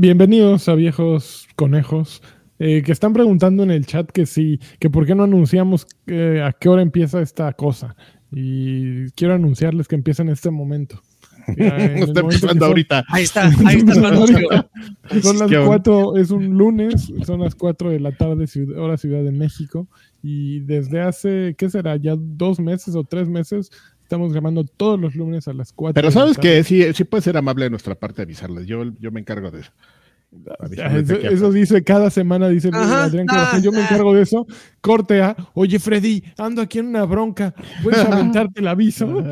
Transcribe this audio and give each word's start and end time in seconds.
Bienvenidos 0.00 0.66
a 0.70 0.74
viejos 0.76 1.46
conejos. 1.56 2.22
eh, 2.58 2.82
que 2.82 2.90
están 2.90 3.12
preguntando 3.12 3.62
en 3.62 3.70
el 3.70 3.84
chat 3.84 4.10
que 4.10 4.24
sí, 4.24 4.58
que 4.78 4.88
por 4.88 5.04
qué 5.04 5.14
no 5.14 5.24
anunciamos 5.24 5.86
eh, 6.06 6.42
a 6.42 6.54
qué 6.54 6.70
hora 6.70 6.80
empieza 6.80 7.20
esta 7.20 7.52
cosa. 7.52 7.96
Y 8.32 9.10
quiero 9.10 9.34
anunciarles 9.34 9.88
que 9.88 9.96
empieza 9.96 10.22
en 10.22 10.30
este 10.30 10.50
momento. 10.50 11.02
Ya 11.56 11.76
en 11.76 11.98
Está 11.98 12.20
empezando 12.20 12.64
ahorita. 12.66 13.04
Ahí 13.08 13.24
está, 13.24 13.50
ahí 13.66 13.76
está 13.76 13.94
su 13.94 14.06
anuncio. 14.06 14.48
Son 15.22 15.38
las 15.38 15.66
cuatro, 15.66 16.16
es 16.16 16.30
un 16.30 16.56
lunes, 16.56 17.12
son 17.26 17.40
las 17.40 17.54
4 17.54 17.90
de 17.90 18.00
la 18.00 18.12
tarde, 18.12 18.46
hora 18.78 18.96
Ciudad 18.96 19.22
de 19.22 19.32
México. 19.32 19.86
Y 20.22 20.60
desde 20.60 21.00
hace, 21.00 21.54
¿qué 21.58 21.68
será? 21.68 21.96
Ya 21.96 22.14
dos 22.16 22.58
meses 22.58 22.94
o 22.94 23.04
tres 23.04 23.28
meses, 23.28 23.70
estamos 24.10 24.32
grabando 24.32 24.64
todos 24.64 24.98
los 25.00 25.14
lunes 25.14 25.46
a 25.46 25.52
las 25.52 25.72
4. 25.72 25.94
Pero 25.94 26.10
sabes 26.10 26.36
que 26.36 26.64
sí, 26.64 26.82
sí 26.94 27.04
puede 27.04 27.22
ser 27.22 27.36
amable 27.36 27.66
de 27.66 27.70
nuestra 27.70 27.94
parte 27.94 28.22
avisarles. 28.22 28.66
Yo, 28.66 28.82
yo 28.98 29.12
me 29.12 29.20
encargo 29.20 29.52
de 29.52 29.60
eso. 29.60 29.70
Eso, 31.32 31.50
dice 31.52 31.82
cada 31.82 32.10
semana, 32.10 32.48
dice 32.48 32.70
Ajá, 32.72 33.04
Adrián 33.04 33.26
ah, 33.30 33.58
yo 33.62 33.70
me 33.72 33.78
ah. 33.78 33.82
encargo 33.82 34.12
de 34.14 34.22
eso. 34.22 34.46
Corte 34.80 35.22
a, 35.22 35.36
oye 35.54 35.78
Freddy, 35.78 36.22
ando 36.38 36.62
aquí 36.62 36.78
en 36.80 36.86
una 36.86 37.04
bronca, 37.04 37.54
puedes 37.82 38.00
aventarte 38.04 38.60
el 38.60 38.68
aviso. 38.68 39.06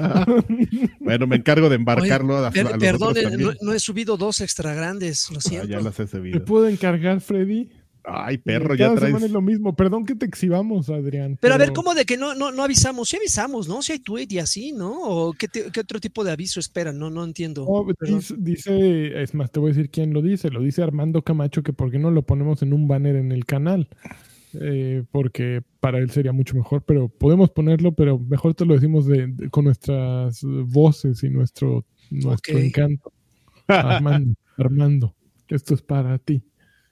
Bueno, 1.00 1.27
me 1.27 1.36
encargo 1.36 1.69
de 1.70 1.77
embarcarlo 1.77 2.36
a, 2.36 2.48
a 2.48 2.50
Per- 2.50 2.64
los 2.64 2.78
perdón, 2.78 3.14
otros 3.16 3.56
no, 3.62 3.72
he 3.72 3.81
subido 3.81 4.16
dos 4.19 4.41
extra 4.42 4.75
grandes, 4.75 5.31
lo 5.31 5.38
Ah, 5.38 5.41
siento. 5.41 5.69
ya 5.69 5.81
las 5.81 5.98
he 5.98 6.03
¿Me 6.03 6.08
subido. 6.08 6.44
puedo 6.44 6.69
encargar, 6.69 7.20
Freddy? 7.20 7.70
Ay, 8.11 8.39
perro, 8.39 8.69
Cada 8.69 8.77
ya 8.77 8.95
traes. 8.95 9.06
semana 9.09 9.27
es 9.27 9.33
lo 9.33 9.42
mismo. 9.42 9.77
Perdón 9.77 10.05
que 10.06 10.14
te 10.14 10.25
exhibamos, 10.27 10.89
Adrián. 10.89 11.37
Pero 11.41 11.55
a 11.55 11.59
ver, 11.59 11.73
¿cómo 11.73 11.95
de 11.95 12.05
que 12.05 12.17
no, 12.17 12.34
no, 12.34 12.50
no 12.53 12.62
avisamos? 12.65 13.09
Sí 13.11 13.17
avisamos, 13.17 13.69
¿no? 13.69 13.83
Si 13.83 13.92
hay 13.92 13.98
tweet 13.98 14.27
y 14.31 14.39
así, 14.39 14.73
¿no? 14.73 14.92
¿O 15.03 15.33
qué, 15.34 15.48
te- 15.48 15.70
qué 15.70 15.81
otro 15.81 16.00
tipo 16.00 16.25
de 16.25 16.33
aviso 16.33 16.59
esperan? 16.61 16.98
No, 16.98 17.11
no 17.11 17.23
entiendo. 17.25 17.67
No, 17.69 17.87
Perdón. 17.95 18.19
dice, 18.19 18.34
dice- 18.39 19.23
es 19.23 19.34
más, 19.34 19.50
te 19.53 19.61
voy 19.61 19.70
a 19.70 19.75
decir 19.75 19.91
quién 19.91 20.12
lo 20.12 20.23
dice. 20.23 20.50
Lo 20.50 20.62
dice 20.62 20.83
Armando 20.83 21.23
Camacho, 21.23 21.62
que 21.62 21.73
por 21.73 21.91
qué 21.91 21.98
no 21.98 22.11
lo 22.11 22.23
ponemos 22.23 22.62
en 22.62 22.73
un 22.73 22.89
banner 22.89 23.17
en 23.17 23.31
el 23.33 23.45
canal. 23.45 23.89
Eh, 24.59 25.05
porque 25.11 25.62
para 25.78 25.98
él 25.98 26.11
sería 26.11 26.33
mucho 26.33 26.56
mejor, 26.56 26.83
pero 26.83 27.09
podemos 27.11 27.50
ponerlo, 27.50 27.93
pero 27.93 28.19
mejor 28.19 28.55
te 28.55 28.65
lo 28.65 28.72
decimos 28.75 29.06
de- 29.06 29.27
de- 29.27 29.50
con 29.50 29.67
nuestras 29.67 30.41
voces 30.43 31.22
y 31.22 31.28
nuestro, 31.28 31.84
nuestro 32.11 32.59
encanto. 32.59 33.12
Armando, 33.69 34.34
Armando, 34.56 35.15
esto 35.48 35.75
es 35.75 35.83
para 35.83 36.17
ti. 36.19 36.43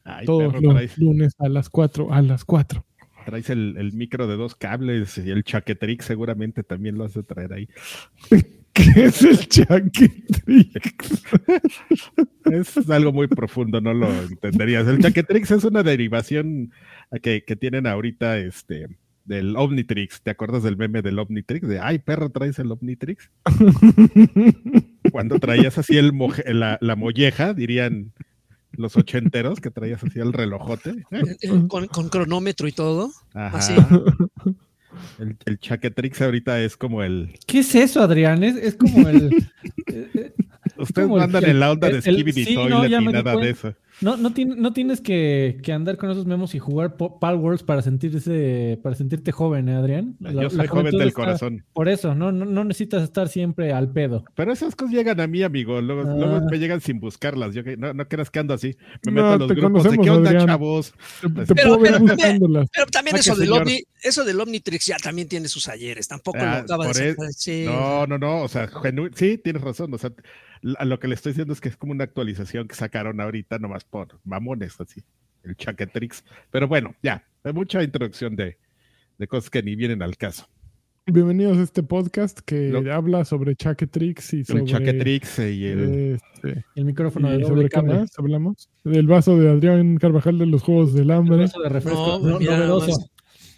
Ay, 0.06 0.24
Todos 0.26 0.52
perro, 0.52 0.60
los 0.62 0.74
traes, 0.74 0.98
lunes 0.98 1.34
a 1.38 1.48
las 1.48 1.68
4, 1.68 2.12
a 2.12 2.22
las 2.22 2.44
4. 2.44 2.84
traes 3.26 3.50
el, 3.50 3.74
el 3.76 3.92
micro 3.92 4.26
de 4.26 4.36
dos 4.36 4.54
cables 4.54 5.18
y 5.18 5.30
el 5.30 5.42
chaquetrix 5.44 6.04
seguramente 6.04 6.62
también 6.62 6.96
lo 6.96 7.04
has 7.04 7.14
de 7.14 7.22
traer 7.24 7.52
ahí. 7.52 7.68
¿Qué 8.72 9.04
es 9.06 9.22
el 9.22 9.38
chaquetrix? 9.48 11.22
Es 12.44 12.90
algo 12.90 13.12
muy 13.12 13.26
profundo, 13.26 13.80
no 13.80 13.94
lo 13.94 14.06
entenderías. 14.22 14.86
El 14.86 14.98
chaquetrix 15.00 15.50
es 15.50 15.64
una 15.64 15.82
derivación 15.82 16.72
que, 17.22 17.42
que 17.44 17.56
tienen 17.56 17.86
ahorita 17.86 18.38
este 18.38 18.88
del 19.24 19.56
Omnitrix. 19.56 20.20
¿Te 20.22 20.30
acuerdas 20.30 20.62
del 20.62 20.76
meme 20.76 21.00
del 21.02 21.18
Omnitrix? 21.18 21.66
De 21.66 21.80
ay, 21.80 21.98
perro, 22.00 22.28
traes 22.30 22.58
el 22.58 22.70
Omnitrix. 22.70 23.30
Cuando 25.10 25.38
traías 25.38 25.78
así 25.78 25.96
el 25.96 26.12
moje- 26.12 26.52
la, 26.52 26.78
la 26.80 26.96
molleja, 26.96 27.54
dirían 27.54 28.12
los 28.72 28.96
ochenteros, 28.96 29.60
que 29.60 29.70
traías 29.70 30.02
así 30.02 30.18
el 30.18 30.32
relojote. 30.32 31.04
Con, 31.68 31.86
con 31.86 32.08
cronómetro 32.08 32.68
y 32.68 32.72
todo. 32.72 33.10
Ajá. 33.34 33.58
Así. 33.58 33.74
El, 35.18 35.36
el 35.44 35.58
chaquetrix 35.58 36.22
ahorita 36.22 36.60
es 36.60 36.76
como 36.76 37.02
el. 37.02 37.38
¿Qué 37.46 37.58
es 37.58 37.74
eso, 37.74 38.00
Adrián? 38.02 38.42
Es, 38.42 38.56
es 38.56 38.76
como 38.76 39.06
el. 39.08 39.30
Ustedes 40.78 41.08
mandan 41.08 41.44
el- 41.44 41.50
en 41.50 41.60
la 41.60 41.72
onda 41.72 41.88
de 41.88 42.00
Skibidi 42.02 42.44
sí, 42.44 42.54
no, 42.54 42.68
Toilet 42.80 43.00
me 43.00 43.06
di 43.08 43.12
nada 43.12 43.36
de 43.36 43.50
eso. 43.50 43.74
no, 44.00 44.16
no, 44.16 44.30
no 44.30 44.72
tienes 44.72 45.00
que, 45.00 45.58
que 45.62 45.72
andar 45.72 45.96
con 45.96 46.10
esos 46.10 46.26
memos 46.26 46.54
y 46.54 46.58
jugar 46.58 46.96
Pal 46.96 47.36
Worlds 47.36 47.62
para 47.62 47.82
sentirse, 47.82 48.78
para 48.82 48.94
sentirte 48.94 49.32
joven, 49.32 49.68
¿eh, 49.68 49.74
Adrián? 49.76 50.16
La- 50.20 50.32
Yo 50.32 50.42
la 50.42 50.50
soy 50.50 50.66
joven 50.66 50.92
del 50.96 51.08
está- 51.08 51.20
corazón. 51.20 51.64
Por 51.72 51.88
eso, 51.88 52.14
no, 52.14 52.32
no, 52.32 52.44
no 52.44 52.64
necesitas 52.64 53.02
estar 53.02 53.28
siempre 53.28 53.72
al 53.72 53.90
pedo. 53.90 54.24
Pero 54.34 54.52
esas 54.52 54.74
cosas 54.76 54.94
llegan 54.94 55.20
a 55.20 55.26
mí, 55.26 55.42
amigo. 55.42 55.80
Luego, 55.80 56.02
Ah. 56.10 56.14
luego 56.16 56.40
me 56.50 56.58
llegan 56.58 56.80
sin 56.80 57.00
buscarlas. 57.00 57.54
Yo 57.54 57.64
que- 57.64 57.76
no, 57.76 57.94
no 57.94 58.06
creas 58.08 58.30
que 58.30 58.38
ando 58.38 58.54
así. 58.54 58.76
Me 59.06 59.12
No, 59.12 59.22
meto 59.22 59.26
a 59.28 59.36
los 59.38 59.48
te 59.48 59.54
grupos 59.54 59.84
de 59.84 59.98
qué 59.98 60.10
onda, 60.10 60.30
Adrián. 60.30 60.46
chavos. 60.46 60.92
Te, 61.22 61.28
te 61.28 61.54
Pero- 61.54 61.68
puedo 61.68 61.78
ver 61.80 61.92
pero- 61.92 62.04
buscándolas. 62.06 62.68
Pero 62.72 62.86
también 62.86 63.16
Ah, 63.16 63.20
eso 63.20 63.34
del. 63.34 63.52
Omni, 63.52 63.82
eso 64.02 64.24
del 64.24 64.40
Omnitrix 64.40 64.86
ya 64.86 64.96
también 64.98 65.28
tiene 65.28 65.48
sus 65.48 65.68
ayeres. 65.68 66.06
Tampoco 66.08 66.38
Ah, 66.40 66.44
lo 66.44 66.56
acaba 66.58 66.86
de 66.92 67.10
e-. 67.10 67.16
Sí. 67.34 67.64
No, 67.66 68.06
no, 68.06 68.18
no. 68.18 68.42
O 68.42 68.48
sea, 68.48 68.68
genu- 68.68 69.10
sí, 69.14 69.38
tienes 69.38 69.62
razón. 69.62 69.92
O 69.94 69.98
sea, 69.98 70.10
lo 70.84 70.98
que 70.98 71.06
le 71.08 71.14
estoy 71.14 71.30
diciendo 71.32 71.52
es 71.52 71.60
que 71.60 71.68
es 71.68 71.76
como 71.76 71.92
una 71.92 72.04
actualización 72.04 72.66
que 72.66 72.74
sacaron 72.74 73.20
ahorita 73.20 73.58
nomás 73.58 73.84
por 73.84 74.08
mamones, 74.24 74.80
así. 74.80 75.02
El 75.44 75.56
Chaquetrix. 75.56 76.24
Pero 76.50 76.66
bueno, 76.66 76.94
ya. 77.02 77.24
Hay 77.44 77.52
mucha 77.52 77.82
introducción 77.82 78.34
de, 78.34 78.58
de 79.18 79.26
cosas 79.28 79.48
que 79.48 79.62
ni 79.62 79.76
vienen 79.76 80.02
al 80.02 80.16
caso. 80.16 80.48
Bienvenidos 81.08 81.58
a 81.58 81.62
este 81.62 81.84
podcast 81.84 82.40
que 82.40 82.70
Lo- 82.70 82.92
habla 82.92 83.24
sobre 83.24 83.54
Chaquetrix 83.54 84.34
y 84.34 84.44
sobre... 84.44 84.62
El 84.62 84.68
Chaquetrix 84.68 85.38
y 85.38 85.66
el. 85.66 86.14
este, 86.16 86.64
El 86.74 86.84
micrófono 86.84 87.30
de 87.30 87.36
¿Y 87.36 87.42
doble 87.42 87.48
sobre 87.54 87.68
qué 87.68 87.82
más 87.82 88.18
hablamos? 88.18 88.68
Del 88.82 89.06
vaso 89.06 89.38
de 89.38 89.48
Adrián 89.48 89.98
Carvajal 89.98 90.36
de 90.40 90.46
los 90.46 90.62
Juegos 90.64 90.94
del 90.94 91.04
El 91.04 91.10
Hambre. 91.12 91.36
vaso 91.42 91.60
de 91.60 91.68
refresco. 91.68 92.18
No, 92.20 92.28
no- 92.28 92.40
novedoso. 92.40 93.08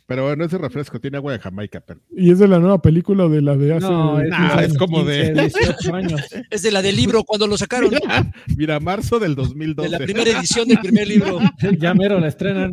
Pero 0.08 0.34
no 0.34 0.42
es 0.46 0.50
de 0.50 0.56
refresco, 0.56 0.98
tiene 0.98 1.18
agua 1.18 1.32
de 1.34 1.38
Jamaica. 1.38 1.82
Pero... 1.86 2.00
Y 2.16 2.30
es 2.32 2.38
de 2.38 2.48
la 2.48 2.58
nueva 2.58 2.80
película 2.80 3.26
o 3.26 3.28
de 3.28 3.42
la 3.42 3.54
de 3.58 3.74
hace... 3.74 3.86
No, 3.86 4.18
es, 4.18 4.30
Nah, 4.30 4.60
es 4.62 4.78
como 4.78 5.04
de- 5.04 5.34
18 5.34 5.94
años. 5.94 6.20
Es 6.50 6.62
de 6.62 6.70
la 6.72 6.80
del 6.80 6.96
libro 6.96 7.24
cuando 7.24 7.46
lo 7.46 7.58
sacaron. 7.58 7.90
Mira, 7.90 8.32
mira, 8.56 8.80
marzo 8.80 9.18
del 9.18 9.34
De 9.34 9.42
2012. 9.42 9.90
la 9.90 9.98
primera 9.98 10.30
edición 10.30 10.66
del 10.66 10.78
primer 10.78 11.06
libro. 11.06 11.38
Ya 11.78 11.92
mero 11.92 12.18
la 12.18 12.28
estrenan. 12.28 12.72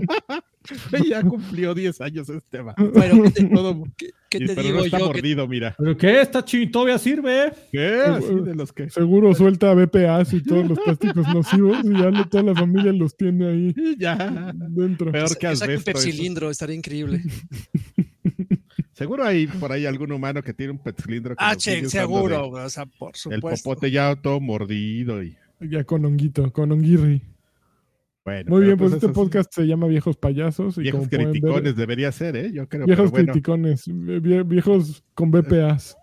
ya 1.10 1.22
cumplió 1.24 1.74
10 1.74 2.00
años 2.00 2.30
este 2.30 2.62
va. 2.62 2.74
Bueno, 2.78 3.24
¿qué 3.24 3.32
te, 3.32 3.44
Todo, 3.44 3.84
qué- 4.40 4.46
qué 4.46 4.46
y- 4.46 4.48
te 4.48 4.56
pero 4.56 4.68
digo 4.68 4.80
no 4.80 4.86
está 4.86 5.00
yo? 5.00 5.06
Que- 5.08 5.14
mordido, 5.14 5.48
mira. 5.48 5.76
¿Pero 5.78 5.98
qué? 5.98 6.22
Esta 6.22 6.44
chi 6.46 6.68
todavía 6.68 6.98
sirve. 6.98 7.52
¿Qué? 7.72 7.96
Así 8.06 8.34
de 8.36 8.56
los 8.56 8.72
que. 8.74 8.90
Seguro 8.90 9.34
suelta 9.36 9.74
BPAs 9.74 10.34
y 10.34 10.42
todos 10.44 10.68
los 10.68 10.80
plásticos 10.80 11.28
nocivos 11.34 11.78
y 11.84 11.94
ya 11.94 12.12
toda 12.30 12.44
la 12.44 12.56
familia 12.56 12.92
los 12.94 13.16
tiene 13.16 13.48
ahí 13.48 13.76
Ya. 14.00 14.54
dentro. 14.70 15.12
Peor 15.12 15.38
que 15.38 15.48
un 15.48 15.54
asbesto. 15.54 15.74
eso. 15.74 15.84
pepsilindro, 15.86 16.50
estaría 16.50 16.76
increíble. 16.76 17.22
Seguro 18.94 19.26
hay 19.26 19.48
por 19.48 19.72
ahí 19.72 19.86
algún 19.86 20.12
humano 20.12 20.42
que 20.42 20.54
tiene 20.54 20.72
un 20.72 20.78
pet 20.80 21.00
cilindro. 21.02 21.36
que 21.36 21.44
Ah, 21.44 21.56
che, 21.56 21.86
seguro, 21.90 22.50
de- 22.52 22.62
o 22.62 22.70
sea, 22.70 22.86
por 22.86 23.10
El 23.10 23.16
supuesto. 23.16 23.70
popote 23.70 23.92
ya 23.92 24.16
todo 24.16 24.40
mordido 24.40 25.22
y. 25.22 25.36
Ya 25.60 25.84
con 25.84 26.06
honguito, 26.06 26.52
con 26.54 26.72
honguirri. 26.72 27.22
Bueno, 28.26 28.50
Muy 28.50 28.64
bien, 28.66 28.76
pues 28.78 28.92
este 28.94 29.06
esos 29.06 29.16
podcast 29.16 29.54
se 29.54 29.68
llama 29.68 29.86
Viejos 29.88 30.18
Payasos. 30.18 30.78
Y 30.80 30.82
Viejos 30.82 31.02
como 31.02 31.10
pueden 31.10 31.26
ver, 31.32 31.42
criticones 31.42 31.76
debería 31.76 32.12
ser, 32.12 32.36
¿eh? 32.36 32.52
Yo 32.52 32.68
creo. 32.68 32.86
viejos 32.88 33.12
pero 33.12 33.24
bueno, 33.24 33.32
criticones, 33.34 33.88
vie- 33.88 34.48
viejos 34.48 35.04
con 35.14 35.30
BPAs. 35.32 35.96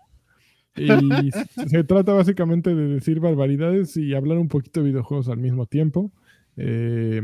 Y 0.77 0.87
se 1.67 1.83
trata 1.83 2.13
básicamente 2.13 2.73
de 2.73 2.87
decir 2.95 3.19
barbaridades 3.19 3.97
y 3.97 4.13
hablar 4.13 4.37
un 4.37 4.47
poquito 4.47 4.81
de 4.81 4.87
videojuegos 4.89 5.27
al 5.27 5.37
mismo 5.37 5.65
tiempo. 5.65 6.11
Eh, 6.55 7.21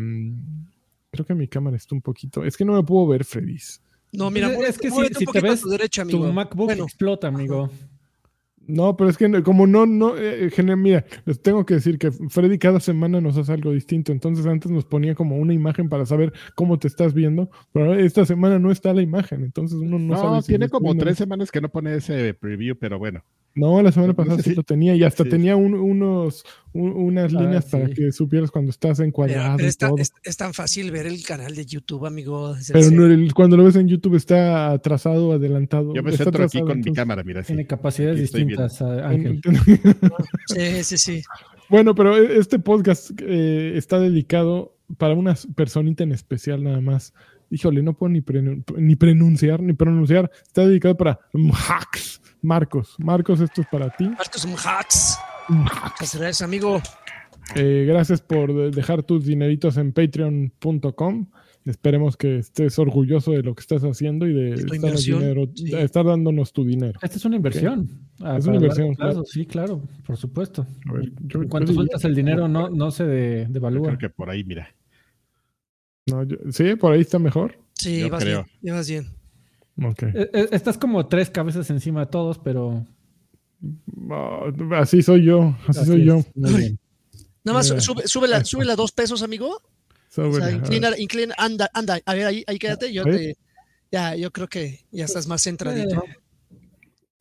creo 1.11 1.25
que 1.25 1.33
mi 1.33 1.47
cámara 1.47 1.77
está 1.77 1.95
un 1.95 2.01
poquito. 2.01 2.43
Es 2.43 2.57
que 2.57 2.65
no 2.65 2.73
me 2.73 2.83
puedo 2.83 3.07
ver, 3.07 3.23
Freddy's. 3.23 3.81
No, 4.11 4.29
mira, 4.29 4.51
Es- 4.67 4.77
que 4.77 4.89
si- 4.89 4.95
si 4.95 5.01
un 5.01 5.07
te 5.07 5.25
poquito 5.25 5.47
a 5.47 5.49
ves 5.49 5.61
tu 5.61 5.69
derecha, 5.69 6.03
Tu 6.03 6.17
amigo. 6.17 6.33
MacBook 6.33 6.65
Bueno, 6.67 6.83
explota, 6.83 7.27
amigo. 7.29 7.69
No, 8.69 8.95
pero 8.95 9.09
es 9.09 9.17
que 9.17 9.27
no- 9.27 9.43
como 9.43 9.65
no, 9.65 9.85
no, 9.87 10.15
eh, 10.17 10.49
gene- 10.51 10.75
mira, 10.75 11.03
les 11.25 11.41
tengo 11.41 11.65
que 11.65 11.73
decir 11.73 11.97
que 11.97 12.11
Freddy 12.11 12.59
cada 12.59 12.79
semana 12.79 13.19
nos 13.19 13.35
hace 13.37 13.51
algo 13.51 13.71
distinto. 13.71 14.11
Entonces 14.11 14.45
antes 14.45 14.69
nos 14.71 14.85
ponía 14.85 15.15
como 15.15 15.37
una 15.37 15.53
imagen 15.53 15.89
para 15.89 16.05
saber 16.05 16.31
cómo 16.55 16.77
te 16.77 16.87
estás 16.87 17.13
viendo, 17.15 17.49
pero 17.73 17.95
esta 17.95 18.25
semana 18.25 18.59
no 18.59 18.71
está 18.71 18.93
la 18.93 19.01
imagen. 19.01 19.43
Entonces 19.43 19.79
uno 19.79 19.97
no, 19.97 20.13
No, 20.13 20.17
sabe. 20.21 20.41
si 20.43 20.47
tiene 20.49 20.69
como 20.69 20.95
tres 20.95 21.17
semanas 21.17 21.51
que 21.51 21.61
no 21.61 21.69
pone 21.69 21.95
ese 21.95 22.33
preview, 22.35 22.75
pero 22.79 22.99
bueno. 22.99 23.23
No, 23.55 23.81
la 23.81 23.91
semana 23.91 24.13
pasada 24.13 24.41
sí 24.41 24.53
lo 24.55 24.63
tenía 24.63 24.95
y 24.95 25.03
hasta 25.03 25.23
sí. 25.23 25.29
tenía 25.31 25.55
un- 25.55 25.73
unos, 25.73 26.45
un- 26.71 26.91
unas 26.91 27.33
Ah, 27.33 27.41
líneas 27.41 27.65
para 27.65 27.89
que 27.89 28.11
supieras 28.11 28.51
cuando 28.51 28.69
estás 28.69 28.99
encuadrado 28.99 29.57
pero 29.57 29.65
y 29.65 29.69
está- 29.69 29.87
todo. 29.89 29.97
es, 29.97 30.11
es 30.23 30.37
tan 30.37 30.53
fácil 30.53 30.91
ver 30.91 31.07
el 31.07 31.23
canal 31.25 31.55
de 31.55 31.65
YouTube, 31.65 32.05
amigo. 32.05 32.55
Pero 32.71 32.91
no, 32.91 33.05
el- 33.07 33.33
cuando 33.33 33.57
lo 33.57 33.63
ves 33.65 33.75
en 33.75 33.87
YouTube 33.87 34.15
está 34.15 34.71
atrasado, 34.71 35.33
adelantado. 35.33 35.93
Yo 35.93 36.03
me 36.03 36.11
está 36.11 36.25
centro 36.25 36.45
aquí 36.45 36.61
con 36.61 36.79
mi 36.79 36.93
cámara, 36.93 37.23
mira. 37.23 37.43
sí. 37.43 37.47
Tiene 37.47 37.65
capacidades 37.67 38.19
distintas, 38.21 38.81
a- 38.81 39.07
Ángel. 39.09 39.41
Sí, 40.47 40.83
sí, 40.83 40.97
sí. 40.97 41.21
Bueno, 41.69 41.95
pero 41.95 42.15
e- 42.17 42.37
este 42.37 42.59
podcast 42.59 43.11
eh, 43.21 43.73
está 43.75 43.99
dedicado 43.99 44.75
para 44.97 45.13
una 45.15 45.35
personita 45.55 46.03
en 46.03 46.11
especial 46.11 46.63
nada 46.63 46.81
más. 46.81 47.13
Híjole, 47.49 47.81
no 47.81 47.93
puedo 47.95 48.11
ni, 48.11 48.21
prenun- 48.21 48.63
ni 48.77 48.95
pronunciar, 48.95 49.61
ni 49.61 49.73
pronunciar. 49.73 50.29
Está 50.45 50.65
dedicado 50.67 50.95
para 50.97 51.19
hacks. 51.67 52.21
Marcos, 52.41 52.95
Marcos, 52.99 53.41
esto 53.41 53.61
es 53.61 53.67
para 53.67 53.89
ti. 53.89 54.05
Marcos 54.05 54.45
Hacks. 54.65 55.17
Muchas 55.49 56.15
gracias, 56.15 56.41
amigo. 56.41 56.81
Eh, 57.55 57.85
gracias 57.87 58.21
por 58.21 58.53
de- 58.53 58.71
dejar 58.71 59.03
tus 59.03 59.25
dineritos 59.25 59.75
en 59.77 59.91
patreon.com. 59.91 61.25
Esperemos 61.65 62.15
que 62.15 62.37
estés 62.39 62.79
orgulloso 62.79 63.31
de 63.31 63.43
lo 63.43 63.53
que 63.53 63.61
estás 63.61 63.83
haciendo 63.83 64.25
y 64.25 64.33
de, 64.33 64.53
estar, 64.53 64.75
inversión, 64.75 65.19
dinero, 65.19 65.45
sí. 65.53 65.69
de 65.69 65.83
estar 65.83 66.05
dándonos 66.05 66.53
tu 66.53 66.63
dinero. 66.63 66.97
Esta 67.01 67.17
es 67.17 67.25
una 67.25 67.35
inversión. 67.35 67.89
Ah, 68.21 68.37
Es 68.37 68.45
una 68.45 68.55
inversión, 68.55 68.95
plazo, 68.95 69.11
claro. 69.11 69.25
Sí, 69.25 69.45
claro, 69.45 69.81
por 70.05 70.15
supuesto. 70.17 70.65
Ver, 70.85 71.11
yo- 71.27 71.43
yo 71.43 71.73
sueltas 71.73 72.01
diría- 72.01 72.09
el 72.09 72.15
dinero, 72.15 72.47
no, 72.47 72.69
no 72.69 72.89
se 72.91 73.05
de- 73.05 73.45
devalúa. 73.49 73.87
creo 73.87 73.97
que 73.99 74.09
por 74.09 74.29
ahí, 74.29 74.43
mira. 74.45 74.69
No, 76.09 76.23
yo- 76.23 76.37
sí, 76.51 76.75
por 76.75 76.93
ahí 76.93 77.01
está 77.01 77.19
mejor. 77.19 77.57
Sí, 77.73 77.99
Yo 78.01 78.09
vas 78.09 78.23
creo. 78.23 78.43
bien, 78.43 78.57
ya 78.61 78.73
vas 78.73 78.89
bien. 78.89 79.07
Ok. 79.83 80.03
Eh, 80.03 80.29
eh, 80.33 80.47
Estás 80.51 80.77
como 80.77 81.07
tres 81.07 81.29
cabezas 81.29 81.69
encima 81.69 82.01
de 82.01 82.05
todos, 82.07 82.37
pero. 82.39 82.85
Ah, 84.11 84.51
así 84.77 85.01
soy 85.01 85.23
yo, 85.25 85.55
así, 85.67 85.85
soy 85.85 86.01
es. 86.01 86.05
yo. 86.07 86.23
Nada 86.35 87.57
más 87.59 87.69
Mira, 87.69 87.81
sube, 87.81 88.07
súbela, 88.07 88.37
eso. 88.37 88.45
súbela 88.45 88.75
dos 88.75 88.91
pesos, 88.91 89.21
amigo. 89.23 89.61
O 90.17 90.33
sea, 90.33 90.51
inclina, 90.51 90.89
inclina, 90.97 91.35
anda, 91.37 91.69
anda. 91.73 91.99
A 92.05 92.13
ver, 92.13 92.25
ahí, 92.25 92.43
ahí 92.47 92.57
quédate. 92.59 92.91
Yo 92.91 93.03
te, 93.03 93.37
ya, 93.91 94.15
yo 94.15 94.31
creo 94.31 94.47
que 94.47 94.81
ya 94.91 95.05
estás 95.05 95.27
más 95.27 95.41
centradito. 95.43 96.03
Eh, 96.03 96.15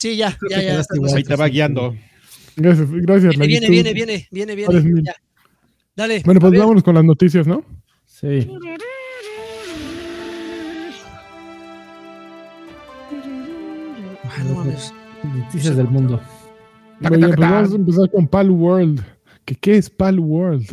Sí, 0.00 0.16
ya, 0.16 0.38
ya, 0.48 0.62
ya. 0.62 0.82
Ahí 1.14 1.24
te 1.24 1.34
va 1.34 1.48
guiando. 1.48 1.96
Gracias, 2.54 2.88
gracias. 2.90 3.36
Viene, 3.36 3.68
viene, 3.68 3.92
viene, 3.92 4.28
viene, 4.30 4.54
viene, 4.54 4.80
viene. 4.80 5.12
Dale. 5.96 6.22
Bueno, 6.24 6.40
pues 6.40 6.56
vámonos 6.56 6.84
con 6.84 6.94
las 6.94 7.04
noticias, 7.04 7.46
¿no? 7.48 7.64
Sí. 8.20 8.48
Ah, 14.24 14.44
no 14.44 14.54
mames. 14.56 14.92
Noticias 15.22 15.76
del 15.76 15.86
mundo. 15.86 16.20
Taca, 17.00 17.14
taca, 17.14 17.18
pues 17.18 17.30
taca. 17.30 17.50
vamos 17.50 17.72
a 17.72 17.76
empezar 17.76 18.10
con 18.10 18.26
Pal 18.26 18.50
World. 18.50 19.04
¿Qué, 19.44 19.54
¿Qué 19.54 19.76
es 19.76 19.88
Pal 19.88 20.18
World? 20.18 20.66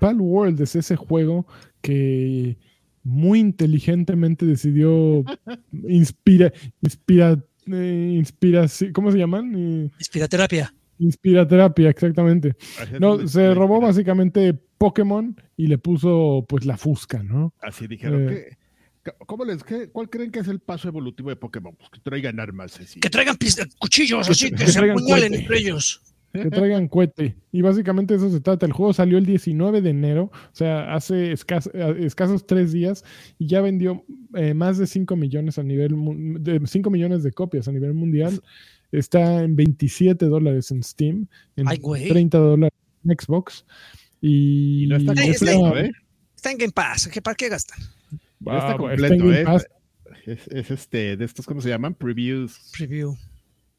Pal 0.00 0.20
World 0.20 0.60
es 0.62 0.74
ese 0.74 0.96
juego 0.96 1.46
que 1.80 2.58
muy 3.04 3.38
inteligentemente 3.38 4.44
decidió 4.44 5.24
inspira, 5.88 6.52
inspira, 6.82 7.38
eh, 7.72 8.14
inspira, 8.16 8.66
¿cómo 8.92 9.12
se 9.12 9.18
llaman? 9.18 9.54
Eh, 9.54 9.90
Inspiraterapia. 9.96 10.74
Inspiraterapia, 11.00 11.90
exactamente. 11.90 12.54
Es 12.80 13.00
No, 13.00 13.26
se 13.26 13.52
robó 13.54 13.80
básicamente 13.80 14.54
Pokémon 14.78 15.34
y 15.56 15.66
le 15.66 15.78
puso 15.78 16.44
pues 16.48 16.64
la 16.66 16.76
fusca, 16.76 17.22
¿no? 17.22 17.52
Así 17.60 17.86
dijeron 17.86 18.28
Eh. 18.28 18.56
que. 19.04 19.12
¿Cómo 19.26 19.46
les, 19.46 19.64
qué- 19.64 19.88
¿Cuál 19.90 20.10
creen 20.10 20.30
que 20.30 20.40
es 20.40 20.48
el 20.48 20.60
paso 20.60 20.86
evolutivo 20.88 21.30
de 21.30 21.36
Pokémon? 21.36 21.74
Pues 21.74 21.88
que 21.90 22.00
traigan 22.00 22.38
armas 22.38 22.78
así. 22.78 23.00
Que 23.00 23.08
traigan 23.08 23.36
pis- 23.36 23.58
cuchillos 23.78 24.26
Que- 24.26 24.32
así, 24.32 24.50
que 24.50 24.56
que 24.56 24.66
se 24.66 24.72
traigan 24.78 24.98
apuñalen 24.98 25.34
entre 25.34 25.58
ellos. 25.58 26.02
Que 26.32 26.48
traigan 26.50 26.86
cohete. 26.86 27.34
Y 27.50 27.60
básicamente 27.62 28.14
eso 28.14 28.30
se 28.30 28.40
trata. 28.40 28.64
El 28.66 28.72
juego 28.72 28.92
salió 28.92 29.18
el 29.18 29.26
19 29.26 29.80
de 29.80 29.90
enero, 29.90 30.24
o 30.24 30.52
sea, 30.52 30.94
hace 30.94 31.32
escas- 31.32 31.70
eh, 31.74 31.96
escasos 32.04 32.46
tres 32.46 32.70
días, 32.72 33.02
y 33.38 33.48
ya 33.48 33.60
vendió 33.62 34.04
eh, 34.34 34.54
más 34.54 34.78
de 34.78 34.86
5 34.86 35.16
millones 35.16 35.58
a 35.58 35.64
nivel 35.64 35.96
de 36.40 36.60
5 36.66 36.88
millones 36.90 37.22
de 37.24 37.32
copias 37.32 37.66
a 37.68 37.72
nivel 37.72 37.94
mundial. 37.94 38.40
Está 38.92 39.42
en 39.44 39.54
27 39.56 40.26
dólares 40.26 40.70
en 40.70 40.82
Steam, 40.82 41.26
en 41.56 41.68
Ay, 41.68 41.78
güey. 41.78 42.08
30 42.08 42.38
dólares 42.38 42.76
en 43.04 43.16
Xbox. 43.18 43.64
Y, 44.20 44.84
Y 44.84 44.86
no 44.88 44.96
está 44.96 45.14
completo, 45.14 45.32
está- 45.44 45.80
¿eh? 45.80 45.90
Está 46.36 46.50
en 46.52 46.58
Game 46.58 46.72
Pass. 46.72 47.08
¿qué, 47.08 47.22
¿Para 47.22 47.34
qué 47.34 47.48
gastan? 47.48 47.78
No 48.40 48.56
está 48.56 48.70
Ah, 48.72 48.76
completo, 48.76 49.04
está 49.04 49.16
Game 49.24 49.40
¿eh? 49.40 49.44
Pass, 49.44 49.66
Es, 50.26 50.48
es 50.48 50.70
este, 50.70 51.16
de 51.16 51.24
estos, 51.24 51.46
¿cómo 51.46 51.60
se 51.60 51.68
llaman? 51.68 51.94
Previews. 51.94 52.70
Preview. 52.76 53.14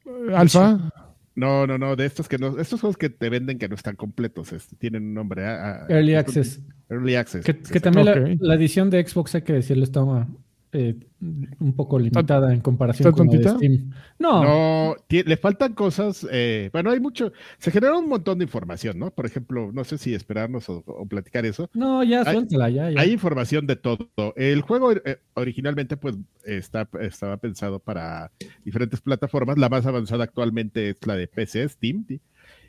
eh, 0.06 0.34
Alfa. 0.34 0.90
No, 1.34 1.66
no, 1.66 1.78
no, 1.78 1.96
de 1.96 2.04
estos 2.06 2.28
que 2.28 2.36
no, 2.38 2.58
estos 2.58 2.80
juegos 2.80 2.96
que 2.98 3.08
te 3.08 3.30
venden 3.30 3.58
que 3.58 3.68
no 3.68 3.74
están 3.74 3.96
completos, 3.96 4.52
este, 4.52 4.76
tienen 4.76 5.04
un 5.04 5.14
nombre. 5.14 5.46
ah, 5.46 5.82
ah, 5.82 5.86
Early 5.88 6.14
Access. 6.14 6.60
Early 6.90 7.14
Access. 7.14 7.44
Que, 7.44 7.58
que 7.58 7.80
también 7.80 8.36
la- 8.40 8.54
edición 8.54 8.90
de 8.90 9.06
Xbox, 9.06 9.34
hay 9.34 9.42
que 9.42 9.52
decirlo, 9.54 9.84
estaba 9.84 10.28
eh, 10.72 10.94
un 11.20 11.74
poco 11.76 11.98
limitada 11.98 12.52
en 12.52 12.60
comparación 12.60 13.12
con 13.12 13.26
la 13.26 13.32
de 13.32 13.38
tontita? 13.38 13.56
Steam. 13.58 13.90
No, 14.18 14.42
No, 14.42 14.96
le 15.08 15.36
faltan 15.36 15.74
cosas. 15.74 16.26
eh, 16.30 16.70
bueno, 16.72 16.90
hay 16.90 16.98
mucho. 17.00 17.32
Se 17.58 17.70
genera 17.70 17.96
un 17.96 18.08
montón 18.08 18.38
de 18.38 18.44
información, 18.44 18.98
¿no? 18.98 19.10
Por 19.10 19.26
ejemplo, 19.26 19.70
no 19.72 19.84
sé 19.84 19.98
si 19.98 20.14
esperarnos 20.14 20.68
o, 20.68 20.82
o 20.86 21.06
platicar 21.06 21.44
eso. 21.46 21.68
no, 21.74 22.02
ya 22.02 22.22
Hay- 22.22 22.34
suéltala, 22.34 22.70
ya. 22.70 22.90
ya. 22.90 23.00
Hay 23.00 23.12
información 23.12 23.66
de 23.66 23.76
todo. 23.76 24.08
El 24.36 24.62
juego 24.62 24.92
eh, 24.92 25.18
originalmente, 25.34 25.96
pues, 25.96 26.16
está, 26.44 26.88
estaba 27.00 27.36
pensado 27.36 27.78
para 27.78 28.30
diferentes 28.64 29.00
plataformas. 29.00 29.58
La 29.58 29.68
más 29.68 29.84
avanzada 29.86 30.24
actualmente 30.24 30.90
es 30.90 30.96
la 31.06 31.16
de 31.16 31.28
PC, 31.28 31.68
Steam. 31.68 32.06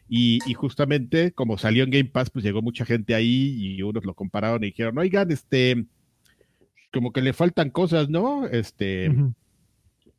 Y, 0.09 0.39
y 0.45 0.53
justamente 0.53 1.31
como 1.31 1.57
salió 1.57 1.85
en 1.85 1.89
Game 1.89 2.09
Pass, 2.09 2.29
pues 2.29 2.43
llegó 2.43 2.61
mucha 2.61 2.83
gente 2.85 3.15
ahí 3.15 3.55
y 3.57 3.81
unos 3.81 4.03
lo 4.03 4.13
compararon 4.13 4.61
y 4.63 4.67
dijeron, 4.67 4.97
oigan, 4.97 5.31
este, 5.31 5.85
como 6.93 7.11
que 7.11 7.21
le 7.21 7.33
faltan 7.33 7.71
cosas, 7.71 8.07
¿no? 8.09 8.47
Este, 8.47 9.11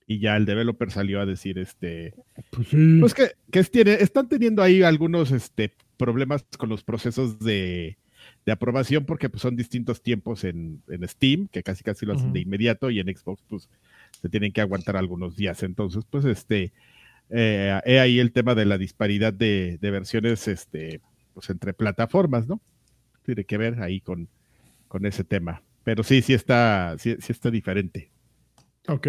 y 0.07 0.19
ya 0.19 0.37
el 0.37 0.45
developer 0.45 0.91
salió 0.91 1.21
a 1.21 1.27
decir, 1.27 1.59
este, 1.59 2.13
Pues 2.51 2.69
sí. 2.69 2.99
pues 3.01 3.15
que, 3.15 3.31
que 3.51 3.61
es- 3.61 3.71
tiene, 3.71 3.95
están 3.95 4.29
teniendo 4.29 4.61
ahí 4.63 4.83
algunos 4.83 5.31
este, 5.31 5.73
problemas 5.97 6.45
con 6.59 6.69
los 6.69 6.83
procesos 6.85 7.39
de, 7.39 7.97
de 8.45 8.53
aprobación 8.53 9.07
porque 9.07 9.29
pues, 9.31 9.41
son 9.41 9.57
distintos 9.57 10.03
tiempos 10.03 10.45
en, 10.45 10.83
en 10.89 11.09
Steam, 11.09 11.49
que 11.49 11.63
casi 11.63 11.83
casi 11.85 12.05
lo 12.05 12.15
hacen 12.15 12.33
de 12.33 12.41
inmediato, 12.41 12.91
y 12.91 12.99
en 13.01 13.07
Xbox 13.17 13.43
pues 13.49 13.71
se 14.21 14.29
tienen 14.29 14.53
que 14.53 14.61
aguantar 14.61 14.97
algunos 14.97 15.37
días. 15.37 15.63
Entonces, 15.63 16.05
pues 16.11 16.25
este, 16.25 16.73
eh, 17.31 17.81
he 17.87 18.01
ahí 18.01 18.19
el 18.19 18.33
tema 18.33 18.55
de 18.55 18.65
la 18.67 18.77
disparidad 18.79 19.33
de, 19.33 19.79
de 19.81 19.91
versiones 19.91 20.49
este, 20.49 21.01
pues, 21.33 21.49
entre 21.51 21.73
plataformas, 21.73 22.47
¿no? 22.49 22.61
Tiene 23.25 23.45
que 23.45 23.57
ver 23.59 23.81
ahí 23.81 24.01
con, 24.01 24.29
con 24.89 25.07
ese 25.07 25.25
tema. 25.25 25.63
Pero 25.85 26.03
sí, 26.03 26.23
sí 26.23 26.35
está, 26.35 26.97
sí, 26.99 27.17
sí 27.21 27.33
está 27.33 27.51
diferente. 27.51 28.11
Ok, 28.89 29.09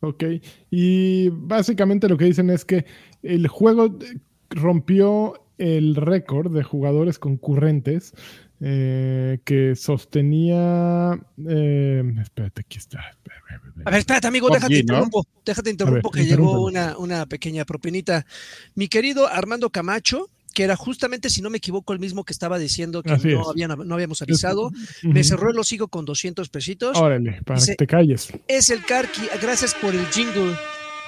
ok. 0.00 0.24
Y 0.70 1.28
básicamente 1.30 2.08
lo 2.08 2.16
que 2.16 2.24
dicen 2.26 2.50
es 2.50 2.64
que 2.64 2.86
el 3.22 3.48
juego 3.48 3.98
eh, 4.00 4.18
rompió 4.50 5.46
el 5.58 5.96
récord 5.96 6.54
de 6.54 6.62
jugadores 6.62 7.18
concurrentes 7.18 8.12
eh, 8.60 9.40
que 9.44 9.74
sostenía... 9.74 11.18
eh, 11.48 12.02
espérate, 12.22 12.62
aquí 12.62 12.78
está. 12.78 13.00
A 13.84 13.90
ver, 13.90 13.98
espérate, 13.98 14.26
amigo, 14.26 14.48
déjate 14.48 14.78
interrumpo. 14.78 15.26
Déjate 15.44 15.70
interrumpo 15.70 16.10
ver, 16.10 16.24
que 16.24 16.28
llegó 16.28 16.64
una, 16.64 16.96
una 16.98 17.26
pequeña 17.26 17.64
propinita. 17.64 18.26
Mi 18.74 18.88
querido 18.88 19.26
Armando 19.26 19.70
Camacho, 19.70 20.30
que 20.56 20.62
era 20.64 20.74
justamente, 20.74 21.28
si 21.28 21.42
no 21.42 21.50
me 21.50 21.58
equivoco, 21.58 21.92
el 21.92 21.98
mismo 21.98 22.24
que 22.24 22.32
estaba 22.32 22.58
diciendo 22.58 23.02
que 23.02 23.12
Así 23.12 23.28
no, 23.28 23.42
es. 23.42 23.48
habían, 23.48 23.72
no 23.86 23.94
habíamos 23.94 24.22
avisado, 24.22 24.68
Ujú. 24.68 24.76
me 25.02 25.22
cerró 25.22 25.50
el 25.50 25.58
hocico 25.58 25.88
con 25.88 26.06
200 26.06 26.48
pesitos. 26.48 26.96
Órale, 26.96 27.42
para 27.44 27.60
Dice- 27.60 27.72
que 27.72 27.76
te 27.76 27.86
calles. 27.86 28.28
Es 28.48 28.70
el 28.70 28.82
Carqui, 28.82 29.20
gracias 29.42 29.74
por 29.74 29.94
el 29.94 30.06
jingle. 30.06 30.56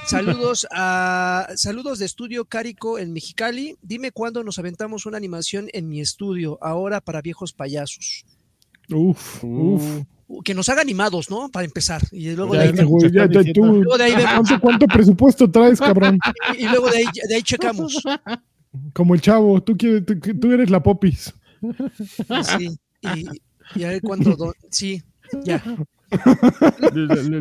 Saludos 0.06 0.66
a 0.70 1.48
saludos 1.56 1.98
de 1.98 2.04
estudio 2.04 2.44
Carico 2.44 2.98
en 2.98 3.14
Mexicali. 3.14 3.76
Dime 3.80 4.12
cuándo 4.12 4.44
nos 4.44 4.58
aventamos 4.58 5.06
una 5.06 5.16
animación 5.16 5.68
en 5.72 5.88
mi 5.88 6.02
estudio, 6.02 6.58
ahora 6.60 7.00
para 7.00 7.22
viejos 7.22 7.54
payasos. 7.54 8.26
Uf, 8.90 9.42
uf. 9.44 9.82
Uh, 10.30 10.42
Que 10.42 10.52
nos 10.52 10.68
haga 10.68 10.82
animados, 10.82 11.30
¿no? 11.30 11.48
Para 11.48 11.64
empezar. 11.64 12.02
Y 12.12 12.32
luego 12.32 12.52
Ya, 12.52 12.60
de 12.60 12.64
ahí, 12.66 12.70
este 12.72 12.84
güey, 12.84 13.10
ya, 13.10 13.26
ya, 13.30 13.52
tú, 13.54 13.64
luego 13.64 13.96
de 13.96 14.04
ahí. 14.04 14.12
¿cuánto, 14.12 14.60
cuánto 14.60 14.86
presupuesto 14.86 15.50
traes, 15.50 15.78
cabrón? 15.80 16.18
Y 16.58 16.68
luego 16.68 16.90
de 16.90 16.98
ahí, 16.98 17.04
de 17.28 17.34
ahí 17.34 17.42
checamos. 17.42 18.02
Como 18.92 19.14
el 19.14 19.20
chavo, 19.20 19.62
tú, 19.62 19.76
quieres, 19.76 20.04
tú, 20.06 20.14
tú 20.38 20.52
eres 20.52 20.70
la 20.70 20.82
popis. 20.82 21.34
Sí. 22.58 22.68
Y, 23.02 23.80
y 23.80 23.84
a 23.84 23.88
ver 23.88 24.02
cuánto. 24.02 24.34
do- 24.36 24.54
sí, 24.70 25.02
ya. 25.44 25.62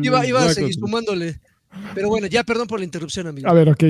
Iba, 0.02 0.26
iba 0.26 0.44
a 0.44 0.48
seguir 0.54 0.74
sumándole. 0.74 1.40
Pero 1.94 2.08
bueno, 2.08 2.26
ya 2.26 2.44
perdón 2.44 2.66
por 2.66 2.78
la 2.80 2.84
interrupción, 2.84 3.26
amigo. 3.26 3.48
A 3.48 3.52
ver, 3.52 3.68
ok. 3.68 3.84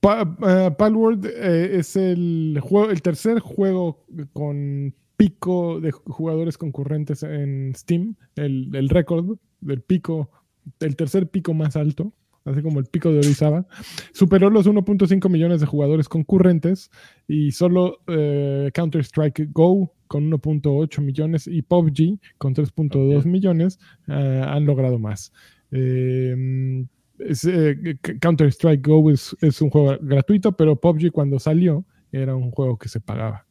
Pa- 0.00 0.36
eh, 0.46 0.70
Palworld 0.76 1.26
eh, 1.26 1.78
es 1.78 1.96
el, 1.96 2.58
juego, 2.62 2.90
el 2.90 3.02
tercer 3.02 3.38
juego 3.40 4.04
con 4.32 4.94
pico 5.16 5.80
de 5.80 5.90
jugadores 5.92 6.56
concurrentes 6.56 7.22
en 7.22 7.74
Steam, 7.76 8.14
el, 8.36 8.74
el 8.74 8.88
récord 8.88 9.36
del 9.60 9.82
pico, 9.82 10.30
el 10.80 10.96
tercer 10.96 11.28
pico 11.28 11.52
más 11.52 11.76
alto, 11.76 12.14
así 12.50 12.62
como 12.62 12.78
el 12.80 12.86
pico 12.86 13.10
de 13.12 13.18
Orizaba. 13.18 13.66
Superó 14.12 14.50
los 14.50 14.66
1.5 14.66 15.28
millones 15.28 15.60
de 15.60 15.66
jugadores 15.66 16.08
concurrentes 16.08 16.90
y 17.28 17.52
solo 17.52 17.98
eh, 18.06 18.70
Counter-Strike 18.74 19.48
Go 19.52 19.92
con 20.06 20.30
1.8 20.30 21.00
millones 21.00 21.46
y 21.46 21.62
PUBG 21.62 22.18
con 22.38 22.54
3.2 22.54 23.18
Ok. 23.18 23.24
millones 23.26 23.78
eh, 24.08 24.44
han 24.46 24.66
logrado 24.66 24.98
más. 24.98 25.32
Eh, 25.70 26.84
es, 27.18 27.44
eh, 27.44 27.96
Counter-Strike 28.20 28.86
Go 28.86 29.10
es, 29.10 29.36
es 29.40 29.60
un 29.62 29.70
juego 29.70 29.96
gratuito, 30.00 30.52
pero 30.52 30.76
PUBG 30.76 31.12
cuando 31.12 31.38
salió 31.38 31.84
era 32.12 32.34
un 32.34 32.50
juego 32.50 32.76
que 32.76 32.88
se 32.88 33.00
pagaba. 33.00 33.46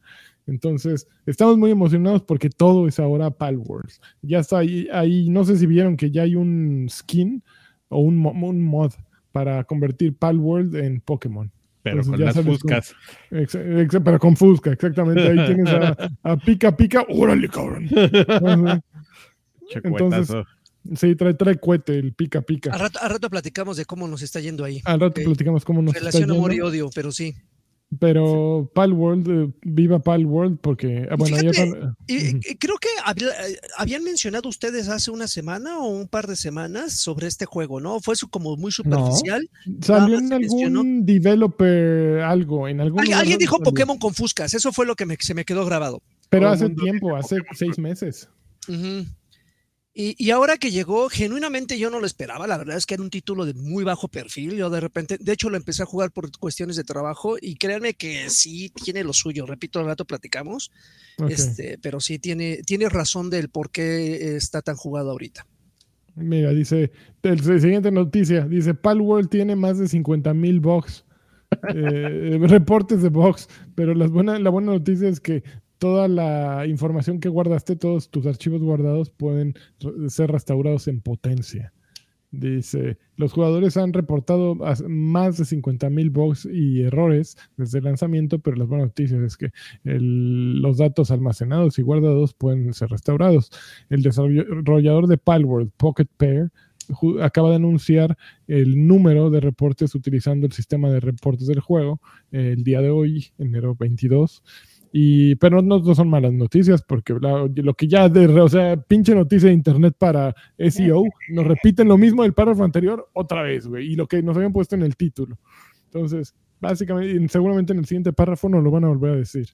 Entonces, 0.46 1.06
estamos 1.26 1.56
muy 1.58 1.70
emocionados 1.70 2.22
porque 2.22 2.50
todo 2.50 2.88
es 2.88 2.98
ahora 2.98 3.30
Palworld. 3.30 3.90
Ya 4.22 4.40
está 4.40 4.58
ahí, 4.58 4.88
ahí, 4.92 5.28
no 5.30 5.44
sé 5.44 5.56
si 5.56 5.66
vieron 5.66 5.96
que 5.96 6.10
ya 6.10 6.22
hay 6.22 6.34
un 6.34 6.88
skin 6.90 7.42
o 7.90 7.98
un, 8.00 8.16
mo- 8.16 8.32
un 8.32 8.62
mod 8.62 8.92
para 9.32 9.62
convertir 9.64 10.16
Palworld 10.16 10.74
en 10.76 11.00
Pokémon. 11.02 11.52
Pero 11.82 12.00
Entonces, 12.02 12.10
con 12.34 12.70
ya 12.70 12.76
las. 12.76 12.94
Ex- 13.30 13.54
ex- 13.54 13.98
pero 14.04 14.18
con 14.18 14.36
Fusca, 14.36 14.72
exactamente. 14.72 15.22
Ahí 15.28 15.46
tienes 15.46 15.68
a, 15.72 15.96
a 16.22 16.36
Pica 16.36 16.76
Pica. 16.76 17.04
¡Órale, 17.08 17.48
cabrón! 17.48 17.88
Entonces. 19.84 20.36
Sí, 20.96 21.14
trae, 21.14 21.34
trae 21.34 21.58
cohete, 21.60 21.98
el 21.98 22.14
pica 22.14 22.40
pica. 22.40 22.72
A 22.72 22.78
rato, 22.78 22.98
a 23.02 23.08
rato 23.08 23.28
platicamos 23.28 23.76
de 23.76 23.84
cómo 23.84 24.08
nos 24.08 24.22
está 24.22 24.40
yendo 24.40 24.64
ahí. 24.64 24.80
Al 24.86 24.98
rato 24.98 25.20
Ok. 25.20 25.26
platicamos 25.26 25.62
cómo 25.62 25.82
nos 25.82 25.94
está 25.94 26.06
Relación 26.06 26.30
amor 26.30 26.52
y 26.52 26.54
yendo, 26.54 26.68
odio, 26.68 26.90
pero 26.94 27.12
sí. 27.12 27.34
Pero 27.98 28.70
Palworld, 28.72 29.28
eh, 29.28 29.52
viva 29.62 29.98
Palworld, 29.98 30.58
porque, 30.60 31.08
ah, 31.10 31.16
bueno, 31.16 31.36
Fíjate, 31.38 31.70
con- 31.70 31.96
Y, 32.06 32.28
Ujú. 32.28 32.40
y 32.48 32.54
creo 32.56 32.76
que 32.78 32.88
había- 33.04 33.28
eh, 33.48 33.58
habían 33.76 34.04
mencionado 34.04 34.48
ustedes 34.48 34.88
hace 34.88 35.10
una 35.10 35.26
semana 35.26 35.78
o 35.80 35.88
un 35.88 36.06
par 36.06 36.28
de 36.28 36.36
semanas 36.36 36.92
sobre 36.92 37.26
este 37.26 37.46
juego, 37.46 37.80
¿no? 37.80 37.98
Fue 38.00 38.14
su, 38.14 38.28
como 38.28 38.56
muy 38.56 38.70
superficial. 38.70 39.48
salió 39.82 40.14
más 40.20 40.22
en 40.22 40.28
se 40.28 40.38
mencionó. 40.38 40.80
algún 40.80 41.04
developer 41.04 42.20
algo, 42.20 42.68
en 42.68 42.80
algún 42.80 43.00
Alguien, 43.00 43.18
alguien 43.18 43.38
dijo 43.38 43.56
salió. 43.56 43.64
Pokémon 43.64 43.98
con 43.98 44.14
Fuscas, 44.14 44.54
eso 44.54 44.72
fue 44.72 44.86
lo 44.86 44.94
que 44.94 45.06
me- 45.06 45.16
se 45.18 45.34
me 45.34 45.44
quedó 45.44 45.64
grabado. 45.66 46.00
Pero 46.28 46.48
hace 46.48 46.70
tiempo, 46.70 47.16
hace 47.16 47.38
seis 47.56 47.76
meses. 47.76 48.28
Ujú. 48.68 49.04
Y, 49.92 50.14
y 50.24 50.30
ahora 50.30 50.56
que 50.56 50.70
llegó, 50.70 51.08
genuinamente 51.08 51.78
yo 51.78 51.90
no 51.90 51.98
lo 51.98 52.06
esperaba. 52.06 52.46
La 52.46 52.58
verdad 52.58 52.76
es 52.76 52.86
que 52.86 52.94
era 52.94 53.02
un 53.02 53.10
título 53.10 53.44
de 53.44 53.54
muy 53.54 53.82
bajo 53.82 54.06
perfil. 54.06 54.56
Yo 54.56 54.70
de 54.70 54.80
repente, 54.80 55.18
de 55.18 55.32
hecho, 55.32 55.50
lo 55.50 55.56
empecé 55.56 55.82
a 55.82 55.86
jugar 55.86 56.12
por 56.12 56.30
cuestiones 56.38 56.76
de 56.76 56.84
trabajo 56.84 57.36
y 57.40 57.56
créanme 57.56 57.94
que 57.94 58.30
sí 58.30 58.70
tiene 58.84 59.02
lo 59.02 59.12
suyo. 59.12 59.46
Repito, 59.46 59.80
al 59.80 59.86
rato 59.86 60.04
platicamos, 60.04 60.70
este, 61.28 61.78
pero 61.82 62.00
sí 62.00 62.18
tiene, 62.18 62.62
tiene 62.64 62.88
razón 62.88 63.30
del 63.30 63.48
por 63.48 63.70
qué 63.70 64.36
está 64.36 64.62
tan 64.62 64.76
jugado 64.76 65.10
ahorita. 65.10 65.46
Mira, 66.14 66.50
dice, 66.50 66.92
el, 67.22 67.60
siguiente 67.60 67.90
noticia, 67.90 68.46
dice, 68.46 68.74
Palworld 68.74 69.28
tiene 69.28 69.56
más 69.56 69.78
de 69.78 69.88
50 69.88 70.34
mil 70.34 70.60
bugs, 70.60 71.04
eh, 71.74 72.38
reportes 72.42 73.02
de 73.02 73.08
bugs, 73.08 73.48
pero 73.74 73.94
las 73.94 74.10
buena, 74.10 74.38
la 74.38 74.50
buena 74.50 74.72
noticia 74.72 75.08
es 75.08 75.20
que 75.20 75.42
toda 75.80 76.08
la 76.08 76.66
información 76.66 77.20
que 77.20 77.30
guardaste, 77.30 77.74
todos 77.74 78.10
tus 78.10 78.26
archivos 78.26 78.62
guardados 78.62 79.08
pueden 79.08 79.54
ser 80.08 80.30
restaurados 80.30 80.86
en 80.88 81.00
potencia. 81.00 81.72
Dice, 82.32 82.98
los 83.16 83.32
jugadores 83.32 83.78
han 83.78 83.94
reportado 83.94 84.56
más 84.86 85.38
de 85.38 85.46
50 85.46 85.88
mil 85.88 86.10
bugs 86.10 86.46
y 86.46 86.82
errores 86.82 87.36
desde 87.56 87.78
el 87.78 87.84
lanzamiento, 87.84 88.38
pero 88.38 88.56
las 88.56 88.68
buenas 88.68 88.88
noticias 88.88 89.22
es 89.22 89.36
que 89.38 89.50
los 89.82 90.76
datos 90.76 91.10
almacenados 91.10 91.78
y 91.78 91.82
guardados 91.82 92.34
pueden 92.34 92.72
ser 92.74 92.90
restaurados. 92.90 93.50
El 93.88 94.02
desarrollador 94.02 95.06
de 95.06 95.16
Palworld, 95.16 95.72
Pocket 95.78 96.08
Pair, 96.18 96.52
acaba 97.22 97.50
de 97.50 97.56
anunciar 97.56 98.16
el 98.46 98.86
número 98.86 99.30
de 99.30 99.40
reportes 99.40 99.94
utilizando 99.94 100.46
el 100.46 100.52
sistema 100.52 100.90
de 100.90 101.00
reportes 101.00 101.46
del 101.46 101.60
juego 101.60 102.00
eh, 102.32 102.54
el 102.56 102.64
día 102.64 102.80
de 102.80 102.90
hoy, 102.90 103.32
enero 103.38 103.74
22. 103.74 104.42
Y, 104.92 105.36
pero 105.36 105.62
no, 105.62 105.82
son 105.94 106.08
malas 106.08 106.32
noticias 106.32 106.82
porque 106.82 107.14
la- 107.20 107.48
lo 107.54 107.74
que 107.74 107.86
ya, 107.86 108.08
de, 108.08 108.26
o 108.26 108.48
sea, 108.48 108.76
pinche 108.76 109.14
noticia 109.14 109.48
de 109.48 109.54
internet 109.54 109.94
para 109.98 110.34
SEO, 110.58 111.04
nos 111.30 111.46
repiten 111.46 111.86
lo 111.88 111.96
mismo 111.96 112.22
del 112.24 112.32
párrafo 112.32 112.64
anterior 112.64 113.08
otra 113.12 113.42
vez, 113.42 113.66
güey, 113.68 113.92
y 113.92 113.94
lo 113.96 114.06
que 114.08 114.22
nos 114.22 114.36
habían 114.36 114.52
puesto 114.52 114.74
en 114.74 114.82
el 114.82 114.96
título. 114.96 115.38
Entonces, 115.84 116.34
básicamente, 116.60 117.28
seguramente 117.28 117.72
en 117.72 117.78
el 117.80 117.84
siguiente 117.86 118.12
párrafo 118.12 118.48
nos 118.48 118.62
lo 118.64 118.70
van 118.70 118.84
a 118.84 118.88
volver 118.88 119.12
a 119.12 119.16
decir. 119.16 119.48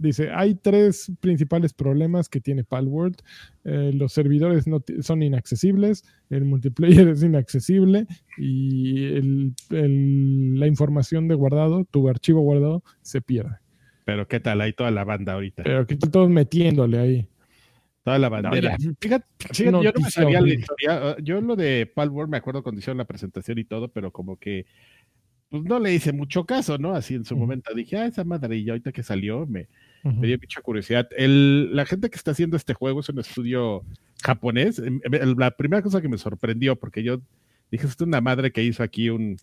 Dice, 0.00 0.30
hay 0.30 0.54
tres 0.54 1.10
principales 1.20 1.74
problemas 1.74 2.28
que 2.28 2.40
tiene 2.40 2.62
Palworld. 2.62 3.16
Eh, 3.64 3.90
los 3.94 4.12
servidores 4.12 4.68
no 4.68 4.80
son 5.00 5.22
inaccesibles, 5.24 6.04
el 6.30 6.44
multiplayer 6.44 7.08
es 7.08 7.22
inaccesible 7.24 8.06
y 8.38 9.04
el- 9.06 9.54
el- 9.70 10.58
la 10.60 10.66
información 10.68 11.26
de 11.26 11.34
guardado, 11.34 11.84
tu 11.90 12.08
archivo 12.08 12.40
guardado, 12.42 12.84
se 13.02 13.20
pierde. 13.20 13.56
Pero 14.08 14.26
qué 14.26 14.40
tal, 14.40 14.62
ahí 14.62 14.72
toda 14.72 14.90
la 14.90 15.04
banda 15.04 15.34
ahorita. 15.34 15.64
Pero 15.64 15.86
que 15.86 15.92
están 15.92 16.10
todos 16.10 16.30
metiéndole 16.30 16.98
ahí. 16.98 17.28
Toda 18.02 18.18
la 18.18 18.30
bandera. 18.30 18.74
ya. 18.78 18.90
fíjate, 18.98 19.26
fíjate, 19.38 19.64
yo 19.64 19.70
no 19.70 20.00
me 20.02 20.10
sabía 20.10 20.40
la 20.40 20.48
historia. 20.48 21.14
uh, 21.18 21.22
Yo 21.22 21.42
lo 21.42 21.56
de 21.56 21.84
Palworld 21.84 22.30
me 22.30 22.38
acuerdo 22.38 22.62
cuando 22.62 22.78
hicieron 22.78 22.96
la 22.96 23.04
presentación 23.04 23.58
y 23.58 23.64
todo, 23.64 23.88
pero 23.88 24.10
como 24.10 24.38
que 24.38 24.64
pues 25.50 25.62
no 25.62 25.78
le 25.78 25.92
hice 25.92 26.14
mucho 26.14 26.46
caso, 26.46 26.78
¿no? 26.78 26.94
Así 26.94 27.16
en 27.16 27.26
su 27.26 27.36
momento 27.36 27.74
dije, 27.74 27.98
ah, 27.98 28.06
esa 28.06 28.24
madre, 28.24 28.56
y 28.56 28.70
ahorita 28.70 28.92
que 28.92 29.02
salió 29.02 29.44
me, 29.46 29.68
me 30.04 30.26
dio 30.26 30.38
mucha 30.38 30.62
curiosidad. 30.62 31.06
El, 31.14 31.76
la 31.76 31.84
gente 31.84 32.08
que 32.08 32.16
está 32.16 32.30
haciendo 32.30 32.56
este 32.56 32.72
juego 32.72 33.00
es 33.00 33.10
un 33.10 33.18
estudio 33.18 33.84
japonés. 34.24 34.78
Em, 34.78 35.00
em, 35.04 35.36
La 35.36 35.50
primera 35.50 35.82
cosa 35.82 36.00
que 36.00 36.08
me 36.08 36.16
sorprendió, 36.16 36.76
porque 36.76 37.02
yo 37.02 37.20
dije, 37.70 37.86
esto 37.86 38.04
es 38.04 38.08
una 38.08 38.22
madre 38.22 38.52
que 38.52 38.64
hizo 38.64 38.82
aquí 38.82 39.10
un. 39.10 39.36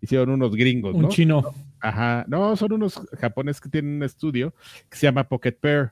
Hicieron 0.00 0.30
unos 0.30 0.56
gringos, 0.56 0.94
Un 0.94 1.02
¿no? 1.02 1.08
chino. 1.08 1.42
Ajá, 1.80 2.24
no, 2.28 2.56
son 2.56 2.72
unos 2.72 3.00
japoneses 3.18 3.60
que 3.60 3.68
tienen 3.68 3.96
un 3.96 4.02
estudio 4.02 4.54
que 4.88 4.96
se 4.96 5.06
llama 5.06 5.28
Pocket 5.28 5.52
Pair. 5.52 5.90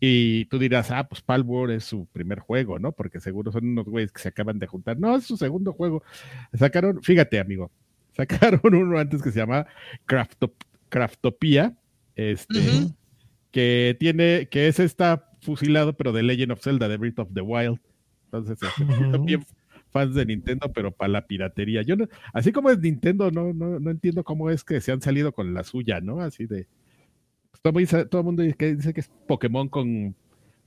Y 0.00 0.44
tú 0.46 0.58
dirás, 0.58 0.90
ah, 0.90 1.08
pues 1.08 1.22
Palworld 1.22 1.76
es 1.76 1.84
su 1.84 2.06
primer 2.06 2.40
juego, 2.40 2.78
¿no? 2.78 2.92
Porque 2.92 3.20
seguro 3.20 3.52
son 3.52 3.66
unos 3.66 3.86
güeyes 3.86 4.12
que 4.12 4.20
se 4.20 4.28
acaban 4.28 4.58
de 4.58 4.66
juntar. 4.66 4.98
No, 4.98 5.16
es 5.16 5.24
su 5.24 5.36
segundo 5.36 5.72
juego. 5.72 6.02
Sacaron, 6.52 7.02
fíjate, 7.02 7.38
amigo, 7.38 7.70
sacaron 8.12 8.60
uno 8.74 8.98
antes 8.98 9.22
que 9.22 9.30
se 9.30 9.38
llama 9.38 9.66
Craftop, 10.04 10.52
Craftopia, 10.88 11.74
este, 12.16 12.88
que 13.50 13.96
tiene, 13.98 14.48
que 14.50 14.68
es 14.68 14.78
esta 14.78 15.30
fusilado, 15.40 15.96
pero 15.96 16.12
de 16.12 16.22
Legend 16.22 16.52
of 16.52 16.62
Zelda, 16.62 16.88
de 16.88 16.96
Breath 16.96 17.18
of 17.20 17.28
the 17.32 17.40
Wild. 17.40 17.78
Entonces, 18.26 18.58
Ujú. 18.80 18.94
son 19.12 19.24
bien 19.24 19.44
fans 19.94 20.14
de 20.14 20.26
Nintendo, 20.26 20.72
pero 20.74 20.90
para 20.90 21.08
la 21.08 21.26
piratería. 21.26 21.82
Yo 21.82 21.94
no, 21.94 22.08
así 22.32 22.50
como 22.50 22.68
es 22.68 22.80
Nintendo, 22.80 23.30
no, 23.30 23.54
no, 23.54 23.78
no 23.78 23.90
entiendo 23.90 24.24
cómo 24.24 24.50
es 24.50 24.64
que 24.64 24.80
se 24.80 24.90
han 24.90 25.00
salido 25.00 25.32
con 25.32 25.54
la 25.54 25.62
suya, 25.62 26.00
¿no? 26.00 26.20
Así 26.20 26.46
de. 26.46 26.66
pues, 27.62 27.90
todo, 28.10 28.20
el 28.20 28.24
mundo 28.24 28.42
dice 28.42 28.92
que 28.92 29.00
es 29.00 29.10
Pokémon 29.28 29.68
con 29.68 30.16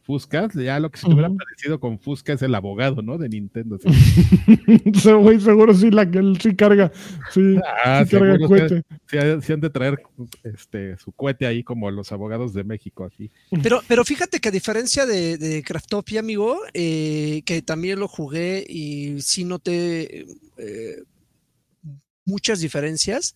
Fuscas. 0.07 0.53
Ya 0.55 0.79
lo 0.79 0.89
que 0.89 0.97
se 0.99 1.05
te 1.05 1.13
hubiera 1.13 1.29
parecido 1.29 1.79
con 1.79 1.99
Fusca 1.99 2.33
es 2.33 2.41
el 2.41 2.55
abogado, 2.55 3.01
¿no? 3.03 3.17
De 3.19 3.27
Nintendo. 3.29 3.77
sí. 3.77 3.87
Ese 4.85 5.13
güey 5.13 5.39
seguro 5.39 5.73
sí, 5.75 5.91
la 5.91 6.09
que 6.09 6.17
él 6.19 6.39
sí 6.41 6.55
carga. 6.55 6.91
Sí, 7.31 7.57
Ah, 7.85 8.03
sí 8.05 8.11
carga 8.17 8.39
cohete. 8.39 8.83
sí, 9.05 9.17
sí, 9.19 9.41
sí 9.41 9.53
han 9.53 9.59
de 9.61 9.69
traer 9.69 10.01
este, 10.43 10.97
su 10.97 11.11
cohete 11.11 11.45
ahí 11.45 11.61
como 11.63 11.91
los 11.91 12.11
abogados 12.11 12.53
de 12.53 12.63
México, 12.63 13.03
así. 13.03 13.29
Pero, 13.61 13.81
pero 13.87 14.03
fíjate 14.05 14.39
que 14.39 14.47
a 14.49 14.51
diferencia 14.51 15.05
de, 15.05 15.37
de 15.37 15.61
Craftopia, 15.61 16.21
amigo, 16.21 16.57
eh, 16.73 17.41
que 17.45 17.61
también 17.61 17.99
lo 17.99 18.07
jugué 18.07 18.65
y 18.67 19.21
sí 19.21 19.43
noté 19.43 20.25
eh, 20.57 21.03
muchas 22.25 22.59
diferencias, 22.61 23.35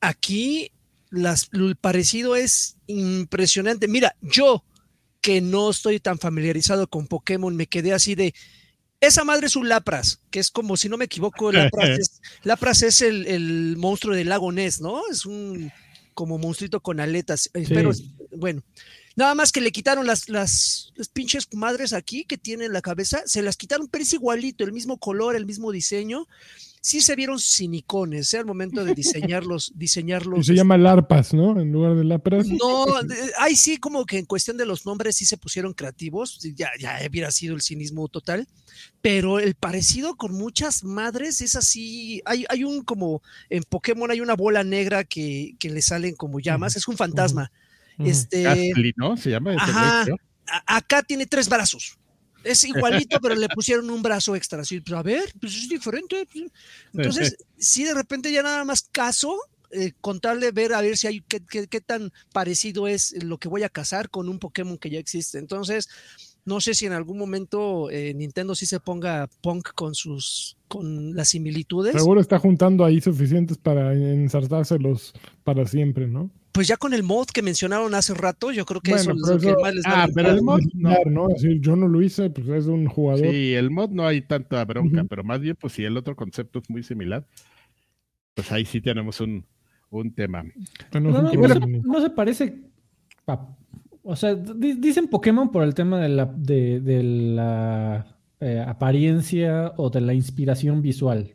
aquí 0.00 0.72
las, 1.10 1.48
el 1.52 1.76
parecido 1.76 2.36
es 2.36 2.76
impresionante. 2.86 3.88
Mira, 3.88 4.14
yo 4.20 4.64
que 5.20 5.40
no 5.40 5.70
estoy 5.70 6.00
tan 6.00 6.18
familiarizado 6.18 6.88
con 6.88 7.06
Pokémon, 7.06 7.54
me 7.54 7.66
quedé 7.66 7.92
así 7.92 8.14
de... 8.14 8.34
Esa 9.00 9.24
madre 9.24 9.46
es 9.46 9.56
un 9.56 9.68
Lapras, 9.68 10.20
que 10.30 10.40
es 10.40 10.50
como, 10.50 10.76
si 10.76 10.88
no 10.88 10.98
me 10.98 11.06
equivoco, 11.06 11.50
Lapras 11.52 11.98
es, 11.98 12.20
Lapras 12.42 12.82
es 12.82 13.00
el, 13.00 13.26
el 13.26 13.76
monstruo 13.78 14.14
del 14.14 14.28
lago 14.28 14.52
Ness, 14.52 14.80
¿no? 14.80 15.02
Es 15.10 15.24
un 15.24 15.72
como 16.12 16.38
monstruito 16.38 16.80
con 16.80 17.00
aletas. 17.00 17.50
eh, 17.54 17.64
Sí. 17.64 17.72
Pero, 17.74 17.92
bueno, 18.36 18.62
Nada 19.16 19.34
más 19.34 19.52
que 19.52 19.60
le 19.60 19.72
quitaron 19.72 20.06
las, 20.06 20.28
las, 20.28 20.92
las 20.94 21.08
pinches 21.08 21.48
madres 21.52 21.92
aquí 21.92 22.24
que 22.24 22.38
tiene 22.38 22.66
en 22.66 22.72
la 22.72 22.80
cabeza, 22.80 23.22
se 23.26 23.42
las 23.42 23.56
quitaron, 23.56 23.88
pero 23.88 24.02
es 24.02 24.12
igualito, 24.12 24.64
el 24.64 24.72
mismo 24.72 24.98
color, 24.98 25.36
el 25.36 25.46
mismo 25.46 25.72
diseño. 25.72 26.26
Sí 26.82 27.02
se 27.02 27.14
vieron 27.14 27.38
cinicones, 27.38 28.32
¿eh? 28.32 28.38
al 28.38 28.46
momento 28.46 28.84
de 28.84 28.94
diseñarlos, 28.94 29.70
diseñarlos. 29.76 30.40
Y 30.40 30.44
se 30.44 30.54
llama 30.54 30.78
Larpas, 30.78 31.34
¿no? 31.34 31.60
En 31.60 31.70
lugar 31.72 31.94
de 31.94 32.04
Lapras. 32.04 32.46
No, 32.46 32.86
ahí 33.38 33.54
sí 33.54 33.76
como 33.76 34.06
que 34.06 34.18
en 34.18 34.24
cuestión 34.24 34.56
de 34.56 34.64
los 34.64 34.86
nombres 34.86 35.16
sí 35.16 35.26
se 35.26 35.36
pusieron 35.36 35.74
creativos, 35.74 36.38
ya, 36.56 36.70
ya 36.78 36.98
hubiera 37.06 37.30
sido 37.30 37.54
el 37.54 37.60
cinismo 37.60 38.08
total, 38.08 38.48
pero 39.02 39.40
el 39.40 39.54
parecido 39.54 40.16
con 40.16 40.32
muchas 40.32 40.82
madres 40.82 41.42
es 41.42 41.54
así, 41.54 42.22
hay, 42.24 42.46
hay 42.48 42.64
un 42.64 42.82
como, 42.82 43.22
en 43.50 43.62
Pokémon 43.64 44.10
hay 44.10 44.22
una 44.22 44.34
bola 44.34 44.64
negra 44.64 45.04
que, 45.04 45.56
que 45.58 45.68
le 45.68 45.82
salen 45.82 46.14
como 46.14 46.40
llamas, 46.40 46.76
es 46.76 46.88
un 46.88 46.96
fantasma. 46.96 47.52
Este, 47.98 48.44
Gastly, 48.44 48.94
¿no? 48.96 49.16
Se 49.18 49.30
llama 49.30 49.54
Ajá. 49.58 50.06
acá 50.66 51.02
tiene 51.02 51.26
tres 51.26 51.48
brazos. 51.48 51.98
Es 52.42 52.64
igualito, 52.64 53.18
pero 53.20 53.34
le 53.34 53.48
pusieron 53.48 53.90
un 53.90 54.02
brazo 54.02 54.34
extra. 54.34 54.62
Así, 54.62 54.80
pero 54.80 54.98
a 54.98 55.02
ver, 55.02 55.32
pues 55.40 55.54
es 55.56 55.68
diferente. 55.68 56.26
Entonces, 56.92 57.36
sí, 57.58 57.84
de 57.84 57.94
repente 57.94 58.32
ya 58.32 58.42
nada 58.42 58.64
más 58.64 58.82
caso, 58.90 59.36
eh, 59.72 59.92
contarle, 60.00 60.50
ver 60.50 60.72
a 60.74 60.80
ver 60.80 60.96
si 60.96 61.06
hay 61.06 61.20
qué, 61.28 61.40
qué- 61.48 61.66
qué 61.68 61.80
tan 61.80 62.12
parecido 62.32 62.88
es 62.88 63.22
lo 63.22 63.38
que 63.38 63.48
voy 63.48 63.62
a 63.62 63.68
cazar 63.68 64.10
con 64.10 64.28
un 64.28 64.38
Pokémon 64.38 64.78
que 64.78 64.90
ya 64.90 64.98
existe. 64.98 65.38
Entonces, 65.38 65.88
no 66.44 66.60
sé 66.60 66.74
si 66.74 66.86
en 66.86 66.92
algún 66.92 67.18
momento 67.18 67.90
eh, 67.90 68.14
Nintendo 68.14 68.54
sí 68.54 68.64
se 68.66 68.80
ponga 68.80 69.28
punk 69.42 69.72
con 69.74 69.94
sus 69.94 70.56
con 70.66 71.14
las 71.14 71.28
similitudes. 71.28 71.92
Seguro 71.92 72.20
está 72.20 72.38
juntando 72.38 72.84
ahí 72.84 73.00
suficientes 73.00 73.58
para 73.58 73.92
ensartárselos 73.92 75.12
para 75.44 75.66
siempre, 75.66 76.06
¿no? 76.06 76.30
Pues 76.52 76.66
ya 76.66 76.76
con 76.76 76.92
el 76.94 77.02
mod 77.04 77.26
que 77.26 77.42
mencionaron 77.42 77.94
hace 77.94 78.12
rato, 78.14 78.50
yo 78.50 78.64
creo 78.66 78.80
que 78.80 78.90
Bueno, 78.92 79.12
eso 79.14 79.36
es 79.36 79.44
lo 79.44 79.54
que 79.56 79.62
más 79.62 79.74
les 79.74 79.84
va 79.84 79.90
Ah, 80.02 80.04
a 80.04 80.08
pero 80.08 80.30
el 80.30 80.42
mod 80.42 80.60
no. 80.74 80.96
¿no? 81.06 81.28
Yo 81.60 81.76
no 81.76 81.86
lo 81.86 82.02
hice, 82.02 82.28
pues 82.30 82.48
es 82.48 82.66
un 82.66 82.86
jugador. 82.86 83.26
Sí, 83.30 83.54
el 83.54 83.70
mod 83.70 83.90
no 83.90 84.06
hay 84.06 84.22
tanta 84.22 84.64
bronca, 84.64 85.04
pero 85.04 85.22
más 85.22 85.40
bien, 85.40 85.56
pues 85.60 85.74
si 85.74 85.84
el 85.84 85.96
otro 85.96 86.16
concepto 86.16 86.58
es 86.58 86.68
muy 86.68 86.82
similar, 86.82 87.24
pues 88.34 88.50
ahí 88.52 88.64
sí 88.64 88.80
tenemos 88.80 89.20
un, 89.20 89.44
un 89.90 90.12
tema. 90.12 90.42
No, 90.92 91.00
no, 91.00 91.30
se, 91.30 91.36
jugador. 91.36 91.68
no 91.68 92.00
se 92.00 92.10
parece. 92.10 92.60
a- 93.26 93.46
o 94.02 94.16
sea, 94.16 94.34
di- 94.34 94.74
dicen 94.74 95.08
Pokémon 95.08 95.52
por 95.52 95.62
el 95.62 95.74
tema 95.74 96.00
de 96.00 96.08
la, 96.08 96.24
de, 96.24 96.80
de 96.80 97.02
la 97.02 98.16
eh, 98.40 98.64
apariencia 98.66 99.72
o 99.76 99.90
de 99.90 100.00
la 100.00 100.14
inspiración 100.14 100.80
visual. 100.82 101.34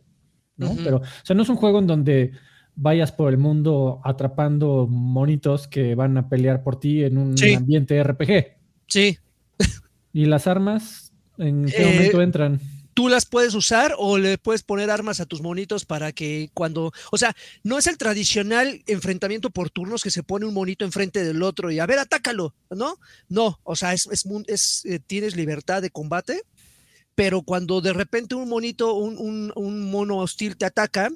¿no? 0.58 0.76
Pero, 0.84 0.98
o 0.98 1.02
sea, 1.24 1.36
no 1.36 1.44
es 1.44 1.50
un 1.50 1.58
juego 1.58 1.80
en 1.80 1.88
donde 1.88 2.32
vayas 2.76 3.12
por 3.12 3.30
el 3.32 3.38
mundo 3.38 4.02
atrapando 4.04 4.88
monitos 4.88 5.68
que 5.68 5.96
van 5.96 6.18
a 6.18 6.30
pelear 6.30 6.64
por 6.64 6.80
ti 6.80 7.04
en 7.04 7.18
un 7.18 7.38
Sí. 7.38 7.54
ambiente 7.54 7.98
RPG. 8.04 8.58
Sí, 8.88 9.18
¿Y 10.14 10.26
las 10.28 10.48
armas 10.48 11.12
en 11.38 11.66
qué 11.66 11.82
Eh, 11.84 11.86
momento 11.86 12.22
entran? 12.22 12.62
tú 12.94 13.10
las 13.10 13.26
puedes 13.26 13.54
usar 13.56 13.94
o 13.98 14.18
le 14.18 14.38
puedes 14.38 14.64
poner 14.64 14.90
armas 14.90 15.20
a 15.20 15.26
tus 15.26 15.42
monitos 15.42 15.84
para 15.84 16.14
que 16.14 16.50
cuando, 16.54 16.94
o 17.12 17.18
sea, 17.18 17.36
no 17.64 17.78
es 17.78 17.88
el 17.88 17.98
tradicional 17.98 18.82
enfrentamiento 18.88 19.50
por 19.50 19.70
turnos 19.70 20.02
que 20.02 20.12
se 20.12 20.24
pone 20.24 20.46
un 20.46 20.54
monito 20.54 20.86
enfrente 20.86 21.22
del 21.26 21.44
otro 21.44 21.72
y 21.72 21.80
a 21.80 21.86
ver, 21.86 22.00
atácalo, 22.00 22.56
¿no? 22.70 22.96
No, 23.28 23.60
o 23.64 23.76
sea, 23.76 23.92
es, 23.94 24.08
es, 24.10 24.26
es, 24.48 24.86
eh, 24.86 25.00
tienes 25.06 25.36
libertad 25.36 25.82
de 25.82 25.90
combate, 25.90 26.44
pero 27.16 27.42
cuando 27.42 27.82
de 27.82 27.92
repente 27.92 28.36
un 28.36 28.48
monito, 28.48 28.94
un, 28.94 29.18
un- 29.18 29.52
un 29.58 29.92
mono 29.92 30.20
hostil 30.20 30.56
te 30.56 30.64
ataca, 30.66 31.10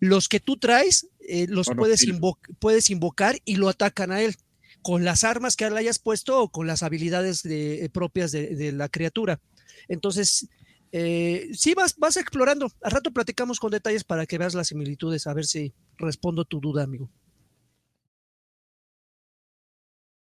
los 0.00 0.28
que 0.28 0.40
tú 0.40 0.56
traes 0.56 1.08
eh, 1.20 1.46
los 1.48 1.68
puedes, 1.76 2.00
hostil. 2.00 2.18
invo- 2.18 2.38
puedes 2.58 2.90
invocar 2.90 3.36
y 3.44 3.56
lo 3.56 3.68
atacan 3.68 4.10
a 4.10 4.20
él 4.22 4.34
con 4.82 5.04
las 5.04 5.22
armas 5.24 5.56
que 5.56 5.68
le 5.70 5.78
hayas 5.78 5.98
puesto 5.98 6.42
o 6.42 6.48
con 6.50 6.66
las 6.66 6.82
habilidades 6.82 7.42
de- 7.42 7.84
eh, 7.84 7.88
propias 7.90 8.32
de, 8.32 8.56
de 8.56 8.72
la 8.72 8.88
criatura. 8.88 9.40
Entonces, 9.88 10.48
eh, 10.92 11.48
sí, 11.52 11.74
vas, 11.74 11.94
vas 11.98 12.16
explorando. 12.16 12.68
Al 12.82 12.90
rato 12.90 13.12
platicamos 13.12 13.60
con 13.60 13.70
detalles 13.70 14.02
para 14.04 14.26
que 14.26 14.38
veas 14.38 14.54
las 14.54 14.68
similitudes, 14.68 15.26
a 15.26 15.34
ver 15.34 15.44
si 15.44 15.72
respondo 15.98 16.44
tu 16.44 16.60
duda, 16.60 16.82
amigo. 16.82 17.10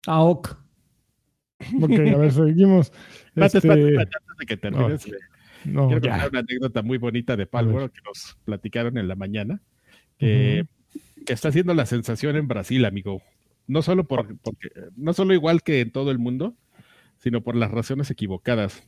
AOK. 0.07 0.57
Ok, 1.81 1.91
a 1.91 2.17
ver, 2.17 2.31
seguimos. 2.31 2.91
Espérate, 3.27 3.57
Este, 3.57 3.57
espérate, 3.57 3.87
espérate, 3.89 4.17
antes 4.17 4.37
de 4.39 4.45
que 4.45 4.57
termines, 4.57 5.05
no, 5.67 5.87
quiero 5.87 6.01
ya. 6.01 6.11
contar 6.11 6.29
una 6.29 6.39
anécdota 6.39 6.81
muy 6.81 6.97
bonita 6.97 7.35
de 7.35 7.45
Palworld 7.45 7.91
que 7.91 8.01
nos 8.05 8.37
platicaron 8.45 8.97
en 8.97 9.07
la 9.07 9.15
mañana, 9.15 9.61
que, 10.17 10.65
que 11.25 11.33
está 11.33 11.49
haciendo 11.49 11.73
la 11.73 11.85
sensación 11.85 12.35
en 12.35 12.47
Brasil, 12.47 12.85
amigo. 12.85 13.21
No 13.67 13.81
solo 13.81 14.05
por, 14.05 14.37
porque, 14.37 14.69
no 14.95 15.13
solo 15.13 15.33
igual 15.33 15.61
que 15.61 15.81
en 15.81 15.91
todo 15.91 16.11
el 16.11 16.19
mundo, 16.19 16.55
sino 17.17 17.41
por 17.41 17.55
las 17.55 17.71
razones 17.71 18.09
equivocadas. 18.09 18.87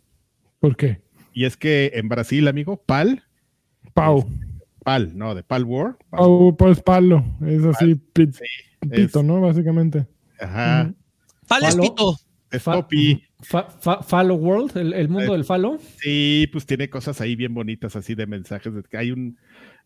¿Por 0.60 0.76
qué? 0.78 1.02
Y 1.34 1.46
es 1.46 1.58
que 1.58 1.92
en 1.96 2.10
Brasil, 2.10 2.48
amigo, 2.48 2.82
Pal, 2.86 3.24
Pau. 3.94 4.28
Pal, 4.84 5.18
no, 5.18 5.36
de 5.36 5.44
Pal 5.44 5.66
War, 5.66 5.98
Pau, 6.10 6.56
pues 6.58 6.82
palo. 6.82 7.24
Es 7.46 7.64
así, 7.66 7.96
sí, 8.16 8.32
pito, 8.90 9.20
es- 9.20 9.26
¿no? 9.26 9.42
Básicamente. 9.42 10.08
ajá. 10.40 10.94
Pito. 11.82 12.16
es 12.52 12.64
Poppy. 12.64 13.24
Fa- 13.42 13.70
fa- 13.70 14.04
Fallow 14.04 14.36
World, 14.38 14.76
el, 14.78 14.94
el 14.94 15.08
mundo 15.10 15.34
Eh, 15.34 15.38
del 15.38 15.46
Falo. 15.46 15.78
Sí, 16.02 16.48
pues 16.52 16.66
tiene 16.66 16.90
cosas 16.90 17.22
ahí 17.22 17.36
bien 17.36 17.54
bonitas, 17.54 17.96
así 17.96 18.14
de 18.16 18.28
mensajes. 18.28 18.74
de 18.74 18.84
que 18.84 18.98
hay 18.98 19.12
un 19.12 19.38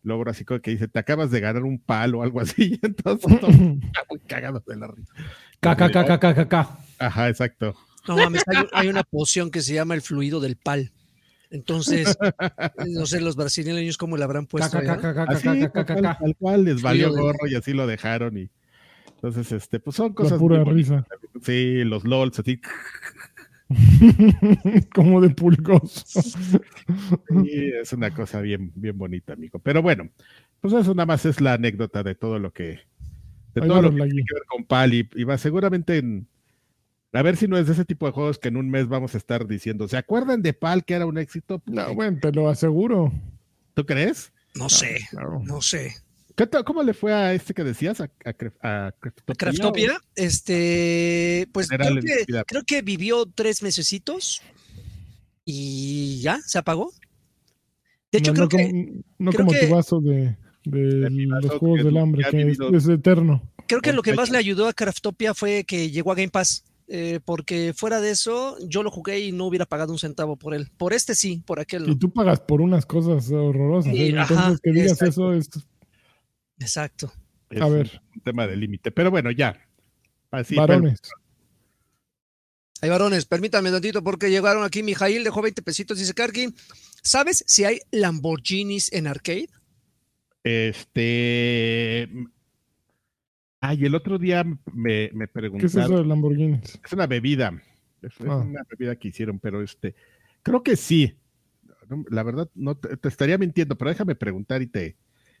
logro 0.02 0.30
así 0.30 0.44
como 0.44 0.60
que 0.60 0.72
dice, 0.72 0.88
te 0.88 0.98
acabas 0.98 1.30
de 1.30 1.40
ganar 1.40 1.62
un 1.62 1.78
palo 1.78 2.18
o 2.18 2.22
algo 2.22 2.40
así. 2.40 2.78
Entonces, 2.82 3.40
todo 3.40 3.50
está 3.50 4.04
muy 4.10 4.18
cagado 4.26 4.62
de 4.66 4.76
la 4.76 4.88
risa. 4.88 5.12
KKKKKK. 5.60 6.54
Ajá, 6.98 7.28
exacto. 7.28 7.74
No 8.08 8.16
mames, 8.16 8.42
hay, 8.48 8.64
hay 8.72 8.88
una 8.88 9.02
poción 9.02 9.50
que 9.50 9.62
se 9.62 9.72
llama 9.74 9.94
el 9.94 10.02
fluido 10.02 10.40
del 10.40 10.56
pal. 10.56 10.90
Entonces, 11.50 12.18
no 12.86 13.06
sé 13.06 13.20
los 13.20 13.36
brasileños 13.36 13.96
cómo 13.96 14.16
le 14.16 14.24
habrán 14.24 14.46
puesto. 14.46 14.78
tal, 14.80 16.36
cual, 16.38 16.64
les 16.64 16.82
valió 16.82 17.12
gorro 17.12 17.46
y 17.48 17.54
así 17.54 17.72
lo 17.72 17.86
dejaron. 17.86 18.36
Y 18.38 18.50
entonces, 19.16 19.52
este, 19.52 19.80
pues 19.80 19.96
son 19.96 20.08
La 20.08 20.14
cosas 20.14 20.38
pura 20.38 20.56
muy 20.56 20.64
bonitas. 20.64 20.90
risa. 20.90 21.06
Sí, 21.42 21.84
los 21.84 22.04
LOLs, 22.04 22.38
así. 22.40 22.60
Como 24.94 25.20
de 25.20 25.30
pulgoso. 25.30 26.22
Sí, 26.22 27.70
es 27.80 27.92
una 27.92 28.12
cosa 28.14 28.40
bien, 28.40 28.72
bien 28.74 28.96
bonita, 28.96 29.32
amigo. 29.32 29.58
Pero 29.58 29.82
bueno, 29.82 30.10
pues 30.60 30.74
eso 30.74 30.94
nada 30.94 31.06
más 31.06 31.24
es 31.26 31.40
la 31.40 31.54
anécdota 31.54 32.02
de 32.02 32.14
todo 32.14 32.38
lo 32.38 32.52
que, 32.52 32.80
de 33.54 33.62
Ahí 33.62 33.68
todo 33.68 33.82
lo 33.82 33.90
que 33.90 33.96
tiene 33.96 34.24
que 34.26 34.34
ver 34.34 34.44
con 34.48 34.64
Pal 34.64 34.94
y, 34.94 35.08
y 35.14 35.24
va 35.24 35.38
seguramente 35.38 35.98
en, 35.98 36.26
a 37.12 37.22
ver 37.22 37.36
si 37.36 37.46
no 37.48 37.56
es 37.56 37.66
de 37.66 37.72
ese 37.74 37.84
tipo 37.84 38.06
de 38.06 38.12
juegos 38.12 38.38
que 38.38 38.48
en 38.48 38.56
un 38.56 38.68
mes 38.68 38.88
vamos 38.88 39.14
a 39.14 39.18
estar 39.18 39.46
diciendo, 39.46 39.86
¿se 39.88 39.96
acuerdan 39.96 40.42
de 40.42 40.52
Pal 40.52 40.84
que 40.84 40.94
era 40.94 41.06
un 41.06 41.16
éxito? 41.18 41.62
No, 41.66 41.94
bueno, 41.94 42.18
te 42.20 42.32
lo 42.32 42.48
aseguro. 42.48 43.12
¿Tú 43.74 43.86
crees? 43.86 44.32
No 44.54 44.68
sé, 44.68 44.98
Claro. 45.10 45.40
no 45.44 45.60
sé. 45.60 45.92
¿Qué 46.36 46.46
tal- 46.46 46.64
¿Cómo 46.64 46.82
le 46.82 46.94
fue 46.94 47.12
a 47.12 47.32
este 47.32 47.54
que 47.54 47.62
decías? 47.62 48.00
¿A, 48.00 48.04
a, 48.24 48.32
Craftopia? 48.32 49.34
Craftopia, 49.36 49.96
este, 50.16 51.48
pues 51.52 51.68
creo 51.68 51.94
que, 52.00 52.24
vida. 52.26 52.44
creo 52.44 52.62
que 52.64 52.82
vivió 52.82 53.24
tres 53.26 53.62
mesecitos 53.62 54.42
y 55.44 56.20
ya, 56.22 56.40
se 56.44 56.58
apagó. 56.58 56.92
De 58.10 58.18
hecho, 58.18 58.32
no, 58.32 58.34
creo 58.34 58.44
no 58.44 58.48
que, 58.48 58.70
como, 58.70 59.04
no 59.18 59.30
creo 59.30 59.46
como 59.46 59.58
que- 59.58 59.66
tu 59.66 59.74
vaso 59.74 60.00
de, 60.00 60.36
los 60.64 61.52
juegos 61.58 61.78
que 61.78 61.84
del 61.84 61.96
hambre, 61.98 62.24
que 62.30 62.56
es, 62.76 62.88
eterno. 62.88 63.42
creo 63.68 63.80
que 63.80 63.92
lo 63.92 64.02
que 64.02 64.14
más 64.14 64.30
le 64.30 64.38
ayudó 64.38 64.66
a 64.66 64.72
Craftopia 64.72 65.34
fue 65.34 65.64
que 65.64 65.90
llegó 65.90 66.10
a 66.12 66.16
Game 66.16 66.30
Pass. 66.30 66.64
eh, 66.86 67.18
porque 67.24 67.72
fuera 67.74 67.98
de 68.02 68.10
eso, 68.10 68.58
yo 68.68 68.82
lo 68.82 68.90
jugué 68.90 69.20
y 69.20 69.32
no 69.32 69.46
hubiera 69.46 69.64
pagado 69.64 69.90
un 69.90 69.98
centavo 69.98 70.36
por 70.36 70.52
él. 70.52 70.70
Por 70.76 70.92
este 70.92 71.14
sí, 71.14 71.42
por 71.46 71.58
aquel 71.58 71.88
Y 71.88 71.96
tú 71.96 72.12
pagas 72.12 72.40
por 72.40 72.60
unas 72.60 72.84
cosas 72.84 73.30
horrorosas. 73.30 73.90
Sí, 73.90 74.02
¿eh? 74.02 74.08
Entonces, 74.08 74.36
ajá, 74.36 74.56
que 74.62 74.70
digas 74.70 74.92
exacto. 74.92 75.32
eso 75.32 75.32
es. 75.32 75.48
Exacto. 76.58 77.12
Es 77.50 77.60
A 77.60 77.66
un- 77.66 77.74
ver. 77.74 78.00
Un 78.14 78.20
tema 78.22 78.46
de 78.46 78.56
límite. 78.56 78.90
Pero 78.90 79.10
bueno, 79.10 79.30
ya. 79.30 79.60
Así, 80.30 80.54
varones. 80.56 81.00
Hay 82.80 82.90
varones, 82.90 83.24
permítanme 83.24 83.70
tantito 83.70 84.02
porque 84.02 84.30
llegaron 84.30 84.64
aquí. 84.64 84.82
Mijail 84.82 85.24
dejó 85.24 85.40
20 85.42 85.62
pesitos, 85.62 85.98
dice 85.98 86.12
Karki. 86.14 86.54
¿Sabes 87.02 87.44
si 87.46 87.64
hay 87.64 87.80
Lamborghinis 87.92 88.92
en 88.92 89.06
arcade? 89.06 89.48
Este. 90.42 92.08
Ay, 93.60 93.86
el 93.86 93.94
otro 93.94 94.18
día 94.18 94.44
me, 94.44 94.58
me 94.74 95.08
¿Qué 95.10 95.24
es 95.24 95.30
preguntaron. 95.30 95.82
eso 95.92 95.98
de 96.02 96.04
Lamborghinis? 96.04 96.80
Es 96.84 96.92
una 96.92 97.06
bebida. 97.06 97.52
Es, 98.02 98.12
Ah. 98.20 98.36
una 98.36 98.62
bebida 98.68 98.96
que 98.96 99.08
hicieron, 99.08 99.38
pero 99.38 99.62
este. 99.62 99.94
Creo 100.42 100.62
que 100.62 100.76
sí. 100.76 101.16
La 102.10 102.22
verdad, 102.22 102.50
no 102.54 102.76
te, 102.76 102.96
te 102.96 103.08
estaría 103.08 103.38
mintiendo, 103.38 103.76
pero 103.78 103.90
déjame 103.90 104.14
preguntar 104.14 104.60
y 104.62 104.66
te. 104.66 104.96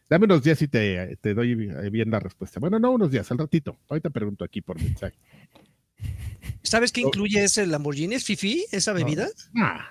Dame 0.08 0.26
unos 0.26 0.42
días 0.42 0.60
y 0.62 0.68
te, 0.68 1.16
te 1.20 1.34
doy 1.34 1.54
bien 1.90 2.10
la 2.10 2.20
respuesta. 2.20 2.60
Bueno, 2.60 2.78
no 2.78 2.90
unos 2.92 3.10
días, 3.10 3.30
al 3.30 3.38
ratito. 3.38 3.78
Ahorita 3.88 4.10
pregunto 4.10 4.44
aquí 4.44 4.60
por 4.60 4.80
mensaje. 4.80 5.16
¿Sabes 6.62 6.92
qué 6.92 7.02
Oh. 7.04 7.08
incluye 7.08 7.42
ese 7.42 7.66
Lamborghini? 7.66 8.14
¿Es 8.16 8.24
Fifi, 8.24 8.64
esa 8.70 8.92
bebida? 8.92 9.28
Ah, 9.56 9.88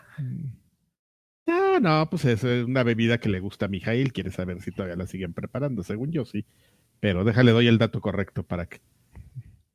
no, 1.47 1.80
no, 1.80 2.10
pues 2.10 2.26
es 2.26 2.43
una 2.43 2.84
bebida 2.84 3.17
que 3.19 3.30
le 3.30 3.39
gusta 3.39 3.65
a 3.65 3.69
Mijail. 3.69 4.13
Quiere 4.13 4.32
saber 4.32 4.62
si 4.62 4.71
todavía 4.71 4.95
la 4.95 5.08
siguen 5.08 5.34
preparando. 5.34 5.84
Según 5.84 6.12
yo, 6.12 6.26
sí. 6.26 6.45
Pero 6.99 7.23
déjale, 7.23 7.52
doy 7.52 7.67
el 7.67 7.78
dato 7.80 7.99
correcto 7.99 8.43
para 8.43 8.65
que, 8.67 8.80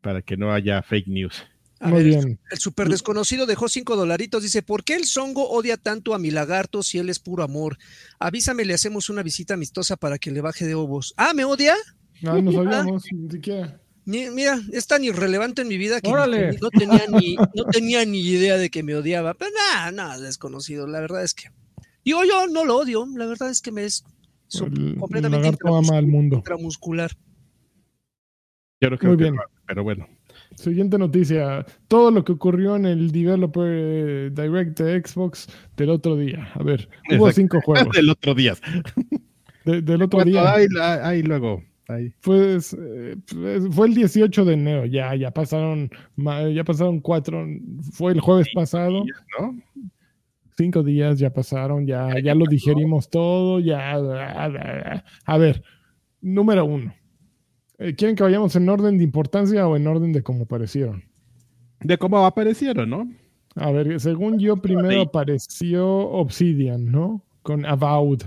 para 0.00 0.22
que 0.22 0.36
no 0.36 0.52
haya 0.52 0.82
fake 0.82 1.08
news. 1.08 1.44
A 1.80 1.88
Muy 1.90 2.02
ver, 2.02 2.06
bien. 2.06 2.40
El 2.50 2.58
super 2.58 2.88
desconocido 2.88 3.46
dejó 3.46 3.68
5 3.68 3.94
dolaritos. 3.94 4.42
Dice: 4.42 4.62
¿Por 4.62 4.82
qué 4.82 4.94
el 4.96 5.04
Songo 5.04 5.48
odia 5.48 5.76
tanto 5.76 6.12
a 6.14 6.18
mi 6.18 6.30
lagarto 6.32 6.82
si 6.82 6.98
él 6.98 7.08
es 7.08 7.20
puro 7.20 7.44
amor? 7.44 7.78
Avísame, 8.18 8.64
le 8.64 8.74
hacemos 8.74 9.08
una 9.10 9.22
visita 9.22 9.54
amistosa 9.54 9.96
para 9.96 10.18
que 10.18 10.32
le 10.32 10.40
baje 10.40 10.66
de 10.66 10.74
ovos. 10.74 11.14
Ah, 11.16 11.34
¿me 11.34 11.44
odia? 11.44 11.74
Ah, 12.26 12.40
no 12.42 12.50
sabíamos, 12.52 13.04
ni 13.12 13.30
siquiera. 13.30 13.80
Mi- 14.04 14.28
Mira, 14.30 14.58
es 14.72 14.86
tan 14.88 15.04
irrelevante 15.04 15.62
en 15.62 15.68
mi 15.68 15.76
vida 15.76 16.00
que 16.00 16.10
Órale. 16.10 16.58
no, 16.60 16.70
tenía 16.70 17.04
ni, 17.08 17.36
no 17.36 17.64
tenía 17.70 18.04
ni 18.06 18.20
idea 18.22 18.56
de 18.56 18.70
que 18.70 18.82
me 18.82 18.96
odiaba. 18.96 19.34
Pero 19.34 19.50
nada, 19.54 19.92
nada, 19.92 20.18
desconocido. 20.18 20.86
La 20.88 20.98
verdad 21.00 21.22
es 21.22 21.34
que. 21.34 21.50
Digo, 22.04 22.24
yo 22.24 22.46
no 22.48 22.64
lo 22.64 22.76
odio. 22.78 23.06
La 23.16 23.26
verdad 23.26 23.50
es 23.50 23.60
que 23.60 23.70
me 23.70 23.84
es 23.84 24.04
su- 24.48 24.64
El, 24.64 24.88
el 24.94 24.96
completamente 24.96 25.44
lagarto 25.46 25.76
ama 25.76 25.96
al 25.98 26.06
mundo. 26.08 26.36
intramuscular. 26.38 27.12
Yo 28.80 28.90
no 28.90 28.98
creo 28.98 29.10
Muy 29.12 29.18
que 29.18 29.24
bien. 29.24 29.34
lo 29.36 29.42
haga, 29.42 29.50
pero 29.66 29.84
bueno. 29.84 30.08
Siguiente 30.58 30.98
noticia. 30.98 31.64
Todo 31.86 32.10
lo 32.10 32.24
que 32.24 32.32
ocurrió 32.32 32.74
en 32.76 32.84
el 32.84 33.12
Developer 33.12 33.62
eh, 33.66 34.30
Direct 34.34 34.80
de 34.80 35.00
Xbox 35.06 35.46
del 35.76 35.90
otro 35.90 36.16
día. 36.16 36.48
A 36.54 36.62
ver, 36.64 36.88
hubo 37.10 37.28
Exacto. 37.28 37.32
cinco 37.32 37.60
juegos. 37.60 37.88
Del 37.96 38.10
otro 38.10 38.34
día. 38.34 38.54
De- 39.64 39.82
del 39.82 40.02
otro 40.02 40.18
Cuando 40.18 40.32
día. 40.32 40.54
hay 41.06 41.22
luego. 41.22 41.62
hay- 41.86 42.12
Pues 42.22 42.76
eh, 42.78 43.16
fue 43.70 43.86
el 43.86 43.94
18 43.94 44.44
de 44.44 44.54
enero, 44.54 44.84
ya, 44.86 45.14
ya 45.14 45.30
pasaron, 45.30 45.90
ya 46.16 46.64
pasaron 46.64 47.00
cuatro, 47.00 47.46
fue 47.92 48.12
el 48.12 48.20
jueves 48.20 48.48
pasado, 48.52 49.04
¿no? 49.38 49.56
cinco 50.56 50.82
días 50.82 51.20
ya 51.20 51.32
pasaron, 51.32 51.86
ya, 51.86 52.08
ya 52.20 52.34
lo 52.34 52.44
digerimos 52.50 53.08
todo, 53.10 53.60
ya. 53.60 53.92
A 55.24 55.38
ver, 55.38 55.62
número 56.20 56.64
uno. 56.64 56.92
Eh, 57.78 57.94
¿Quieren 57.94 58.16
que 58.16 58.22
vayamos 58.24 58.54
en 58.56 58.68
orden 58.68 58.98
de 58.98 59.04
importancia 59.04 59.66
o 59.68 59.76
en 59.76 59.86
orden 59.86 60.12
de 60.12 60.22
cómo 60.22 60.44
aparecieron? 60.44 61.04
De 61.80 61.96
cómo 61.96 62.24
aparecieron, 62.26 62.90
¿no? 62.90 63.08
A 63.54 63.70
ver, 63.70 64.00
según 64.00 64.38
yo, 64.38 64.56
primero 64.56 65.02
apareció 65.02 65.86
Obsidian, 65.88 66.86
¿no? 66.90 67.24
Con 67.42 67.64
Avowed. 67.64 68.22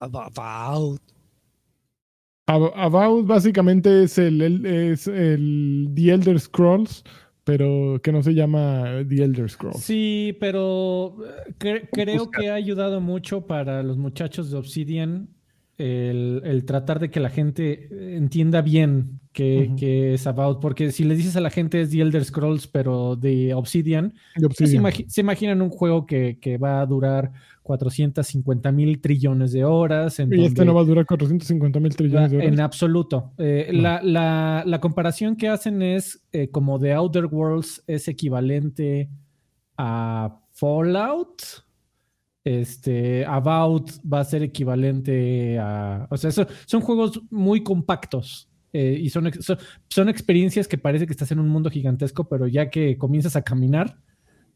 About. 0.00 1.00
Ab- 2.46 2.72
About 2.74 3.26
básicamente 3.26 4.04
es 4.04 4.18
el, 4.18 4.42
el- 4.42 4.66
es 4.66 5.06
el 5.06 5.90
The 5.94 6.10
Elder 6.12 6.40
Scrolls, 6.40 7.04
pero 7.44 8.00
que 8.02 8.10
no 8.12 8.22
se 8.22 8.34
llama 8.34 9.04
The 9.08 9.22
Elder 9.24 9.48
Scrolls. 9.48 9.78
Sí, 9.80 10.36
pero 10.40 11.16
eh, 11.24 11.54
cre- 11.58 11.88
creo 11.92 12.30
que 12.30 12.48
ha 12.50 12.54
ayudado 12.54 13.00
mucho 13.00 13.46
para 13.46 13.82
los 13.82 13.96
muchachos 13.96 14.50
de 14.50 14.58
Obsidian 14.58 15.28
el, 15.78 16.42
el 16.44 16.64
tratar 16.64 17.00
de 17.00 17.10
que 17.10 17.18
la 17.20 17.30
gente 17.30 18.16
entienda 18.16 18.60
bien 18.62 19.20
qué, 19.32 20.12
es 20.14 20.26
About, 20.26 20.60
porque 20.60 20.92
si 20.92 21.04
le 21.04 21.16
dices 21.16 21.34
a 21.36 21.40
la 21.40 21.48
gente 21.50 21.80
es 21.80 21.90
The 21.90 22.02
Elder 22.02 22.24
Scrolls, 22.24 22.66
pero 22.68 23.16
de 23.16 23.54
Obsidian, 23.54 24.12
De 24.36 24.46
pues 24.48 24.56
se, 24.58 24.64
Obsidian. 24.64 24.84
imagi- 24.84 25.08
se 25.08 25.20
imaginan 25.22 25.62
un 25.62 25.70
juego 25.70 26.04
que, 26.06 26.38
que 26.38 26.58
va 26.58 26.80
a 26.82 26.86
durar 26.86 27.32
450 27.62 28.70
mil 28.72 29.00
trillones 29.00 29.52
de 29.52 29.64
horas. 29.64 30.18
En 30.20 30.32
Y 30.34 30.44
este 30.44 30.64
no 30.64 30.74
va 30.74 30.82
a 30.82 30.84
durar 30.84 31.06
450 31.06 31.80
mil 31.80 31.96
trillones 31.96 32.30
de 32.32 32.38
en 32.44 32.54
horas. 32.54 32.60
absoluto. 32.60 33.32
Eh, 33.38 33.70
No. 33.72 33.80
la, 33.82 34.02
la- 34.02 34.62
la 34.66 34.80
comparación 34.80 35.36
que 35.36 35.48
hacen 35.48 35.80
es 35.80 36.22
eh, 36.32 36.48
como 36.50 36.78
The 36.78 36.92
Outer 36.92 37.26
Worlds 37.26 37.82
es 37.86 38.08
equivalente 38.08 39.08
a 39.78 40.38
Fallout. 40.52 41.42
Este, 42.44 43.24
About 43.24 43.90
va 44.10 44.20
a 44.20 44.24
ser 44.24 44.42
equivalente 44.42 45.58
a. 45.60 46.08
O 46.10 46.16
sea, 46.16 46.32
son, 46.32 46.48
son 46.66 46.80
juegos 46.80 47.20
muy 47.30 47.62
compactos. 47.62 48.48
eh, 48.72 48.98
y 49.00 49.10
son, 49.10 49.30
son 49.88 50.08
experiencias 50.08 50.66
que 50.66 50.78
parece 50.78 51.06
que 51.06 51.12
estás 51.12 51.30
en 51.32 51.38
un 51.40 51.48
mundo 51.48 51.70
gigantesco, 51.70 52.28
pero 52.28 52.46
ya 52.48 52.70
que 52.70 52.96
comienzas 52.98 53.36
a 53.36 53.42
caminar, 53.42 53.98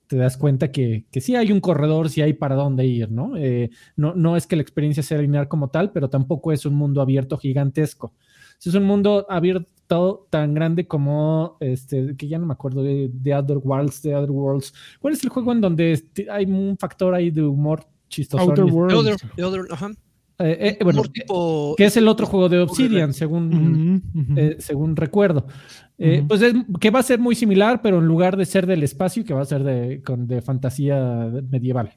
te 0.08 0.16
das 0.16 0.36
cuenta 0.36 0.72
que, 0.72 1.06
que 1.10 1.20
sí 1.20 1.36
hay 1.36 1.52
un 1.52 1.60
corredor, 1.60 2.10
sí 2.10 2.22
hay 2.22 2.32
para 2.34 2.54
dónde 2.56 2.86
ir, 2.86 3.10
¿no? 3.10 3.36
Eh, 3.36 3.70
no, 3.96 4.14
no 4.14 4.36
es 4.36 4.46
que 4.46 4.56
la 4.56 4.62
experiencia 4.62 5.02
sea 5.02 5.18
lineal 5.18 5.48
como 5.48 5.68
tal, 5.70 5.92
pero 5.92 6.08
tampoco 6.10 6.52
es 6.52 6.64
un 6.66 6.74
mundo 6.74 7.02
abierto 7.02 7.36
gigantesco. 7.38 8.14
Es 8.64 8.74
un 8.74 8.84
mundo 8.84 9.26
abierto 9.28 9.70
tan 10.30 10.54
grande 10.54 10.86
como 10.86 11.56
este, 11.60 12.16
que 12.16 12.28
ya 12.28 12.38
no 12.38 12.46
me 12.46 12.52
acuerdo 12.52 12.82
de, 12.82 13.10
de 13.12 13.34
Other 13.34 13.58
Worlds, 13.58 14.02
de 14.02 14.14
Other 14.14 14.30
Worlds. 14.30 14.72
¿Cuál 15.00 15.14
es 15.14 15.22
el 15.22 15.30
juego 15.30 15.52
en 15.52 15.60
donde 15.60 15.92
este- 15.92 16.30
hay 16.30 16.44
un 16.46 16.76
factor 16.78 17.14
ahí 17.14 17.30
de 17.30 17.42
humor 17.42 17.84
chistoso? 18.08 18.42
Outer 18.44 18.64
The 18.66 18.70
Worlds. 18.72 18.94
other, 18.98 19.16
the 19.36 19.44
other, 19.44 19.60
ajá. 19.70 19.90
Eh, 20.38 20.76
bueno, 20.82 21.00
Humor 21.00 21.12
tipo- 21.12 21.74
que 21.78 21.86
es 21.86 21.96
el 21.96 22.06
otro 22.08 22.26
juego 22.26 22.50
de 22.50 22.58
Obsidian, 22.58 23.14
según, 23.14 24.02
eh, 24.36 24.56
según 24.58 24.94
recuerdo. 24.94 25.46
Eh. 25.98 26.22
Pues 26.28 26.42
es, 26.42 26.52
que 26.78 26.90
va 26.90 26.98
a 26.98 27.02
ser 27.02 27.18
muy 27.18 27.34
similar, 27.34 27.80
pero 27.82 28.00
en 28.00 28.06
lugar 28.06 28.36
de 28.36 28.44
ser 28.44 28.66
del 28.66 28.82
espacio, 28.82 29.24
que 29.24 29.32
va 29.32 29.40
a 29.40 29.46
ser 29.46 29.64
de, 29.64 30.02
con, 30.02 30.26
de 30.26 30.42
fantasía 30.42 31.30
medieval. 31.50 31.94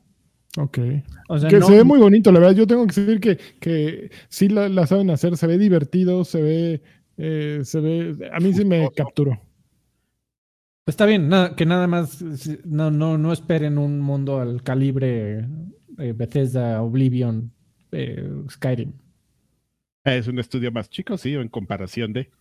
Ok. 0.58 0.80
O 1.28 1.38
sea, 1.38 1.49
que 1.49 1.60
no- 1.60 1.65
se 1.67 1.73
ve 1.73 1.84
muy 1.84 1.99
bonito, 1.99 2.32
la 2.32 2.39
verdad. 2.39 2.56
Yo 2.56 2.65
tengo 2.65 2.88
que 2.88 3.02
decir 3.02 3.19
que, 3.19 3.38
que 3.60 4.10
sí 4.30 4.47
la, 4.47 4.69
la 4.69 4.88
saben 4.88 5.10
hacer, 5.10 5.36
se 5.36 5.45
ve 5.45 5.58
divertido, 5.58 6.23
se 6.23 6.41
ve, 6.41 6.82
eh, 7.21 7.60
se 7.63 7.79
ve, 7.82 8.29
a 8.32 8.39
mí 8.39 8.53
sí 8.53 8.63
me 8.63 8.89
capturó. 8.95 9.41
Está 10.86 11.05
bien, 11.05 11.27
nada, 11.27 11.53
que 11.55 11.65
nada 11.65 11.86
más 11.86 12.23
no, 12.65 12.89
no, 12.89 13.17
no 13.17 13.34
esperen 13.34 13.77
un 13.77 13.99
mundo 13.99 14.39
al 14.39 14.63
calibre 14.63 15.45
eh, 15.97 16.13
Bethesda, 16.15 16.82
Oblivion, 16.82 17.51
eh, 17.91 18.27
Skyrim. 18.49 18.93
Es 20.05 20.27
un 20.27 20.39
estudio 20.39 20.71
más 20.71 20.89
chico, 20.89 21.17
sí, 21.17 21.34
en 21.34 21.49
comparación 21.49 22.13
de. 22.13 22.32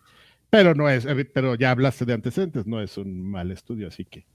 Pero 0.48 0.74
no 0.74 0.88
es, 0.88 1.04
eh, 1.04 1.24
pero 1.24 1.56
ya 1.56 1.72
hablaste 1.72 2.04
de 2.04 2.14
antecedentes, 2.14 2.66
no 2.66 2.80
es 2.80 2.96
un 2.96 3.20
mal 3.20 3.50
estudio, 3.50 3.88
así 3.88 4.04
que. 4.04 4.26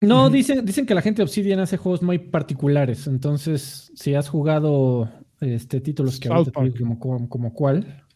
No, 0.00 0.30
dicen, 0.30 0.64
dicen 0.64 0.86
que 0.86 0.94
la 0.94 1.02
gente 1.02 1.18
de 1.18 1.24
Obsidian 1.24 1.60
hace 1.60 1.76
juegos 1.76 2.02
muy 2.02 2.18
particulares. 2.18 3.06
Entonces, 3.06 3.92
si 3.94 4.14
has 4.14 4.30
jugado 4.30 5.12
este 5.40 5.80
títulos 5.82 6.18
que 6.18 6.28
ahorita 6.28 6.52
South 6.52 6.64
te 6.64 6.70
digo 6.70 6.78
como, 6.78 6.98
como, 6.98 7.28
como 7.28 7.52
cuál, 7.52 8.07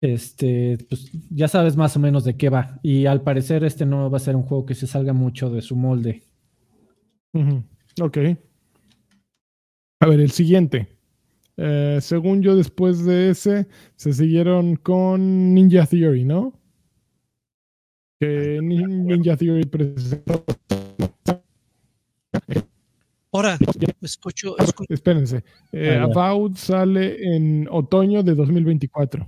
este, 0.00 0.78
pues 0.88 1.10
ya 1.30 1.48
sabes 1.48 1.76
más 1.76 1.96
o 1.96 2.00
menos 2.00 2.24
de 2.24 2.36
qué 2.36 2.48
va. 2.48 2.78
Y 2.82 3.06
al 3.06 3.22
parecer, 3.22 3.64
este 3.64 3.86
no 3.86 4.10
va 4.10 4.16
a 4.18 4.20
ser 4.20 4.36
un 4.36 4.42
juego 4.42 4.66
que 4.66 4.74
se 4.74 4.86
salga 4.86 5.12
mucho 5.12 5.50
de 5.50 5.62
su 5.62 5.76
molde. 5.76 6.22
Ok. 8.00 8.18
A 10.00 10.06
ver, 10.06 10.20
el 10.20 10.30
siguiente. 10.30 10.88
Eh, 11.56 11.98
según 12.02 12.42
yo, 12.42 12.54
después 12.54 13.04
de 13.04 13.30
ese, 13.30 13.66
se 13.96 14.12
siguieron 14.12 14.76
con 14.76 15.54
Ninja 15.54 15.86
Theory, 15.86 16.24
¿no? 16.24 16.52
Que 18.20 18.60
Nin- 18.60 19.04
Ninja 19.06 19.36
Theory 19.36 19.64
presentó. 19.64 20.44
Ahora, 23.32 23.58
escucho, 24.00 24.56
escucho 24.58 24.94
Espérense. 24.94 25.44
Eh. 25.72 25.98
About 25.98 26.56
sale 26.56 27.36
en 27.36 27.68
otoño 27.70 28.22
de 28.22 28.34
2024 28.34 29.26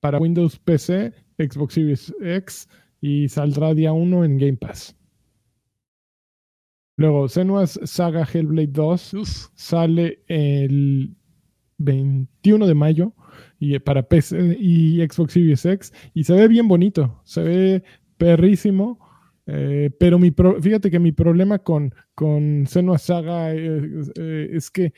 para 0.00 0.18
Windows 0.18 0.58
PC, 0.58 1.12
Xbox 1.38 1.74
Series 1.74 2.14
X 2.22 2.68
y 3.00 3.28
saldrá 3.28 3.74
día 3.74 3.92
1 3.92 4.24
en 4.24 4.38
Game 4.38 4.56
Pass. 4.56 4.96
Luego, 6.98 7.28
Senua's 7.28 7.78
Saga 7.84 8.24
Hellblade 8.32 8.68
2 8.68 9.14
uf, 9.14 9.46
sale 9.54 10.22
el 10.28 11.14
21 11.78 12.66
de 12.66 12.74
mayo 12.74 13.12
y 13.60 13.78
para 13.80 14.02
PC 14.08 14.56
y 14.58 15.00
Xbox 15.06 15.34
Series 15.34 15.64
X 15.66 15.92
y 16.14 16.24
se 16.24 16.32
ve 16.32 16.48
bien 16.48 16.68
bonito, 16.68 17.20
se 17.24 17.42
ve 17.42 17.82
perrísimo. 18.16 18.98
eh, 19.46 19.90
pero 20.00 20.18
mi 20.18 20.30
pro- 20.30 20.60
fíjate 20.60 20.90
que 20.90 20.98
mi 20.98 21.12
problema 21.12 21.58
con, 21.58 21.94
con 22.14 22.66
Senua 22.66 22.96
Saga 22.98 23.52
eh, 23.54 23.80
eh, 24.16 24.48
es 24.52 24.70
que, 24.70 24.94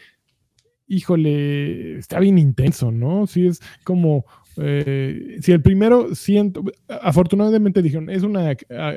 híjole, 0.86 1.98
está 1.98 2.20
bien 2.20 2.38
intenso, 2.38 2.90
¿no? 2.92 3.26
Sí, 3.26 3.46
es 3.48 3.60
como, 3.84 4.24
eh, 4.60 5.36
si 5.40 5.52
el 5.52 5.62
primero 5.62 6.14
siento, 6.14 6.62
afortunadamente 6.88 7.82
dijeron, 7.82 8.10
es 8.10 8.22
una 8.22 8.54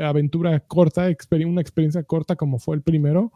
aventura 0.08 0.60
corta, 0.62 1.10
exper- 1.10 1.46
una 1.48 1.62
experiencia 1.62 2.04
corta 2.04 2.36
como 2.36 2.60
fue 2.60 2.76
el 2.76 2.82
primero, 2.82 3.32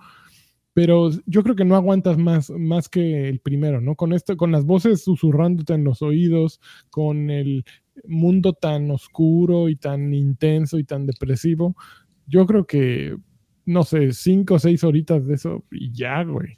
pero 0.74 1.10
yo 1.26 1.42
creo 1.44 1.56
que 1.56 1.64
no 1.66 1.76
aguantas 1.76 2.18
más, 2.18 2.50
más 2.50 2.90
que 2.90 3.30
el 3.30 3.40
primero, 3.40 3.80
¿no? 3.80 3.96
Con 3.96 4.12
esto, 4.12 4.36
con 4.36 4.52
las 4.52 4.66
voces 4.66 5.04
susurrándote 5.04 5.74
en 5.74 5.84
los 5.86 6.02
oídos, 6.02 6.60
con 6.90 7.30
el 7.30 7.64
mundo 8.08 8.52
tan 8.54 8.92
oscuro 8.92 9.70
y 9.70 9.78
tan 9.78 10.14
intenso 10.14 10.78
y 10.78 10.84
tan 10.84 11.06
depresivo, 11.06 11.76
yo 12.28 12.46
creo 12.46 12.66
que, 12.68 13.16
no 13.66 13.84
sé, 13.84 14.12
cinco 14.12 14.56
o 14.56 14.60
seis 14.60 14.84
horitas 14.84 15.26
de 15.26 15.36
eso 15.36 15.64
y 15.72 15.92
ya, 15.94 16.24
güey. 16.24 16.58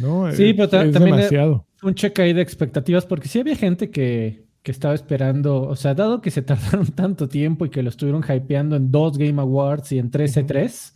¿No? 0.00 0.30
Sí, 0.32 0.50
Es- 0.50 0.54
pero 0.56 0.64
es 0.64 0.70
también, 0.70 1.14
eh, 1.14 1.16
demasiado. 1.18 1.66
un 1.82 1.94
check 1.94 2.18
ahí 2.20 2.32
de 2.32 2.40
expectativas, 2.42 3.04
porque 3.04 3.28
sí 3.28 3.40
había 3.40 3.56
gente 3.56 3.90
que, 3.90 4.47
que 4.68 4.72
estaba 4.72 4.94
esperando, 4.94 5.62
o 5.62 5.74
sea, 5.76 5.94
dado 5.94 6.20
que 6.20 6.30
se 6.30 6.42
tardaron 6.50 6.86
tanto 6.88 7.26
tiempo 7.28 7.64
y 7.66 7.70
que 7.70 7.82
lo 7.82 7.88
estuvieron 7.88 8.22
hypeando 8.22 8.76
en 8.76 8.90
dos 8.90 9.16
Game 9.16 9.40
Awards 9.40 9.92
y 9.92 9.98
en 9.98 10.10
tres 10.10 10.36
Ujú. 10.36 10.46
E3, 10.46 10.92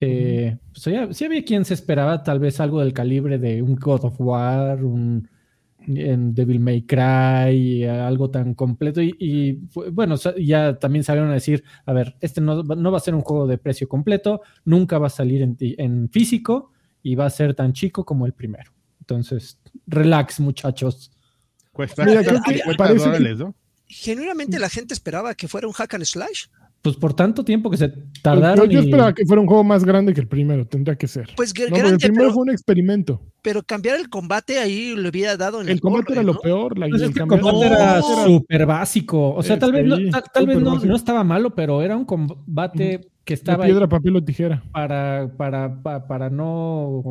eh, 0.00 0.58
pues 0.72 0.82
sí, 0.82 0.92
sí 1.12 1.24
había 1.24 1.44
quien 1.44 1.64
se 1.64 1.74
esperaba 1.74 2.22
tal 2.22 2.38
vez 2.38 2.60
algo 2.60 2.80
del 2.80 2.92
calibre 2.92 3.38
de 3.38 3.62
un 3.62 3.76
God 3.76 4.04
of 4.04 4.20
War, 4.20 4.84
un 4.84 5.28
en 5.88 6.34
Devil 6.34 6.58
May 6.60 6.82
Cry, 6.82 7.84
algo 7.84 8.28
tan 8.30 8.54
completo 8.54 9.00
y, 9.00 9.60
bueno, 9.92 10.16
ya 10.38 10.76
también 10.80 11.04
salieron 11.04 11.30
a 11.30 11.34
decir, 11.34 11.62
a 11.84 11.92
ver, 11.92 12.16
este 12.20 12.40
no, 12.40 12.64
va- 12.66 12.74
no 12.74 12.90
va 12.90 12.96
a 12.98 13.00
ser 13.00 13.14
un 13.14 13.20
juego 13.22 13.46
de 13.46 13.56
precio 13.56 13.88
completo, 13.88 14.42
nunca 14.64 14.98
va 14.98 15.06
a 15.06 15.10
salir 15.10 15.42
en 15.60 16.08
físico 16.10 16.72
y 17.04 17.14
va 17.14 17.26
a 17.26 17.30
ser 17.30 17.54
tan 17.54 17.72
chico 17.72 18.04
como 18.04 18.26
el 18.26 18.32
primero. 18.32 18.72
Entonces, 19.00 19.60
relax, 19.86 20.40
muchachos. 20.40 21.12
Cuesta 21.76 22.04
Mira, 22.06 22.22
creo 22.24 22.40
que 22.42 22.54
50 22.54 22.76
parece 22.82 23.04
que- 23.04 23.10
dólares, 23.10 23.38
¿no? 23.38 23.54
genuinamente 23.88 24.58
la 24.58 24.68
gente 24.68 24.94
esperaba 24.94 25.34
que 25.34 25.46
fuera 25.46 25.66
un 25.68 25.72
hack 25.72 25.94
and 25.94 26.04
slash. 26.04 26.46
Pues 26.82 26.96
por 26.96 27.14
tanto 27.14 27.44
tiempo 27.44 27.70
que 27.70 27.76
se 27.76 27.88
Yo, 27.88 27.94
tardaron. 28.22 28.68
yo 28.68 28.80
y- 28.80 28.84
esperaba 28.84 29.12
que 29.14 29.24
fuera 29.26 29.40
un 29.40 29.46
juego 29.46 29.62
más 29.64 29.84
grande 29.84 30.12
que 30.14 30.20
el 30.20 30.26
primero, 30.28 30.66
tendría 30.66 30.96
que 30.96 31.06
ser. 31.06 31.28
Pues 31.36 31.52
que 31.52 31.64
No, 31.64 31.68
porque 31.70 31.80
el 31.82 31.86
grande, 31.88 32.06
primero 32.06 32.22
pero, 32.24 32.32
fue 32.34 32.42
un 32.42 32.50
experimento. 32.50 33.20
pero 33.42 33.62
cambiar 33.62 34.00
el 34.00 34.08
combate 34.08 34.58
ahí 34.58 34.94
le 34.96 35.08
hubiera 35.08 35.36
dado 35.36 35.60
en 35.60 35.66
el, 35.68 35.74
El 35.74 35.80
combate 35.80 36.12
era 36.14 36.22
lo 36.22 36.38
peor. 36.40 36.78
La, 36.78 36.88
Pues 36.88 37.02
es 37.02 37.08
el 37.08 37.14
que 37.14 37.20
el 37.22 37.28
cambiar- 37.28 37.40
combate 37.52 37.70
No, 37.70 37.76
era 37.76 38.02
súper 38.02 38.66
básico. 38.66 39.34
O 39.34 39.42
sea, 39.42 39.58
tal 39.58 39.72
vez, 39.72 39.84
no, 39.86 39.96
tal, 40.10 40.24
tal 40.32 40.46
vez 40.46 40.58
no, 40.58 40.96
estaba 40.96 41.22
malo, 41.24 41.54
pero 41.54 41.82
era 41.82 41.96
un 41.96 42.04
combate 42.04 43.08
que 43.24 43.34
estaba 43.34 43.64
piedra, 43.64 43.88
papel 43.88 44.16
o 44.16 44.24
tijera. 44.24 44.62
para, 44.72 45.30
para, 45.36 45.82
pa- 45.82 46.06
para 46.08 46.30
no. 46.30 47.02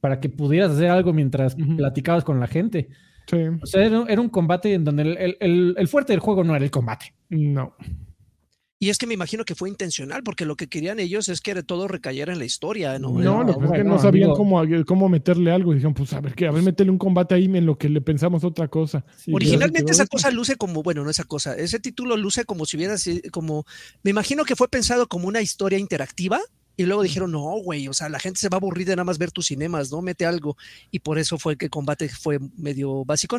para 0.00 0.18
que 0.20 0.28
pudieras 0.28 0.72
hacer 0.72 0.90
algo 0.90 1.12
mientras 1.12 1.54
platicabas 1.54 2.24
con 2.24 2.40
la 2.40 2.46
gente. 2.48 2.88
Sí, 3.26 3.36
O 3.62 3.66
sea, 3.66 3.84
era, 3.84 4.04
era 4.08 4.20
un 4.20 4.28
combate 4.28 4.74
en 4.74 4.84
donde 4.84 5.02
el, 5.02 5.16
el- 5.18 5.36
el- 5.40 5.74
el 5.78 5.88
fuerte 5.88 6.12
del 6.12 6.20
juego 6.20 6.44
no 6.44 6.54
era 6.56 6.64
el 6.64 6.70
combate. 6.70 7.14
no. 7.30 7.74
Y 8.78 8.90
es 8.90 8.98
que 8.98 9.06
me 9.06 9.14
imagino 9.14 9.44
que 9.44 9.54
fue 9.54 9.68
intencional, 9.68 10.24
porque 10.24 10.44
lo 10.44 10.56
que 10.56 10.66
querían 10.66 10.98
ellos 10.98 11.28
es 11.28 11.40
que 11.40 11.62
todo 11.62 11.86
recayera 11.86 12.32
en 12.32 12.40
la 12.40 12.44
historia, 12.44 12.98
¿no? 12.98 13.10
No, 13.12 13.44
lo 13.44 13.56
que 13.56 13.66
es 13.66 13.70
que 13.74 13.84
no 13.84 13.96
sabían 13.96 14.30
amigo. 14.30 14.36
cómo, 14.36 14.60
cómo 14.84 15.08
meterle 15.08 15.52
algo. 15.52 15.72
Dijeron, 15.72 15.94
pues 15.94 16.12
a 16.14 16.20
ver, 16.20 16.34
que 16.34 16.48
a 16.48 16.50
ver, 16.50 16.64
métele 16.64 16.90
un 16.90 16.98
combate 16.98 17.36
ahí 17.36 17.44
en 17.44 17.64
lo 17.64 17.78
que 17.78 17.88
le 17.88 18.00
pensamos 18.00 18.42
otra 18.42 18.66
cosa. 18.66 19.04
Y 19.24 19.34
Originalmente 19.34 19.92
esa 19.92 20.04
cosa 20.06 20.32
luce 20.32 20.56
como, 20.56 20.82
bueno, 20.82 21.04
no 21.04 21.10
esa 21.10 21.22
cosa, 21.22 21.54
ese 21.54 21.78
título 21.78 22.16
luce 22.16 22.44
como 22.44 22.66
si 22.66 22.76
hubiera 22.76 22.98
sido, 22.98 23.20
como, 23.30 23.64
me 24.02 24.10
imagino 24.10 24.42
que 24.44 24.56
fue 24.56 24.66
pensado 24.66 25.06
como 25.06 25.28
una 25.28 25.40
historia 25.42 25.78
interactiva 25.78 26.40
y 26.76 26.84
luego 26.84 27.02
dijeron, 27.02 27.32
no, 27.32 27.42
güey, 27.62 27.88
o 27.88 27.92
sea, 27.92 28.08
la 28.08 28.18
gente 28.18 28.40
se 28.40 28.48
va 28.48 28.56
a 28.56 28.58
aburrir 28.58 28.86
de 28.86 28.96
nada 28.96 29.04
más 29.04 29.18
ver 29.18 29.30
tus 29.30 29.46
cinemas, 29.46 29.90
¿no? 29.90 30.00
Mete 30.00 30.24
algo. 30.24 30.56
Y 30.90 31.00
por 31.00 31.18
eso 31.18 31.38
fue 31.38 31.56
que 31.56 31.66
el 31.66 31.70
combate 31.70 32.08
fue 32.08 32.38
medio 32.56 33.04
básico. 33.04 33.38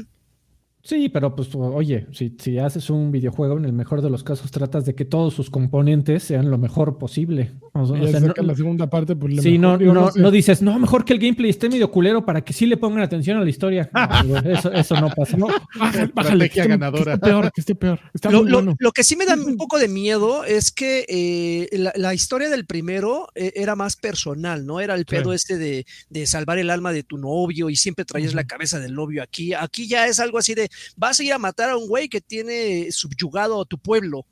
Sí, 0.86 1.08
pero 1.08 1.34
pues 1.34 1.48
oye, 1.56 2.08
si, 2.12 2.36
si 2.38 2.60
haces 2.60 2.90
un 2.90 3.10
videojuego, 3.10 3.58
en 3.58 3.64
el 3.64 3.72
mejor 3.72 4.02
de 4.02 4.10
los 4.10 4.22
casos 4.22 4.52
tratas 4.52 4.84
de 4.86 4.94
que 4.96 5.06
todos 5.06 5.34
sus 5.34 5.50
componentes 5.50 6.24
sean 6.24 6.52
lo 6.52 6.58
mejor 6.58 6.98
posible. 6.98 7.54
O, 7.72 7.84
Y 7.96 8.02
o 8.04 8.08
sea, 8.10 8.20
no, 8.20 8.34
la 8.36 8.54
segunda 8.54 8.90
parte, 8.90 9.16
pues 9.16 9.34
le 9.34 9.42
sí, 9.42 9.58
mejor- 9.58 9.82
no, 9.82 9.94
no, 9.94 10.12
sé. 10.12 10.20
no 10.20 10.30
dices, 10.30 10.62
no, 10.62 10.78
mejor 10.78 11.06
que 11.06 11.14
el 11.14 11.20
gameplay 11.20 11.50
esté 11.50 11.70
medio 11.70 11.90
culero 11.90 12.26
para 12.26 12.42
que 12.44 12.52
sí 12.52 12.66
le 12.66 12.76
pongan 12.76 13.02
atención 13.02 13.38
a 13.38 13.44
la 13.46 13.50
historia. 13.50 13.90
No, 14.28 14.38
eso, 14.40 14.72
eso 14.74 15.00
no 15.00 15.10
pasa. 15.10 15.38
No, 15.38 15.48
bájale, 15.80 16.12
bájale, 16.14 16.50
que 16.50 16.60
esté- 16.62 16.68
ganadora. 16.70 17.04
Que 17.06 17.12
esté 17.14 17.26
peor, 17.26 17.52
que 17.54 17.62
esté 17.62 17.76
peor. 17.76 18.00
Está 18.14 18.30
Lo, 18.30 18.42
muy 18.44 18.52
lo- 18.52 18.58
bueno. 18.58 18.76
lo 18.78 18.92
que 18.92 19.04
sí 19.06 19.16
me 19.16 19.26
da 19.26 19.36
un 19.36 19.56
poco 19.56 19.80
de 19.80 19.88
miedo 19.88 20.44
es 20.44 20.70
que 20.72 21.06
eh, 21.08 21.70
la, 21.78 21.94
la 21.96 22.14
historia 22.14 22.50
del 22.50 22.66
primero 22.66 23.28
eh, 23.36 23.54
era 23.56 23.76
más 23.78 23.96
personal, 23.96 24.66
¿no? 24.66 24.82
Era 24.82 24.96
el 24.96 25.06
pedo 25.06 25.30
Sí. 25.32 25.36
este 25.36 25.58
de, 25.58 25.86
de 26.10 26.26
salvar 26.26 26.58
el 26.58 26.70
alma 26.70 26.92
de 26.92 27.04
tu 27.04 27.18
novio 27.18 27.70
y 27.70 27.76
siempre 27.78 28.04
traías 28.04 28.34
la 28.34 28.44
cabeza 28.44 28.80
del 28.80 28.94
novio 28.94 29.24
aquí. 29.24 29.54
Aquí 29.54 29.88
ya 29.88 30.08
es 30.08 30.20
algo 30.20 30.38
así 30.38 30.54
de, 30.56 30.70
vas 30.96 31.20
a 31.20 31.24
ir 31.24 31.34
a 31.34 31.38
matar 31.38 31.70
a 31.70 31.78
un 31.78 31.88
güey 31.88 32.10
que 32.10 32.22
tiene 32.22 32.92
subyugado 32.92 33.62
a 33.62 33.66
tu 33.66 33.78
pueblo. 33.78 34.26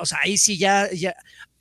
O 0.00 0.06
sea, 0.06 0.18
ahí 0.22 0.38
sí 0.38 0.56
ya, 0.56 0.90
ya. 0.92 1.14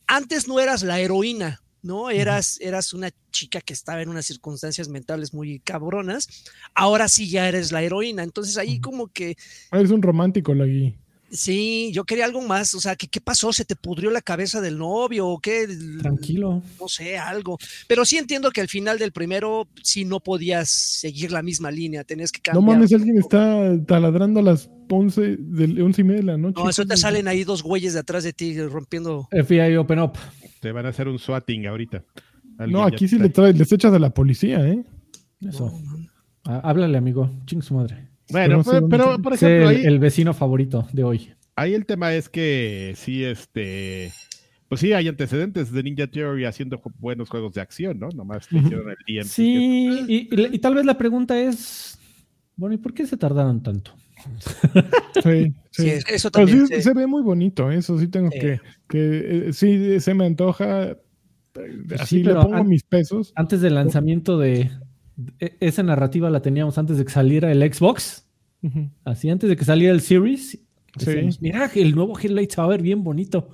Antes 0.08 0.48
no 0.48 0.60
eras 0.60 0.82
la 0.82 1.00
heroína, 1.00 1.62
¿no? 1.82 2.10
Eras, 2.10 2.58
eras 2.62 2.94
una 2.94 3.12
chica 3.32 3.60
que 3.60 3.74
estaba 3.74 4.02
en 4.02 4.10
unas 4.10 4.26
circunstancias 4.26 4.88
mentales 4.88 5.34
muy 5.34 5.60
cabronas. 5.60 6.46
Ahora 6.74 7.10
sí 7.10 7.30
ya 7.30 7.48
eres 7.50 7.72
la 7.72 7.82
heroína. 7.82 8.24
Entonces 8.24 8.58
ahí 8.58 8.80
como 8.80 9.08
que 9.08 9.36
Eres 9.72 9.92
un 9.92 10.02
romántico, 10.02 10.54
Lagui. 10.54 10.96
Sí, 11.34 11.92
yo 11.94 12.04
quería 12.04 12.26
algo 12.26 12.42
más, 12.42 12.74
o 12.74 12.82
sea, 12.82 12.98
¿qué, 12.98 13.08
qué 13.08 13.22
pasó? 13.22 13.54
¿Se 13.54 13.64
te 13.64 13.78
pudrió 13.78 14.12
la 14.12 14.22
cabeza 14.22 14.60
del 14.60 14.78
novio 14.78 15.28
o 15.28 15.40
qué? 15.40 15.66
Tranquilo. 16.02 16.62
No 16.80 16.90
sé, 16.90 17.18
algo. 17.18 17.58
Pero 17.88 18.04
sí 18.04 18.18
entiendo 18.18 18.52
que 18.52 18.60
al 18.60 18.68
final 18.68 19.00
del 19.00 19.14
primero 19.14 19.68
sí 19.82 20.04
no 20.04 20.20
podías 20.20 20.70
seguir 20.70 21.32
la 21.32 21.42
misma 21.42 21.72
línea, 21.72 22.04
tenías 22.04 22.34
que 22.34 22.42
No 22.52 22.60
cambiar. 22.60 22.78
mames, 22.78 22.94
alguien 22.94 23.18
está 23.18 23.74
taladrando 23.86 24.42
a 24.42 24.44
las 24.44 24.70
11, 24.90 25.38
de 25.40 25.82
11 25.82 26.02
y 26.02 26.04
media 26.04 26.20
de 26.20 26.26
la 26.26 26.38
noche. 26.38 26.62
No, 26.62 26.70
eso 26.70 26.86
te 26.86 26.98
salen 26.98 27.30
ahí 27.30 27.46
dos 27.46 27.64
güeyes 27.64 27.94
de 27.94 28.00
atrás 28.00 28.26
de 28.26 28.34
ti 28.34 28.60
rompiendo. 28.62 29.30
FBI 29.32 29.78
Open 29.78 30.00
Up. 30.00 30.14
Te 30.60 30.74
van 30.74 30.86
a 30.86 30.90
hacer 30.90 31.08
un 31.08 31.18
swatting 31.18 31.66
ahorita. 31.66 32.04
Alguien 32.58 32.78
No, 32.78 32.86
aquí 32.86 33.08
sí 33.08 33.18
le 33.18 33.30
traes, 33.30 33.58
les 33.58 33.72
echas 33.72 33.94
a 33.94 34.00
la 34.00 34.10
policía, 34.14 34.68
¿eh? 34.68 34.84
Eso. 35.48 35.72
Ah, 36.44 36.60
háblale, 36.66 36.98
amigo. 36.98 37.32
Ching 37.46 37.62
su 37.62 37.74
madre. 37.74 38.10
Bueno, 38.32 38.62
pero, 38.64 38.80
dónde 38.82 38.98
pero, 38.98 39.22
por 39.22 39.34
ejemplo, 39.34 39.70
el, 39.70 39.78
ahí, 39.78 39.86
el 39.86 40.00
vecino 40.00 40.34
favorito 40.34 40.88
de 40.94 41.04
hoy. 41.04 41.32
ahí 41.56 41.74
el 41.74 41.86
tema 41.86 42.14
es 42.14 42.30
que 42.30 42.94
sí, 42.96 43.24
este. 43.24 44.12
Pues 44.68 44.80
sí, 44.80 44.94
hay 44.94 45.08
antecedentes 45.10 45.72
de 45.74 45.84
Ninja 45.84 46.08
Theory 46.08 46.46
haciendo 46.46 46.82
buenos 47.00 47.30
juegos 47.30 47.54
de 47.54 47.60
acción, 47.62 48.00
¿no? 48.00 48.08
Nomás 48.16 48.50
le 48.54 48.60
hicieron 48.60 48.86
el 48.90 48.96
DMC. 49.06 49.28
Sí, 49.28 50.06
y, 50.08 50.16
y- 50.34 50.56
y 50.56 50.60
tal 50.60 50.76
vez 50.76 50.86
la 50.86 50.98
pregunta 50.98 51.38
es, 51.38 52.00
bueno, 52.56 52.76
¿y 52.76 52.78
por 52.78 52.94
qué 52.94 53.06
se 53.06 53.18
tardaron 53.18 53.62
tanto? 53.62 53.92
Sí, 55.24 55.54
Sí, 55.72 55.84
sí. 55.84 56.04
eso 56.10 56.32
Pero 56.32 56.46
también. 56.46 56.68
sí, 56.68 56.76
sí. 56.76 56.82
se 56.84 56.94
ve 56.94 57.08
muy 57.08 57.22
bonito, 57.22 57.70
¿eh? 57.72 57.78
eso 57.78 57.98
sí 58.00 58.08
tengo 58.08 58.30
Sí. 58.32 58.40
que, 58.40 58.60
que 58.88 59.48
eh, 59.50 59.54
sí 59.54 60.00
se 60.00 60.14
me 60.14 60.26
antoja. 60.26 60.84
eh, 60.92 60.98
Así 62.00 62.24
le 62.24 62.34
pongo 62.36 62.56
an- 62.56 62.68
mis 62.68 62.84
pesos. 62.84 63.34
Antes 63.36 63.62
del 63.62 63.76
lanzamiento 63.76 64.38
de... 64.38 64.72
e- 65.40 65.58
Esa 65.60 65.84
narrativa 65.84 66.30
la 66.30 66.42
teníamos 66.42 66.78
antes 66.78 66.98
de 66.98 67.06
que 67.06 67.12
saliera 67.12 67.52
el 67.52 67.62
Xbox. 67.74 68.28
Así, 69.04 69.30
antes 69.30 69.50
de 69.50 69.56
que 69.56 69.66
saliera 69.66 69.94
el 69.94 70.02
Series. 70.02 70.50
Sí. 70.52 70.60
decíamos, 71.06 71.42
Mira, 71.42 71.72
el 71.74 71.96
nuevo 71.96 72.20
Hellblade 72.20 72.50
se 72.50 72.58
va 72.62 72.66
a 72.66 72.70
ver 72.70 72.82
bien 72.82 73.04
bonito. 73.04 73.50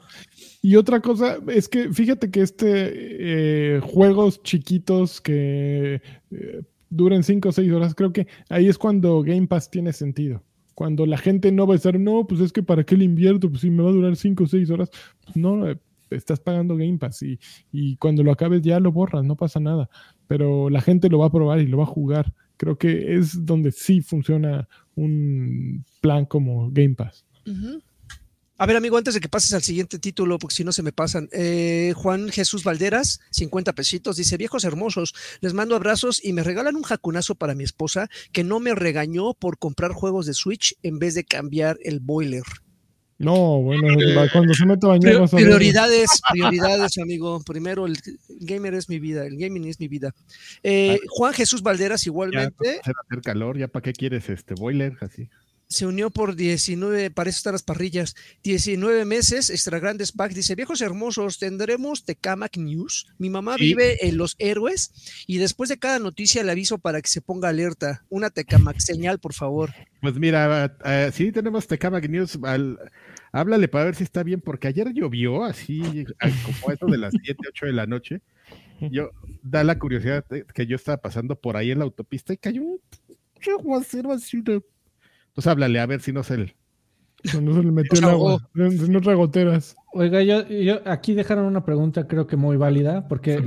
Y 0.62 0.76
otra 0.76 1.02
cosa 1.02 1.38
es 1.48 1.70
que 1.70 1.94
fíjate 1.94 2.32
que 2.32 2.42
este 2.42 3.76
eh, 3.78 3.80
juegos 3.82 4.42
chiquitos 4.44 5.22
que 5.22 6.02
eh, 6.32 6.62
duren 6.90 7.24
5 7.24 7.50
o 7.50 7.52
6 7.52 7.72
horas, 7.72 7.96
creo 7.96 8.12
que 8.12 8.28
ahí 8.50 8.68
es 8.68 8.78
cuando 8.78 9.22
Game 9.22 9.48
Pass 9.48 9.70
tiene 9.70 9.94
sentido. 9.94 10.44
Cuando 10.74 11.06
la 11.06 11.18
gente 11.18 11.52
no 11.52 11.66
va 11.68 11.74
a 11.74 11.78
estar, 11.78 12.00
no, 12.00 12.28
pues 12.28 12.42
es 12.42 12.52
que 12.52 12.64
para 12.64 12.84
qué 12.84 12.98
le 12.98 13.06
invierto, 13.06 13.50
pues 13.50 13.62
si 13.62 13.70
me 13.70 13.84
va 13.84 13.90
a 13.90 13.94
durar 13.94 14.16
5 14.16 14.44
o 14.44 14.48
6 14.48 14.70
horas. 14.72 14.90
No, 15.36 15.68
eh, 15.70 15.78
estás 16.10 16.40
pagando 16.40 16.76
Game 16.76 16.98
Pass 16.98 17.22
y, 17.24 17.40
y 17.72 17.96
cuando 17.98 18.24
lo 18.24 18.32
acabes 18.32 18.62
ya 18.62 18.80
lo 18.80 18.92
borras, 18.92 19.24
no 19.24 19.36
pasa 19.36 19.60
nada. 19.60 19.90
Pero 20.28 20.70
la 20.70 20.82
gente 20.82 21.10
lo 21.10 21.20
va 21.20 21.28
a 21.28 21.32
probar 21.32 21.60
y 21.60 21.68
lo 21.68 21.78
va 21.78 21.84
a 21.84 21.88
jugar. 21.88 22.34
Creo 22.58 22.78
que 22.78 23.16
es 23.16 23.46
donde 23.46 23.72
sí 23.72 24.02
funciona 24.02 24.68
un 24.96 25.86
plan 26.02 26.26
como 26.26 26.72
Game 26.72 26.96
Pass. 26.96 27.26
A 28.60 28.66
ver, 28.66 28.76
amigo, 28.76 28.98
antes 28.98 29.14
de 29.14 29.20
que 29.20 29.30
pases 29.30 29.54
al 29.54 29.62
siguiente 29.62 30.00
título, 30.00 30.40
porque 30.40 30.56
si 30.56 30.64
no 30.64 30.72
se 30.72 30.82
me 30.82 30.92
pasan. 30.92 31.30
eh, 31.32 31.94
Juan 31.96 32.30
Jesús 32.30 32.64
Valderas, 32.64 33.20
50 33.30 33.74
pesitos, 33.74 34.18
dice: 34.18 34.36
Viejos 34.36 34.64
hermosos, 34.64 35.14
les 35.42 35.54
mando 35.54 35.76
abrazos 35.76 36.20
y 36.24 36.34
me 36.34 36.42
regalan 36.44 36.76
un 36.76 36.82
jacunazo 36.82 37.36
para 37.36 37.54
mi 37.54 37.64
esposa 37.64 38.10
que 38.32 38.44
no 38.44 38.60
me 38.60 38.74
regañó 38.74 39.36
por 39.36 39.60
comprar 39.60 39.92
juegos 39.92 40.26
de 40.26 40.34
Switch 40.34 40.76
en 40.82 40.98
vez 40.98 41.14
de 41.14 41.24
cambiar 41.24 41.78
el 41.84 42.00
boiler. 42.00 42.44
No, 43.20 43.62
bueno, 43.62 43.88
cuando 44.32 44.54
se 44.54 44.66
mete 44.66 44.86
a 44.86 44.90
bañar 44.90 45.30
prioridades, 45.30 46.08
prioridades, 46.32 46.98
amigo. 47.00 47.42
Primero, 47.44 47.88
el 47.88 47.98
gamer 48.42 48.76
es 48.76 48.90
mi 48.90 49.00
vida, 49.00 49.26
el 49.26 49.38
gaming 49.38 49.66
es 49.66 49.80
mi 49.80 49.88
vida. 49.88 50.14
Eh, 50.62 51.00
Juan 51.10 51.34
Jesús 51.34 51.64
Valderas, 51.64 52.04
Ya 52.04 52.10
igualmente, 52.10 52.80
se 52.84 52.92
va 52.92 53.00
a 53.00 53.06
hacer 53.10 53.22
calor, 53.24 53.58
ya 53.58 53.68
para 53.68 53.82
qué 53.84 53.94
quieres 53.94 54.30
este 54.30 54.54
boiler 54.54 54.98
así. 55.02 55.30
Se 55.70 55.86
unió 55.86 56.10
por 56.10 56.36
19, 56.36 57.12
para 57.12 57.30
eso 57.30 57.38
están 57.38 57.54
las 57.54 57.64
parrillas, 57.64 58.16
19 58.44 59.04
meses, 59.06 59.50
extra 59.50 59.80
grandes 59.80 60.12
pack. 60.14 60.32
Dice, 60.34 60.56
viejos 60.56 60.82
hermosos, 60.82 61.40
tendremos 61.40 62.06
Tecamac 62.06 62.56
News. 62.58 63.08
Mi 63.18 63.30
mamá 63.30 63.56
Sí. 63.58 63.66
vive 63.66 64.08
en 64.08 64.18
Los 64.18 64.36
Héroes 64.40 64.92
y 65.28 65.38
después 65.40 65.70
de 65.70 65.78
cada 65.78 66.00
noticia 66.00 66.44
le 66.44 66.52
aviso 66.52 66.78
para 66.78 67.02
que 67.02 67.10
se 67.10 67.22
ponga 67.22 67.50
alerta. 67.50 68.06
Una 68.10 68.30
Tecamac 68.30 68.80
señal, 68.80 69.20
por 69.20 69.34
favor. 69.34 69.74
Pues 70.02 70.16
mira, 70.16 70.78
eh, 70.86 71.12
sí 71.14 71.32
tenemos 71.32 71.68
Tecamac 71.68 72.08
News. 72.08 72.40
al- 72.44 72.80
háblale 73.34 73.68
para 73.68 73.86
ver 73.86 73.96
si 73.96 74.04
está 74.04 74.24
bien, 74.24 74.40
porque 74.42 74.68
ayer 74.70 74.94
llovió 74.94 75.44
así, 75.44 75.82
como 76.46 76.72
eso 76.74 76.86
de 76.88 76.98
las 76.98 77.14
7, 77.24 77.42
8 77.50 77.66
de 77.66 77.74
la 77.74 77.86
noche. 77.86 78.22
Yo, 78.92 79.12
da 79.44 79.64
la 79.64 79.78
curiosidad 79.78 80.26
de 80.30 80.46
que 80.46 80.66
yo 80.66 80.76
estaba 80.76 80.98
pasando 80.98 81.36
por 81.36 81.58
ahí 81.58 81.72
en 81.72 81.80
la 81.80 81.84
autopista 81.86 82.32
y 82.34 82.38
cayó 82.38 82.62
un 82.64 82.80
aguacero 83.60 84.12
así 84.14 84.42
de- 84.42 84.62
Pues 85.38 85.46
háblale 85.46 85.80
a 85.80 85.86
ver 85.86 86.02
si 86.02 86.12
no 86.12 86.24
se 86.24 86.36
le. 86.36 86.56
No 87.40 87.54
se 87.54 87.64
le 87.64 87.72
metió 87.72 88.00
el 88.00 88.06
agua. 88.06 88.50
No 88.56 89.02
trae 89.02 89.14
goteras. 89.16 89.76
Oiga, 89.94 90.24
yo, 90.24 90.48
yo 90.48 90.80
aquí 90.86 91.14
dejaron 91.14 91.46
una 91.46 91.64
pregunta 91.64 92.08
creo 92.08 92.26
que 92.26 92.36
muy 92.36 92.58
válida, 92.58 93.08
porque 93.08 93.40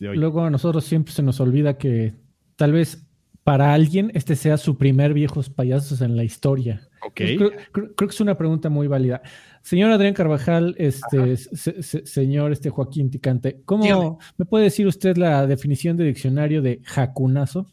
luego 0.00 0.42
a 0.44 0.50
nosotros 0.50 0.84
siempre 0.84 1.14
se 1.14 1.22
nos 1.22 1.40
olvida 1.40 1.78
que 1.78 2.14
tal 2.56 2.72
vez 2.72 3.06
para 3.42 3.72
alguien 3.72 4.10
este 4.12 4.36
sea 4.36 4.58
su 4.58 4.76
primer 4.76 5.14
viejos 5.14 5.48
payasos 5.48 6.02
en 6.02 6.14
la 6.14 6.24
historia. 6.24 6.86
ok. 7.06 7.14
Creo, 7.14 7.38
creo- 7.72 7.94
creo 7.94 7.94
que 7.96 8.04
es 8.14 8.20
una 8.20 8.36
pregunta 8.36 8.68
muy 8.68 8.86
válida. 8.86 9.22
Señor 9.62 9.90
Adrián 9.90 10.12
Carvajal, 10.12 10.74
este, 10.76 11.38
se- 11.38 11.82
se- 11.82 12.04
señor 12.06 12.52
este 12.52 12.68
Joaquín 12.68 13.10
Ticante, 13.10 13.62
¿cómo 13.64 13.84
Dígame. 13.84 14.16
me 14.36 14.44
puede 14.44 14.64
decir 14.64 14.86
usted 14.86 15.16
la 15.16 15.46
definición 15.46 15.96
de 15.96 16.04
diccionario 16.04 16.60
de 16.60 16.82
jacunazo? 16.84 17.66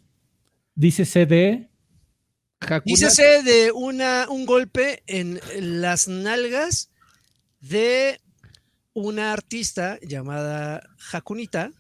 Dice 0.76 1.04
CD, 1.06 1.70
Dícese 2.86 3.44
de 3.44 3.72
una, 3.72 4.28
un 4.30 4.46
golpe 4.46 5.04
en 5.08 5.40
las 5.60 6.08
nalgas 6.08 6.92
de 7.60 8.20
una 8.94 9.34
artista 9.34 10.00
llamada 10.02 10.82
Jacunita, 10.98 11.72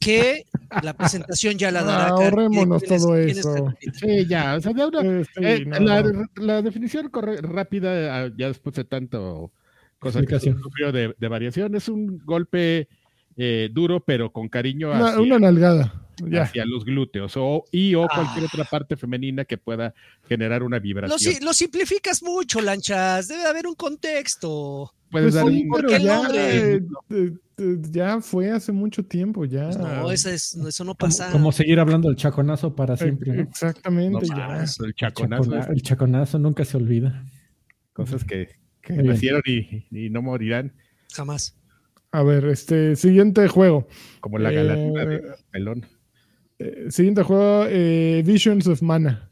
que 0.00 0.44
la 0.82 0.96
presentación 0.96 1.58
ya 1.58 1.70
la 1.70 1.82
dará. 1.82 2.04
Ah, 2.04 2.08
ahorrémonos 2.10 2.82
¿quién 2.82 2.94
es- 2.94 3.02
todo 3.02 3.16
eso. 3.16 3.74
Sí, 3.94 4.26
ya, 4.26 4.56
o 4.56 4.60
sea, 4.60 4.72
de 4.72 4.84
una- 4.86 5.00
Eh, 5.02 5.24
sí, 5.24 5.44
eh, 5.44 5.64
no. 5.66 5.78
la, 5.80 6.28
la 6.36 6.62
definición 6.62 7.08
corre- 7.10 7.40
rápida, 7.40 8.24
ah, 8.24 8.30
ya 8.36 8.48
después 8.48 8.74
de 8.76 8.84
tanto 8.84 9.52
cosa 9.98 10.20
que 10.20 10.24
Explicación. 10.26 10.62
sufrió 10.62 10.92
de, 10.92 11.14
de 11.18 11.28
variación, 11.28 11.74
es 11.74 11.88
un 11.88 12.18
golpe 12.24 12.88
eh, 13.38 13.70
duro, 13.72 14.00
pero 14.04 14.30
con 14.32 14.48
cariño 14.48 14.92
hacia, 14.92 15.20
una 15.20 15.38
nalgada. 15.38 16.04
Ya. 16.28 16.42
hacia 16.42 16.64
los 16.66 16.84
glúteos 16.84 17.34
o, 17.36 17.64
y 17.70 17.94
o 17.94 18.08
cualquier 18.08 18.44
Ah. 18.46 18.48
otra 18.52 18.64
parte 18.64 18.96
femenina 18.96 19.44
que 19.44 19.56
pueda 19.56 19.94
generar 20.28 20.64
una 20.64 20.80
vibración. 20.80 21.34
lo 21.44 21.52
simplificas 21.52 22.24
mucho, 22.24 22.60
Lanchas. 22.60 23.28
Debe 23.28 23.44
haber 23.44 23.68
un 23.68 23.76
contexto. 23.76 24.92
Puedes 25.12 25.32
Pues 25.32 25.34
dar 25.36 25.46
sí, 25.52 25.62
un- 25.62 25.68
¿por 25.68 25.76
pero 25.76 25.88
qué 25.90 25.96
el 25.96 26.02
ya, 26.02 26.22
eh, 26.34 26.80
eh, 27.10 27.32
eh, 27.58 27.76
ya 27.90 28.20
fue 28.20 28.50
hace 28.50 28.72
mucho 28.72 29.04
tiempo, 29.04 29.44
ya. 29.44 29.66
Pues 29.66 29.78
no, 29.78 30.10
eso, 30.10 30.28
es, 30.30 30.56
no, 30.56 30.66
eso 30.68 30.82
no 30.82 30.96
como, 30.96 31.08
pasa. 31.08 31.30
como 31.30 31.52
seguir 31.52 31.78
hablando 31.78 32.08
del 32.08 32.16
chaconazo 32.16 32.74
para 32.74 32.94
Eh, 32.94 32.98
siempre. 32.98 33.32
¿no? 33.34 33.42
Exactamente, 33.42 34.26
no 34.28 34.36
ya. 34.36 34.48
más, 34.48 34.80
el 34.80 34.86
El, 34.86 34.94
chaconazo, 34.94 35.44
chacona- 35.44 35.60
es 35.60 35.68
el 35.68 35.82
chaconazo 35.82 36.38
nunca 36.40 36.64
se 36.64 36.76
olvida. 36.76 37.24
cosas 37.92 38.24
que, 38.24 38.48
que 38.82 38.92
nacieron 38.94 39.42
y, 39.46 39.86
y 39.90 40.10
no 40.10 40.20
morirán, 40.22 40.72
Jamás. 41.12 41.56
A 42.10 42.22
ver, 42.22 42.46
este 42.46 42.96
siguiente 42.96 43.46
juego. 43.48 43.86
como 44.20 44.38
la 44.38 44.50
Eh, 44.50 44.54
galatina 44.54 45.04
de 45.04 45.22
pelón. 45.50 45.86
Eh, 46.58 46.86
siguiente 46.90 47.22
juego, 47.22 47.66
eh, 47.68 48.22
Visions 48.26 48.66
of 48.66 48.82
Mana. 48.82 49.30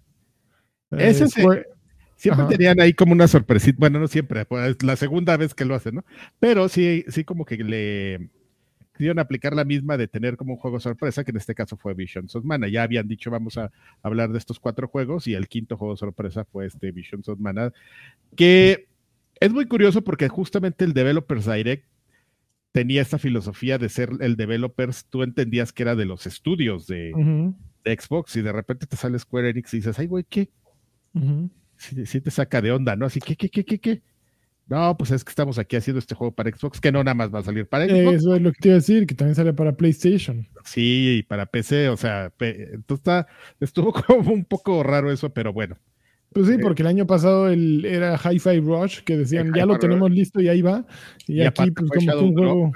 Eh, 0.92 1.08
Ese 1.08 1.28
se- 1.28 1.40
Square- 1.40 1.66
Siempre 2.18 2.44
Ajá. 2.44 2.50
tenían 2.52 2.80
ahí 2.80 2.94
como 2.94 3.12
una 3.12 3.28
sorpresita, 3.28 3.76
bueno, 3.78 4.00
no 4.00 4.08
siempre, 4.08 4.46
pues 4.46 4.82
la 4.82 4.96
segunda 4.96 5.36
vez 5.36 5.52
que 5.54 5.66
lo 5.66 5.74
hacen, 5.74 5.96
¿no? 5.96 6.04
Pero 6.40 6.66
sí, 6.70 7.04
sí 7.08 7.24
como 7.24 7.44
que 7.44 7.58
le 7.58 8.30
quisieron 8.96 9.18
aplicar 9.18 9.54
la 9.54 9.66
misma 9.66 9.98
de 9.98 10.08
tener 10.08 10.38
como 10.38 10.54
un 10.54 10.58
juego 10.58 10.80
sorpresa, 10.80 11.24
que 11.24 11.30
en 11.32 11.36
este 11.36 11.54
caso 11.54 11.76
fue 11.76 11.92
Visions 11.92 12.34
of 12.34 12.42
Mana. 12.46 12.68
Ya 12.68 12.84
habían 12.84 13.06
dicho, 13.06 13.30
vamos 13.30 13.58
a 13.58 13.70
hablar 14.02 14.32
de 14.32 14.38
estos 14.38 14.58
cuatro 14.58 14.88
juegos, 14.88 15.26
y 15.26 15.34
el 15.34 15.46
quinto 15.46 15.76
juego 15.76 15.94
sorpresa 15.98 16.46
fue 16.46 16.64
este 16.64 16.90
Visions 16.90 17.28
of 17.28 17.38
Mana, 17.38 17.74
que 18.34 18.86
es 19.38 19.52
muy 19.52 19.66
curioso 19.66 20.02
porque 20.02 20.28
justamente 20.28 20.86
el 20.86 20.94
Developers 20.94 21.44
Direct 21.44 21.84
tenía 22.76 23.00
esta 23.00 23.16
filosofía 23.16 23.78
de 23.78 23.88
ser 23.88 24.10
el 24.20 24.36
developers, 24.36 25.06
tú 25.06 25.22
entendías 25.22 25.72
que 25.72 25.82
era 25.82 25.94
de 25.94 26.04
los 26.04 26.26
estudios 26.26 26.86
de, 26.86 27.10
Xbox 27.86 28.36
y 28.36 28.42
de 28.42 28.52
repente 28.52 28.86
te 28.86 28.96
sale 28.96 29.18
Square 29.18 29.48
Enix 29.48 29.72
y 29.72 29.78
dices, 29.78 29.98
ay, 29.98 30.06
güey, 30.06 30.24
¿qué? 30.28 30.50
ujú. 31.14 31.48
Sí, 31.78 32.04
sí 32.04 32.20
te 32.20 32.30
saca 32.30 32.60
de 32.60 32.72
onda, 32.72 32.94
¿no? 32.94 33.06
Así, 33.06 33.18
¿qué, 33.18 33.34
qué, 33.34 33.48
qué, 33.48 33.64
qué, 33.64 33.78
qué? 33.78 34.02
No, 34.66 34.94
pues 34.98 35.10
es 35.10 35.24
que 35.24 35.30
estamos 35.30 35.58
aquí 35.58 35.76
haciendo 35.76 36.00
este 36.00 36.14
juego 36.14 36.34
para 36.34 36.50
Xbox, 36.50 36.78
que 36.78 36.92
no 36.92 37.02
nada 37.02 37.14
más 37.14 37.34
va 37.34 37.38
a 37.38 37.44
salir 37.44 37.66
para 37.66 37.86
Xbox. 37.86 38.16
Eso 38.16 38.36
es 38.36 38.42
lo 38.42 38.52
que 38.52 38.60
te 38.60 38.68
iba 38.68 38.74
a 38.74 38.80
decir, 38.80 39.06
que 39.06 39.14
también 39.14 39.36
sale 39.36 39.54
para 39.54 39.74
PlayStation. 39.74 40.46
Sí, 40.64 41.16
y 41.20 41.22
para 41.22 41.46
PC, 41.46 41.88
o 41.88 41.96
sea, 41.96 42.30
entonces 42.38 42.98
está, 42.98 43.26
estuvo 43.58 43.90
como 44.06 44.34
un 44.34 44.44
poco 44.44 44.82
raro 44.82 45.10
eso, 45.10 45.32
pero 45.32 45.50
bueno. 45.50 45.78
Pues 46.36 46.48
sí, 46.48 46.58
porque 46.60 46.82
el 46.82 46.88
año 46.88 47.06
pasado 47.06 47.48
el, 47.48 47.82
era 47.86 48.18
Hi-Fi 48.18 48.60
Rush, 48.60 49.00
que 49.04 49.16
decían, 49.16 49.46
El 49.46 49.54
ya 49.54 49.64
lo 49.64 49.78
tenemos 49.78 50.10
listo 50.10 50.38
y 50.42 50.48
ahí 50.48 50.60
va. 50.60 50.84
Y, 51.26 51.40
Y, 51.40 51.46
aquí, 51.46 51.70
pues 51.70 51.88
como 51.88 52.00
Shadow 52.02 52.26
un 52.26 52.34
juego. 52.34 52.72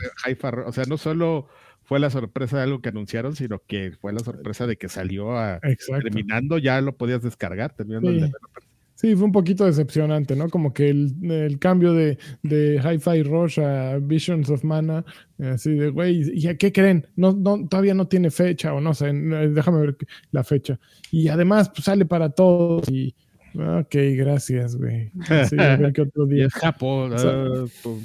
O 0.66 0.72
sea, 0.72 0.84
no 0.88 0.96
solo 0.96 1.46
fue 1.82 2.00
la 2.00 2.08
sorpresa 2.08 2.56
de 2.56 2.62
algo 2.62 2.80
que 2.80 2.88
anunciaron, 2.88 3.36
sino 3.36 3.60
que 3.66 3.92
fue 4.00 4.14
la 4.14 4.20
sorpresa 4.20 4.66
de 4.66 4.78
que 4.78 4.88
salió 4.88 5.36
a, 5.36 5.56
Exacto. 5.62 6.04
terminando, 6.04 6.56
ya 6.56 6.80
lo 6.80 6.96
podías 6.96 7.22
descargar, 7.22 7.74
terminando 7.74 8.08
el 8.08 8.14
Sí. 8.14 8.20
developer. 8.22 8.62
Sí, 8.94 9.14
fue 9.14 9.26
un 9.26 9.32
poquito 9.32 9.66
decepcionante, 9.66 10.36
¿no? 10.36 10.48
Como 10.48 10.72
que 10.72 10.88
el, 10.88 11.14
el 11.30 11.58
cambio 11.58 11.92
de, 11.92 12.16
de 12.42 12.80
Hi-Fi 12.82 13.24
Rush 13.24 13.60
a 13.60 13.98
Visions 13.98 14.48
of 14.48 14.64
Mana, 14.64 15.04
así 15.38 15.72
de, 15.72 15.90
güey, 15.90 16.22
¿y 16.34 16.48
a 16.48 16.56
qué 16.56 16.72
creen? 16.72 17.06
No, 17.14 17.32
no, 17.32 17.68
todavía 17.68 17.92
no 17.92 18.08
tiene 18.08 18.30
fecha, 18.30 18.72
o 18.72 18.80
no 18.80 18.94
sé, 18.94 19.12
déjame 19.12 19.80
ver 19.80 19.96
la 20.32 20.44
fecha. 20.44 20.80
Y 21.10 21.28
además, 21.28 21.68
pues 21.68 21.84
sale 21.84 22.06
para 22.06 22.30
todos 22.30 22.88
y... 22.88 23.14
Ok, 23.54 23.94
gracias, 24.16 24.76
güey. 24.76 25.10
Sí, 25.48 25.56
a 25.58 25.76
ver 25.76 25.92
qué 25.92 26.02
otro 26.02 26.26
día. 26.26 26.48
Japón. 26.50 27.12
O 27.12 27.18
sea, 27.18 27.44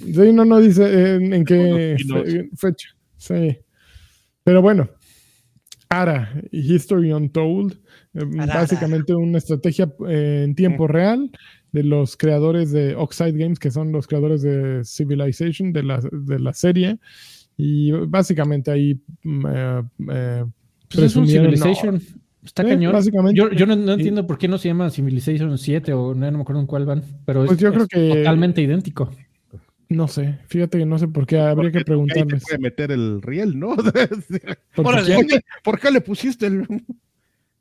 Sí, 0.01 0.31
no, 0.34 0.45
no 0.45 0.60
dice 0.60 0.84
eh, 0.86 1.15
en, 1.15 1.34
en 1.34 1.45
qué 1.45 1.97
fe- 1.97 2.49
fecha. 2.55 2.89
Sí. 3.17 3.58
Pero 4.43 4.62
bueno, 4.62 4.89
Ara, 5.89 6.41
History 6.51 7.12
Untold, 7.12 7.73
eh, 8.13 8.21
Ara, 8.39 8.55
básicamente 8.62 9.13
una 9.15 9.38
estrategia 9.38 9.91
eh, 10.08 10.43
en 10.45 10.55
tiempo 10.55 10.88
real 10.88 11.31
de 11.71 11.84
los 11.84 12.15
creadores 12.17 12.71
de 12.71 12.95
Oxide 12.95 13.34
Games, 13.34 13.60
que 13.60 13.69
son 13.71 13.91
los 13.91 14.08
creadores 14.08 14.41
de 14.41 14.81
Civilization, 14.86 15.73
de 15.73 15.84
la, 15.84 15.99
de 16.12 16.39
la 16.39 16.53
serie. 16.53 16.97
Y 17.58 17.91
básicamente 17.91 18.71
ahí 18.71 18.99
mm, 19.23 19.45
eh, 19.47 19.81
eh, 20.12 20.45
Pues 20.91 21.05
es 21.05 21.15
un 21.15 21.27
Civilization. 21.27 22.01
Está 22.45 22.63
Sí, 22.63 22.69
cañón. 22.69 22.93
básicamente. 22.93 23.38
Yo, 23.38 23.51
yo 23.51 23.65
no, 23.65 23.73
entiendo 23.93 24.25
por 24.27 24.38
qué 24.38 24.47
no 24.47 24.58
se 24.58 24.67
llama 24.69 24.89
Civilization 24.91 25.58
7 25.58 25.91
o 25.93 26.13
no, 26.13 26.29
no 26.31 26.38
me 26.38 26.41
acuerdo 26.43 26.62
en 26.62 26.67
cuál 26.67 26.86
van, 26.86 27.03
pero 27.25 27.41
Pues 27.45 27.58
es, 27.58 27.63
yo 27.63 27.71
creo 27.71 27.84
es 27.84 27.89
que- 27.89 28.10
totalmente 28.19 28.62
idéntico. 28.62 29.10
No 29.89 30.08
sé, 30.08 30.39
fíjate 30.47 30.79
que 30.79 30.86
no 30.86 30.97
sé 30.97 31.08
por 31.08 31.27
qué, 31.27 31.38
habría 31.39 31.71
que 31.71 31.77
ahí 31.79 31.84
te 31.84 31.95
puede 31.95 32.58
meter 32.60 32.91
el 32.91 33.21
riel, 33.21 33.60
¿no? 33.60 33.75
¿Por 34.75 34.86
Órale. 34.88 35.08
qué? 35.08 35.15
Oye, 35.17 35.45
¿por 35.63 35.79
qué 35.79 35.91
le 35.91 36.01
pusiste 36.01 36.47
el...? 36.47 36.65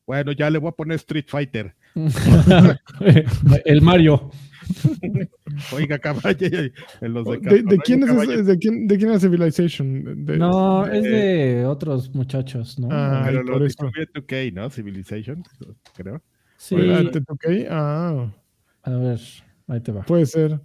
Bueno, 0.06 0.32
ya 0.32 0.48
le 0.50 0.58
voy 0.58 0.68
a 0.68 0.72
poner 0.72 0.96
Street 0.96 1.24
Fighter. 1.28 1.74
El 3.64 3.80
Mario. 3.82 4.30
Oiga, 5.72 5.98
caballo, 5.98 6.36
en 7.00 7.12
los 7.12 7.24
de, 7.26 7.38
¿De, 7.62 7.78
quién 7.78 8.02
es 8.02 8.08
caballo. 8.10 8.42
de 8.42 8.58
quién, 8.58 8.86
de 8.86 8.98
quién 8.98 9.10
es 9.12 9.22
Civilization? 9.22 10.24
De- 10.24 10.36
No, 10.38 10.86
es 10.86 11.04
eh, 11.04 11.08
de 11.08 11.66
otros 11.66 12.14
muchachos, 12.14 12.78
¿no? 12.78 12.88
Ah, 12.90 13.22
Pero 13.26 13.40
Ay, 13.40 13.46
lo 13.46 13.54
eso. 13.56 13.64
distribuye 13.64 14.06
2K, 14.12 14.52
¿no? 14.52 14.70
Civilization, 14.70 15.42
creo. 15.96 16.22
sí, 16.56 16.76
Ah. 16.76 17.02
Ah, 17.70 18.30
a 18.82 18.90
ver, 18.98 19.20
ahí 19.68 19.80
te 19.80 19.92
va. 19.92 20.02
puede 20.02 20.26
ser. 20.26 20.60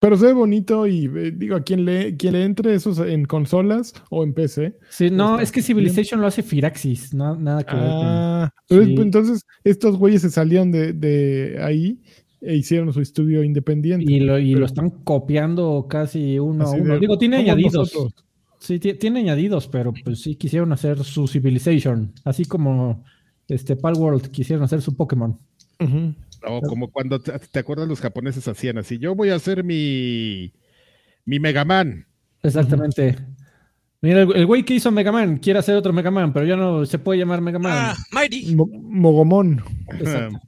Pero 0.00 0.18
se 0.18 0.26
ve 0.26 0.32
bonito 0.34 0.86
y 0.86 1.06
eh, 1.06 1.32
digo, 1.34 1.56
a 1.56 1.62
quien 1.62 1.86
le, 1.86 2.14
quien 2.18 2.34
le 2.34 2.44
entre 2.44 2.74
esos 2.74 2.98
en 2.98 3.24
consolas 3.24 3.94
o 4.10 4.22
en 4.22 4.34
PC. 4.34 4.76
Sí, 4.90 5.08
no, 5.10 5.40
es 5.40 5.50
que 5.50 5.62
Civilization 5.62 6.20
lo 6.20 6.26
hace 6.26 6.42
Firaxis, 6.42 7.14
no- 7.14 7.36
nada 7.36 7.64
que 7.64 7.74
ver 7.74 7.84
con... 7.84 8.06
Ah, 8.06 8.54
pero 8.68 8.84
sí. 8.84 8.94
entonces 8.98 9.46
estos 9.64 9.96
güeyes 9.96 10.20
se 10.20 10.28
salieron 10.30 10.70
de, 10.70 10.92
de 10.92 11.56
ahí 11.62 12.02
e 12.46 12.56
hicieron 12.56 12.92
su 12.92 13.00
estudio 13.00 13.42
independiente. 13.42 14.10
Y 14.12 14.20
lo, 14.20 14.38
y 14.38 14.48
pero- 14.50 14.60
lo 14.60 14.66
están 14.66 14.90
copiando 14.90 15.86
casi 15.88 16.38
uno 16.38 16.64
a 16.66 16.70
uno. 16.70 16.94
de, 16.94 17.00
Digo, 17.00 17.18
tiene 17.18 17.38
añadidos. 17.38 17.74
nosotros. 17.94 18.24
Sí, 18.60 18.78
ti- 18.78 18.94
tiene 18.94 19.20
añadidos, 19.20 19.68
pero 19.68 19.92
pues 20.04 20.22
sí 20.22 20.36
quisieron 20.36 20.72
hacer 20.72 21.02
su 21.04 21.26
Civilization, 21.28 22.12
así 22.24 22.44
como 22.46 23.04
este 23.48 23.76
Palworld 23.76 24.30
quisieron 24.30 24.64
hacer 24.64 24.80
su 24.80 24.96
Pokémon. 24.96 25.38
Ujú. 25.80 26.14
O 26.46 26.60
como 26.62 26.90
cuando 26.90 27.20
te, 27.20 27.32
te 27.38 27.58
acuerdas 27.58 27.88
los 27.88 28.00
japoneses 28.00 28.46
hacían 28.48 28.78
así, 28.78 28.98
yo 28.98 29.14
voy 29.14 29.30
a 29.30 29.34
hacer 29.34 29.64
mi 29.64 30.52
mi 31.26 31.38
Mega 31.40 31.64
Man. 31.64 32.06
Exactamente. 32.42 33.16
Mira, 34.02 34.22
el, 34.22 34.36
el 34.36 34.46
güey 34.46 34.62
que 34.64 34.74
hizo 34.74 34.90
Mega 34.90 35.10
Man 35.12 35.38
quiere 35.38 35.58
hacer 35.58 35.74
otro 35.76 35.92
Mega 35.92 36.10
Man, 36.10 36.32
pero 36.34 36.44
ya 36.46 36.56
no 36.56 36.84
se 36.86 36.98
puede 36.98 37.18
llamar 37.20 37.40
Mega 37.40 37.58
Man. 37.58 37.72
Ah, 37.74 37.94
Mighty. 38.12 38.54
Mo- 38.54 38.68
Mogomón. 38.70 39.62
Exacto. 39.88 40.38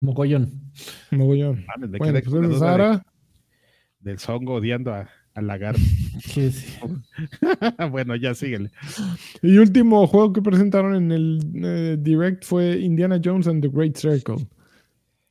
Mogollón. 0.00 0.67
Mogollón. 1.10 1.64
Mames, 1.66 1.90
me 1.90 1.98
Bueno, 1.98 2.14
quedé 2.14 2.22
pues 2.30 2.42
la 2.42 2.48
duda 2.48 2.88
de- 2.96 3.02
del 4.10 4.18
Songo 4.18 4.54
odiando 4.54 4.92
a, 4.94 5.08
a 5.34 5.42
Lagarto. 5.42 5.80
Sí, 6.20 6.50
sí. 6.50 6.66
bueno, 7.92 8.16
ya 8.16 8.34
síguele. 8.34 8.70
Y 9.40 9.56
último 9.58 10.06
juego 10.08 10.32
que 10.32 10.42
presentaron 10.42 10.94
en 10.96 11.12
el 11.12 11.38
eh, 11.62 11.96
Direct 11.98 12.44
fue 12.44 12.78
Indiana 12.80 13.20
Jones 13.24 13.46
and 13.46 13.62
the 13.62 13.68
Great 13.68 13.96
Circle. 13.96 14.46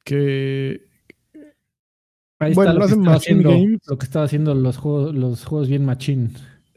Que 0.06 0.82
Ahí 2.40 2.54
Bueno, 2.54 2.72
está 2.72 2.74
lo 2.74 2.80
lo, 2.80 2.80
que 2.80 2.86
hacen 2.86 3.00
estaba 3.00 3.16
Machine 3.16 3.40
haciendo, 3.42 3.50
Games. 3.50 3.80
lo 3.88 3.98
que 3.98 4.06
estaba 4.06 4.26
haciendo 4.26 4.56
los 4.56 4.78
juegos, 4.78 5.16
los 5.16 5.44
juegos 5.46 5.68
bien 5.70 5.86
machine. 5.86 6.30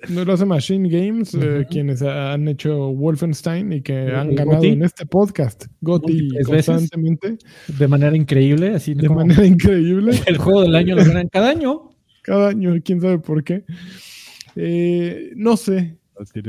No 0.08 0.24
lo 0.24 0.32
hace 0.32 0.44
Machine 0.46 0.88
Games, 0.88 1.34
eh, 1.34 1.60
Ujú. 1.60 1.68
quienes 1.70 2.02
han 2.02 2.48
hecho 2.48 2.92
Wolfenstein 2.92 3.72
y 3.72 3.82
que 3.82 3.94
han 4.14 4.34
ganado 4.34 4.58
GOTY. 4.58 4.68
en 4.68 4.82
este 4.82 5.06
podcast. 5.06 5.66
Gotti 5.80 6.28
veces. 6.30 6.46
constantemente, 6.66 7.38
De 7.78 7.88
manera 7.88 8.16
increíble, 8.16 8.74
así 8.74 8.94
de 8.94 9.08
manera 9.08 9.44
increíble. 9.44 10.12
el 10.26 10.38
juego 10.38 10.62
del 10.62 10.74
año 10.74 10.96
lo 10.96 11.04
ganan 11.04 11.28
cada 11.28 11.50
año. 11.50 11.90
Cada 12.22 12.48
año, 12.50 12.74
quién 12.84 13.00
sabe 13.00 13.18
por 13.18 13.42
qué. 13.44 13.64
Eh, 14.56 15.30
no 15.36 15.56
sé, 15.56 15.96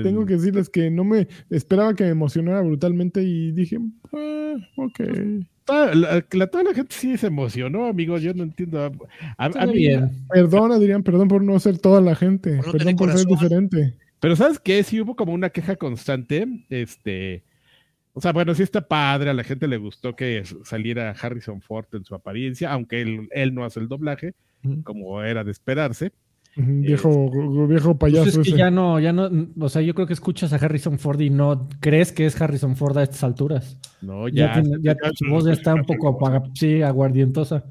tengo 0.04 0.26
que 0.26 0.34
decirles 0.34 0.70
que 0.70 0.90
no 0.92 1.04
me 1.04 1.28
esperaba 1.50 1.96
que 1.96 2.04
me 2.04 2.10
emocionara 2.10 2.62
brutalmente 2.62 3.24
y 3.24 3.52
dije, 3.52 3.78
ah, 4.14 4.56
ok. 4.78 5.00
Toda 5.66 5.94
la, 5.96 6.26
la- 6.32 6.48
toda 6.48 6.64
la 6.64 6.74
gente 6.74 6.94
sí 6.96 7.18
se 7.18 7.28
emocionó, 7.28 7.86
amigos. 7.86 8.22
Yo 8.22 8.34
no 8.34 8.44
entiendo. 8.44 8.80
A, 8.84 8.92
a- 9.38 9.46
a 9.46 9.66
mí-. 9.68 9.74
Perdón, 10.30 10.72
Adrián, 10.72 11.04
perdón 11.04 11.28
por 11.28 11.44
no 11.44 11.60
ser 11.60 11.78
toda 11.80 12.02
la 12.02 12.16
gente. 12.16 12.58
Por 12.58 12.66
no 12.68 12.72
perdón 12.74 12.96
por 12.96 13.12
ser 13.12 13.26
diferente. 13.28 13.94
Pero 14.20 14.36
¿sabes 14.36 14.60
qué? 14.60 14.84
Sí 14.84 15.02
hubo 15.02 15.16
como 15.16 15.34
una 15.34 15.50
queja 15.50 15.76
constante. 15.76 16.48
Este. 16.70 17.44
O 18.14 18.20
sea, 18.22 18.34
bueno, 18.34 18.54
sí 18.54 18.64
está 18.64 18.88
padre. 18.88 19.30
A 19.30 19.34
la 19.34 19.44
gente 19.44 19.68
le 19.68 19.78
gustó 19.78 20.16
que 20.16 20.44
saliera 20.66 21.12
Harrison 21.12 21.62
Ford 21.62 21.86
en 21.94 22.04
su 22.04 22.14
apariencia, 22.14 22.72
aunque 22.72 23.02
él, 23.02 23.30
él 23.32 23.54
no 23.56 23.64
hace 23.64 23.80
el 23.80 23.88
doblaje, 23.88 24.34
como 24.84 25.24
era 25.24 25.44
de 25.44 25.52
esperarse. 25.52 26.12
Viejo, 26.56 27.30
viejo 27.68 27.98
Pues 27.98 28.14
payaso 28.14 28.30
es 28.30 28.36
que 28.46 28.50
ese. 28.50 28.58
ya 28.58 28.70
no, 28.70 29.00
ya 29.00 29.14
no, 29.14 29.30
o 29.60 29.70
sea, 29.70 29.82
yo 29.82 29.94
creo 29.96 30.06
que 30.08 30.14
escuchas 30.14 30.52
a 30.52 30.58
Harrison 30.58 31.00
Ford 31.00 31.20
y 31.22 31.30
no 31.30 31.70
crees 31.80 32.12
que 32.12 32.26
es 32.26 32.40
Harrison 32.42 32.76
Ford 32.76 32.98
a 32.98 33.04
estas 33.04 33.24
alturas. 33.24 33.78
No, 34.02 34.28
Ya, 34.28 34.56
ya. 34.56 34.62
tiene- 34.62 34.78
ya 34.82 34.96
su 35.16 35.30
voz 35.30 35.46
ya 35.46 35.54
está 35.54 35.74
un 35.76 35.86
poco 35.86 36.10
apaga, 36.10 36.44
sí, 36.54 36.82
aguardientosa. 36.82 37.64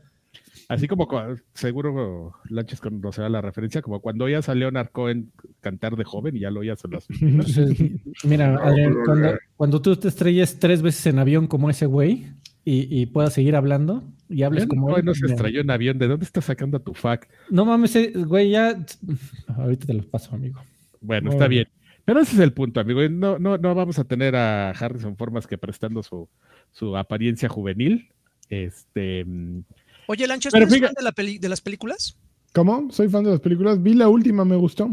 Así 0.69 0.87
como 0.87 1.09
seguro 1.53 2.33
Lanches 2.49 2.81
conocerá 2.81 3.29
la 3.29 3.41
referencia, 3.41 3.83
como 3.83 4.01
cuando 4.01 4.27
oías 4.27 4.49
a 4.49 4.55
Leonard 4.55 4.91
Cohen 4.93 5.33
cantar 5.61 5.97
de 5.97 6.05
joven 6.05 6.37
y 6.37 6.41
ya 6.41 6.51
lo 6.53 6.61
oías 6.61 6.83
en 6.85 6.91
las 6.93 7.09
mira, 8.25 8.55
Adrián, 8.63 8.95
cuando, 9.05 9.29
cuando 9.57 9.83
tú 9.83 9.97
te 9.97 10.07
estrelles 10.09 10.59
tres 10.61 10.81
veces 10.81 11.07
en 11.07 11.19
avión 11.19 11.49
como 11.49 11.71
ese 11.71 11.87
güey 11.87 12.29
y, 12.65 13.01
y 13.01 13.07
puedas 13.07 13.33
seguir 13.33 13.57
hablando 13.57 14.05
y 14.29 14.43
hables 14.43 14.67
como 14.67 14.97
él. 14.97 15.05
no 15.05 15.15
se 15.15 15.27
estrelló 15.27 15.61
en 15.61 15.71
avión. 15.71 15.99
¿De 15.99 16.09
dónde 16.09 16.25
estás 16.25 16.45
sacando 16.45 16.81
tu 16.81 16.95
fac? 16.95 17.29
No 17.51 17.65
mames, 17.65 17.97
eh, 17.97 18.13
güey, 18.15 18.51
ya. 18.51 18.85
Ahorita 19.57 19.87
te 19.87 19.95
los 19.95 20.07
paso, 20.07 20.35
amigo. 20.35 20.61
Bueno, 21.01 21.31
está 21.31 21.49
bien. 21.49 21.67
Pero 22.05 22.21
ese 22.21 22.35
es 22.35 22.41
el 22.41 22.53
punto, 22.53 22.81
amigo. 22.81 23.01
No, 23.09 23.39
no, 23.39 23.57
no 23.59 23.75
vamos 23.75 23.99
a 23.99 24.05
tener 24.05 24.35
a 24.37 24.71
Harrison 24.71 25.17
Ford 25.17 25.33
más 25.33 25.47
que 25.47 25.59
prestando 25.59 26.03
su, 26.03 26.29
su 26.73 26.97
apariencia 26.97 27.49
juvenil. 27.49 28.09
Este. 28.49 29.25
mm, 29.25 29.61
Oye, 30.09 30.27
Lanchas, 30.27 30.53
Pero 30.53 30.67
¿tú 30.67 30.75
eres 30.75 30.81
fíjate- 30.83 30.95
fan 30.95 31.01
de, 31.01 31.05
la 31.05 31.13
peli- 31.13 31.39
de 31.39 31.49
las 31.49 31.61
películas? 31.61 32.19
¿Cómo? 32.53 32.91
Soy 32.91 33.09
fan 33.09 33.23
de 33.25 33.31
las 33.31 33.41
películas. 33.41 33.81
Vi 33.83 33.95
la 33.95 34.09
última, 34.09 34.45
me 34.45 34.57
gustó. 34.57 34.91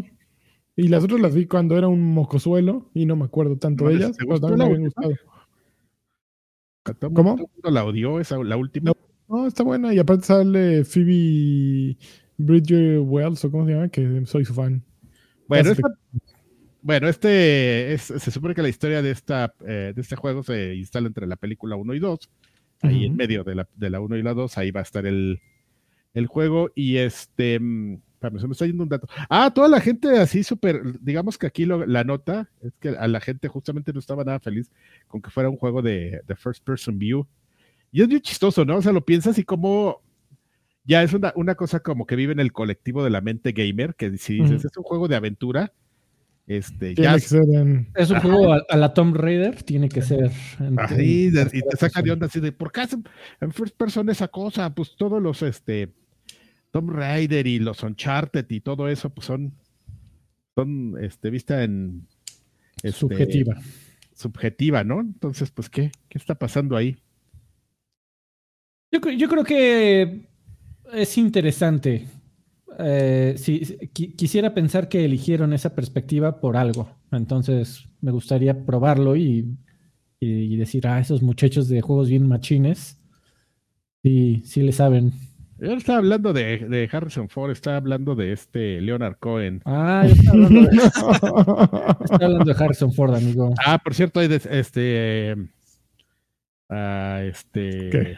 Y 0.75 0.89
las 0.89 1.03
otras 1.03 1.19
las 1.19 1.33
vi 1.33 1.47
cuando 1.47 1.75
era 1.75 1.87
un 1.87 2.13
mocosuelo 2.13 2.91
y 2.93 3.07
no 3.07 3.15
me 3.15 3.25
acuerdo 3.25 3.57
tanto 3.57 3.85
¿No 3.85 3.89
de 3.89 3.95
ellas. 3.95 4.15
pero 4.17 4.39
también 4.39 4.59
me 4.59 4.65
habían 4.65 4.83
gustado. 4.83 5.11
¿Cómo? 7.13 7.49
la 7.63 7.83
odió, 7.85 8.19
esa, 8.19 8.37
la 8.43 8.57
última. 8.57 8.91
No, 9.27 9.47
está 9.47 9.63
buena. 9.63 9.93
Y 9.93 9.99
aparte 9.99 10.25
sale 10.25 10.83
Phoebe 10.85 11.97
Bridger 12.37 12.99
Wells, 12.99 13.43
o 13.45 13.51
cómo 13.51 13.65
se 13.65 13.73
llama, 13.73 13.89
que 13.89 14.25
soy 14.25 14.45
su 14.45 14.53
fan. 14.53 14.83
Bueno, 15.47 15.71
esta- 15.71 15.89
bueno, 16.81 17.07
este 17.09 17.93
es- 17.93 18.03
se 18.03 18.31
supone 18.31 18.53
que 18.55 18.61
la 18.61 18.69
historia 18.69 19.01
de 19.01 19.11
esta 19.11 19.53
eh, 19.65 19.91
de 19.95 20.01
este 20.01 20.15
juego 20.15 20.43
se 20.43 20.75
instala 20.75 21.07
entre 21.07 21.27
la 21.27 21.35
película 21.35 21.75
1 21.75 21.93
y 21.93 21.99
2. 21.99 22.29
Ahí 22.81 23.05
en 23.05 23.15
medio 23.15 23.43
de 23.43 23.55
la, 23.55 23.67
de 23.75 23.89
la 23.89 23.99
1 23.99 24.17
y 24.17 24.21
la 24.23 24.33
2, 24.33 24.57
ahí 24.57 24.69
va 24.71 24.81
a 24.81 24.83
estar 24.83 25.05
el, 25.07 25.39
el 26.13 26.27
juego. 26.27 26.69
Y 26.75 26.97
este, 26.97 27.59
mm, 27.59 27.97
espérame, 28.17 28.39
se 28.39 28.47
me 28.47 28.53
está 28.53 28.65
yendo 28.65 28.83
un 28.83 28.89
dato. 28.89 29.07
Ah, 29.29 29.51
toda 29.53 29.67
la 29.69 29.79
gente 29.79 30.09
así 30.17 30.43
súper, 30.43 30.81
digamos 31.01 31.37
que 31.37 31.45
aquí 31.47 31.65
lo- 31.65 31.85
la 31.85 32.03
nota 32.03 32.49
es 32.61 32.73
que 32.79 32.89
a 32.89 33.07
la 33.07 33.19
gente 33.21 33.47
justamente 33.47 33.93
no 33.93 33.99
estaba 33.99 34.23
nada 34.23 34.39
feliz 34.39 34.71
con 35.07 35.21
que 35.21 35.29
fuera 35.29 35.49
un 35.49 35.57
juego 35.57 35.81
de, 35.81 36.21
de 36.27 36.35
first 36.35 36.63
person 36.63 36.97
view. 36.97 37.27
Y 37.91 38.01
es 38.01 38.07
bien 38.07 38.21
chistoso, 38.21 38.65
¿no? 38.65 38.77
O 38.77 38.81
sea, 38.81 38.91
lo 38.91 39.05
piensas 39.05 39.37
y 39.37 39.43
como 39.43 40.01
ya 40.83 41.03
es 41.03 41.13
una, 41.13 41.31
una 41.35 41.55
cosa 41.55 41.79
como 41.81 42.05
que 42.07 42.15
vive 42.15 42.33
en 42.33 42.39
el 42.39 42.51
colectivo 42.51 43.03
de 43.03 43.09
la 43.11 43.21
mente 43.21 43.51
gamer, 43.51 43.93
que 43.95 44.17
si 44.17 44.41
dices, 44.41 44.65
es 44.65 44.77
un 44.77 44.83
juego 44.83 45.07
de 45.07 45.15
aventura, 45.15 45.71
este, 46.47 46.93
Tiene 46.95 47.01
ya 47.11 47.13
que 47.15 47.19
ser 47.19 47.43
en- 47.53 47.89
Es 47.93 48.09
un 48.09 48.19
juego 48.21 48.53
a, 48.53 48.61
a 48.69 48.77
la 48.77 48.93
Tomb 48.93 49.15
Raider, 49.15 49.61
tiene 49.63 49.89
que 49.89 50.01
ser. 50.01 50.31
en- 50.59 50.75
en- 50.79 51.49
y 51.53 51.61
te 51.61 51.75
saca 51.77 52.01
de 52.01 52.11
onda 52.11 52.27
así 52.27 52.39
de, 52.39 52.51
¿por 52.53 52.71
qué 52.71 52.81
hacen 52.81 53.03
en 53.41 53.51
first 53.51 53.75
person 53.77 54.09
esa 54.09 54.27
cosa? 54.29 54.73
Pues 54.73 54.95
todos 54.95 55.21
los, 55.21 55.41
este, 55.43 55.89
Tomb 56.71 56.89
Raider 56.91 57.47
y 57.47 57.59
los 57.59 57.83
Uncharted 57.83 58.45
y 58.49 58.59
todo 58.61 58.87
eso, 58.89 59.09
pues 59.09 59.25
son, 59.27 59.53
son, 60.55 60.95
este, 61.01 61.29
vista 61.29 61.63
en... 61.63 62.07
este, 62.83 62.91
Subjetiva. 62.91 63.61
Subjetiva, 64.13 64.83
¿no? 64.83 64.99
Entonces, 65.01 65.51
pues, 65.51 65.69
¿qué, 65.69 65.91
qué 66.09 66.17
está 66.17 66.35
pasando 66.35 66.75
ahí? 66.75 66.97
Yo, 68.91 68.99
yo 69.11 69.27
creo 69.29 69.43
que 69.43 70.27
es 70.93 71.17
interesante. 71.17 72.07
Eh, 72.79 73.33
si, 73.37 73.65
si- 73.65 73.77
qui- 73.93 74.15
quisiera 74.15 74.53
pensar 74.53 74.87
que 74.89 75.03
eligieron 75.03 75.53
esa 75.53 75.73
perspectiva 75.75 76.39
por 76.39 76.57
algo. 76.57 76.89
Entonces, 77.11 77.87
me 78.01 78.11
gustaría 78.11 78.65
probarlo 78.65 79.15
y, 79.15 79.57
y- 80.19 80.53
y 80.53 80.57
decir, 80.57 80.87
ah, 80.87 80.99
esos 80.99 81.21
muchachos 81.21 81.67
de 81.69 81.81
juegos 81.81 82.09
bien 82.09 82.27
machines, 82.27 82.99
sí, 84.03 84.41
sí 84.45 84.61
le 84.61 84.71
saben. 84.71 85.13
Yo 85.59 85.67
no 85.71 85.77
estaba 85.77 85.97
hablando 85.99 86.33
de, 86.33 86.59
de 86.59 86.89
Harrison 86.91 87.29
Ford, 87.29 87.51
estaba 87.51 87.77
hablando 87.77 88.13
de 88.15 88.31
este 88.31 88.79
Leonard 88.81 89.17
Cohen. 89.17 89.61
Ah, 89.65 90.05
yo 90.07 90.13
estaba 90.13 90.33
hablando 90.45 90.69
de, 90.69 90.75
estaba 90.85 92.25
hablando 92.25 92.45
de 92.53 92.63
Harrison 92.63 92.93
Ford, 92.93 93.15
amigo. 93.15 93.53
Ah, 93.65 93.79
por 93.83 93.93
cierto, 93.95 94.19
hay 94.19 94.27
de- 94.27 94.41
este. 94.51 95.35
ah, 96.69 97.21
este. 97.23 97.89
¿Qué? 97.89 98.15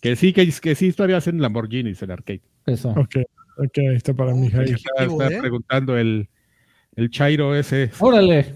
Que 0.00 0.16
sí, 0.16 0.32
que, 0.32 0.50
que 0.60 0.74
sí 0.74 0.92
todavía 0.92 1.16
hacen 1.18 1.40
Lamborghinis 1.40 2.02
en 2.02 2.10
arcade. 2.10 2.42
Eso. 2.66 2.90
ok, 2.90 3.16
ok, 3.58 3.78
ahí 3.78 3.96
está 3.96 4.12
para 4.14 4.34
mi 4.34 4.50
Jair. 4.50 4.74
Estaba, 4.74 4.98
Ejecutivo, 4.98 5.22
estaba 5.22 5.38
¿eh? 5.38 5.40
preguntando 5.40 5.96
el, 5.96 6.28
el 6.96 7.10
Chairo 7.10 7.54
ese. 7.54 7.90
Órale. 8.00 8.52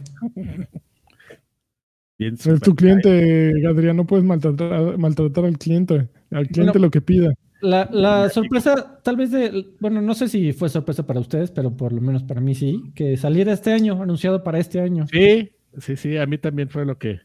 Bien 2.18 2.34
Es 2.34 2.60
tu 2.60 2.74
cliente, 2.74 3.52
Adrián, 3.66 3.96
no 3.96 4.04
puedes 4.04 4.24
maltratar, 4.26 4.98
maltratar 4.98 5.44
al 5.44 5.56
cliente. 5.56 6.08
Al 6.32 6.48
cliente 6.48 6.72
Bueno, 6.72 6.86
lo 6.86 6.90
que 6.90 7.00
pida. 7.00 7.32
La, 7.60 7.88
la 7.92 8.28
sorpresa, 8.30 9.00
tal 9.02 9.16
vez 9.16 9.30
de, 9.32 9.66
bueno, 9.80 10.00
no 10.00 10.14
sé 10.14 10.28
si 10.28 10.52
fue 10.52 10.68
sorpresa 10.68 11.06
para 11.06 11.18
ustedes, 11.20 11.50
pero 11.50 11.76
por 11.76 11.92
lo 11.92 12.00
menos 12.00 12.22
para 12.22 12.40
mí 12.40 12.54
sí, 12.54 12.92
que 12.94 13.16
saliera 13.16 13.52
este 13.52 13.72
año, 13.72 14.00
anunciado 14.00 14.44
para 14.44 14.58
este 14.58 14.80
año. 14.80 15.06
Sí, 15.10 15.50
sí, 15.78 15.96
sí, 15.96 16.16
a 16.16 16.26
mí 16.26 16.38
también 16.38 16.68
fue 16.68 16.84
lo 16.84 16.98
que. 16.98 17.20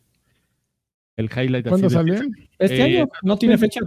El 1.16 1.26
highlight. 1.30 1.68
¿Cuándo 1.68 1.90
sale? 1.90 2.20
Este 2.58 2.78
Eh, 2.78 2.82
año 2.82 3.10
no 3.22 3.38
tiene 3.38 3.58
fecha, 3.60 3.82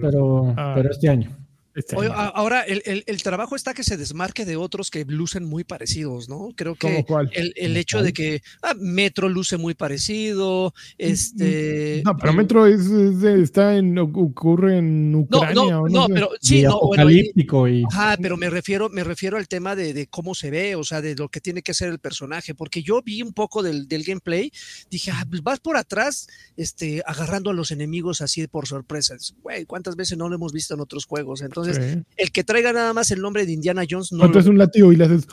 pero, 0.00 0.54
Ah. 0.56 0.72
pero 0.76 0.90
este 0.90 1.08
año. 1.08 1.30
Este 1.78 1.96
Oye, 1.96 2.08
ahora, 2.12 2.62
el, 2.62 2.82
el- 2.84 3.04
el 3.06 3.22
trabajo 3.22 3.56
está 3.56 3.74
que 3.74 3.84
se 3.84 3.96
desmarque 3.96 4.44
de 4.44 4.56
otros 4.56 4.90
que 4.90 5.04
lucen 5.06 5.44
muy 5.44 5.64
parecidos, 5.64 6.28
¿no? 6.28 6.48
Creo 6.56 6.74
que 6.74 7.04
el, 7.32 7.52
el 7.56 7.72
¿Cómo 7.72 7.78
hecho 7.78 8.02
de 8.02 8.12
que 8.12 8.42
ah, 8.62 8.74
Metro 8.78 9.28
luce 9.28 9.56
muy 9.56 9.74
parecido, 9.74 10.74
este... 10.96 12.02
No, 12.04 12.16
pero 12.16 12.32
eh, 12.32 12.36
Metro 12.36 12.66
es, 12.66 12.80
es 12.86 13.22
está 13.22 13.76
en, 13.76 13.98
ocurre 13.98 14.78
en 14.78 15.12
No, 15.12 15.18
Ucrania. 15.20 15.54
no, 15.54 15.82
o 15.82 15.88
no, 15.88 16.06
sé. 16.06 16.12
pero 16.14 16.30
sí, 16.40 16.60
y 16.60 16.62
no, 16.64 16.80
bueno, 16.80 17.10
y- 17.10 17.18
apocalíptico 17.20 17.68
y 17.68 17.84
Ajá, 17.90 18.16
pero 18.20 18.36
me 18.36 18.50
refiero, 18.50 18.88
me 18.88 19.04
refiero 19.04 19.36
al 19.36 19.48
tema 19.48 19.74
de, 19.76 19.92
de 19.94 20.06
cómo 20.06 20.34
se 20.34 20.50
ve, 20.50 20.74
o 20.76 20.84
sea, 20.84 21.00
de 21.00 21.14
lo 21.14 21.28
que 21.28 21.40
tiene 21.40 21.62
que 21.62 21.74
ser 21.74 21.88
el 21.88 21.98
personaje, 21.98 22.54
porque 22.54 22.82
yo 22.82 23.02
vi 23.02 23.22
un 23.22 23.32
poco 23.32 23.62
del, 23.62 23.88
del 23.88 24.04
gameplay, 24.04 24.52
dije, 24.90 25.10
ah, 25.12 25.24
pues 25.28 25.42
vas 25.42 25.60
por 25.60 25.76
atrás, 25.76 26.28
este, 26.56 27.02
agarrando 27.06 27.50
a 27.50 27.54
los 27.54 27.70
enemigos 27.70 28.20
así 28.20 28.46
por 28.46 28.66
sorpresa. 28.66 29.16
Güey, 29.42 29.64
¿cuántas 29.64 29.96
veces 29.96 30.18
no 30.18 30.28
lo 30.28 30.34
hemos 30.34 30.52
visto 30.52 30.74
en 30.74 30.80
otros 30.80 31.04
juegos? 31.06 31.40
Entonces, 31.42 31.67
Sí. 31.74 32.02
el 32.16 32.30
que 32.32 32.44
traiga 32.44 32.72
nada 32.72 32.92
más 32.92 33.10
el 33.10 33.20
nombre 33.20 33.44
de 33.46 33.52
Indiana 33.52 33.82
Jones 33.88 34.12
no 34.12 34.18
Cuando 34.18 34.34
lo, 34.38 34.40
es 34.40 34.46
un 34.48 34.58
látigo 34.58 34.92
y 34.92 34.96
le 34.96 35.04
haces. 35.04 35.26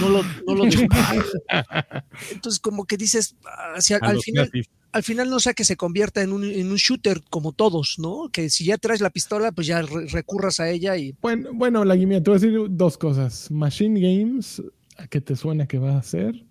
no 0.00 0.08
lo, 0.08 0.22
no 0.46 0.54
lo 0.54 0.64
Entonces, 2.32 2.60
como 2.60 2.84
que 2.86 2.96
dices, 2.96 3.36
si 3.78 3.94
al, 3.94 4.20
final, 4.20 4.50
al 4.92 5.02
final 5.02 5.30
no 5.30 5.40
sea 5.40 5.54
que 5.54 5.64
se 5.64 5.76
convierta 5.76 6.22
en 6.22 6.32
un, 6.32 6.44
en 6.44 6.70
un 6.70 6.76
shooter 6.76 7.20
como 7.30 7.52
todos, 7.52 7.96
¿no? 7.98 8.28
Que 8.32 8.50
si 8.50 8.64
ya 8.64 8.78
traes 8.78 9.00
la 9.00 9.10
pistola, 9.10 9.52
pues 9.52 9.66
ya 9.66 9.82
re- 9.82 10.06
recurras 10.06 10.60
a 10.60 10.68
ella 10.70 10.96
y 10.96 11.14
Bueno, 11.20 11.50
bueno, 11.52 11.84
la 11.84 11.96
guimia, 11.96 12.22
te 12.22 12.30
voy 12.30 12.38
a 12.38 12.40
decir 12.40 12.58
dos 12.70 12.96
cosas. 12.98 13.50
Machine 13.50 14.00
Games, 14.00 14.62
¿a 14.96 15.06
qué 15.08 15.20
te 15.20 15.36
suena 15.36 15.66
que 15.66 15.78
va 15.78 15.92
a 15.94 15.98
hacer? 15.98 16.44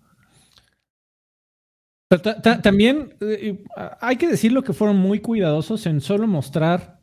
Ta- 2.08 2.40
ta- 2.40 2.62
también 2.62 3.14
eh, 3.22 3.64
hay 4.00 4.16
que 4.16 4.28
decirlo 4.28 4.62
que 4.62 4.72
fueron 4.72 4.96
muy 4.96 5.20
cuidadosos 5.20 5.86
en 5.86 6.00
solo 6.00 6.26
mostrar 6.28 7.00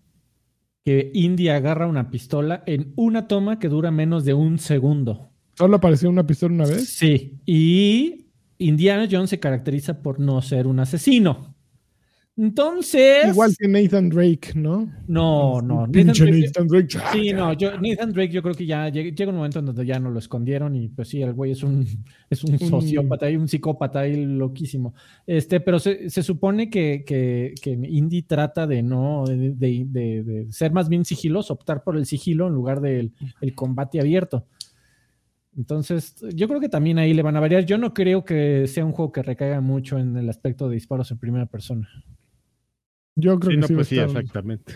que 0.84 1.12
Indy 1.14 1.50
agarra 1.50 1.88
una 1.88 2.10
pistola 2.10 2.64
en 2.66 2.94
una 2.96 3.28
toma 3.28 3.60
que 3.60 3.70
dura 3.70 3.92
menos 3.92 4.26
de 4.26 4.34
un 4.34 4.58
segundo. 4.58 5.30
¿Solo 5.54 5.78
apareció 5.78 6.10
una 6.10 6.26
pistola 6.26 6.56
una 6.56 6.66
vez? 6.66 6.90
Sí, 6.90 7.40
y 7.46 8.28
Indiana 8.58 9.08
Jones 9.10 9.30
se 9.30 9.40
caracteriza 9.40 10.02
por 10.02 10.20
no 10.20 10.42
ser 10.42 10.68
un 10.68 10.80
asesino. 10.80 11.51
Entonces, 12.38 13.28
Igual 13.28 13.52
que 13.60 13.68
Nathan 13.68 14.10
Drake, 14.10 14.54
¿no? 14.56 14.90
no, 15.08 15.62
no, 15.62 15.82
Nathan 15.86 15.92
Pinche 15.92 16.24
Drake- 16.26 16.46
Nathan 16.48 16.68
Drake. 16.68 16.98
Sí, 17.12 17.34
no, 17.34 17.54
yo, 17.54 17.72
Nathan 17.80 18.14
Drake 18.14 18.32
yo 18.32 18.42
creo 18.42 18.56
que 18.56 18.66
ya 18.66 18.88
llega, 18.90 19.30
un 19.30 19.36
momento 19.36 19.60
en 19.60 19.66
donde 19.66 19.86
ya 19.86 20.00
no 20.00 20.10
lo 20.10 20.18
escondieron 20.18 20.76
y 20.76 20.88
pues 20.88 21.10
sí, 21.10 21.22
el 21.22 21.34
güey 21.34 21.52
es 21.52 21.62
un, 21.62 21.86
es 22.30 22.44
un 22.44 22.58
sociópata 22.58 23.30
y 23.30 23.36
un 23.36 23.48
psicópata 23.50 24.00
ahí 24.00 24.26
loquísimo. 24.26 24.94
Este, 25.28 25.60
pero 25.60 25.78
se, 25.78 26.10
se 26.10 26.24
supone 26.24 26.70
que, 26.70 27.04
que, 27.06 27.54
que 27.62 27.72
Indy 27.72 28.22
trata 28.24 28.66
de 28.66 28.82
no, 28.82 29.26
de, 29.28 29.52
de- 29.52 29.86
de- 29.88 30.24
de 30.24 30.52
ser 30.52 30.72
más 30.72 30.88
bien 30.90 31.04
sigiloso, 31.06 31.54
optar 31.54 31.84
por 31.84 31.98
el 31.98 32.06
sigilo 32.06 32.48
en 32.48 32.54
lugar 32.54 32.80
del 32.82 33.12
el 33.42 33.54
combate 33.54 34.00
abierto. 34.00 34.48
Entonces, 35.58 36.16
yo 36.34 36.48
creo 36.48 36.62
que 36.62 36.70
también 36.70 36.98
ahí 36.98 37.14
le 37.14 37.22
van 37.24 37.36
a 37.36 37.42
variar. 37.42 37.66
Yo 37.66 37.78
no 37.78 37.94
creo 37.94 38.24
que 38.24 38.68
sea 38.68 38.86
un 38.86 38.94
juego 38.94 39.12
que 39.12 39.22
recaiga 39.22 39.60
mucho 39.60 40.00
en 40.00 40.16
el 40.16 40.30
aspecto 40.30 40.70
de 40.70 40.76
disparos 40.76 41.12
en 41.12 41.18
primera 41.18 41.46
persona. 41.46 41.90
Yo 43.16 43.40
creo 43.40 43.52
Sí, 43.52 43.56
que 43.56 43.62
no, 43.62 43.68
sí. 43.68 43.74
pues 43.76 43.88
sí, 43.88 43.96
estar- 43.98 44.10
exactamente. 44.10 44.74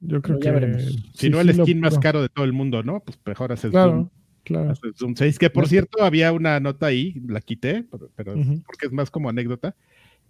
Yo 0.00 0.20
creo 0.20 0.38
ya 0.38 0.44
que. 0.44 0.50
veremos. 0.52 0.96
Si 1.14 1.30
no, 1.30 1.40
el 1.40 1.54
skin 1.54 1.80
más 1.80 1.98
caro 1.98 2.22
de 2.22 2.28
todo 2.28 2.44
el 2.44 2.52
mundo, 2.52 2.82
¿no? 2.82 3.00
Pues 3.00 3.18
mejor 3.24 3.52
haces 3.52 3.70
Claro, 3.70 3.92
Doom, 3.92 4.08
claro. 4.42 4.70
haces 4.70 4.96
Doom 4.98 5.14
6, 5.16 5.38
que 5.38 5.48
por 5.50 5.68
cierto 5.68 6.02
había 6.02 6.32
una 6.32 6.58
nota 6.60 6.86
ahí, 6.86 7.22
la 7.28 7.40
quité, 7.40 7.86
pero, 8.16 8.34
porque 8.66 8.86
es 8.86 8.92
más 8.92 9.10
como 9.10 9.28
anécdota, 9.28 9.76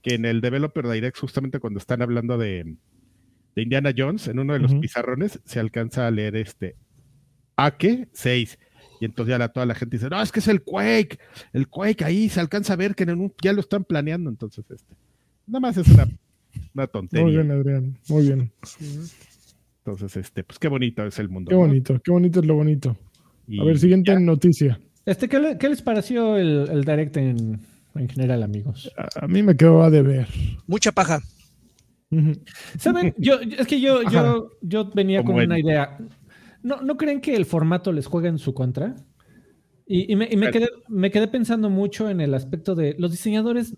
que 0.03 0.15
en 0.15 0.25
el 0.27 0.41
Developer 0.41 0.87
Direct, 0.89 1.19
justamente 1.19 1.59
cuando 1.59 1.79
están 1.79 2.03
hablando 2.03 2.37
de, 2.37 2.77
de 3.55 3.63
Indiana 3.63 3.93
Jones, 3.97 4.29
en 4.29 4.39
uno 4.41 4.53
de 4.53 4.59
los 4.59 4.75
pizarrones 4.75 5.41
se 5.45 5.61
alcanza 5.61 6.07
a 6.07 6.11
leer 6.11 6.37
este 6.37 6.77
Ake 7.57 8.09
6. 8.13 8.59
Y 9.01 9.05
entonces 9.07 9.31
ya 9.31 9.39
la, 9.39 9.49
toda 9.49 9.65
la 9.67 9.75
gente 9.75 9.97
dice, 9.97 10.09
no, 10.11 10.21
es 10.21 10.31
que 10.33 10.41
es 10.41 10.49
el 10.49 10.63
Quake, 10.63 11.19
el 11.53 11.69
Quake 11.69 12.05
ahí 12.05 12.29
se 12.29 12.41
alcanza 12.41 12.75
a 12.75 12.77
ver 12.77 12.95
que 12.95 13.05
en 13.05 13.19
un- 13.21 13.33
ya 13.43 13.53
lo 13.53 13.61
están 13.61 13.85
planeando. 13.85 14.29
Entonces, 14.31 14.65
este, 14.71 14.95
nada 15.47 15.61
más 15.61 15.77
es 15.77 15.89
una, 15.89 16.07
una 16.75 16.87
tontería. 16.87 17.25
Muy 17.25 17.33
bien, 17.35 17.51
Adrián. 17.51 17.99
Muy 18.09 18.23
bien. 18.27 18.53
Entonces, 19.85 20.17
este, 20.17 20.45
pues 20.45 20.59
qué 20.59 20.69
bonito 20.69 21.05
es 21.05 21.19
el 21.19 21.29
mundo. 21.29 21.49
Qué 21.51 21.55
¿no? 21.57 21.63
bonito, 21.63 22.01
qué 22.03 22.11
bonito 22.11 22.41
es 22.41 22.47
lo 22.47 22.55
bonito. 22.55 22.97
Y 23.49 23.61
A 23.61 23.65
ver, 23.65 23.79
siguiente 23.79 24.13
ya. 24.13 24.19
noticia. 24.21 24.81
Este, 25.05 25.29
¿qué, 25.29 25.41
le- 25.41 25.59
qué 25.59 25.69
les 25.69 25.83
pareció 25.83 26.37
el, 26.37 26.69
el 26.71 26.85
direct 26.85 27.17
en, 27.17 27.61
en 27.97 28.09
general, 28.09 28.43
amigos? 28.45 28.91
A, 28.97 29.25
a 29.25 29.29
mí 29.29 29.43
me 29.43 29.57
quedó 29.57 29.83
a 29.83 29.91
deber. 29.91 30.29
mucha 30.67 30.93
paja. 30.93 31.21
¿Saben? 32.79 33.15
Yo, 33.17 33.41
es 33.41 33.67
que 33.67 33.81
yo, 33.81 34.03
yo, 34.11 34.51
yo 34.61 34.91
venía 34.91 35.23
Como 35.23 35.39
con 35.39 35.45
una 35.47 35.59
idea. 35.59 35.99
¿No, 36.63 36.83
¿No 36.83 36.97
creen 36.97 37.21
que 37.21 37.35
el 37.35 37.47
formato 37.47 37.91
les 37.91 38.07
juega 38.07 38.29
en 38.29 38.39
su 38.39 38.55
contra? 38.55 38.95
Y, 39.87 40.13
y 40.13 40.17
me, 40.17 40.29
y 40.31 40.37
me 40.37 40.51
quedé, 40.51 40.69
me 40.89 41.11
quedé 41.11 41.27
pensando 41.27 41.71
mucho 41.71 42.09
en 42.09 42.21
el 42.21 42.35
aspecto 42.35 42.75
de 42.75 42.95
los 42.99 43.11
diseñadores 43.11 43.77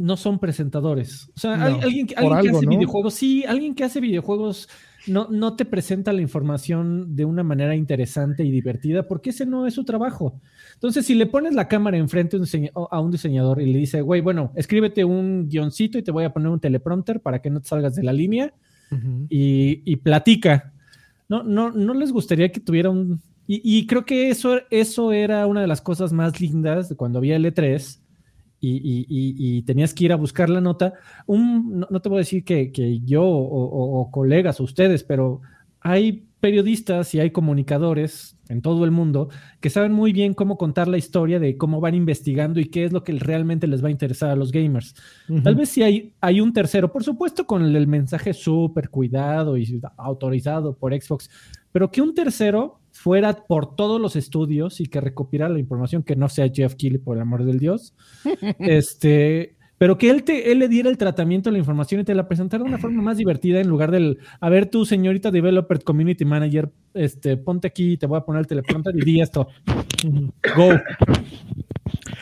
no 0.00 0.16
son 0.16 0.38
presentadores. 0.38 1.30
O 1.36 1.38
sea, 1.38 1.56
No, 1.56 1.64
al- 1.66 1.80
alguien, 1.82 2.06
alguien 2.16 2.40
que 2.42 2.48
hace 2.56 2.66
¿no? 2.66 2.70
videojuegos, 2.72 3.14
sí, 3.14 3.44
alguien 3.44 3.74
que 3.74 3.84
hace 3.84 4.00
videojuegos 4.00 4.68
no, 5.06 5.28
no 5.30 5.56
te 5.56 5.64
presenta 5.64 6.12
la 6.12 6.20
información 6.20 7.14
de 7.16 7.24
una 7.24 7.42
manera 7.42 7.74
interesante 7.76 8.44
y 8.44 8.50
divertida 8.50 9.06
porque 9.06 9.30
ese 9.30 9.46
no 9.46 9.66
es 9.66 9.74
su 9.74 9.84
trabajo. 9.84 10.40
Entonces, 10.74 11.04
si 11.06 11.14
le 11.14 11.26
pones 11.26 11.54
la 11.54 11.68
cámara 11.68 11.96
enfrente 11.98 12.36
a 12.90 13.00
un 13.00 13.10
diseñador 13.10 13.60
y 13.60 13.72
le 13.72 13.78
dice, 13.78 14.00
güey, 14.00 14.20
bueno, 14.20 14.52
escríbete 14.56 15.04
un 15.04 15.48
guioncito 15.48 15.98
y 15.98 16.02
te 16.02 16.10
voy 16.12 16.24
a 16.24 16.32
poner 16.32 16.48
un 16.48 16.60
teleprompter 16.60 17.20
para 17.20 17.40
que 17.42 17.50
no 17.50 17.60
te 17.60 17.68
salgas 17.68 17.94
de 17.94 18.02
la 18.02 18.12
línea 18.12 18.52
y, 19.28 19.82
y 19.84 19.96
platica. 19.96 20.72
¿No, 21.28 21.42
no, 21.42 21.70
¿No 21.70 21.94
les 21.94 22.10
gustaría 22.10 22.50
que 22.50 22.60
tuviera 22.60 22.90
un 22.90 23.20
Y, 23.46 23.86
creo 23.86 24.04
que 24.04 24.30
eso, 24.30 24.58
eso 24.70 25.12
era 25.12 25.46
una 25.46 25.60
de 25.60 25.66
las 25.66 25.80
cosas 25.80 26.12
más 26.12 26.40
lindas 26.40 26.88
de 26.88 26.96
cuando 26.96 27.18
había 27.18 27.36
L3 27.36 27.99
y, 28.60 29.62
tenías 29.62 29.94
que 29.94 30.04
ir 30.04 30.12
a 30.12 30.16
buscar 30.16 30.50
la 30.50 30.60
nota. 30.60 30.94
Un, 31.26 31.86
no, 31.90 32.00
te 32.00 32.08
voy 32.08 32.18
a 32.18 32.20
decir 32.20 32.44
que, 32.44 33.00
yo 33.04 33.24
o, 33.24 34.00
o, 34.00 34.10
colegas 34.10 34.60
o 34.60 34.64
ustedes, 34.64 35.04
pero 35.04 35.40
hay 35.80 36.26
periodistas 36.40 37.14
y 37.14 37.20
hay 37.20 37.30
comunicadores 37.30 38.36
en 38.48 38.62
todo 38.62 38.84
el 38.84 38.90
mundo 38.90 39.28
que 39.60 39.70
saben 39.70 39.92
muy 39.92 40.12
bien 40.12 40.34
cómo 40.34 40.58
contar 40.58 40.88
la 40.88 40.98
historia 40.98 41.38
de 41.38 41.56
cómo 41.56 41.80
van 41.80 41.94
investigando 41.94 42.58
y 42.58 42.64
qué 42.64 42.84
es 42.84 42.92
lo 42.92 43.04
que 43.04 43.12
realmente 43.12 43.66
les 43.66 43.84
va 43.84 43.88
a 43.88 43.92
interesar 43.92 44.30
a 44.30 44.36
los 44.36 44.50
gamers. 44.50 44.94
Tal 45.44 45.54
vez 45.54 45.68
si 45.68 45.82
hay, 45.82 46.14
hay 46.20 46.40
un 46.40 46.52
tercero, 46.52 46.90
por 46.90 47.04
supuesto 47.04 47.46
con 47.46 47.64
el, 47.64 47.86
mensaje 47.86 48.32
súper 48.32 48.90
cuidado 48.90 49.56
y 49.56 49.80
autorizado 49.96 50.74
por 50.74 50.92
Xbox, 50.92 51.30
pero 51.70 51.90
que 51.90 52.02
un 52.02 52.14
tercero 52.14 52.79
fuera 53.00 53.32
por 53.32 53.76
todos 53.76 53.98
los 53.98 54.14
estudios 54.14 54.78
y 54.78 54.86
que 54.86 55.00
recopilara 55.00 55.54
la 55.54 55.58
información 55.58 56.02
que 56.02 56.16
no 56.16 56.28
sea 56.28 56.50
Jeff 56.52 56.74
Keighley, 56.74 56.98
por 56.98 57.16
el 57.16 57.22
amor 57.22 57.44
del 57.44 57.58
Dios. 57.58 57.94
este, 58.58 59.56
pero 59.78 59.96
que 59.96 60.10
él, 60.10 60.22
te, 60.22 60.52
él 60.52 60.58
le 60.58 60.68
diera 60.68 60.90
el 60.90 60.98
tratamiento 60.98 61.48
a 61.48 61.52
la 61.52 61.58
información 61.58 62.02
y 62.02 62.04
te 62.04 62.14
la 62.14 62.28
presentara 62.28 62.62
de 62.62 62.68
una 62.68 62.78
forma 62.78 63.00
más 63.00 63.16
divertida 63.16 63.58
en 63.58 63.68
lugar 63.68 63.90
del, 63.90 64.18
a 64.38 64.50
ver 64.50 64.66
tú, 64.66 64.84
señorita 64.84 65.30
Developer 65.30 65.82
Community 65.82 66.26
Manager, 66.26 66.70
este, 66.92 67.38
ponte 67.38 67.68
aquí, 67.68 67.96
te 67.96 68.04
voy 68.04 68.18
a 68.18 68.20
poner 68.20 68.40
el 68.40 68.46
teleprompter 68.46 68.94
y 68.94 69.00
di 69.00 69.22
esto. 69.22 69.48
Go. 70.54 70.72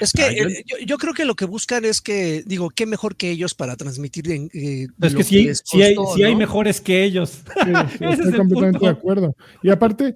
Es 0.00 0.12
que 0.12 0.22
eh, 0.22 0.64
yo, 0.86 0.96
creo 0.96 1.12
que 1.12 1.24
lo 1.24 1.34
que 1.34 1.44
buscan 1.44 1.84
es 1.84 2.00
que, 2.00 2.42
digo, 2.46 2.70
qué 2.70 2.86
mejor 2.86 3.16
que 3.16 3.30
ellos 3.30 3.54
para 3.54 3.76
transmitir. 3.76 4.30
Eh, 4.30 4.86
es 5.02 5.14
que 5.14 5.24
sí, 5.24 5.82
hay, 5.82 5.96
hay, 6.24 6.36
mejores 6.36 6.80
que 6.80 7.04
ellos. 7.04 7.42
estoy 8.00 8.32
completamente 8.32 8.78
de 8.78 8.88
acuerdo. 8.88 9.34
Y 9.62 9.70
aparte, 9.70 10.14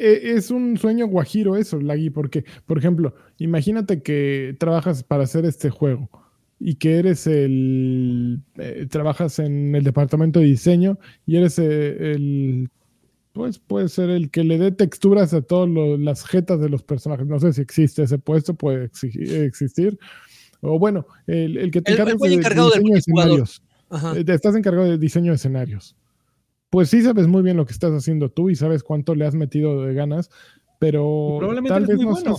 es 0.00 0.50
un 0.50 0.76
sueño 0.78 1.06
guajiro 1.06 1.56
eso, 1.56 1.80
Lagui, 1.80 2.10
porque, 2.10 2.44
por 2.66 2.78
ejemplo, 2.78 3.14
imagínate 3.38 4.02
que 4.02 4.56
trabajas 4.58 5.02
para 5.02 5.24
hacer 5.24 5.44
este 5.44 5.70
juego 5.70 6.08
y 6.58 6.74
que 6.74 6.98
eres 6.98 7.26
el, 7.26 8.42
eh, 8.58 8.86
trabajas 8.90 9.38
en 9.38 9.74
el 9.74 9.82
departamento 9.82 10.40
de 10.40 10.46
diseño 10.46 10.98
y 11.26 11.36
eres 11.36 11.58
eh, 11.58 12.12
el, 12.12 12.70
pues 13.32 13.58
puede 13.58 13.88
ser 13.88 14.10
el 14.10 14.30
que 14.30 14.44
le 14.44 14.58
dé 14.58 14.72
texturas 14.72 15.32
a 15.32 15.40
todas 15.40 15.70
las 15.98 16.24
jetas 16.26 16.60
de 16.60 16.68
los 16.68 16.82
personajes. 16.82 17.26
No 17.26 17.40
sé 17.40 17.52
si 17.52 17.62
existe 17.62 18.02
ese 18.02 18.18
puesto, 18.18 18.54
puede 18.54 18.84
existir. 18.84 19.98
O 20.60 20.78
bueno, 20.78 21.06
el, 21.26 21.70
que 21.70 21.80
te 21.80 21.92
encarga 21.92 22.12
de, 22.12 22.18
diseño 22.18 22.92
de 22.92 22.98
escenarios. 22.98 23.62
Eh, 24.16 24.24
estás 24.26 24.54
encargado 24.54 24.88
de 24.88 24.98
diseño 24.98 25.32
de 25.32 25.36
escenarios. 25.36 25.96
Pues 26.70 26.88
sí 26.88 27.02
sabes 27.02 27.26
muy 27.26 27.42
bien 27.42 27.56
lo 27.56 27.66
que 27.66 27.72
estás 27.72 27.92
haciendo 27.92 28.30
tú 28.30 28.48
y 28.48 28.56
sabes 28.56 28.82
cuánto 28.82 29.14
le 29.14 29.26
has 29.26 29.34
metido 29.34 29.82
de 29.82 29.94
ganas, 29.94 30.30
pero 30.78 31.38
tal 31.66 31.86
vez 31.86 31.98
no 31.98 32.10
bueno 32.10 32.36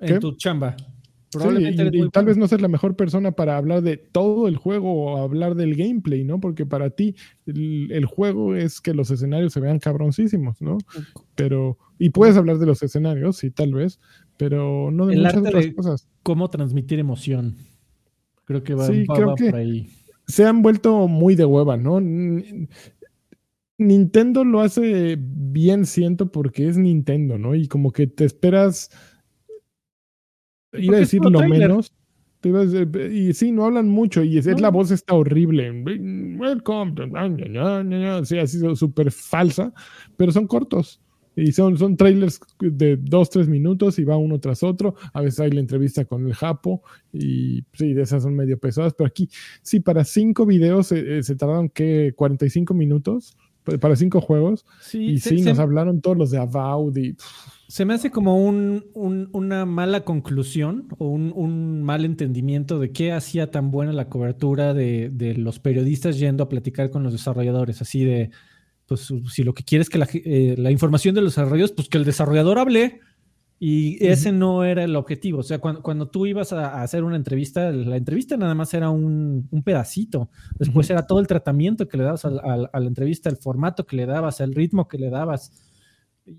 en 0.00 0.20
tu 0.20 0.36
chamba 0.36 0.76
y, 1.34 2.08
tal 2.10 2.24
vez 2.24 2.38
no 2.38 2.48
seas 2.48 2.62
la 2.62 2.68
mejor 2.68 2.96
persona 2.96 3.32
para 3.32 3.58
hablar 3.58 3.82
de 3.82 3.98
todo 3.98 4.48
el 4.48 4.56
juego 4.56 4.92
o 4.94 5.18
hablar 5.18 5.54
del 5.56 5.74
gameplay, 5.74 6.24
¿no? 6.24 6.40
Porque 6.40 6.64
para 6.64 6.90
ti 6.90 7.16
el, 7.44 8.04
juego 8.06 8.54
es 8.54 8.80
que 8.80 8.94
los 8.94 9.10
escenarios 9.10 9.52
se 9.52 9.60
vean 9.60 9.78
cabroncísimos, 9.78 10.62
¿no? 10.62 10.78
Pero, 11.34 11.76
y 11.98 12.10
puedes 12.10 12.36
hablar 12.36 12.58
de 12.58 12.66
los 12.66 12.82
escenarios, 12.82 13.36
sí, 13.36 13.50
tal 13.50 13.74
vez, 13.74 14.00
pero 14.38 14.90
no 14.90 15.06
de 15.06 15.16
muchas 15.16 15.36
otras 15.36 15.66
cosas. 15.74 16.08
Cómo 16.22 16.48
transmitir 16.48 16.98
emoción. 16.98 17.56
Creo 18.46 18.62
que 18.62 18.74
va, 18.74 18.86
sí, 18.86 19.04
creo 19.06 19.34
que 19.34 19.50
por 19.50 19.60
ahí. 19.60 19.90
Se 20.28 20.44
han 20.44 20.62
vuelto 20.62 21.08
muy 21.08 21.34
de 21.34 21.44
hueva, 21.44 21.76
¿no? 21.76 22.00
Nintendo 23.78 24.44
lo 24.44 24.60
hace 24.60 25.16
bien, 25.18 25.86
siento, 25.86 26.30
porque 26.30 26.68
es 26.68 26.78
Nintendo, 26.78 27.38
¿no? 27.38 27.56
Y 27.56 27.66
como 27.66 27.90
que 27.90 28.06
te 28.06 28.24
esperas 28.24 28.90
Iba 30.72 30.96
a 30.96 31.00
decir 31.00 31.20
lo 31.22 31.40
menos. 31.40 31.92
Y 33.10 33.32
sí, 33.32 33.50
no 33.50 33.64
hablan 33.64 33.88
mucho 33.88 34.22
y 34.22 34.38
es, 34.38 34.60
la 34.60 34.70
voz 34.70 34.90
está 34.90 35.14
horrible. 35.14 35.70
Welcome. 36.38 36.94
Sí, 38.24 38.38
así 38.38 38.76
súper 38.76 39.10
falsa, 39.10 39.72
pero 40.16 40.30
son 40.30 40.46
cortos. 40.46 41.00
Y 41.38 41.52
son, 41.52 41.78
son 41.78 41.96
trailers 41.96 42.40
de 42.58 42.96
dos, 42.96 43.30
tres 43.30 43.48
minutos 43.48 43.98
y 43.98 44.04
va 44.04 44.16
uno 44.16 44.40
tras 44.40 44.62
otro. 44.62 44.94
A 45.12 45.20
veces 45.20 45.40
hay 45.40 45.50
la 45.50 45.60
entrevista 45.60 46.04
con 46.04 46.26
el 46.26 46.34
Japo 46.34 46.82
y 47.12 47.64
sí, 47.72 47.94
de 47.94 48.02
esas 48.02 48.22
son 48.22 48.34
medio 48.34 48.58
pesadas. 48.58 48.94
Pero 48.94 49.06
aquí, 49.06 49.28
sí, 49.62 49.80
para 49.80 50.04
cinco 50.04 50.46
videos 50.46 50.92
eh, 50.92 51.22
se 51.22 51.36
tardaron, 51.36 51.68
¿qué? 51.68 52.12
45 52.16 52.74
minutos 52.74 53.36
para 53.76 53.96
cinco 53.96 54.20
juegos. 54.20 54.64
Sí, 54.80 55.04
y 55.04 55.18
sí, 55.18 55.42
nos 55.42 55.58
hablaron 55.58 56.00
todos 56.00 56.16
los 56.16 56.30
de 56.30 56.38
Avowed 56.38 56.96
y... 56.96 57.16
Se 57.68 57.84
me 57.84 57.92
hace 57.92 58.10
como 58.10 58.42
un, 58.42 58.86
una 58.94 59.66
mala 59.66 60.02
conclusión 60.02 60.88
o 60.96 61.08
un, 61.08 61.82
mal 61.82 62.06
entendimiento 62.06 62.78
de 62.78 62.92
qué 62.92 63.12
hacía 63.12 63.50
tan 63.50 63.70
buena 63.70 63.92
la 63.92 64.08
cobertura 64.08 64.72
de, 64.72 65.34
los 65.36 65.58
periodistas 65.58 66.18
yendo 66.18 66.44
a 66.44 66.48
platicar 66.48 66.88
con 66.88 67.02
los 67.02 67.12
desarrolladores. 67.12 67.82
Así 67.82 68.04
de, 68.04 68.30
pues 68.88 69.12
si 69.30 69.44
lo 69.44 69.52
que 69.52 69.64
quieres 69.64 69.86
es 69.86 69.90
que 69.90 69.98
la, 69.98 70.08
eh, 70.12 70.54
la, 70.56 70.70
información 70.70 71.14
de 71.14 71.20
los 71.20 71.32
desarrolladores, 71.32 71.72
pues 71.72 71.88
que 71.88 71.98
el 71.98 72.04
desarrollador 72.04 72.58
hable. 72.58 73.00
Y 73.60 74.04
ese 74.06 74.30
no 74.30 74.64
era 74.64 74.84
el 74.84 74.94
objetivo. 74.94 75.40
O 75.40 75.42
sea, 75.42 75.58
cuando, 75.58 76.08
tú 76.08 76.26
ibas 76.26 76.52
a, 76.52 76.80
hacer 76.80 77.02
una 77.02 77.16
entrevista, 77.16 77.72
la 77.72 77.96
entrevista 77.96 78.36
nada 78.36 78.54
más 78.54 78.72
era 78.72 78.88
un, 78.88 79.48
pedacito. 79.64 80.30
Después 80.58 80.88
era 80.90 81.06
todo 81.06 81.18
el 81.18 81.26
tratamiento 81.26 81.88
que 81.88 81.96
le 81.96 82.04
dabas 82.04 82.24
a, 82.24 82.28
a 82.28 82.80
la 82.80 82.86
entrevista, 82.86 83.28
el 83.28 83.36
formato 83.36 83.84
que 83.84 83.96
le 83.96 84.06
dabas, 84.06 84.40
el 84.40 84.54
ritmo 84.54 84.86
que 84.86 84.96
le 84.96 85.10
dabas. 85.10 85.52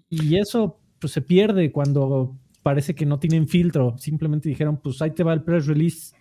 Y 0.09 0.37
eso 0.37 0.79
pues 0.97 1.13
se 1.13 1.21
pierde 1.21 1.71
cuando 1.71 2.37
parece 2.63 2.95
que 2.95 3.05
no 3.05 3.19
tienen 3.19 3.47
filtro. 3.47 3.97
Simplemente 3.97 4.49
dijeron, 4.49 4.77
pues 4.77 5.01
ahí 5.01 5.11
te 5.11 5.23
va 5.23 5.33
el 5.33 5.43
press 5.43 5.67
release. 5.67 6.15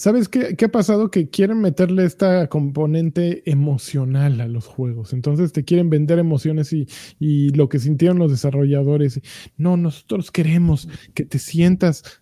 ¿Sabes 0.00 0.30
qué, 0.30 0.56
qué, 0.56 0.64
ha 0.64 0.70
pasado? 0.70 1.10
Que 1.10 1.28
quieren 1.28 1.60
meterle 1.60 2.06
esta 2.06 2.48
componente 2.48 3.42
emocional 3.44 4.40
a 4.40 4.48
los 4.48 4.64
juegos. 4.64 5.12
Entonces 5.12 5.52
te 5.52 5.62
quieren 5.62 5.90
vender 5.90 6.18
emociones 6.18 6.72
y, 6.72 6.88
y 7.18 7.50
lo 7.50 7.68
que 7.68 7.78
sintieron 7.78 8.18
los 8.18 8.30
desarrolladores. 8.30 9.20
No, 9.58 9.76
nosotros 9.76 10.30
queremos 10.30 10.88
que 11.12 11.26
te 11.26 11.38
sientas 11.38 12.19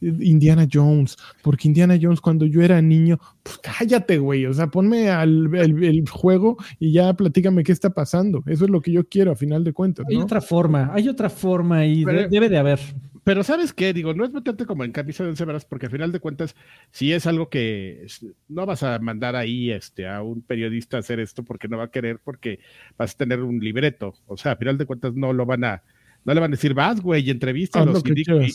Indiana 0.00 0.66
Jones, 0.70 1.16
porque 1.42 1.68
Indiana 1.68 1.98
Jones 2.00 2.20
cuando 2.20 2.46
yo 2.46 2.62
era 2.62 2.80
niño, 2.80 3.18
pues 3.42 3.58
cállate, 3.58 4.18
güey, 4.18 4.46
o 4.46 4.52
sea, 4.54 4.68
ponme 4.68 5.10
al 5.10 5.54
el, 5.54 6.08
juego 6.08 6.56
y 6.78 6.92
ya 6.92 7.12
platícame 7.14 7.64
qué 7.64 7.72
está 7.72 7.90
pasando. 7.90 8.42
Eso 8.46 8.64
es 8.64 8.70
lo 8.70 8.80
que 8.80 8.92
yo 8.92 9.08
quiero 9.08 9.32
a 9.32 9.36
final 9.36 9.64
de 9.64 9.72
cuentas. 9.72 10.06
Hay 10.08 10.16
otra 10.16 10.40
forma, 10.40 10.90
hay 10.92 11.08
otra 11.08 11.30
forma 11.30 11.84
y 11.86 12.04
debe 12.04 12.48
de 12.48 12.58
haber. 12.58 12.80
Pero 13.24 13.44
¿sabes 13.44 13.72
qué? 13.72 13.92
Digo, 13.92 14.14
no 14.14 14.24
es 14.24 14.32
meterte 14.32 14.66
como 14.66 14.82
en 14.82 14.90
camisa 14.90 15.22
de 15.22 15.30
once 15.30 15.46
porque 15.68 15.86
a 15.86 15.90
final 15.90 16.10
de 16.10 16.18
cuentas, 16.18 16.56
si 16.90 17.12
es 17.12 17.26
algo 17.26 17.48
que 17.48 18.06
no 18.48 18.66
vas 18.66 18.82
a 18.82 18.98
mandar 18.98 19.36
ahí 19.36 19.70
este, 19.70 20.08
a 20.08 20.22
un 20.22 20.42
periodista 20.42 20.96
a 20.96 21.00
hacer 21.00 21.20
esto 21.20 21.44
porque 21.44 21.68
no 21.68 21.78
va 21.78 21.84
a 21.84 21.90
querer, 21.90 22.18
porque 22.18 22.58
vas 22.98 23.14
a 23.14 23.18
tener 23.18 23.40
un 23.40 23.60
libreto. 23.60 24.14
O 24.26 24.36
sea, 24.36 24.52
a 24.52 24.56
final 24.56 24.76
de 24.76 24.86
cuentas 24.86 25.14
no 25.14 25.32
lo 25.32 25.46
van 25.46 25.62
a 25.64 25.82
no 26.24 26.34
le 26.34 26.40
van 26.40 26.50
a 26.50 26.56
decir, 26.56 26.74
vas, 26.74 27.00
güey, 27.00 27.26
y 27.26 27.30
entrevístalos 27.30 28.02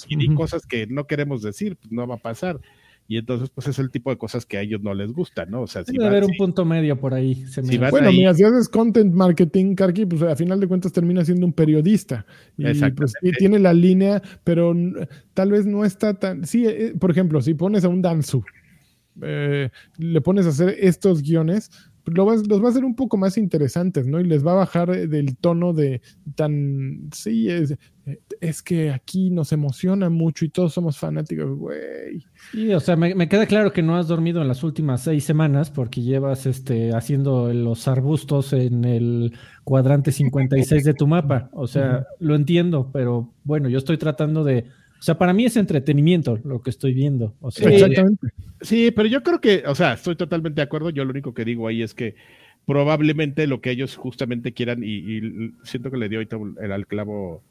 y, 0.08 0.16
di, 0.16 0.34
cosas 0.34 0.66
que 0.66 0.88
no 0.88 1.06
queremos 1.06 1.42
decir, 1.42 1.76
pues 1.76 1.92
no 1.92 2.08
va 2.08 2.16
a 2.16 2.20
pasar. 2.20 2.60
Y 3.10 3.18
entonces, 3.18 3.50
pues 3.50 3.68
es 3.68 3.80
el 3.80 3.90
tipo 3.90 4.10
de 4.10 4.18
cosas 4.18 4.46
que 4.46 4.58
a 4.58 4.62
ellos 4.62 4.82
no 4.82 4.94
les 4.94 5.14
gusta, 5.14 5.46
¿no? 5.46 5.62
O 5.62 5.68
sea, 5.68 5.86
si 5.86 5.94
Debe 5.94 6.08
haber 6.08 6.26
un 6.26 6.36
punto 6.38 6.66
medio 6.66 7.00
por 7.00 7.14
ahí. 7.14 7.46
bueno, 7.90 8.12
mira, 8.12 8.34
si 8.34 8.44
haces 8.44 8.68
content 8.68 9.14
marketing, 9.14 9.76
Karki, 9.76 10.06
pues 10.06 10.22
a 10.24 10.36
final 10.36 10.60
de 10.60 10.68
cuentas 10.68 10.92
termina 10.92 11.24
siendo 11.24 11.46
un 11.46 11.54
periodista. 11.54 12.26
Y, 12.58 12.66
pues, 12.92 13.14
tiene 13.38 13.60
la 13.60 13.74
línea, 13.74 14.22
pero 14.44 14.76
tal 15.34 15.52
vez 15.52 15.66
no 15.66 15.86
está 15.86 16.16
tan. 16.16 16.46
Sí, 16.46 16.66
eh, 16.68 16.96
por 17.00 17.10
ejemplo, 17.10 17.42
si 17.42 17.54
pones 17.54 17.86
a 17.86 17.88
un 17.88 18.02
Danzu, 18.02 18.44
eh, 19.22 19.70
le 19.98 20.22
pones 20.22 20.46
a 20.46 20.50
hacer 20.50 20.76
estos 20.78 21.22
guiones, 21.22 21.72
los 22.16 22.64
va 22.64 22.68
a 22.68 22.70
hacer 22.70 22.86
un 22.86 22.96
poco 22.96 23.18
más 23.18 23.38
interesantes, 23.38 24.08
¿no? 24.08 24.20
Y 24.20 24.24
les 24.24 24.46
va 24.46 24.54
a 24.54 24.56
bajar 24.56 24.90
eh, 24.92 25.08
del 25.08 25.38
tono 25.38 25.74
de 25.74 26.02
tan, 26.36 27.10
sí, 27.14 27.50
es, 27.50 27.76
es 28.40 28.62
que 28.62 28.92
aquí 28.92 29.30
nos 29.30 29.52
emociona 29.52 30.10
mucho 30.10 30.46
y 30.46 30.50
todos 30.50 30.74
somos 30.74 30.98
fanáticos, 30.98 31.58
güey. 31.58 32.26
Sí, 32.52 32.74
o 32.74 32.80
sea, 32.80 32.96
me, 32.96 33.28
queda 33.28 33.46
claro 33.46 33.74
que 33.74 33.84
no 33.84 33.98
has 33.98 34.08
dormido 34.08 34.42
en 34.42 34.48
las 34.48 34.64
últimas 34.64 35.02
seis 35.02 35.24
semanas 35.24 35.70
porque 35.70 36.02
llevas 36.02 36.46
este, 36.46 36.96
haciendo 36.96 37.54
los 37.54 37.88
arbustos 37.88 38.54
en 38.54 38.86
el 38.86 39.34
cuadrante 39.64 40.12
56 40.12 40.84
de 40.84 40.94
tu 40.94 41.08
mapa. 41.08 41.50
O 41.52 41.68
sea, 41.68 42.08
lo 42.20 42.36
entiendo, 42.36 42.90
pero 42.92 43.34
bueno, 43.44 43.70
yo 43.70 43.78
estoy 43.78 43.98
tratando 43.98 44.44
de 44.44 44.66
o 45.00 45.02
sea, 45.02 45.18
para 45.18 45.34
mí 45.34 45.46
es 45.46 45.58
entretenimiento 45.58 46.40
lo 46.44 46.62
que 46.62 46.70
estoy 46.70 46.94
viendo. 46.94 47.36
O 47.40 47.52
sea, 47.52 47.70
Exactamente. 47.70 48.28
Sí, 48.62 48.92
pero 48.92 49.08
yo 49.08 49.22
creo 49.22 49.40
que, 49.40 49.64
o 49.68 49.76
sea, 49.76 49.94
estoy 49.94 50.16
totalmente 50.16 50.62
de 50.62 50.64
acuerdo. 50.64 50.90
Yo 50.90 51.06
lo 51.06 51.12
único 51.12 51.34
que 51.34 51.46
digo 51.46 51.68
ahí 51.68 51.84
es 51.84 51.94
que 51.94 52.16
probablemente 52.66 53.48
lo 53.48 53.62
que 53.62 53.72
ellos 53.72 53.96
justamente 53.96 54.54
quieran, 54.54 54.82
y, 54.84 55.54
siento 55.64 55.92
que 55.92 55.98
le 55.98 56.10
dio 56.10 56.20
ahorita 56.20 56.38
el 56.62 56.72
al 56.72 56.88
clavo 56.88 57.44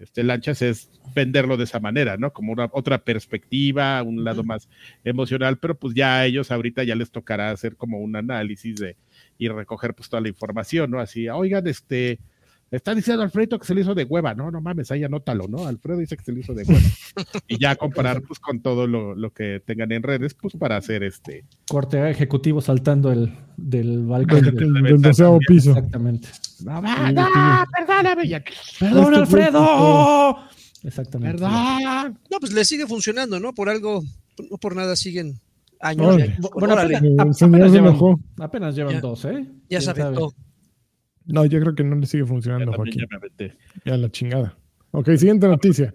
este, 0.00 0.24
Lanchas, 0.24 0.62
es 0.62 0.90
venderlo 1.14 1.56
de 1.56 1.64
esa 1.64 1.80
manera, 1.80 2.16
¿no? 2.16 2.32
Como 2.32 2.52
una 2.52 2.68
otra 2.72 2.98
perspectiva, 3.04 4.02
un 4.02 4.24
lado 4.24 4.42
más 4.42 4.68
emocional, 5.04 5.58
pero 5.58 5.74
pues 5.74 5.94
ya 5.94 6.16
a 6.16 6.26
ellos 6.26 6.50
ahorita 6.50 6.84
ya 6.84 6.94
les 6.94 7.10
tocará 7.10 7.50
hacer 7.50 7.76
como 7.76 7.98
un 7.98 8.16
análisis 8.16 8.76
de 8.76 8.96
y 9.38 9.48
recoger 9.48 9.94
pues 9.94 10.08
toda 10.08 10.20
la 10.20 10.28
información, 10.28 10.90
¿no? 10.90 10.98
Así, 10.98 11.28
oigan, 11.28 11.66
este, 11.66 12.18
está 12.76 12.94
diciendo 12.94 13.22
Alfredo 13.22 13.58
que 13.58 13.66
se 13.66 13.74
le 13.74 13.80
hizo 13.80 13.94
de 13.94 14.04
hueva, 14.04 14.34
no, 14.34 14.50
no 14.50 14.60
mames, 14.60 14.90
ahí 14.90 15.04
anótalo, 15.04 15.46
¿no? 15.48 15.66
Alfredo 15.66 15.98
dice 15.98 16.16
que 16.16 16.24
se 16.24 16.32
le 16.32 16.40
hizo 16.40 16.54
de 16.54 16.64
hueva. 16.64 16.80
y 17.48 17.58
ya 17.58 17.76
comparar 17.76 18.22
pues 18.22 18.38
con 18.38 18.60
todo 18.60 18.86
lo, 18.86 19.14
lo, 19.14 19.32
que 19.32 19.62
tengan 19.64 19.92
en 19.92 20.02
redes, 20.02 20.34
pues 20.34 20.54
para 20.56 20.76
hacer 20.76 21.02
este. 21.02 21.44
Corte 21.68 22.10
ejecutivo 22.10 22.60
saltando 22.60 23.10
el 23.12 23.32
del 23.56 24.04
balcón 24.06 24.42
del, 24.42 24.54
del, 24.54 24.72
del 24.82 25.00
doceavo 25.00 25.38
piso. 25.46 25.70
Exactamente. 25.70 26.28
No, 26.64 26.80
no, 26.80 27.12
no 27.12 27.64
perdóname. 27.76 28.28
Ya. 28.28 28.42
¡Perdón, 28.78 29.14
Alfredo! 29.14 30.36
Exactamente. 30.82 31.38
Perdón. 31.38 32.18
No, 32.30 32.38
pues 32.40 32.52
le 32.52 32.64
sigue 32.64 32.86
funcionando, 32.86 33.40
¿no? 33.40 33.52
Por 33.54 33.68
algo, 33.68 34.02
no 34.50 34.56
por 34.58 34.76
nada 34.76 34.96
siguen 34.96 35.40
años. 35.80 36.16
Bueno, 36.54 36.74
apenas, 36.74 37.42
apenas 37.42 37.72
llevan, 37.72 37.96
apenas 38.38 38.74
llevan 38.74 38.94
Ya. 38.94 39.00
dos, 39.00 39.24
¿eh? 39.24 39.46
ya 39.68 39.78
¿Quién 39.78 39.82
se 39.82 39.90
aventó. 39.90 40.32
No, 41.26 41.44
yo 41.44 41.60
creo 41.60 41.74
que 41.74 41.84
no 41.84 41.96
le 41.96 42.06
sigue 42.06 42.24
funcionando, 42.24 42.72
Joaquín. 42.72 43.00
ya 43.00 43.06
me 43.10 43.16
aventé. 43.16 43.56
Ya 43.84 43.96
la 43.96 44.10
chingada. 44.10 44.56
Ok, 44.92 45.10
siguiente 45.16 45.48
noticia. 45.48 45.94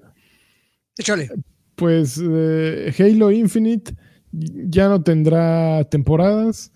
Échale. 0.97 1.29
Pues 1.75 2.21
eh, 2.23 2.93
Halo 2.99 3.31
Infinite 3.31 3.95
ya 4.31 4.89
no 4.89 5.01
tendrá 5.01 5.83
temporadas. 5.85 6.71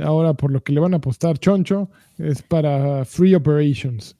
Ahora, 0.00 0.34
por 0.34 0.52
lo 0.52 0.62
que 0.62 0.72
le 0.72 0.80
van 0.80 0.94
a 0.94 0.98
apostar 0.98 1.38
Choncho, 1.38 1.90
es 2.18 2.42
para 2.42 3.04
Free 3.04 3.34
Operations. 3.34 4.16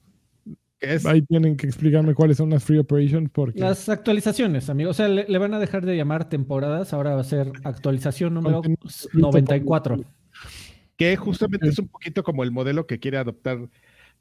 Ahí 1.05 1.21
tienen 1.21 1.57
que 1.57 1.67
explicarme 1.67 2.15
cuáles 2.15 2.37
son 2.37 2.49
las 2.49 2.63
Free 2.63 2.79
Operations 2.79 3.29
porque 3.31 3.59
Las 3.59 3.87
actualizaciones, 3.87 4.69
amigo. 4.69 4.89
O 4.89 4.93
sea, 4.93 5.07
le, 5.07 5.25
le 5.27 5.37
van 5.37 5.53
a 5.53 5.59
dejar 5.59 5.85
de 5.85 5.95
llamar 5.95 6.27
temporadas. 6.27 6.93
Ahora 6.93 7.13
va 7.13 7.21
a 7.21 7.25
ser 7.25 7.51
actualización 7.63 8.33
número 8.33 8.55
Contenido 8.63 8.81
94. 9.13 10.03
Que 11.01 11.17
justamente 11.17 11.67
es 11.67 11.79
un 11.79 11.87
poquito 11.87 12.23
como 12.23 12.43
el 12.43 12.51
modelo 12.51 12.85
que 12.85 12.99
quiere 12.99 13.17
adoptar 13.17 13.57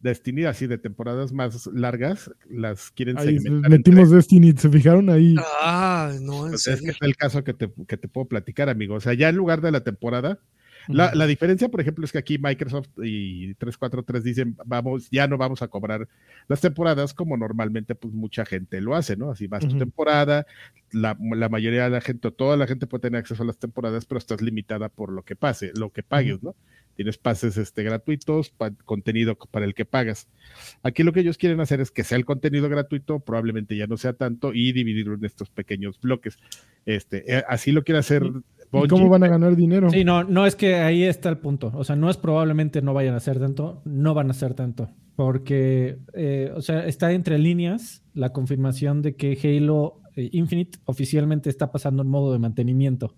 Destiny, 0.01 0.45
así 0.45 0.67
de 0.67 0.79
temporadas 0.79 1.33
más 1.33 1.67
largas, 1.67 2.31
las 2.49 2.91
quieren 2.91 3.19
ahí 3.19 3.39
segmentar. 3.39 3.71
metimos 3.71 4.11
Destiny. 4.11 4.53
¿Se 4.57 4.71
fijaron 4.71 5.11
ahí? 5.11 5.35
Ah, 5.63 6.11
no, 6.23 6.47
en 6.47 6.53
Pues 6.53 6.67
es 6.69 6.81
que 6.81 6.91
es 6.91 6.97
el 7.03 7.17
caso 7.17 7.45
que 7.45 7.53
te, 7.53 7.71
que 7.87 7.99
te 7.99 8.09
puedo 8.09 8.27
platicar, 8.29 8.71
amigo. 8.71 8.95
O 8.95 9.01
sea, 9.01 9.13
ya 9.13 9.29
en 9.29 9.37
lugar 9.37 9.61
de 9.61 9.73
la 9.73 9.85
temporada, 9.85 10.41
la, 10.89 11.15
la 11.15 11.27
diferencia, 11.27 11.69
por 11.69 11.81
ejemplo, 11.81 12.05
es 12.05 12.13
que 12.13 12.19
aquí 12.19 12.39
Microsoft 12.39 12.89
y 13.03 13.55
343 13.55 14.25
dicen, 14.25 14.57
vamos, 14.65 15.09
ya 15.11 15.27
no 15.27 15.39
vamos 15.39 15.63
a 15.63 15.69
cobrar 15.69 16.09
las 16.49 16.61
temporadas 16.61 17.15
como 17.15 17.37
normalmente 17.37 17.95
pues 17.95 18.15
mucha 18.15 18.45
gente 18.45 18.81
lo 18.81 18.95
hace, 18.95 19.17
¿no? 19.17 19.31
Así 19.31 19.47
vas 19.47 19.67
tu 19.67 19.79
temporada, 19.79 20.47
la, 20.93 21.17
la 21.21 21.49
mayoría 21.49 21.85
de 21.85 21.91
la 21.91 22.01
gente, 22.01 22.29
o 22.29 22.33
toda 22.33 22.57
la 22.57 22.67
gente 22.67 22.87
puede 22.87 23.03
tener 23.03 23.21
acceso 23.21 23.43
a 23.43 23.47
las 23.47 23.59
temporadas, 23.59 24.07
pero 24.07 24.19
estás 24.19 24.41
limitada 24.41 24.89
por 24.89 25.13
lo 25.13 25.23
que 25.23 25.37
pase, 25.37 25.73
lo 25.75 25.91
que 25.91 26.03
pagues, 26.03 26.43
¿no? 26.43 26.55
Tienes 26.97 27.19
pases 27.19 27.57
este, 27.57 27.83
gratuitos, 27.83 28.51
pa- 28.51 28.73
contenido 28.85 29.37
para 29.51 29.65
el 29.65 29.75
que 29.75 29.85
pagas. 29.85 30.29
Aquí 30.83 31.03
lo 31.03 31.13
que 31.13 31.21
ellos 31.21 31.39
quieren 31.39 31.61
hacer 31.61 31.81
es 31.81 31.91
que 31.91 32.05
sea 32.05 32.19
el 32.19 32.25
contenido 32.25 32.69
gratuito, 32.69 33.21
probablemente 33.21 33.77
ya 33.77 33.87
no 33.87 33.97
sea 33.97 34.13
tanto, 34.13 34.53
y 34.53 34.73
dividirlo 34.73 35.15
en 35.15 35.25
estos 35.25 35.49
pequeños 35.51 36.01
bloques. 36.01 36.39
Este, 36.85 37.39
eh, 37.39 37.43
así 37.49 37.73
lo 37.73 37.85
quiere 37.85 37.99
hacer 38.01 38.23
¿Y 38.73 38.87
cómo 38.87 39.09
van 39.09 39.25
a 39.25 39.29
ganar 39.29 39.57
dinero? 39.57 39.91
Sí, 39.91 40.05
no, 40.05 40.23
no 40.23 40.47
es 40.47 40.55
que 40.55 40.77
ahí 40.77 41.03
está 41.03 41.29
el 41.29 41.39
punto. 41.39 41.73
O 41.75 41.83
sea, 41.83 41.97
no 41.97 42.09
es 42.09 42.17
probablemente 42.17 42.83
no 42.83 42.95
vayan 42.95 43.15
a 43.15 43.17
hacer 43.17 43.41
tanto, 43.41 43.83
no 43.85 44.15
van 44.15 44.29
a 44.29 44.31
hacer 44.31 44.55
tanto. 44.55 44.91
Porque, 45.17 45.99
eh, 46.15 46.53
o 46.55 46.63
sea, 46.63 46.87
está 46.87 47.13
entre 47.13 47.39
líneas 47.39 48.03
la 48.15 48.33
confirmación 48.33 49.03
de 49.03 49.17
que 49.17 49.37
Halo 49.43 50.01
eh, 50.15 50.29
Infinite 50.33 50.79
oficialmente 50.85 51.51
está 51.51 51.73
pasando 51.73 52.03
en 52.03 52.09
modo 52.09 52.33
de 52.33 52.39
mantenimiento. 52.39 53.15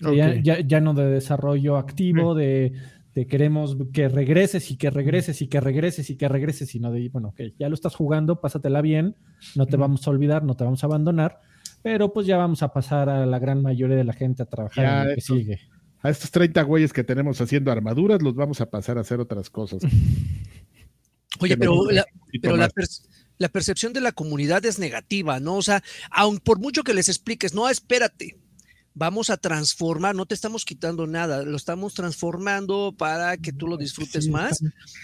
Ya, 0.00 0.34
ya- 0.42 0.60
ya 0.60 0.80
no 0.80 0.94
de 0.94 1.06
desarrollo 1.06 1.76
activo, 1.76 2.34
de, 2.34 2.72
de 3.14 3.26
queremos 3.26 3.76
que 3.92 4.08
regreses 4.08 4.70
y 4.70 4.76
que 4.76 4.88
regreses 4.90 5.42
y 5.42 5.48
que 5.48 5.60
regreses 5.60 6.08
y 6.10 6.16
que 6.16 6.28
regreses, 6.28 6.68
sino 6.70 6.90
de, 6.90 7.08
bueno, 7.10 7.28
ok, 7.28 7.40
ya 7.58 7.68
lo 7.68 7.74
estás 7.74 7.94
jugando, 7.94 8.40
pásatela 8.40 8.80
bien, 8.80 9.16
no 9.56 9.66
te 9.66 9.76
vamos 9.76 10.06
a 10.06 10.10
olvidar, 10.10 10.42
no 10.44 10.54
te 10.56 10.64
vamos 10.64 10.82
a 10.82 10.86
abandonar, 10.86 11.40
pero 11.82 12.12
pues 12.12 12.26
ya 12.26 12.36
vamos 12.36 12.62
a 12.62 12.72
pasar 12.72 13.08
a 13.08 13.26
la 13.26 13.38
gran 13.38 13.62
mayoría 13.62 13.96
de 13.96 14.04
la 14.04 14.12
gente 14.12 14.42
a 14.42 14.46
trabajar 14.46 14.84
Ya, 14.84 15.02
en 15.02 15.08
lo 15.10 15.14
que 15.16 15.20
sigue. 15.20 15.60
A 16.02 16.08
estos 16.08 16.30
30 16.30 16.62
güeyes 16.62 16.92
que 16.94 17.04
tenemos 17.04 17.40
haciendo 17.42 17.70
armaduras, 17.70 18.22
los 18.22 18.34
vamos 18.34 18.60
a 18.62 18.70
pasar 18.70 18.96
a 18.96 19.02
hacer 19.02 19.20
otras 19.20 19.50
cosas. 19.50 19.82
Oye, 21.40 21.54
Que 21.54 21.58
pero 21.58 21.90
la, 21.90 22.04
pero 22.42 22.56
la, 22.56 22.68
tomar. 22.68 22.72
per- 22.72 22.86
la 23.38 23.48
percepción 23.48 23.92
de 23.92 24.00
la 24.00 24.12
comunidad 24.12 24.64
es 24.66 24.78
negativa, 24.78 25.40
¿no? 25.40 25.56
O 25.56 25.62
sea, 25.62 25.82
aun 26.10 26.38
por 26.38 26.58
mucho 26.58 26.82
que 26.82 26.92
les 26.94 27.08
expliques, 27.08 27.54
no, 27.54 27.68
espérate, 27.68 28.36
vamos 28.94 29.30
a 29.30 29.36
transformar, 29.36 30.14
no 30.14 30.26
te 30.26 30.34
estamos 30.34 30.64
quitando 30.64 31.06
nada, 31.06 31.42
lo 31.44 31.56
estamos 31.56 31.94
transformando 31.94 32.94
para 32.96 33.36
que 33.36 33.52
tú 33.52 33.66
lo 33.66 33.76
disfrutes 33.76 34.24
Sí, 34.24 34.30
más. 34.30 34.62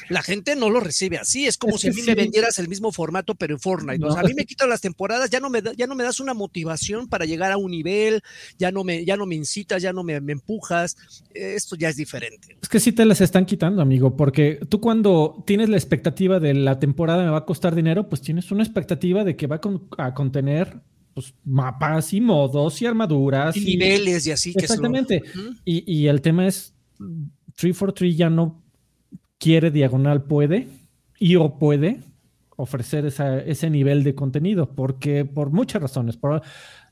La 0.08 0.22
gente 0.22 0.56
no 0.56 0.70
lo 0.70 0.80
recibe 0.80 1.18
así, 1.18 1.46
es 1.46 1.56
como 1.56 1.76
Es 1.76 1.82
si 1.82 1.88
a 1.88 1.92
mí 1.92 2.02
me 2.02 2.14
vendieras 2.14 2.58
el 2.58 2.68
mismo 2.68 2.92
formato, 2.92 3.34
pero 3.34 3.54
en 3.54 3.60
Fortnite. 3.60 4.04
O 4.04 4.08
No, 4.08 4.12
sea, 4.12 4.22
a 4.22 4.24
mí 4.24 4.34
me 4.34 4.44
quitan 4.44 4.68
las 4.68 4.80
temporadas, 4.80 5.30
ya 5.30 5.40
no 5.40 5.50
me, 5.50 5.62
da- 5.62 5.72
ya 5.72 5.86
no 5.86 5.94
me 5.94 6.04
das 6.04 6.20
una 6.20 6.34
motivación 6.34 7.08
para 7.08 7.24
llegar 7.24 7.52
a 7.52 7.56
un 7.56 7.70
nivel, 7.70 8.22
ya 8.58 8.70
no 8.72 8.84
me, 8.84 9.04
ya 9.04 9.16
no 9.16 9.24
me 9.26 9.34
incitas, 9.36 9.82
ya 9.82 9.92
no 9.92 10.02
me, 10.02 10.20
me 10.20 10.32
empujas. 10.32 10.96
Esto 11.32 11.76
ya 11.76 11.88
es 11.88 11.96
diferente. 11.96 12.56
Es 12.60 12.68
que 12.68 12.80
sí 12.80 12.92
te 12.92 13.04
las 13.04 13.20
están 13.20 13.46
quitando, 13.46 13.82
amigo, 13.82 14.16
porque 14.16 14.60
tú 14.68 14.80
cuando 14.80 15.42
tienes 15.46 15.68
la 15.68 15.76
expectativa 15.76 16.40
de 16.40 16.54
la 16.54 16.78
temporada 16.80 17.22
me 17.24 17.30
va 17.30 17.38
a 17.38 17.44
costar 17.44 17.74
dinero, 17.74 18.08
pues 18.08 18.20
tienes 18.20 18.50
una 18.50 18.62
expectativa 18.64 19.24
de 19.24 19.36
que 19.36 19.46
va 19.46 19.56
a, 19.56 19.60
con- 19.60 19.88
a 19.98 20.12
contener 20.14 20.80
pues, 21.16 21.32
mapas 21.46 22.12
y 22.12 22.20
modos 22.20 22.82
y 22.82 22.84
armaduras. 22.86 23.56
Y 23.56 23.60
y- 23.60 23.64
niveles 23.78 24.26
y 24.26 24.32
así 24.32 24.52
que 24.52 24.66
es 24.66 24.68
lo- 24.68 24.74
Exactamente. 24.86 25.22
Y, 25.64 25.90
y 25.90 26.08
el 26.08 26.20
tema 26.20 26.46
es, 26.46 26.74
343 27.56 28.16
ya 28.18 28.28
no 28.28 28.62
quiere 29.38 29.70
diagonal 29.70 30.24
puede 30.24 30.68
y 31.18 31.36
o 31.36 31.58
puede 31.58 32.00
ofrecer 32.56 33.06
esa- 33.06 33.38
ese 33.40 33.70
nivel 33.70 34.04
de 34.04 34.14
contenido, 34.14 34.74
porque 34.74 35.24
por 35.24 35.50
muchas 35.50 35.80
razones, 35.80 36.18
por, 36.18 36.42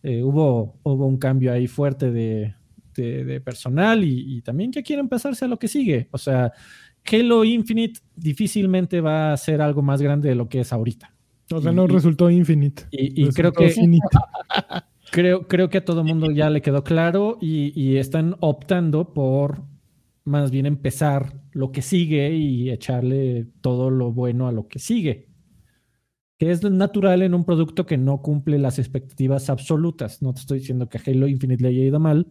eh, 0.02 0.22
hubo, 0.22 0.78
hubo 0.82 1.06
un 1.06 1.18
cambio 1.18 1.52
ahí 1.52 1.66
fuerte 1.66 2.10
de, 2.10 2.54
de- 2.96 3.24
de 3.24 3.40
personal 3.42 4.02
y, 4.04 4.36
y 4.38 4.40
también 4.40 4.72
ya 4.72 4.82
quieren 4.82 5.08
pasarse 5.08 5.44
a 5.44 5.48
lo 5.48 5.58
que 5.58 5.68
sigue. 5.68 6.08
O 6.12 6.18
sea, 6.18 6.50
Halo 7.12 7.44
Infinite 7.44 8.00
difícilmente 8.16 9.02
va 9.02 9.34
a 9.34 9.36
ser 9.36 9.60
algo 9.60 9.82
más 9.82 10.00
grande 10.00 10.30
de 10.30 10.34
lo 10.34 10.48
que 10.48 10.60
es 10.60 10.72
ahorita. 10.72 11.13
O 11.50 11.60
sea, 11.60 11.72
no 11.72 11.84
Y- 11.84 11.88
resultó 11.88 12.30
Infinite. 12.30 12.84
Y, 12.90 13.24
y 13.26 13.28
creo 13.30 13.52
que. 13.52 13.72
Creo, 15.10 15.46
creo 15.46 15.68
que 15.68 15.78
a 15.78 15.84
todo 15.84 16.02
mundo 16.02 16.30
ya 16.32 16.50
le 16.50 16.60
quedó 16.60 16.82
claro 16.82 17.38
y, 17.40 17.72
y 17.80 17.98
están 17.98 18.34
optando 18.40 19.12
por 19.14 19.62
más 20.24 20.50
bien 20.50 20.66
empezar 20.66 21.40
lo 21.52 21.70
que 21.70 21.82
sigue 21.82 22.34
y 22.34 22.70
echarle 22.70 23.46
todo 23.60 23.90
lo 23.90 24.10
bueno 24.12 24.48
a 24.48 24.52
lo 24.52 24.66
que 24.66 24.80
sigue. 24.80 25.28
Que 26.38 26.50
es 26.50 26.64
natural 26.68 27.22
en 27.22 27.34
un 27.34 27.44
producto 27.44 27.86
que 27.86 27.96
no 27.96 28.22
cumple 28.22 28.58
las 28.58 28.80
expectativas 28.80 29.50
absolutas. 29.50 30.20
No 30.20 30.34
te 30.34 30.40
estoy 30.40 30.58
diciendo 30.58 30.88
que 30.88 30.98
a 30.98 31.02
Halo 31.06 31.28
Infinite 31.28 31.62
le 31.62 31.68
haya 31.68 31.84
ido 31.84 32.00
mal, 32.00 32.26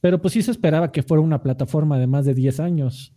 pero 0.00 0.20
pues 0.20 0.32
sí 0.34 0.42
se 0.42 0.50
esperaba 0.50 0.90
que 0.90 1.04
fuera 1.04 1.20
una 1.22 1.42
plataforma 1.42 1.98
de 2.00 2.08
más 2.08 2.24
de 2.24 2.34
10 2.34 2.58
años. 2.58 3.14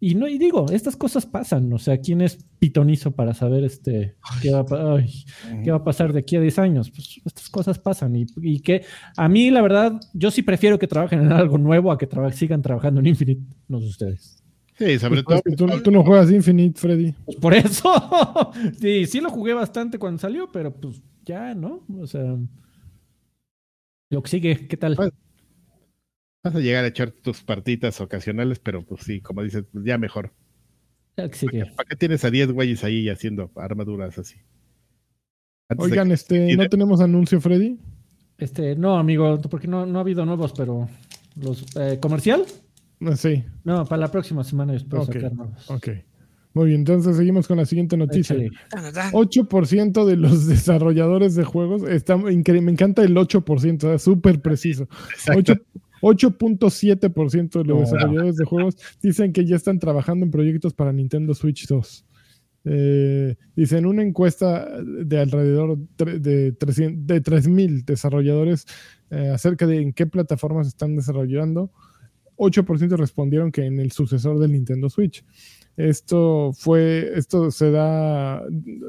Y 0.00 0.14
no, 0.14 0.28
y 0.28 0.38
digo, 0.38 0.66
estas 0.70 0.94
cosas 0.96 1.26
pasan. 1.26 1.72
O 1.72 1.78
sea, 1.78 1.98
¿quién 1.98 2.20
es 2.20 2.38
pitonizo 2.60 3.10
para 3.10 3.34
saber 3.34 3.64
este 3.64 4.14
qué 4.40 4.52
va 4.52 4.64
ay, 4.96 5.24
¿Qué 5.64 5.70
va 5.72 5.78
a 5.78 5.84
pasar 5.84 6.12
de 6.12 6.20
aquí 6.20 6.36
a 6.36 6.40
10 6.40 6.58
años? 6.60 6.90
Pues 6.90 7.20
estas 7.24 7.48
cosas 7.48 7.78
pasan 7.80 8.14
y, 8.14 8.26
y 8.40 8.60
que 8.60 8.84
a 9.16 9.28
mí, 9.28 9.50
la 9.50 9.60
verdad, 9.60 10.00
yo 10.12 10.30
sí 10.30 10.42
prefiero 10.42 10.78
que 10.78 10.86
trabajen 10.86 11.20
en 11.22 11.32
algo 11.32 11.58
nuevo 11.58 11.90
a 11.90 11.98
que 11.98 12.06
traba- 12.06 12.30
sigan 12.32 12.62
trabajando 12.62 13.00
en 13.00 13.06
Infinite, 13.06 13.42
no 13.66 13.80
sé 13.80 13.86
ustedes. 13.88 14.42
Sí, 14.76 14.96
sobre 15.00 15.24
todo. 15.24 15.40
Pues, 15.42 15.56
tú, 15.56 15.66
tú 15.82 15.90
no 15.90 16.04
juegas 16.04 16.30
Infinite, 16.30 16.78
Freddy. 16.78 17.12
Pues 17.24 17.36
por 17.38 17.52
eso, 17.54 17.92
sí, 18.80 19.04
sí 19.06 19.20
lo 19.20 19.30
jugué 19.30 19.52
bastante 19.54 19.98
cuando 19.98 20.20
salió, 20.20 20.52
pero 20.52 20.72
pues 20.72 21.02
ya, 21.24 21.54
¿no? 21.56 21.84
O 21.98 22.06
sea, 22.06 22.36
lo 24.10 24.22
que 24.22 24.30
sigue, 24.30 24.68
¿qué 24.68 24.76
tal? 24.76 24.94
Pues, 24.96 25.10
Vas 26.48 26.56
a 26.56 26.60
llegar 26.60 26.84
a 26.84 26.88
echar 26.88 27.10
tus 27.10 27.42
partitas 27.42 28.00
ocasionales, 28.00 28.58
pero 28.58 28.82
pues 28.82 29.02
sí, 29.02 29.20
como 29.20 29.42
dices, 29.42 29.64
pues 29.72 29.84
ya 29.84 29.98
mejor. 29.98 30.32
¿Para 31.14 31.28
qué 31.28 31.96
tienes 31.98 32.24
a 32.24 32.30
10 32.30 32.52
güeyes 32.52 32.84
ahí 32.84 33.08
haciendo 33.08 33.50
armaduras 33.56 34.18
así? 34.18 34.36
Antes 35.68 35.84
Oigan, 35.86 36.12
este, 36.12 36.56
¿no 36.56 36.62
de- 36.62 36.68
tenemos 36.68 37.00
anuncio, 37.00 37.40
Freddy? 37.40 37.78
Este, 38.38 38.76
no, 38.76 38.96
amigo, 38.98 39.40
porque 39.50 39.66
no, 39.68 39.84
no 39.84 39.98
ha 39.98 40.02
habido 40.02 40.24
nuevos, 40.24 40.52
pero 40.56 40.88
los 41.36 41.66
eh, 41.76 41.98
comercial, 42.00 42.44
No, 43.00 43.16
sí, 43.16 43.44
no, 43.64 43.84
para 43.84 44.00
la 44.00 44.10
próxima 44.10 44.42
semana 44.44 44.72
yo 44.72 44.78
espero 44.78 45.02
Ok. 45.02 45.12
sacar 45.12 45.32
nuevos. 45.34 45.70
ok. 45.70 45.88
Muy 46.54 46.68
bien, 46.68 46.80
entonces 46.80 47.16
seguimos 47.16 47.46
con 47.46 47.58
la 47.58 47.66
siguiente 47.66 47.96
noticia. 47.96 48.34
Échale. 48.34 48.50
Tan, 48.70 48.92
tan. 48.92 49.12
8% 49.12 50.04
de 50.06 50.16
los 50.16 50.46
desarrolladores 50.48 51.34
de 51.34 51.44
juegos, 51.44 51.82
está 51.82 52.16
me 52.16 52.32
encanta 52.32 53.02
el 53.02 53.14
8%, 53.16 53.94
es 53.94 54.02
súper 54.02 54.40
preciso. 54.40 54.88
Exacto. 55.10 55.52
8 55.52 55.62
8.7% 56.00 57.62
de 57.62 57.64
los 57.64 57.80
desarrolladores 57.80 58.36
de 58.36 58.44
juegos 58.44 58.76
dicen 59.02 59.32
que 59.32 59.44
ya 59.44 59.56
están 59.56 59.78
trabajando 59.78 60.24
en 60.24 60.30
proyectos 60.30 60.74
para 60.74 60.92
Nintendo 60.92 61.34
Switch 61.34 61.66
2. 61.66 62.04
Eh, 62.64 63.36
dicen 63.56 63.86
una 63.86 64.02
encuesta 64.02 64.68
de 64.82 65.20
alrededor 65.20 65.78
de 65.96 66.52
300 66.52 67.06
de 67.06 67.22
3.000 67.22 67.84
desarrolladores 67.84 68.66
eh, 69.10 69.30
acerca 69.32 69.66
de 69.66 69.80
en 69.80 69.92
qué 69.92 70.06
plataformas 70.06 70.66
están 70.66 70.96
desarrollando. 70.96 71.72
8% 72.36 72.96
respondieron 72.96 73.50
que 73.50 73.64
en 73.64 73.80
el 73.80 73.92
sucesor 73.92 74.38
del 74.38 74.52
Nintendo 74.52 74.88
Switch. 74.90 75.24
Esto 75.78 76.52
fue, 76.52 77.12
esto 77.14 77.52
se 77.52 77.70
da, 77.70 78.42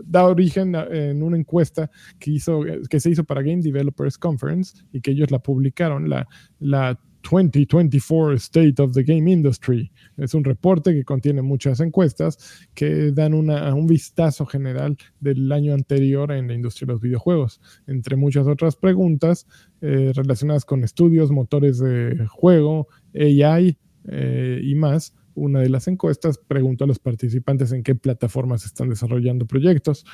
da 0.06 0.26
origen 0.26 0.74
en 0.74 1.22
una 1.22 1.38
encuesta 1.38 1.92
que 2.18 2.32
hizo, 2.32 2.64
que 2.90 3.00
se 3.00 3.12
hizo 3.12 3.24
para 3.24 3.44
Game 3.44 3.62
Developers 3.62 4.18
Conference 4.18 4.76
y 4.92 5.00
que 5.00 5.12
ellos 5.12 5.30
la 5.30 5.38
publicaron, 5.38 6.10
la, 6.10 6.28
la 6.60 7.00
2024 7.22 8.34
State 8.34 8.82
of 8.82 8.94
the 8.94 9.04
Game 9.04 9.30
Industry. 9.32 9.92
Es 10.18 10.34
un 10.34 10.44
reporte 10.44 10.92
que 10.94 11.04
contiene 11.04 11.44
muchas 11.44 11.80
encuestas 11.80 12.68
que 12.74 13.12
dan 13.12 13.36
una, 13.36 13.72
un 13.76 13.86
vistazo 13.86 14.48
general 14.48 14.98
del 15.20 15.52
año 15.52 15.76
anterior 15.76 16.32
en 16.32 16.48
la 16.48 16.56
industria 16.56 16.88
de 16.88 16.94
los 16.94 17.02
videojuegos, 17.02 17.62
entre 17.86 18.16
muchas 18.16 18.48
otras 18.48 18.76
preguntas 18.76 19.46
eh, 19.82 20.12
relacionadas 20.16 20.66
con 20.66 20.84
estudios, 20.84 21.30
motores 21.30 21.78
de 21.78 22.26
juego, 22.28 22.88
AI 23.14 23.78
eh, 24.08 24.62
y 24.64 24.74
más. 24.74 25.14
Una 25.36 25.60
de 25.60 25.70
las 25.70 25.88
encuestas 25.88 26.38
preguntó 26.38 26.84
a 26.84 26.88
los 26.88 27.00
participantes 27.00 27.72
en 27.72 27.84
qué 27.84 27.96
plataformas 27.96 28.66
están 28.66 28.90
desarrollando 28.90 29.46
proyectos. 29.46 30.06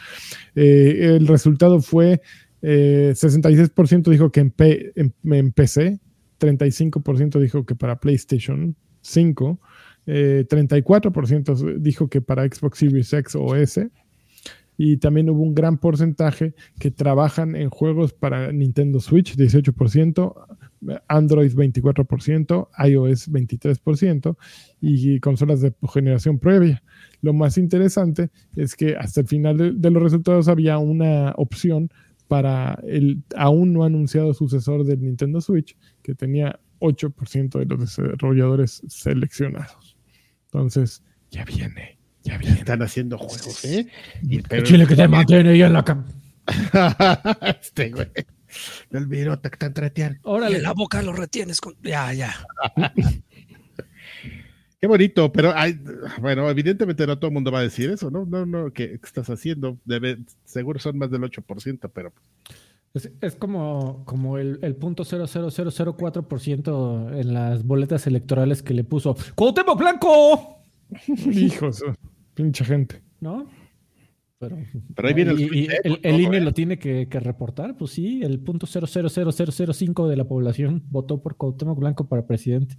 Eh, 0.55 1.15
el 1.15 1.27
resultado 1.27 1.81
fue 1.81 2.21
66% 2.61 4.09
dijo 4.09 4.31
que 4.31 4.39
en, 4.39 4.53
en 5.23 5.51
PC, 5.51 5.99
35% 6.39 7.39
dijo 7.39 7.65
que 7.65 7.75
para 7.75 7.99
PlayStation 7.99 8.75
5, 9.01 9.59
34% 10.07 11.77
dijo 11.79 12.09
que 12.09 12.21
para 12.21 12.43
Xbox 12.45 12.79
Series 12.79 13.13
X 13.13 13.35
o 13.35 13.55
S, 13.55 13.89
y 14.77 14.97
también 14.97 15.29
hubo 15.29 15.41
un 15.41 15.55
gran 15.55 15.77
porcentaje 15.77 16.53
que 16.79 16.91
trabajan 16.91 17.55
en 17.55 17.69
juegos 17.69 18.13
para 18.13 18.51
Nintendo 18.51 18.99
Switch, 18.99 19.35
18%, 19.35 20.33
Android 21.07 21.51
24%, 21.51 22.69
iOS 22.87 23.31
23% 23.31 24.37
y 24.81 25.19
consolas 25.19 25.61
de 25.61 25.73
generación 25.93 26.39
previa. 26.39 26.83
Lo 27.21 27.33
más 27.33 27.57
interesante 27.57 28.29
es 28.55 28.75
que 28.75 28.95
hasta 28.95 29.21
el 29.21 29.27
final 29.27 29.81
de, 29.81 29.91
los 29.91 30.03
resultados 30.03 30.47
había 30.47 30.77
una 30.77 31.33
opción 31.37 31.89
para 32.27 32.79
el 32.87 33.23
aún 33.35 33.73
no 33.73 33.83
anunciado 33.83 34.33
sucesor 34.33 34.83
del 34.83 35.01
Nintendo 35.01 35.41
Switch 35.41 35.77
que 36.01 36.15
tenía 36.15 36.59
8% 36.79 37.59
de 37.59 37.65
los 37.65 37.79
desarrolladores 37.79 38.81
seleccionados. 38.87 39.95
Entonces, 40.45 41.03
ya 41.31 41.45
viene, 41.45 41.97
ya. 42.25 42.35
Están 42.35 42.81
haciendo 42.81 43.17
juegos, 43.17 43.63
¿eh? 43.65 43.87
Y 44.27 44.41
el 44.49 44.63
chile 44.63 44.87
que 44.87 44.95
te 44.95 45.07
mantiene 45.07 45.51
ahí 45.51 45.61
en 45.61 45.73
la 45.73 45.85
cama. 45.85 46.05
este 47.61 47.91
güey. 47.91 48.07
El 48.91 49.07
virote 49.07 49.49
que 49.49 49.57
te 49.57 49.65
entretiene. 49.67 50.19
Órale. 50.23 50.61
la 50.61 50.73
boca 50.73 51.01
lo 51.01 51.13
retienes 51.13 51.61
con. 51.61 51.75
Ya, 51.83 52.11
ya. 52.13 52.35
Qué 54.79 54.87
bonito, 54.87 55.31
pero 55.31 55.53
hay, 55.55 55.79
bueno, 56.19 56.49
evidentemente 56.49 57.07
no 57.07 57.17
todo 57.17 57.29
el 57.29 57.33
mundo 57.33 57.49
va 57.51 57.59
a 57.59 57.63
decir 57.63 57.89
eso, 57.89 58.11
¿no? 58.11 58.25
No, 58.25 58.45
no, 58.45 58.71
¿qué, 58.71 58.99
estás 59.01 59.29
haciendo? 59.29 59.77
Debe, 59.85 60.17
seguro 60.43 60.79
son 60.79 60.97
más 60.97 61.09
del 61.09 61.21
8%, 61.23 61.89
pero. 61.93 62.11
Es, 62.93 63.09
es 63.21 63.35
como, 63.35 64.03
como 64.05 64.37
el, 64.37 64.59
el 64.61 64.75
punto 64.75 65.03
0.0004% 65.03 67.19
en 67.19 67.33
las 67.33 67.65
boletas 67.65 68.05
electorales 68.07 68.61
que 68.61 68.73
le 68.73 68.83
puso 68.83 69.15
¡Cuauhtémoc 69.33 69.79
Blanco! 69.79 70.59
Hijos, 71.31 71.81
pinche 72.35 72.63
gente. 72.63 73.01
¿No? 73.19 73.49
Pero, 74.37 74.57
ahí 75.07 75.13
viene 75.13 75.31
el, 75.31 75.69
el, 75.83 75.99
el, 76.03 76.21
INE 76.21 76.41
lo 76.41 76.53
tiene 76.53 76.77
que, 76.77 77.07
que, 77.07 77.19
reportar, 77.21 77.77
pues 77.77 77.91
sí, 77.91 78.21
el 78.21 78.39
punto 78.39 78.67
0.00005 78.67 80.07
de 80.09 80.17
la 80.17 80.25
población 80.25 80.83
votó 80.89 81.21
por 81.21 81.37
Cuauhtémoc 81.37 81.79
Blanco 81.79 82.07
para 82.07 82.27
presidente. 82.27 82.77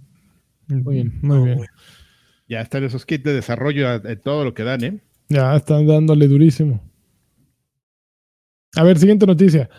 Muy 0.67 0.95
bien, 0.95 1.19
muy 1.21 1.45
bien. 1.45 1.61
Ya 2.47 2.61
están 2.61 2.83
esos 2.83 3.05
kits 3.05 3.23
de 3.23 3.33
desarrollo 3.33 3.99
de 3.99 4.15
todo 4.15 4.45
lo 4.45 4.53
que 4.53 4.63
dan, 4.63 4.83
¿eh? 4.83 5.01
Ya 5.29 5.55
están 5.55 5.87
dándole 5.87 6.27
durísimo. 6.27 6.79
A 8.75 8.83
ver, 8.83 8.99
siguiente 8.99 9.25
noticia. 9.25 9.69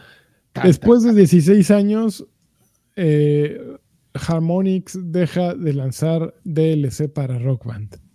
Después 0.63 1.05
de 1.05 1.15
16 1.15 1.71
años, 1.71 2.27
eh, 2.97 3.77
Harmonix 4.13 4.99
deja 5.01 5.55
de 5.55 5.73
lanzar 5.73 6.35
DLC 6.45 7.09
para 7.09 7.39
Rock 7.39 7.65
Band. 7.67 8.08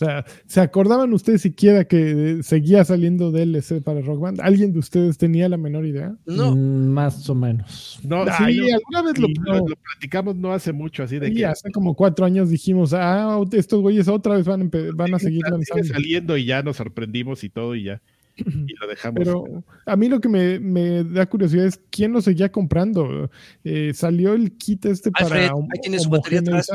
O 0.00 0.04
sea, 0.06 0.24
¿se 0.46 0.62
acordaban 0.62 1.12
ustedes 1.12 1.42
siquiera 1.42 1.84
que 1.84 2.38
seguía 2.42 2.82
saliendo 2.86 3.30
DLC 3.30 3.82
para 3.82 4.00
Rock 4.00 4.20
Band? 4.20 4.40
¿Alguien 4.40 4.72
de 4.72 4.78
ustedes 4.78 5.18
tenía 5.18 5.46
la 5.46 5.58
menor 5.58 5.84
idea? 5.84 6.16
No. 6.24 6.56
Mm, 6.56 6.88
más 6.88 7.28
o 7.28 7.34
menos. 7.34 8.00
No, 8.02 8.24
sí, 8.24 8.70
alguna 8.70 9.02
vez 9.02 9.18
lo, 9.18 9.28
platicamos 9.74 10.36
no 10.36 10.54
hace 10.54 10.72
mucho, 10.72 11.02
así 11.02 11.18
de 11.18 11.30
que. 11.34 11.44
hace 11.44 11.70
como 11.70 11.94
cuatro 11.94 12.24
años 12.24 12.48
dijimos, 12.48 12.94
ah, 12.94 13.42
estos 13.52 13.82
güeyes 13.82 14.08
otra 14.08 14.36
vez 14.36 14.46
van, 14.46 14.70
van 14.94 15.14
a 15.14 15.18
seguir 15.18 15.42
lanzando. 15.42 15.84
saliendo 15.84 16.34
y 16.38 16.46
ya 16.46 16.62
nos 16.62 16.78
sorprendimos 16.78 17.44
y 17.44 17.50
todo 17.50 17.74
y 17.74 17.84
ya. 17.84 18.00
Y 18.36 18.74
lo 18.80 18.86
dejamos. 18.88 19.18
Pero 19.18 19.64
a 19.84 19.96
mí 19.96 20.08
lo 20.08 20.18
que 20.18 20.30
me, 20.30 21.04
da 21.04 21.26
curiosidad 21.26 21.66
es 21.66 21.78
quién 21.90 22.12
lo 22.12 22.22
seguía 22.22 22.50
comprando. 22.50 23.30
Eh, 23.64 23.92
salió 23.92 24.32
el 24.32 24.52
kit 24.52 24.86
este 24.86 25.10
para. 25.10 25.42
Ahí 25.44 25.50
tiene 25.82 25.98
su 25.98 26.08
batería 26.08 26.40
atrás. 26.40 26.70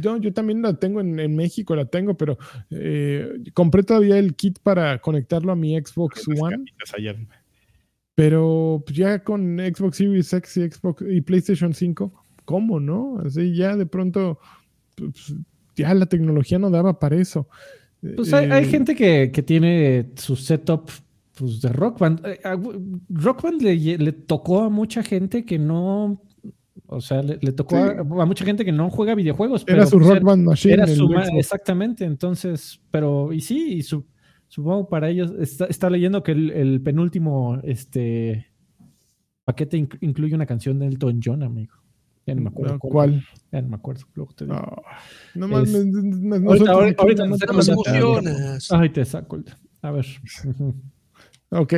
Yo, 0.00 0.16
yo 0.18 0.32
también 0.32 0.62
la 0.62 0.74
tengo 0.74 1.00
en, 1.00 1.34
México, 1.34 1.74
la 1.74 1.84
tengo, 1.84 2.16
pero 2.16 2.38
eh, 2.70 3.28
compré 3.54 3.82
todavía 3.82 4.18
el 4.18 4.34
kit 4.34 4.58
para 4.60 5.00
conectarlo 5.00 5.52
a 5.52 5.56
mi 5.56 5.78
Xbox 5.78 6.26
One. 6.28 6.64
Pero 8.14 8.82
pues, 8.86 8.96
ya 8.96 9.24
con 9.24 9.58
Xbox 9.58 9.96
Series 9.96 10.32
X 10.32 10.56
y, 10.58 10.70
Xbox, 10.70 11.02
y 11.08 11.20
PlayStation 11.22 11.74
5, 11.74 12.12
¿cómo 12.44 12.78
no? 12.78 13.18
Así 13.24 13.54
ya 13.54 13.76
de 13.76 13.86
pronto, 13.86 14.38
pues, 14.94 15.34
ya 15.74 15.94
la 15.94 16.06
tecnología 16.06 16.58
no 16.58 16.70
daba 16.70 16.98
para 16.98 17.16
eso. 17.16 17.48
Pues 18.16 18.32
hay, 18.32 18.50
hay 18.50 18.64
eh, 18.64 18.68
gente 18.68 18.94
que, 18.94 19.30
que, 19.32 19.42
tiene 19.42 20.10
su 20.16 20.36
setup 20.36 20.90
pues, 21.36 21.60
de 21.60 21.70
Rock 21.70 21.98
Band. 21.98 22.26
Eh, 22.26 22.40
Rock 23.08 23.42
Band 23.42 23.62
le, 23.62 23.98
le 23.98 24.12
tocó 24.12 24.62
a 24.62 24.70
mucha 24.70 25.02
gente 25.02 25.44
que 25.44 25.58
no 25.58 26.22
o 26.92 27.00
sea, 27.00 27.22
le, 27.22 27.38
tocó 27.52 27.76
a, 27.76 28.26
mucha 28.26 28.44
gente 28.44 28.64
que 28.64 28.72
no 28.72 28.90
juega 28.90 29.14
videojuegos. 29.14 29.64
Era 29.68 29.86
su 29.86 30.00
Rock 30.00 30.22
Band 30.22 30.44
Machine. 30.44 30.74
Era 30.74 30.86
su 30.88 31.08
exactamente. 31.36 32.04
Entonces, 32.04 32.80
pero, 32.90 33.32
y 33.32 33.40
sí, 33.40 33.74
y 33.74 33.82
su, 33.84 34.04
supongo 34.48 34.88
para 34.88 35.08
ellos, 35.08 35.32
está, 35.38 35.88
leyendo 35.88 36.24
que 36.24 36.32
el, 36.32 36.80
penúltimo 36.82 37.60
este, 37.62 38.48
paquete 39.44 39.76
incluye 40.00 40.34
una 40.34 40.46
canción 40.46 40.80
de 40.80 40.88
Elton 40.88 41.20
John, 41.24 41.44
amigo. 41.44 41.76
Ya 42.26 42.34
no 42.34 42.42
me 42.42 42.48
acuerdo. 42.48 42.78
¿Cuál? 42.80 43.24
Ya 43.52 43.62
no 43.62 43.68
me 43.68 43.76
acuerdo. 43.76 44.02
Luego 44.14 44.32
te 44.34 44.46
No, 44.46 44.60
no 45.36 45.48
más. 45.48 45.68
Es... 45.68 45.86
No, 45.86 46.38
no, 46.40 46.50
ahorita, 46.50 46.72
ahorita, 46.72 47.22
ahorita 47.22 47.24
te 47.46 47.62
saco 47.62 48.20
Ay, 48.70 48.88
te 48.90 49.04
saco. 49.04 49.38
A 49.82 49.90
ver. 49.92 50.06
ok. 51.50 51.74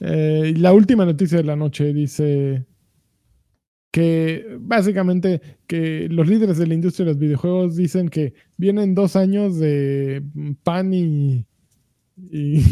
Eh, 0.00 0.54
la 0.56 0.72
última 0.72 1.04
noticia 1.04 1.38
de 1.38 1.44
la 1.44 1.56
noche 1.56 1.92
dice 1.92 2.66
que 3.90 4.58
básicamente 4.60 5.40
que 5.66 6.08
los 6.10 6.28
líderes 6.28 6.58
de 6.58 6.66
la 6.66 6.74
industria 6.74 7.06
de 7.06 7.12
los 7.12 7.18
videojuegos 7.18 7.76
dicen 7.76 8.08
que 8.08 8.34
vienen 8.56 8.94
dos 8.94 9.16
años 9.16 9.58
de 9.58 10.22
pan 10.62 10.92
y, 10.92 11.46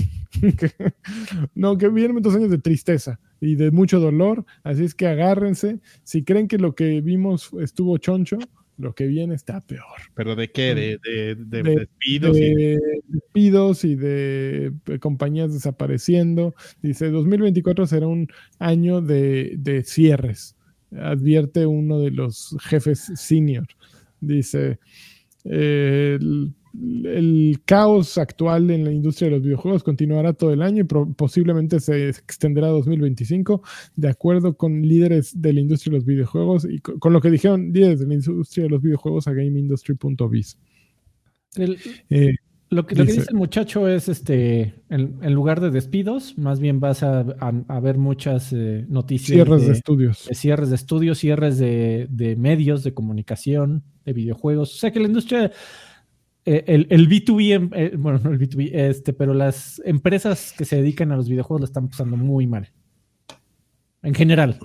no, 1.55 1.79
que 1.79 1.89
vienen 1.89 2.21
dos 2.21 2.35
años 2.35 2.51
de 2.51 2.59
tristeza 2.59 3.19
y 3.41 3.55
de 3.55 3.71
mucho 3.71 4.01
dolor, 4.01 4.45
así 4.63 4.85
es 4.85 4.95
que 4.95 5.07
agárrense, 5.07 5.81
si 6.03 6.25
creen 6.25 6.49
que 6.49 6.59
lo 6.59 6.75
que 6.75 7.01
vimos 7.01 7.51
estuvo 7.61 7.97
choncho, 7.99 8.39
lo 8.77 8.95
que 8.95 9.07
viene 9.07 9.35
está 9.35 9.63
peor. 9.63 9.85
¿Pero 10.15 10.37
de 10.37 10.51
qué? 10.51 10.75
¿De, 10.75 10.99
de, 11.03 11.35
de, 11.35 11.63
despidos? 11.63 12.37
De, 12.37 12.79
despidos 13.09 13.85
y 13.85 13.95
de 13.95 14.73
compañías 15.01 15.55
desapareciendo. 15.55 16.55
Dice, 16.83 17.11
2024 17.11 17.87
será 17.87 18.07
un 18.07 18.29
año 18.59 19.01
de 19.01 19.83
cierres 19.87 20.56
advierte 20.93 21.67
uno 21.67 21.99
de 21.99 22.11
los 22.11 22.57
jefes 22.61 23.13
senior. 23.15 23.67
Dice, 24.21 24.79
el, 25.45 26.53
caos 27.65 28.19
actual 28.19 28.71
en 28.71 28.85
la 28.85 28.93
industria 28.93 29.29
de 29.29 29.37
los 29.37 29.43
videojuegos 29.43 29.83
continuará 29.83 30.33
todo 30.33 30.53
el 30.53 30.63
año 30.63 30.85
y 30.85 31.15
posiblemente 31.15 31.81
se 31.81 32.11
extenderá 32.11 32.69
a 32.69 32.71
2025, 32.71 33.63
de 33.97 34.09
acuerdo 34.09 34.57
con 34.57 34.83
líderes 34.83 35.41
de 35.41 35.53
la 35.53 35.61
industria 35.61 35.93
de 35.93 35.99
los 35.99 36.07
videojuegos 36.07 36.67
y 36.69 36.79
con, 36.81 37.13
lo 37.13 37.21
que 37.21 37.31
dijeron 37.31 37.73
líderes 37.73 38.01
de 38.01 38.07
la 38.07 38.15
industria 38.15 38.65
de 38.65 38.71
los 38.71 38.83
videojuegos 38.83 39.27
a 39.27 39.33
GameIndustry.biz. 39.33 40.59
Eh, 42.11 42.35
lo 42.77 42.87
que, 42.87 42.95
dice, 42.95 43.25
el 43.31 43.37
muchacho 43.37 43.89
es, 43.89 44.09
este, 44.09 44.75
en, 44.91 45.33
lugar 45.33 45.61
de 45.61 45.71
despidos, 45.71 46.37
más 46.37 46.61
bien 46.61 46.79
vas 46.79 47.03
a, 47.03 47.23
ver 47.81 47.97
muchas 47.97 48.53
eh, 48.53 48.85
noticias. 48.89 49.35
Cierres 49.35 49.67
de, 49.67 49.73
estudios. 49.73 50.29
cierres 50.33 50.69
de 50.69 50.77
estudios, 50.77 51.19
cierres 51.19 51.57
de, 51.57 52.37
medios, 52.39 52.85
de 52.85 52.93
comunicación, 52.93 53.83
de 54.05 54.13
videojuegos. 54.13 54.75
O 54.75 54.77
sea 54.77 54.91
que 54.91 55.01
la 55.01 55.07
industria, 55.07 55.51
eh, 56.45 56.65
el, 56.67 56.87
el, 56.91 57.09
B2B, 57.09 57.53
em, 57.55 57.71
eh, 57.73 57.93
bueno, 57.97 58.21
no 58.23 58.31
el 58.31 58.39
B2B, 58.39 58.71
este, 58.75 59.15
pero 59.15 59.33
las 59.33 59.81
empresas 59.87 60.53
que 60.53 60.67
se 60.67 60.77
dedican 60.77 61.11
a 61.13 61.17
los 61.17 61.31
videojuegos 61.31 61.63
lo 61.63 61.67
están 61.67 61.89
pasando 61.89 62.19
muy 62.19 62.47
mal. 62.47 62.71
En 64.03 64.15
general. 64.15 64.59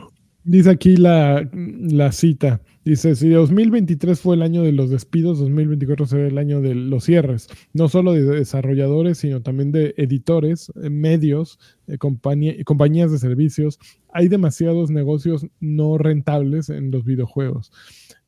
Dice 0.43 0.71
aquí 0.71 0.95
la, 0.97 1.47
la 1.53 2.11
cita. 2.11 2.61
Dice, 2.83 3.15
si 3.15 3.29
2023 3.29 4.19
fue 4.19 4.35
el 4.35 4.41
año 4.41 4.63
de 4.63 4.71
los 4.71 4.89
despidos, 4.89 5.37
2024 5.37 6.07
será 6.07 6.27
el 6.27 6.37
año 6.39 6.61
de 6.61 6.73
los 6.73 7.03
cierres, 7.03 7.47
no 7.73 7.87
solo 7.89 8.13
de 8.13 8.23
desarrolladores, 8.23 9.19
sino 9.19 9.43
también 9.43 9.71
de 9.71 9.93
editores, 9.97 10.71
eh, 10.81 10.89
medios, 10.89 11.59
eh, 11.87 11.99
compañía- 11.99 12.55
compañías 12.63 13.11
de 13.11 13.19
servicios. 13.19 13.77
Hay 14.11 14.29
demasiados 14.29 14.89
negocios 14.89 15.45
no 15.59 15.99
rentables 15.99 16.69
en 16.69 16.89
los 16.89 17.05
videojuegos. 17.05 17.71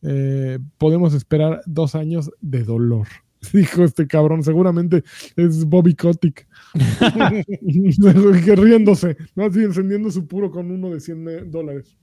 Eh, 0.04 0.60
podemos 0.78 1.16
esperar 1.16 1.62
dos 1.66 1.96
años 1.96 2.30
de 2.42 2.64
dolor. 2.64 3.08
Dijo 3.54 3.84
este 3.84 4.06
cabrón, 4.06 4.44
seguramente 4.44 5.04
es 5.36 5.66
Bobby 5.66 5.96
Kotick. 5.96 6.48
Riéndose, 8.56 9.18
¿no? 9.36 9.46
Así 9.46 9.64
encendiendo 9.64 10.12
su 10.12 10.28
puro 10.28 10.52
con 10.52 10.70
uno 10.70 10.92
de 10.92 11.00
100 11.00 11.50
dólares. 11.50 11.98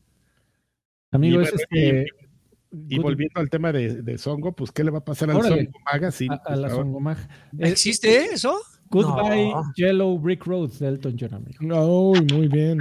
Amigo, 1.12 1.40
Y 1.40 1.44
es 1.44 1.50
bueno, 1.50 1.62
este. 1.70 2.06
Y 2.88 2.98
volviendo 3.00 3.40
al 3.40 3.50
tema 3.50 3.72
de, 3.72 4.00
de 4.02 4.16
Songo, 4.18 4.52
pues 4.52 4.70
¿qué 4.70 4.84
le 4.84 4.90
va 4.92 4.98
a 4.98 5.04
pasar 5.04 5.30
al. 5.30 5.42
Songo 5.42 5.70
Magazine? 5.92 6.34
a, 6.34 6.52
a 6.52 6.56
la 6.56 6.62
Por 6.62 6.70
favor? 6.70 6.84
Songomag. 6.84 7.18
Es- 7.58 7.70
¿Existe 7.72 8.24
eso? 8.26 8.56
Goodbye 8.90 9.50
No. 9.50 9.62
Yellow 9.76 10.18
Brick 10.18 10.44
Road 10.46 10.70
de 10.78 10.88
Elton 10.88 11.16
John, 11.18 11.34
amigo. 11.34 12.14
Ay, 12.16 12.26
muy 12.36 12.48
bien. 12.48 12.78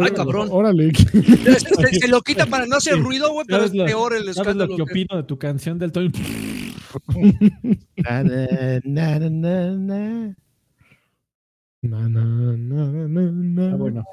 Ay, 0.00 0.10
cabrón. 0.14 0.48
Órale. 0.50 0.92
Se, 0.94 1.58
se- 1.60 1.94
se 2.00 2.08
lo 2.08 2.20
quita 2.22 2.46
para 2.46 2.66
no 2.66 2.76
hacer 2.76 2.98
ruido, 2.98 3.32
güey, 3.32 3.44
pero 3.46 3.58
es 3.64 3.70
¿Sabes 3.70 3.78
lo- 3.78 3.84
peor 3.86 4.12
el 4.14 4.22
¿Sabes 4.24 4.36
escándalo. 4.38 4.70
lo 4.70 4.76
que 4.76 4.82
opino 4.92 5.16
de 5.16 5.22
tu 5.24 5.38
canción 5.38 5.78
del 5.78 5.90
Elton 5.94 6.12
Na, 7.96 8.22
na, 8.24 8.78
na, 8.84 9.18
na, 9.18 9.28
na, 9.30 9.76
na. 9.76 10.36
Na, 11.82 12.08
na, 12.08 12.24
na, 12.56 12.86
na, 13.08 13.30
na. 13.32 13.72
Ah, 13.72 13.76
bueno. 13.76 14.04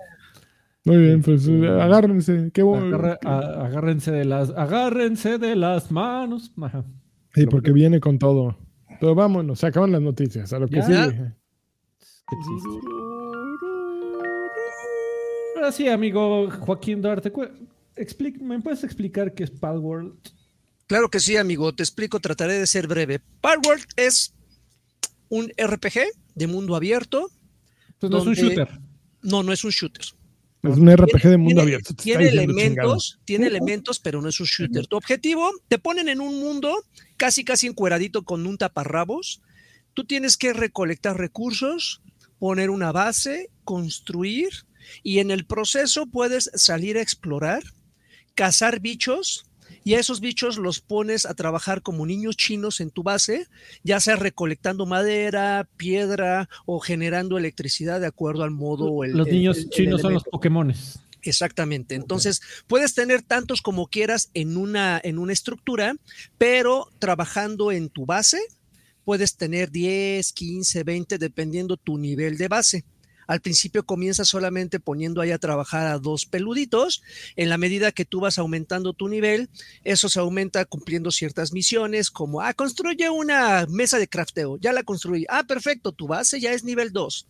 Muy 0.89 0.97
bien, 1.03 1.21
pues 1.21 1.47
eh, 1.47 1.67
agárrense. 1.67 2.51
Qué 2.53 2.63
bueno. 2.63 2.87
Agarra- 2.97 3.19
a- 3.23 3.65
agárrense 3.65 4.11
de 4.11 4.25
las, 4.25 4.49
agárrense 4.51 5.37
de 5.37 5.55
las 5.55 5.91
manos. 5.91 6.51
Ajá. 6.61 6.83
Sí, 7.35 7.45
porque 7.45 7.71
viene 7.71 7.99
con 7.99 8.17
todo. 8.17 8.57
Pero 8.99 9.15
vámonos, 9.15 9.59
se 9.59 9.67
acaban 9.67 9.91
las 9.91 10.01
noticias. 10.01 10.51
A 10.51 10.59
lo 10.59 10.67
que 10.67 10.77
¿Ya? 10.77 10.83
sigue. 11.09 11.33
Ahora 15.55 15.71
sí, 15.71 15.87
amigo 15.87 16.49
Joaquín 16.49 17.01
Duarte, 17.01 17.31
¿me 18.41 18.59
puedes 18.61 18.83
explicar 18.83 19.33
qué 19.33 19.43
es 19.43 19.51
Palworld? 19.51 20.15
Claro 20.87 21.09
que 21.09 21.19
sí, 21.19 21.37
amigo. 21.37 21.73
Te 21.75 21.83
explico, 21.83 22.19
trataré 22.19 22.53
de 22.53 22.65
ser 22.65 22.87
breve. 22.87 23.19
Palworld 23.41 23.83
es 23.95 24.33
un 25.29 25.51
RPG 25.57 25.99
de 26.35 26.47
mundo 26.47 26.75
abierto. 26.75 27.29
Pues 27.99 28.11
no 28.11 28.19
es 28.19 28.25
un 28.25 28.33
shooter. 28.33 28.69
No, 29.21 29.43
no 29.43 29.51
es 29.51 29.63
un 29.63 29.71
shooter. 29.71 30.05
Es 30.61 30.77
un 30.77 30.91
RPG 30.91 31.21
de 31.29 31.37
mundo 31.37 31.49
tiene, 31.49 31.61
abierto. 31.61 31.93
Tiene 31.93 32.27
elementos, 32.27 33.19
tiene 33.23 33.47
elementos, 33.47 33.99
pero 33.99 34.21
no 34.21 34.27
es 34.27 34.39
un 34.39 34.45
shooter. 34.45 34.87
Tu 34.87 34.97
objetivo, 34.97 35.51
te 35.69 35.79
ponen 35.79 36.09
en 36.09 36.19
un 36.19 36.39
mundo 36.39 36.83
casi 37.15 37.45
casi 37.45 37.67
encueradito 37.67 38.23
con 38.23 38.45
un 38.45 38.57
taparrabos. 38.57 39.41
Tú 39.93 40.03
tienes 40.03 40.35
que 40.35 40.51
recolectar 40.53 41.17
recursos, 41.17 42.01
poner 42.39 42.69
una 42.69 42.91
base, 42.91 43.49
construir 43.63 44.49
y 45.01 45.19
en 45.19 45.31
el 45.31 45.45
proceso 45.45 46.07
puedes 46.07 46.49
salir 46.55 46.97
a 46.97 47.01
explorar, 47.01 47.63
cazar 48.35 48.79
bichos 48.79 49.48
y 49.83 49.93
a 49.95 49.99
esos 49.99 50.19
bichos 50.19 50.57
los 50.57 50.79
pones 50.81 51.25
a 51.25 51.33
trabajar 51.33 51.81
como 51.81 52.05
niños 52.05 52.35
chinos 52.37 52.79
en 52.81 52.91
tu 52.91 53.03
base, 53.03 53.47
ya 53.83 53.99
sea 53.99 54.15
recolectando 54.15 54.85
madera, 54.85 55.67
piedra 55.77 56.49
o 56.65 56.79
generando 56.79 57.37
electricidad 57.37 57.99
de 57.99 58.07
acuerdo 58.07 58.43
al 58.43 58.51
modo. 58.51 58.85
o 58.91 59.03
el- 59.03 59.13
Los 59.13 59.27
el- 59.27 59.33
niños 59.33 59.57
el- 59.57 59.63
el 59.65 59.69
chinos 59.69 60.01
son 60.01 60.13
los. 60.13 60.23
Pokémones. 60.23 60.99
Exactamente. 61.21 61.95
Entonces, 61.95 62.41
puedes 62.67 62.93
tener 62.93 63.21
tantos 63.21 63.61
como 63.61 63.87
quieras 63.87 64.29
en 64.33 64.55
una, 64.55 65.01
en 65.03 65.19
una 65.19 65.33
estructura, 65.33 65.95
pero 66.37 66.87
trabajando 66.97 67.71
en 67.73 67.89
tu 67.89 68.05
base, 68.05 68.39
puedes 69.03 69.35
tener 69.35 69.69
10, 69.69 70.31
15, 70.31 70.83
20, 70.83 71.17
dependiendo 71.17 71.75
tu 71.77 71.97
nivel 71.97 72.37
de 72.37 72.47
base. 72.47 72.85
Al 73.29 73.41
principio 73.41 73.85
comienzas 73.85 74.27
solamente 74.27 74.79
poniendo 74.79 75.21
ahí 75.21 75.29
a 75.29 75.37
trabajar 75.37 75.85
a 75.85 75.99
dos 75.99 76.25
peluditos. 76.25 77.03
En 77.35 77.49
la 77.49 77.59
medida 77.59 77.91
que 77.91 78.03
tú 78.03 78.21
vas 78.21 78.39
aumentando 78.39 78.93
tu 78.93 79.07
nivel, 79.07 79.51
eso 79.83 80.09
se 80.09 80.19
aumenta 80.19 80.65
cumpliendo 80.65 81.11
ciertas 81.11 81.53
misiones, 81.53 82.09
como, 82.09 82.41
ah, 82.41 82.55
construye 82.55 83.07
una 83.11 83.67
mesa 83.69 83.99
de 83.99 84.07
crafteo. 84.07 84.57
Ya 84.57 84.73
la 84.73 84.81
construí. 84.81 85.27
Ah, 85.29 85.43
perfecto, 85.43 85.91
tu 85.91 86.07
base 86.07 86.41
ya 86.41 86.53
es 86.53 86.63
nivel 86.63 86.91
2. 86.91 87.27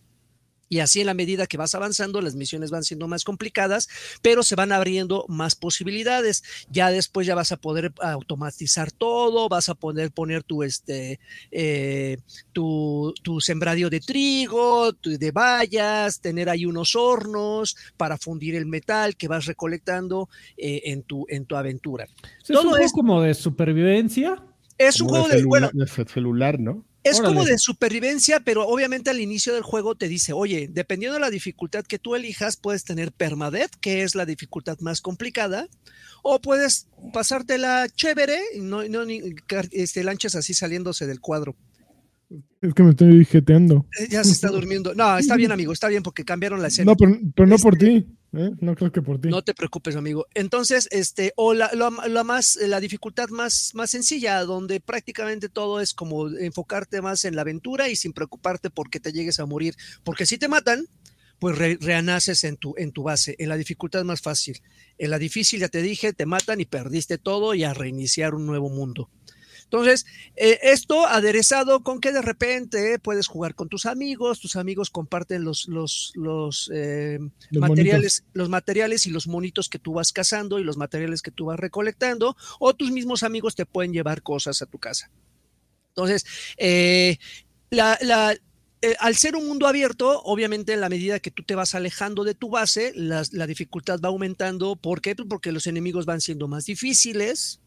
Y 0.72 0.78
así 0.78 1.00
en 1.00 1.06
la 1.06 1.14
medida 1.14 1.48
que 1.48 1.56
vas 1.56 1.74
avanzando, 1.74 2.20
las 2.22 2.36
misiones 2.36 2.70
van 2.70 2.84
siendo 2.84 3.08
más 3.08 3.24
complicadas, 3.24 3.88
pero 4.22 4.44
se 4.44 4.54
van 4.54 4.70
abriendo 4.70 5.24
más 5.26 5.56
posibilidades. 5.56 6.44
Ya 6.70 6.92
después 6.92 7.26
ya 7.26 7.34
vas 7.34 7.50
a 7.50 7.56
poder 7.56 7.92
automatizar 8.00 8.92
todo, 8.92 9.48
vas 9.48 9.68
a 9.68 9.74
poder 9.74 10.12
poner 10.12 10.44
tu, 10.44 10.62
este, 10.62 11.18
eh, 11.50 12.18
tu, 12.52 13.12
tu 13.20 13.40
sembradío 13.40 13.90
de 13.90 13.98
trigo, 13.98 14.92
tu- 14.92 15.18
de 15.18 15.32
bayas, 15.32 16.20
tener 16.20 16.48
ahí 16.48 16.64
unos 16.66 16.94
hornos 16.94 17.76
para 17.96 18.16
fundir 18.16 18.54
el 18.54 18.66
metal 18.66 19.16
que 19.16 19.26
vas 19.26 19.46
recolectando 19.46 20.28
eh, 20.56 20.82
en, 20.84 21.02
tu, 21.02 21.26
en 21.28 21.46
tu 21.46 21.56
aventura. 21.56 22.04
Es 22.04 22.46
Todo 22.46 22.62
un 22.62 22.68
juego 22.70 22.84
es- 22.84 22.92
como 22.92 23.20
de 23.22 23.34
supervivencia. 23.34 24.40
Es 24.78 25.00
un 25.00 25.08
juego 25.08 25.26
de, 25.28 25.44
bueno, 25.44 25.68
de 25.72 25.86
celular, 26.06 26.60
¿no? 26.60 26.84
Es 27.02 27.20
como 27.20 27.44
de 27.44 27.58
supervivencia, 27.58 28.40
pero 28.40 28.66
obviamente 28.66 29.10
al 29.10 29.20
inicio 29.20 29.54
del 29.54 29.62
juego 29.62 29.94
te 29.94 30.08
dice, 30.08 30.32
oye, 30.32 30.68
dependiendo 30.70 31.14
de 31.14 31.20
la 31.20 31.30
dificultad 31.30 31.84
que 31.84 31.98
tú 31.98 32.14
elijas, 32.14 32.56
puedes 32.56 32.84
tener 32.84 33.12
permadeath, 33.12 33.74
que 33.80 34.02
es 34.02 34.14
la 34.14 34.26
dificultad 34.26 34.78
más 34.80 35.00
complicada, 35.00 35.68
o 36.22 36.40
puedes 36.40 36.88
pasártela 37.12 37.86
chévere, 37.88 38.38
y 38.54 38.60
no, 38.60 38.84
no 38.84 39.06
ni, 39.06 39.20
este, 39.72 40.04
lanchas 40.04 40.34
así 40.34 40.52
saliéndose 40.52 41.06
del 41.06 41.20
cuadro. 41.20 41.56
Es 42.60 42.74
que 42.74 42.82
me 42.82 42.90
estoy 42.90 43.24
jeteando. 43.24 43.86
Eh, 43.98 44.08
Ya 44.10 44.22
se 44.22 44.32
está 44.32 44.48
durmiendo. 44.48 44.94
No, 44.94 45.16
está 45.16 45.36
bien, 45.36 45.50
amigo, 45.50 45.72
está 45.72 45.88
bien 45.88 46.02
porque 46.02 46.24
cambiaron 46.24 46.60
la 46.60 46.68
escena. 46.68 46.92
No, 46.92 46.96
pero, 46.96 47.18
pero 47.34 47.48
no 47.48 47.56
por 47.56 47.76
ti. 47.76 48.06
¿Eh? 48.32 48.50
No 48.60 48.74
creo 48.74 48.92
que 48.92 49.02
por 49.02 49.20
ti. 49.20 49.28
No 49.28 49.42
te 49.42 49.54
preocupes, 49.54 49.96
amigo. 49.96 50.26
Entonces, 50.34 50.88
este, 50.90 51.32
o 51.36 51.54
la, 51.54 51.70
la- 51.74 52.24
más, 52.24 52.56
la 52.56 52.80
dificultad 52.80 53.28
más, 53.30 53.70
más 53.74 53.90
sencilla, 53.90 54.40
donde 54.44 54.80
prácticamente 54.80 55.48
todo 55.48 55.80
es 55.80 55.94
como 55.94 56.28
enfocarte 56.28 57.00
más 57.02 57.24
en 57.24 57.34
la 57.36 57.42
aventura 57.42 57.88
y 57.88 57.96
sin 57.96 58.12
preocuparte 58.12 58.70
porque 58.70 59.00
te 59.00 59.12
llegues 59.12 59.40
a 59.40 59.46
morir. 59.46 59.74
Porque 60.04 60.26
si 60.26 60.38
te 60.38 60.48
matan, 60.48 60.86
pues 61.38 61.56
re- 61.56 61.78
reanaces 61.80 62.44
en 62.44 62.56
tu, 62.56 62.74
en 62.76 62.92
tu 62.92 63.02
base, 63.02 63.34
en 63.38 63.48
la 63.48 63.56
dificultad 63.56 64.04
más 64.04 64.20
fácil. 64.20 64.60
En 64.98 65.10
la 65.10 65.18
difícil, 65.18 65.60
ya 65.60 65.68
te 65.68 65.80
dije, 65.82 66.12
te 66.12 66.26
matan 66.26 66.60
y 66.60 66.66
perdiste 66.66 67.16
todo 67.18 67.54
y 67.54 67.64
a 67.64 67.72
reiniciar 67.74 68.34
un 68.34 68.46
nuevo 68.46 68.68
mundo. 68.68 69.08
Entonces, 69.70 70.04
eh, 70.34 70.58
esto 70.62 71.06
aderezado 71.06 71.84
con 71.84 72.00
que 72.00 72.10
de 72.10 72.22
repente 72.22 72.98
puedes 72.98 73.28
jugar 73.28 73.54
con 73.54 73.68
tus 73.68 73.86
amigos, 73.86 74.40
tus 74.40 74.56
amigos 74.56 74.90
comparten 74.90 75.44
los, 75.44 75.68
los, 75.68 76.10
los, 76.16 76.68
eh, 76.74 77.20
Los 77.50 77.60
materiales, 77.60 78.24
los 78.32 78.48
materiales 78.48 79.06
y 79.06 79.10
los 79.10 79.28
monitos 79.28 79.68
que 79.68 79.78
tú 79.78 79.92
vas 79.92 80.12
cazando 80.12 80.58
y 80.58 80.64
los 80.64 80.76
materiales 80.76 81.22
que 81.22 81.30
tú 81.30 81.46
vas 81.46 81.60
recolectando, 81.60 82.36
o 82.58 82.74
tus 82.74 82.90
mismos 82.90 83.22
amigos 83.22 83.54
te 83.54 83.64
pueden 83.64 83.92
llevar 83.92 84.22
cosas 84.22 84.60
a 84.60 84.66
tu 84.66 84.78
casa. 84.78 85.08
Entonces, 85.90 86.24
eh, 86.56 87.18
la, 87.70 87.98
la, 88.00 88.32
eh, 88.82 88.96
al 89.00 89.16
ser 89.16 89.36
un 89.36 89.46
mundo 89.46 89.66
abierto, 89.66 90.20
obviamente 90.22 90.72
en 90.72 90.80
la 90.80 90.88
medida 90.88 91.20
que 91.20 91.30
tú 91.30 91.42
te 91.44 91.54
vas 91.54 91.74
alejando 91.74 92.24
de 92.24 92.34
tu 92.34 92.50
base, 92.50 92.92
las- 92.94 93.32
la 93.32 93.46
dificultad 93.46 94.00
va 94.04 94.08
aumentando. 94.08 94.76
¿Por 94.76 95.00
qué? 95.00 95.14
Porque 95.16 95.52
los 95.52 95.66
enemigos 95.66 96.06
van 96.06 96.20
siendo 96.20 96.48
más 96.48 96.66
difíciles, 96.66 97.59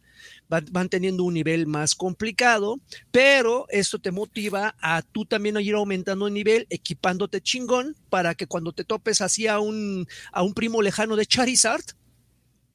van, 0.49 0.65
van 0.71 0.89
teniendo 0.89 1.23
un 1.23 1.33
nivel 1.33 1.67
más 1.67 1.95
complicado, 1.95 2.79
pero 3.11 3.65
esto 3.69 3.99
te 3.99 4.11
motiva 4.11 4.75
a 4.81 5.01
tú 5.01 5.25
también 5.25 5.57
a 5.57 5.61
ir 5.61 5.75
aumentando 5.75 6.27
el 6.27 6.33
nivel, 6.33 6.67
equipándote 6.69 7.41
chingón, 7.41 7.95
para 8.09 8.35
que 8.35 8.47
cuando 8.47 8.73
te 8.73 8.83
topes 8.83 9.21
así 9.21 9.47
a 9.47 9.59
un, 9.59 10.07
a 10.31 10.43
un 10.43 10.53
primo 10.53 10.81
lejano 10.81 11.15
de 11.15 11.25
Charizard, 11.25 11.83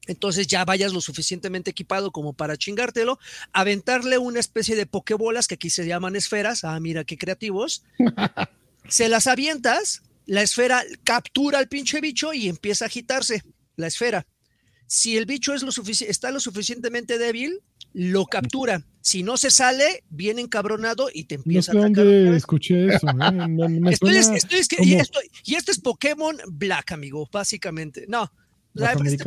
entonces 0.07 0.47
ya 0.47 0.65
vayas 0.65 0.91
lo 0.91 1.01
suficientemente 1.01 1.69
equipado 1.69 2.11
como 2.11 2.33
para 2.33 2.57
chingártelo, 2.57 3.19
aventarle 3.53 4.17
una 4.17 4.39
especie 4.39 4.75
de 4.75 4.87
pokebolas 4.87 5.47
que 5.47 5.55
aquí 5.55 5.69
se 5.69 5.85
llaman 5.85 6.15
esferas, 6.15 6.63
ah, 6.63 6.79
mira 6.79 7.03
qué 7.03 7.17
creativos, 7.17 7.83
se 8.87 9.07
las 9.07 9.27
avientas, 9.27 10.01
la 10.25 10.41
esfera 10.41 10.83
captura 11.03 11.59
al 11.59 11.67
pinche 11.67 12.01
bicho 12.01 12.33
y 12.33 12.49
empieza 12.49 12.85
a 12.85 12.87
agitarse 12.87 13.43
la 13.75 13.87
esfera. 13.87 14.25
Si 14.91 15.15
el 15.17 15.27
bicho 15.27 15.53
es 15.53 15.61
lo 15.61 15.71
sufici- 15.71 16.07
está 16.07 16.31
lo 16.31 16.39
suficientemente 16.39 17.19
débil, 17.19 17.59
lo 17.93 18.25
captura. 18.25 18.83
Si 19.01 19.21
no 19.21 19.37
se 19.37 19.51
sale, 19.51 20.03
viene 20.09 20.41
encabronado 20.41 21.09
y 21.13 21.25
te 21.25 21.35
No 21.37 21.43
empieza 21.45 21.71
sé 21.73 21.77
a 21.77 21.81
atacar. 21.81 22.05
dónde 22.05 22.37
escuché 22.37 22.87
eso. 22.95 23.07
¿eh? 23.07 23.13
No- 23.13 23.69
me 23.69 23.91
Estoy- 23.91 24.15
suena 24.23 24.35
estoy- 24.37 24.59
es 24.59 24.67
que- 24.67 24.83
y, 24.83 24.95
esto, 24.95 25.19
y 25.45 25.53
es 25.53 25.79
Pokémon 25.79 26.37
Black, 26.47 26.91
amigo, 26.91 27.29
básicamente. 27.31 28.05
No, 28.07 28.31
la- 28.73 28.93
este- 28.93 29.25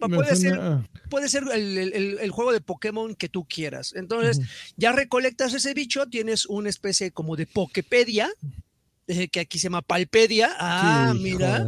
me 0.00 0.08
puede 0.14 0.36
ser, 0.36 0.60
puede 1.08 1.28
ser 1.30 1.44
el, 1.54 1.78
el- 1.78 1.92
el- 1.94 2.18
el 2.20 2.30
juego 2.30 2.52
de 2.52 2.60
Pokémon 2.60 3.14
que 3.14 3.30
tú 3.30 3.46
quieras. 3.48 3.94
Entonces, 3.96 4.40
ya 4.76 4.92
recolectas 4.92 5.54
ese 5.54 5.72
bicho, 5.72 6.06
tienes 6.06 6.44
una 6.44 6.68
especie 6.68 7.12
como 7.12 7.34
de 7.36 7.46
Pokepedia, 7.46 8.28
eh, 9.06 9.28
que 9.28 9.40
aquí 9.40 9.58
se 9.58 9.64
llama 9.64 9.80
Palpedia. 9.80 10.50
Ah, 10.58 11.14
mira. 11.18 11.66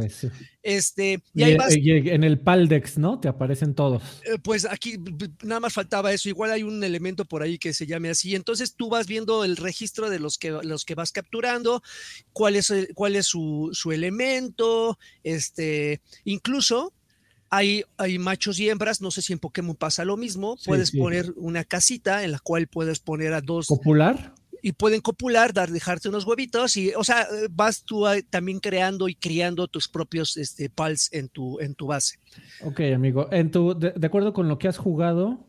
Este, 0.67 1.21
y 1.35 1.41
Y, 1.41 1.43
ahí 1.43 1.55
vas, 1.55 1.75
y 1.77 1.91
en 1.91 2.23
el 2.23 2.39
Paldex, 2.39 2.97
¿no? 2.97 3.19
Te 3.19 3.27
aparecen 3.27 3.75
todos. 3.75 4.01
eh, 4.25 4.39
pues 4.41 4.65
aquí 4.65 4.97
nada 5.43 5.59
más 5.59 5.73
faltaba 5.73 6.11
eso. 6.11 6.27
Igual 6.27 6.49
hay 6.49 6.63
un 6.63 6.83
elemento 6.83 7.23
por 7.23 7.43
ahí 7.43 7.59
que 7.59 7.71
se 7.71 7.85
llame 7.85 8.09
así. 8.09 8.33
Entonces 8.33 8.73
tú 8.75 8.89
vas 8.89 9.05
viendo 9.05 9.43
el 9.43 9.57
registro 9.57 10.09
de 10.09 10.17
los 10.17 10.39
que, 10.39 10.49
los 10.63 10.83
que 10.83 10.95
vas 10.95 11.11
capturando, 11.11 11.83
cuál 12.33 12.55
es, 12.55 12.73
cuál 12.95 13.15
es 13.15 13.27
su, 13.27 13.69
su 13.73 13.91
elemento, 13.91 14.97
este, 15.23 16.01
incluso 16.23 16.93
hay, 17.51 17.83
hay 17.97 18.17
machos 18.17 18.59
y 18.59 18.67
hembras, 18.69 19.01
no 19.01 19.11
sé 19.11 19.21
si 19.21 19.31
en 19.33 19.39
Pokémon 19.39 19.75
pasa 19.75 20.03
lo 20.03 20.17
mismo, 20.17 20.57
Sí, 20.57 20.65
puedes 20.67 20.89
sí. 20.89 20.97
poner 20.97 21.31
una 21.37 21.63
casita 21.63 22.23
en 22.23 22.31
la 22.31 22.39
cual 22.39 22.67
puedes 22.67 22.99
poner 22.99 23.33
a 23.33 23.41
dos 23.41 23.67
¿Popular? 23.67 24.33
Y 24.65 24.71
pueden 24.71 24.99
copular, 24.99 25.53
dar, 25.53 25.69
dejarte 25.69 26.09
unos 26.09 26.25
huevitos 26.25 26.75
y, 26.75 26.91
o 26.95 27.03
sea, 27.03 27.21
eh, 27.21 27.47
vas 27.51 27.83
tú 27.83 28.07
ah, 28.07 28.15
también 28.31 28.59
creando 28.59 29.07
y 29.07 29.13
criando 29.13 29.67
tus 29.67 29.87
propios 29.87 30.37
este, 30.37 30.71
pals 30.71 31.13
en 31.13 31.29
tu, 31.29 31.59
en 31.59 31.75
tu 31.75 31.85
base, 31.85 32.17
Ok, 32.63 32.79
amigo. 32.95 33.27
En 33.31 33.51
tu, 33.51 33.77
de, 33.77 33.91
de 33.91 34.07
acuerdo 34.07 34.33
con 34.33 34.47
lo 34.47 34.57
que 34.57 34.67
has 34.67 34.79
jugado, 34.79 35.45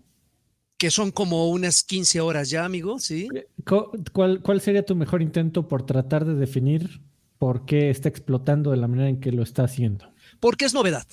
que 0.77 0.91
son 0.91 1.13
como 1.13 1.49
unas 1.49 1.83
15 1.83 2.21
horas 2.21 2.51
ya, 2.51 2.67
amigo, 2.67 2.99
¿sí? 2.99 3.27
co- 3.65 3.91
¿cuál, 4.13 4.43
¿cuál 4.43 4.61
sería 4.61 4.85
tu 4.85 4.95
mejor 4.95 5.23
intento 5.23 5.67
por 5.67 5.87
tratar 5.87 6.27
de 6.27 6.35
definir 6.35 7.01
por 7.39 7.65
qué 7.65 7.89
está 7.89 8.11
explotando 8.11 8.71
de 8.71 8.77
la 8.77 8.87
manera 8.87 9.09
en 9.09 9.19
que 9.19 9.33
lo 9.33 9.43
está 9.43 9.65
haciendo? 9.65 10.13
Porque 10.41 10.67
es 10.67 10.75
novedad. 10.75 11.07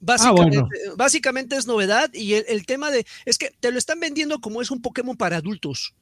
Básicamente, 0.00 0.58
bueno. 0.58 0.96
básicamente 0.96 1.56
es 1.56 1.66
novedad 1.66 2.10
y 2.12 2.34
el, 2.34 2.44
el 2.46 2.66
tema 2.66 2.90
de, 2.90 3.06
es 3.24 3.38
que 3.38 3.52
te 3.58 3.72
lo 3.72 3.78
están 3.78 4.00
vendiendo 4.00 4.38
como 4.38 4.60
es 4.60 4.70
un 4.70 4.82
Pokémon 4.82 5.16
para 5.16 5.38
adultos. 5.38 5.94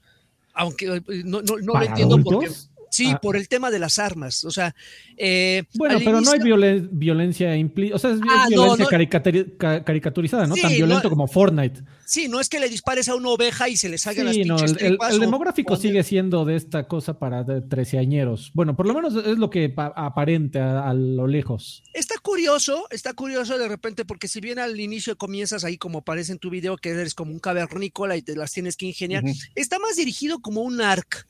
Aunque 0.57 0.86
eh, 0.86 1.22
no, 1.24 1.42
no, 1.42 1.57
no 1.59 1.66
lo 1.66 1.72
¿Para 1.74 1.86
entiendo 1.86 2.16
porque... 2.16 2.46
adultos? 2.46 2.70
Sí, 2.97 3.11
Ah. 3.12 3.18
por 3.20 3.36
el 3.36 3.47
tema 3.49 3.70
de 3.70 3.78
las 3.78 3.99
armas. 3.99 4.44
O 4.44 4.51
sea, 4.51 4.74
eh, 5.18 5.64
Bueno, 5.74 5.99
pero 6.03 6.20
no 6.20 6.30
hay 6.30 6.38
violen- 6.40 6.88
violencia 6.92 7.55
implícita. 7.57 7.97
O 7.97 7.99
sea, 7.99 8.11
es, 8.12 8.20
Ah, 8.28 8.47
violencia 8.49 8.84
no. 8.84 8.90
caricaturi- 8.90 9.57
ca- 9.59 9.84
caricaturizada, 9.84 10.47
¿no? 10.47 10.55
Sí, 10.55 10.62
Tan 10.62 10.72
violento 10.72 11.05
no- 11.05 11.11
como 11.11 11.26
Fortnite. 11.28 11.82
Sí, 12.07 12.28
no 12.28 12.40
es 12.40 12.49
que 12.49 12.59
le 12.61 12.68
dispares 12.68 13.09
a 13.09 13.14
una 13.16 13.28
oveja 13.30 13.68
y 13.68 13.76
se 13.76 13.88
le 13.88 13.99
salgan 13.99 14.32
Sí, 14.32 14.44
las 14.44 14.61
pinches 14.62 14.80
el, 14.82 14.94
el- 14.94 14.99
el 15.11 15.20
demográfico 15.20 15.74
o- 15.74 15.76
sigue 15.76 16.03
siendo 16.05 16.44
de 16.44 16.57
esta 16.57 16.86
cosa 16.88 17.18
para 17.18 17.44
treceañeros. 17.68 18.51
Bueno, 18.55 18.76
por 18.76 18.86
lo 18.86 18.94
menos 18.94 19.14
es 19.16 19.38
lo 19.38 19.51
que 19.51 19.68
pa- 19.68 19.92
aparenta 19.94 20.80
a, 20.84 20.90
a 20.90 20.94
lo 20.94 21.26
lejos. 21.26 21.82
Está 21.92 22.14
curioso, 22.22 22.86
está 22.90 23.12
curioso 23.12 23.59
de 23.59 23.68
repente, 23.68 24.05
porque 24.05 24.28
si 24.28 24.40
bien 24.40 24.59
al 24.59 24.78
inicio 24.80 25.16
comienzas 25.18 25.64
ahí 25.64 25.76
como 25.76 25.99
aparece 25.99 26.32
en 26.32 26.38
tu 26.38 26.49
video, 26.51 26.76
que 26.76 26.90
eres 26.90 27.14
como 27.14 27.32
un 27.32 27.40
cavernícola 27.40 28.16
y 28.16 28.22
te 28.22 28.36
las 28.36 28.53
tienes 28.53 28.76
que 28.76 28.86
ingeniar, 28.86 29.22
está 29.55 29.78
más 29.78 29.97
dirigido 29.97 30.38
como 30.40 30.62
un 30.62 30.80
ARC. 30.80 31.26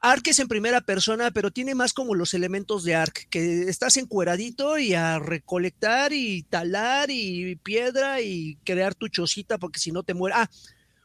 ARC 0.00 0.28
es 0.28 0.38
en 0.38 0.48
primera 0.48 0.80
persona, 0.80 1.30
pero 1.30 1.50
tiene 1.50 1.74
más 1.74 1.92
como 1.92 2.14
los 2.14 2.32
elementos 2.32 2.84
de 2.84 2.94
ARC, 2.94 3.28
que 3.28 3.62
estás 3.62 3.98
encueradito 3.98 4.78
y 4.78 4.94
a 4.94 5.18
recolectar 5.18 6.12
y 6.14 6.42
talar 6.44 7.10
y 7.10 7.56
piedra 7.56 8.22
y 8.22 8.56
crear 8.64 8.94
tu 8.94 9.08
chocita, 9.08 9.58
porque 9.58 9.78
si 9.78 9.92
no 9.92 10.02
te 10.02 10.14
muere. 10.14 10.36
Ah, 10.38 10.50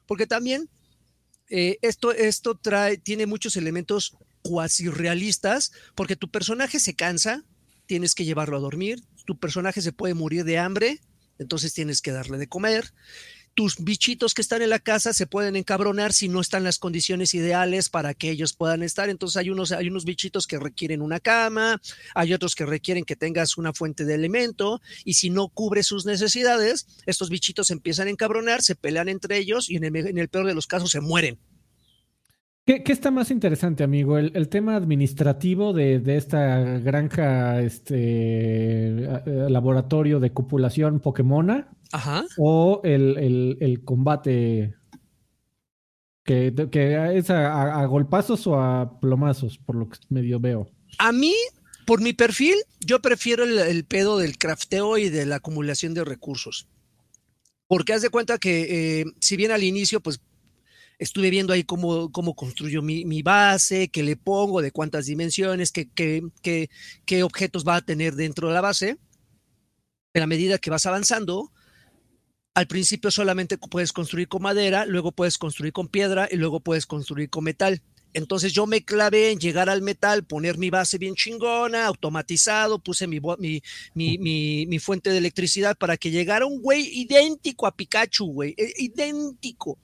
porque 0.08 0.28
también 0.28 0.70
eh, 1.50 1.78
esto, 1.82 2.12
esto 2.12 2.56
trae, 2.56 2.98
tiene 2.98 3.26
muchos 3.26 3.58
elementos 3.58 4.18
cuasi 4.42 4.88
realistas, 4.88 5.74
porque 5.94 6.16
tu 6.16 6.30
personaje 6.30 6.80
se 6.80 6.96
cansa, 6.96 7.44
tienes 7.88 8.16
que 8.16 8.26
llevarlo 8.26 8.58
a 8.58 8.62
dormir, 8.62 9.04
tu 9.26 9.38
personaje 9.38 9.82
se 9.82 9.92
puede 9.92 10.14
morir 10.14 10.46
de 10.46 10.58
hambre, 10.58 11.02
entonces 11.38 11.74
tienes 11.74 12.02
que 12.02 12.12
darle 12.12 12.38
de 12.38 12.48
comer. 12.48 12.94
Tus 13.56 13.78
bichitos 13.78 14.34
que 14.34 14.42
están 14.42 14.62
en 14.62 14.70
la 14.70 14.80
casa 14.80 15.14
se 15.14 15.28
pueden 15.28 15.56
encabronar 15.56 16.12
si 16.12 16.28
no 16.28 16.42
están 16.42 16.66
las 16.66 16.78
condiciones 16.78 17.34
ideales 17.34 17.88
para 17.88 18.14
que 18.14 18.30
ellos 18.30 18.52
puedan 18.52 18.84
estar. 18.84 19.10
Entonces 19.10 19.38
hay 19.38 19.50
unos, 19.50 19.72
hay 19.72 19.88
unos 19.88 20.04
bichitos 20.04 20.46
que 20.46 20.60
requieren 20.60 21.02
una 21.02 21.22
cama, 21.22 21.82
hay 22.14 22.34
otros 22.34 22.54
que 22.54 22.66
requieren 22.66 23.06
que 23.06 23.16
tengas 23.16 23.58
una 23.58 23.72
fuente 23.72 24.04
de 24.04 24.14
alimento 24.14 24.82
y 25.06 25.14
si 25.14 25.30
no 25.30 25.48
cubre 25.48 25.84
sus 25.84 26.06
necesidades, 26.06 26.86
estos 27.06 27.30
bichitos 27.30 27.72
empiezan 27.72 28.08
a 28.08 28.12
encabronar, 28.12 28.62
se 28.62 28.76
pelean 28.76 29.08
entre 29.08 29.38
ellos 29.38 29.70
y 29.70 29.78
en 29.78 29.86
el, 29.86 29.96
en 29.96 30.18
el 30.18 30.28
peor 30.28 30.48
de 30.48 30.54
los 30.54 30.68
casos 30.68 30.92
se 30.92 31.00
mueren. 31.00 31.40
¿Qué, 32.66 32.82
qué 32.84 32.92
está 32.94 33.12
más 33.12 33.30
interesante, 33.30 33.84
amigo? 33.84 34.18
¿El, 34.18 34.32
el 34.36 34.50
tema 34.50 34.76
administrativo 34.76 35.72
de, 35.72 36.00
de 36.00 36.18
esta 36.18 36.80
granja, 36.80 37.62
este 37.62 37.96
eh, 39.04 39.22
laboratorio 39.50 40.20
de 40.20 40.34
copulación 40.34 41.00
Pokémona? 41.00 41.70
Ajá. 41.92 42.26
¿O 42.38 42.82
el, 42.84 43.18
el- 43.20 43.58
el 43.62 43.84
combate 43.84 44.74
que, 46.24 46.54
que 46.72 47.18
es 47.18 47.30
a, 47.30 47.54
a- 47.54 47.82
a 47.84 47.86
golpazos 47.86 48.48
o 48.48 48.60
a 48.60 49.00
plomazos, 49.00 49.60
por 49.60 49.76
lo 49.76 49.88
que 49.90 50.00
medio 50.10 50.40
veo? 50.40 50.68
A 50.98 51.12
mí, 51.12 51.36
por 51.86 52.02
mi 52.02 52.14
perfil, 52.14 52.56
yo 52.80 53.00
prefiero 53.00 53.44
el, 53.44 53.60
el 53.60 53.86
pedo 53.86 54.18
del 54.18 54.40
crafteo 54.40 54.98
y 54.98 55.10
de 55.10 55.28
la 55.28 55.36
acumulación 55.36 55.94
de 55.94 56.04
recursos. 56.04 56.68
Porque 57.68 57.94
haz 57.94 58.02
de 58.02 58.10
cuenta 58.10 58.40
que, 58.40 59.02
eh, 59.02 59.06
si 59.20 59.38
bien 59.38 59.52
al 59.52 59.64
inicio, 59.64 60.00
pues 60.00 60.20
estuve 61.00 61.30
viendo 61.30 61.54
ahí 61.54 61.64
cómo, 61.64 62.12
cómo 62.12 62.36
construyo 62.36 62.82
mi, 62.82 63.06
mi 63.06 63.22
base, 63.22 63.90
qué 63.90 64.04
le 64.04 64.16
pongo, 64.16 64.62
de 64.62 64.72
cuántas 64.72 65.06
dimensiones, 65.06 65.72
qué, 65.72 65.90
qué, 65.90 66.22
qué, 66.42 66.70
qué 67.06 67.24
objetos 67.24 67.66
va 67.66 67.78
a 67.78 67.82
tener 67.82 68.16
dentro 68.16 68.48
de 68.48 68.54
la 68.54 68.62
base. 68.62 68.98
En 70.14 70.22
la 70.22 70.28
medida 70.28 70.58
que 70.58 70.70
vas 70.70 70.86
avanzando, 70.86 71.52
al 72.54 72.68
principio 72.68 73.12
solamente 73.12 73.58
puedes 73.58 73.92
construir 73.92 74.30
con 74.30 74.42
madera, 74.42 74.86
luego 74.86 75.12
puedes 75.12 75.38
construir 75.38 75.74
con 75.74 75.90
piedra 75.90 76.28
y 76.32 76.38
luego 76.38 76.62
puedes 76.62 76.86
construir 76.86 77.30
con 77.30 77.44
metal. 77.44 77.82
Entonces 78.14 78.54
yo 78.54 78.66
me 78.66 78.86
clavé 78.86 79.32
en 79.32 79.40
llegar 79.40 79.70
al 79.70 79.82
metal, 79.82 80.24
poner 80.24 80.58
mi 80.58 80.70
base 80.70 80.98
bien 80.98 81.16
chingona, 81.16 81.86
automatizado, 81.86 82.80
puse 82.80 83.08
mi, 83.08 83.20
mi, 83.40 83.62
mi, 83.94 84.18
mi, 84.18 84.66
mi 84.68 84.80
fuente 84.80 85.10
de 85.10 85.18
electricidad 85.18 85.78
para 85.78 85.98
que 85.98 86.12
llegara 86.12 86.46
un 86.46 86.62
güey 86.62 86.88
idéntico 86.98 87.68
a 87.68 87.76
Pikachu, 87.76 88.28
güey, 88.28 88.56
eh, 88.58 88.72
idéntico. 88.78 89.78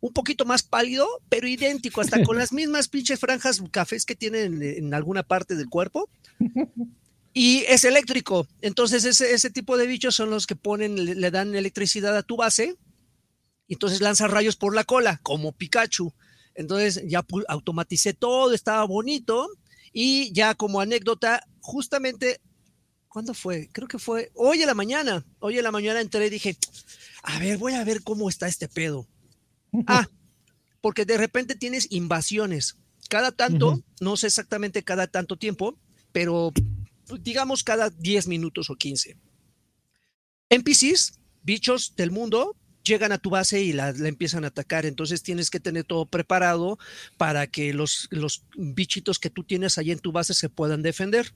Un 0.00 0.12
poquito 0.12 0.44
más 0.44 0.62
pálido, 0.62 1.06
pero 1.28 1.48
idéntico, 1.48 2.00
hasta 2.00 2.22
con 2.22 2.38
las 2.38 2.52
mismas 2.52 2.88
pinches 2.88 3.18
franjas 3.18 3.62
cafés 3.70 4.04
que 4.04 4.14
tiene 4.14 4.42
en, 4.42 4.62
en 4.62 4.94
alguna 4.94 5.22
parte 5.22 5.54
del 5.56 5.68
cuerpo. 5.68 6.08
Y 7.38 7.64
es 7.68 7.84
eléctrico. 7.84 8.48
Entonces 8.62 9.04
ese, 9.04 9.34
ese 9.34 9.50
tipo 9.50 9.76
de 9.76 9.86
bichos 9.86 10.14
son 10.14 10.30
los 10.30 10.46
que 10.46 10.56
ponen, 10.56 11.04
le, 11.04 11.14
le 11.14 11.30
dan 11.30 11.54
electricidad 11.54 12.16
a 12.16 12.22
tu 12.22 12.38
base. 12.38 12.76
Y 13.68 13.74
entonces 13.74 14.00
lanza 14.00 14.26
rayos 14.26 14.56
por 14.56 14.74
la 14.74 14.84
cola, 14.84 15.20
como 15.22 15.52
Pikachu. 15.52 16.14
Entonces 16.54 17.02
ya 17.06 17.26
automaticé 17.48 18.14
todo, 18.14 18.54
estaba 18.54 18.84
bonito. 18.84 19.50
Y 19.92 20.32
ya 20.32 20.54
como 20.54 20.80
anécdota, 20.80 21.46
justamente, 21.60 22.40
¿cuándo 23.08 23.34
fue? 23.34 23.68
Creo 23.70 23.86
que 23.86 23.98
fue 23.98 24.30
hoy 24.34 24.62
en 24.62 24.68
la 24.68 24.74
mañana. 24.74 25.22
Hoy 25.38 25.58
en 25.58 25.64
la 25.64 25.72
mañana 25.72 26.00
entré 26.00 26.28
y 26.28 26.30
dije, 26.30 26.56
a 27.22 27.38
ver, 27.38 27.58
voy 27.58 27.74
a 27.74 27.84
ver 27.84 28.02
cómo 28.02 28.30
está 28.30 28.48
este 28.48 28.66
pedo. 28.66 29.06
Ah, 29.86 30.08
porque 30.80 31.04
de 31.04 31.18
repente 31.18 31.54
tienes 31.54 31.88
invasiones. 31.90 32.76
Cada 33.08 33.32
tanto, 33.32 33.82
no 34.00 34.16
sé 34.16 34.26
exactamente 34.26 34.82
cada 34.82 35.06
tanto 35.06 35.36
tiempo, 35.36 35.78
pero 36.12 36.52
digamos 37.20 37.62
cada 37.62 37.90
10 37.90 38.26
minutos 38.26 38.70
o 38.70 38.76
15. 38.76 39.16
NPCs, 40.48 41.20
bichos 41.42 41.94
del 41.96 42.10
mundo, 42.10 42.56
llegan 42.84 43.12
a 43.12 43.18
tu 43.18 43.30
base 43.30 43.62
y 43.62 43.72
la, 43.72 43.92
la 43.92 44.08
empiezan 44.08 44.44
a 44.44 44.48
atacar. 44.48 44.86
Entonces 44.86 45.22
tienes 45.22 45.50
que 45.50 45.60
tener 45.60 45.84
todo 45.84 46.06
preparado 46.06 46.78
para 47.16 47.46
que 47.46 47.72
los, 47.72 48.08
los 48.10 48.44
bichitos 48.56 49.18
que 49.18 49.30
tú 49.30 49.44
tienes 49.44 49.78
ahí 49.78 49.90
en 49.90 49.98
tu 49.98 50.12
base 50.12 50.34
se 50.34 50.48
puedan 50.48 50.82
defender. 50.82 51.32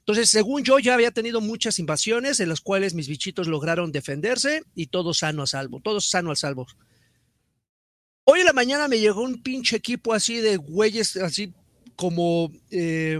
Entonces, 0.00 0.30
según 0.30 0.64
yo, 0.64 0.80
ya 0.80 0.94
había 0.94 1.12
tenido 1.12 1.40
muchas 1.40 1.78
invasiones 1.78 2.40
en 2.40 2.48
las 2.48 2.60
cuales 2.60 2.92
mis 2.92 3.06
bichitos 3.06 3.46
lograron 3.46 3.92
defenderse 3.92 4.64
y 4.74 4.88
todo 4.88 5.14
sano 5.14 5.44
a 5.44 5.46
salvo, 5.46 5.80
todo 5.80 6.00
sano 6.00 6.30
al 6.30 6.36
salvo. 6.36 6.66
Hoy 8.24 8.40
en 8.40 8.46
la 8.46 8.52
mañana 8.52 8.88
me 8.88 9.00
llegó 9.00 9.22
un 9.22 9.42
pinche 9.42 9.76
equipo 9.76 10.12
así 10.14 10.36
de 10.36 10.56
güeyes, 10.56 11.16
así 11.16 11.52
como. 11.96 12.52
eh, 12.70 13.18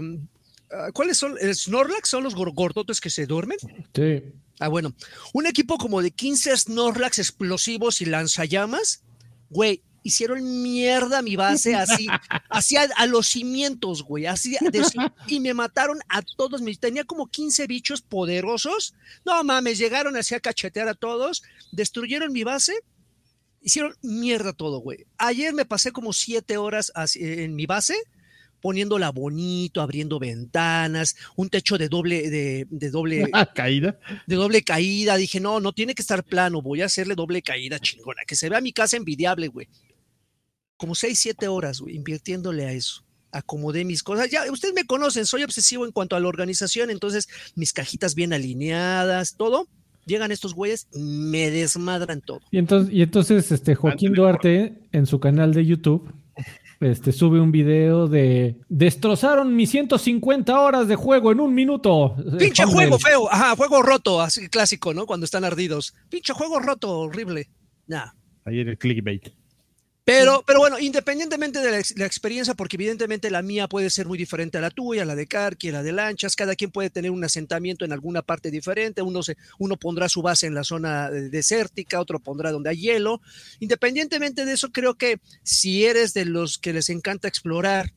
ah, 0.71 0.91
¿Cuáles 0.93 1.17
son? 1.17 1.35
¿El 1.41 1.53
Snorlax 1.55 2.09
son 2.09 2.23
los 2.23 2.35
gor- 2.35 2.53
gordotes 2.53 3.01
que 3.01 3.09
se 3.09 3.25
duermen? 3.25 3.57
Sí. 3.93 4.23
Ah, 4.59 4.69
bueno. 4.69 4.93
Un 5.33 5.45
equipo 5.45 5.77
como 5.77 6.01
de 6.01 6.11
15 6.11 6.55
Snorlax 6.55 7.19
explosivos 7.19 8.01
y 8.01 8.05
lanzallamas. 8.05 9.01
Güey, 9.49 9.81
hicieron 10.03 10.61
mierda 10.63 11.21
mi 11.21 11.35
base 11.35 11.75
así, 11.75 12.07
así 12.49 12.77
a, 12.77 12.83
a 12.95 13.05
los 13.05 13.27
cimientos, 13.27 14.03
güey. 14.03 14.25
Así 14.25 14.51
de- 14.71 14.83
y 15.27 15.39
me 15.41 15.53
mataron 15.53 15.99
a 16.07 16.21
todos. 16.21 16.61
mis- 16.61 16.79
Tenía 16.79 17.03
como 17.03 17.27
15 17.27 17.67
bichos 17.67 18.01
poderosos. 18.01 18.93
No 19.25 19.43
mames, 19.43 19.77
llegaron 19.79 20.15
así 20.15 20.33
a 20.33 20.39
cachetear 20.39 20.87
a 20.87 20.93
todos, 20.93 21.43
destruyeron 21.73 22.31
mi 22.31 22.43
base. 22.45 22.73
Hicieron 23.63 23.95
mierda 24.01 24.53
todo, 24.53 24.79
güey. 24.79 25.05
Ayer 25.17 25.53
me 25.53 25.65
pasé 25.65 25.91
como 25.91 26.11
siete 26.13 26.57
horas 26.57 26.91
en 27.15 27.55
mi 27.55 27.65
base, 27.65 27.95
poniéndola 28.61 29.09
bonito, 29.11 29.81
abriendo 29.81 30.19
ventanas, 30.19 31.15
un 31.35 31.49
techo 31.49 31.77
de 31.77 31.89
doble, 31.89 32.29
de, 32.29 32.67
de 32.69 32.89
doble, 32.89 33.29
Ah, 33.33 33.51
caída. 33.53 33.97
de 34.27 34.35
doble 34.35 34.63
caída. 34.63 35.15
Dije, 35.17 35.39
no, 35.39 35.59
no 35.59 35.71
tiene 35.73 35.95
que 35.95 36.01
estar 36.01 36.23
plano, 36.23 36.61
voy 36.61 36.81
a 36.81 36.85
hacerle 36.85 37.15
doble 37.15 37.41
caída 37.41 37.79
chingona, 37.79 38.21
que 38.27 38.35
se 38.35 38.49
vea 38.49 38.61
mi 38.61 38.73
casa 38.73 38.97
envidiable, 38.97 39.47
güey. 39.47 39.67
Como 40.77 40.95
seis, 40.95 41.19
siete 41.19 41.47
horas, 41.47 41.79
güey, 41.79 41.95
invirtiéndole 41.95 42.65
a 42.65 42.73
eso. 42.73 43.05
acomodé 43.31 43.83
mis 43.85 44.03
cosas. 44.03 44.29
Ya, 44.29 44.51
ustedes 44.51 44.73
me 44.73 44.85
conocen, 44.85 45.25
soy 45.25 45.43
obsesivo 45.43 45.85
en 45.85 45.91
cuanto 45.91 46.15
a 46.15 46.19
la 46.19 46.27
organización, 46.27 46.89
entonces 46.89 47.27
mis 47.55 47.71
cajitas 47.73 48.13
bien 48.15 48.33
alineadas, 48.33 49.35
todo. 49.37 49.67
Llegan 50.05 50.31
estos 50.31 50.53
güeyes, 50.53 50.87
me 50.93 51.49
desmadran 51.49 52.21
todo. 52.21 52.41
Y 52.51 52.57
entonces, 52.57 52.93
y 52.93 53.01
entonces 53.01 53.51
este 53.51 53.75
Joaquín 53.75 54.13
Duarte 54.13 54.73
en 54.91 55.05
su 55.05 55.19
canal 55.19 55.53
de 55.53 55.65
YouTube 55.65 56.13
este, 56.79 57.11
sube 57.11 57.39
un 57.39 57.51
video 57.51 58.07
de 58.07 58.57
destrozaron 58.69 59.55
mis 59.55 59.69
150 59.71 60.59
horas 60.59 60.87
de 60.87 60.95
juego 60.95 61.31
en 61.31 61.39
un 61.39 61.53
minuto. 61.53 62.15
Pinche 62.37 62.65
juego 62.65 62.99
feo, 62.99 63.31
ajá, 63.31 63.55
juego 63.55 63.81
roto, 63.81 64.21
así 64.21 64.49
clásico, 64.49 64.93
¿no? 64.93 65.05
Cuando 65.05 65.25
están 65.25 65.43
ardidos. 65.43 65.95
Pinche 66.09 66.33
juego 66.33 66.59
roto, 66.59 66.99
horrible. 66.99 67.49
Nah. 67.87 68.11
Ahí 68.45 68.59
en 68.59 68.69
el 68.69 68.77
clickbait. 68.77 69.29
Pero, 70.05 70.43
pero 70.45 70.59
bueno, 70.59 70.77
independientemente 70.79 71.59
de 71.59 71.71
la, 71.71 71.81
la, 71.95 72.05
experiencia, 72.05 72.53
porque 72.55 72.75
evidentemente 72.75 73.31
la 73.31 73.41
mía 73.41 73.69
puede 73.69 73.89
ser 73.89 74.05
muy 74.05 74.17
diferente 74.17 74.57
a 74.57 74.61
la 74.61 74.69
tuya, 74.69 75.05
la 75.05 75.15
de 75.15 75.27
Karki, 75.27 75.71
la 75.71 75.81
de 75.81 75.93
Lanchas, 75.93 76.35
cada 76.35 76.55
quien 76.55 76.71
puede 76.71 76.89
tener 76.89 77.09
un 77.09 77.23
asentamiento 77.23 77.85
en 77.85 77.93
alguna 77.93 78.21
parte 78.21 78.51
diferente, 78.51 79.01
uno, 79.01 79.23
se, 79.23 79.37
uno 79.59 79.77
pondrá 79.77 80.09
su 80.09 80.21
base 80.21 80.45
en 80.45 80.55
la 80.55 80.65
zona 80.65 81.09
desértica, 81.09 82.01
otro 82.01 82.19
pondrá 82.19 82.51
donde 82.51 82.71
hay 82.71 82.81
hielo. 82.81 83.21
Independientemente 83.61 84.43
de 84.45 84.51
eso, 84.51 84.73
creo 84.73 84.95
que 84.95 85.21
si 85.43 85.85
eres 85.85 86.13
de 86.13 86.25
los 86.25 86.57
que 86.57 86.73
les 86.73 86.89
encanta 86.89 87.29
explorar, 87.29 87.93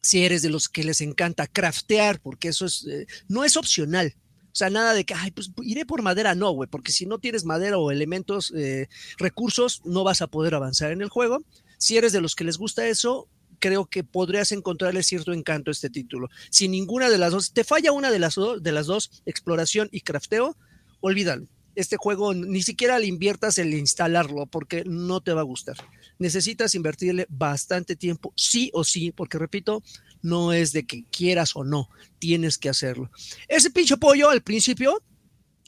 si 0.00 0.24
eres 0.24 0.42
de 0.42 0.50
los 0.50 0.68
que 0.68 0.84
les 0.84 1.00
encanta 1.00 1.48
craftear, 1.48 2.20
porque 2.20 2.48
eso 2.48 2.66
es, 2.66 2.86
eh, 2.86 3.06
no 3.26 3.44
es 3.44 3.56
opcional, 3.56 4.14
o 4.52 4.54
sea, 4.54 4.68
nada 4.68 4.92
de 4.92 5.04
que, 5.04 5.14
ay, 5.14 5.30
pues 5.30 5.50
iré 5.62 5.86
por 5.86 6.02
madera, 6.02 6.34
no, 6.34 6.50
güey, 6.50 6.68
porque 6.68 6.92
si 6.92 7.06
no 7.06 7.18
tienes 7.18 7.46
madera 7.46 7.78
o 7.78 7.90
elementos, 7.90 8.52
eh, 8.54 8.88
recursos, 9.16 9.80
no 9.86 10.04
vas 10.04 10.20
a 10.20 10.26
poder 10.26 10.54
avanzar 10.54 10.92
en 10.92 11.00
el 11.00 11.08
juego. 11.08 11.42
Si 11.78 11.96
eres 11.96 12.12
de 12.12 12.20
los 12.20 12.34
que 12.34 12.44
les 12.44 12.58
gusta 12.58 12.86
eso, 12.86 13.28
creo 13.60 13.86
que 13.86 14.04
podrías 14.04 14.52
encontrarle 14.52 15.02
cierto 15.02 15.32
encanto 15.32 15.70
a 15.70 15.72
este 15.72 15.88
título. 15.88 16.28
Si 16.50 16.68
ninguna 16.68 17.08
de 17.08 17.16
las 17.16 17.32
dos, 17.32 17.52
te 17.52 17.64
falla 17.64 17.92
una 17.92 18.10
de 18.10 18.18
las, 18.18 18.34
de 18.60 18.72
las 18.72 18.86
dos, 18.86 19.22
exploración 19.24 19.88
y 19.90 20.02
crafteo, 20.02 20.56
olvídalo. 21.00 21.46
Este 21.74 21.96
juego 21.96 22.34
ni 22.34 22.60
siquiera 22.60 22.98
le 22.98 23.06
inviertas 23.06 23.56
el 23.56 23.72
instalarlo 23.72 24.44
porque 24.44 24.84
no 24.84 25.22
te 25.22 25.32
va 25.32 25.40
a 25.40 25.44
gustar. 25.44 25.76
Necesitas 26.18 26.74
invertirle 26.74 27.26
bastante 27.30 27.96
tiempo, 27.96 28.34
sí 28.36 28.70
o 28.74 28.84
sí, 28.84 29.12
porque 29.12 29.38
repito, 29.38 29.82
no 30.22 30.52
es 30.52 30.72
de 30.72 30.86
que 30.86 31.04
quieras 31.10 31.56
o 31.56 31.64
no, 31.64 31.88
tienes 32.18 32.58
que 32.58 32.68
hacerlo. 32.68 33.10
Ese 33.48 33.70
pinche 33.70 33.96
pollo 33.96 34.30
al 34.30 34.42
principio, 34.42 35.02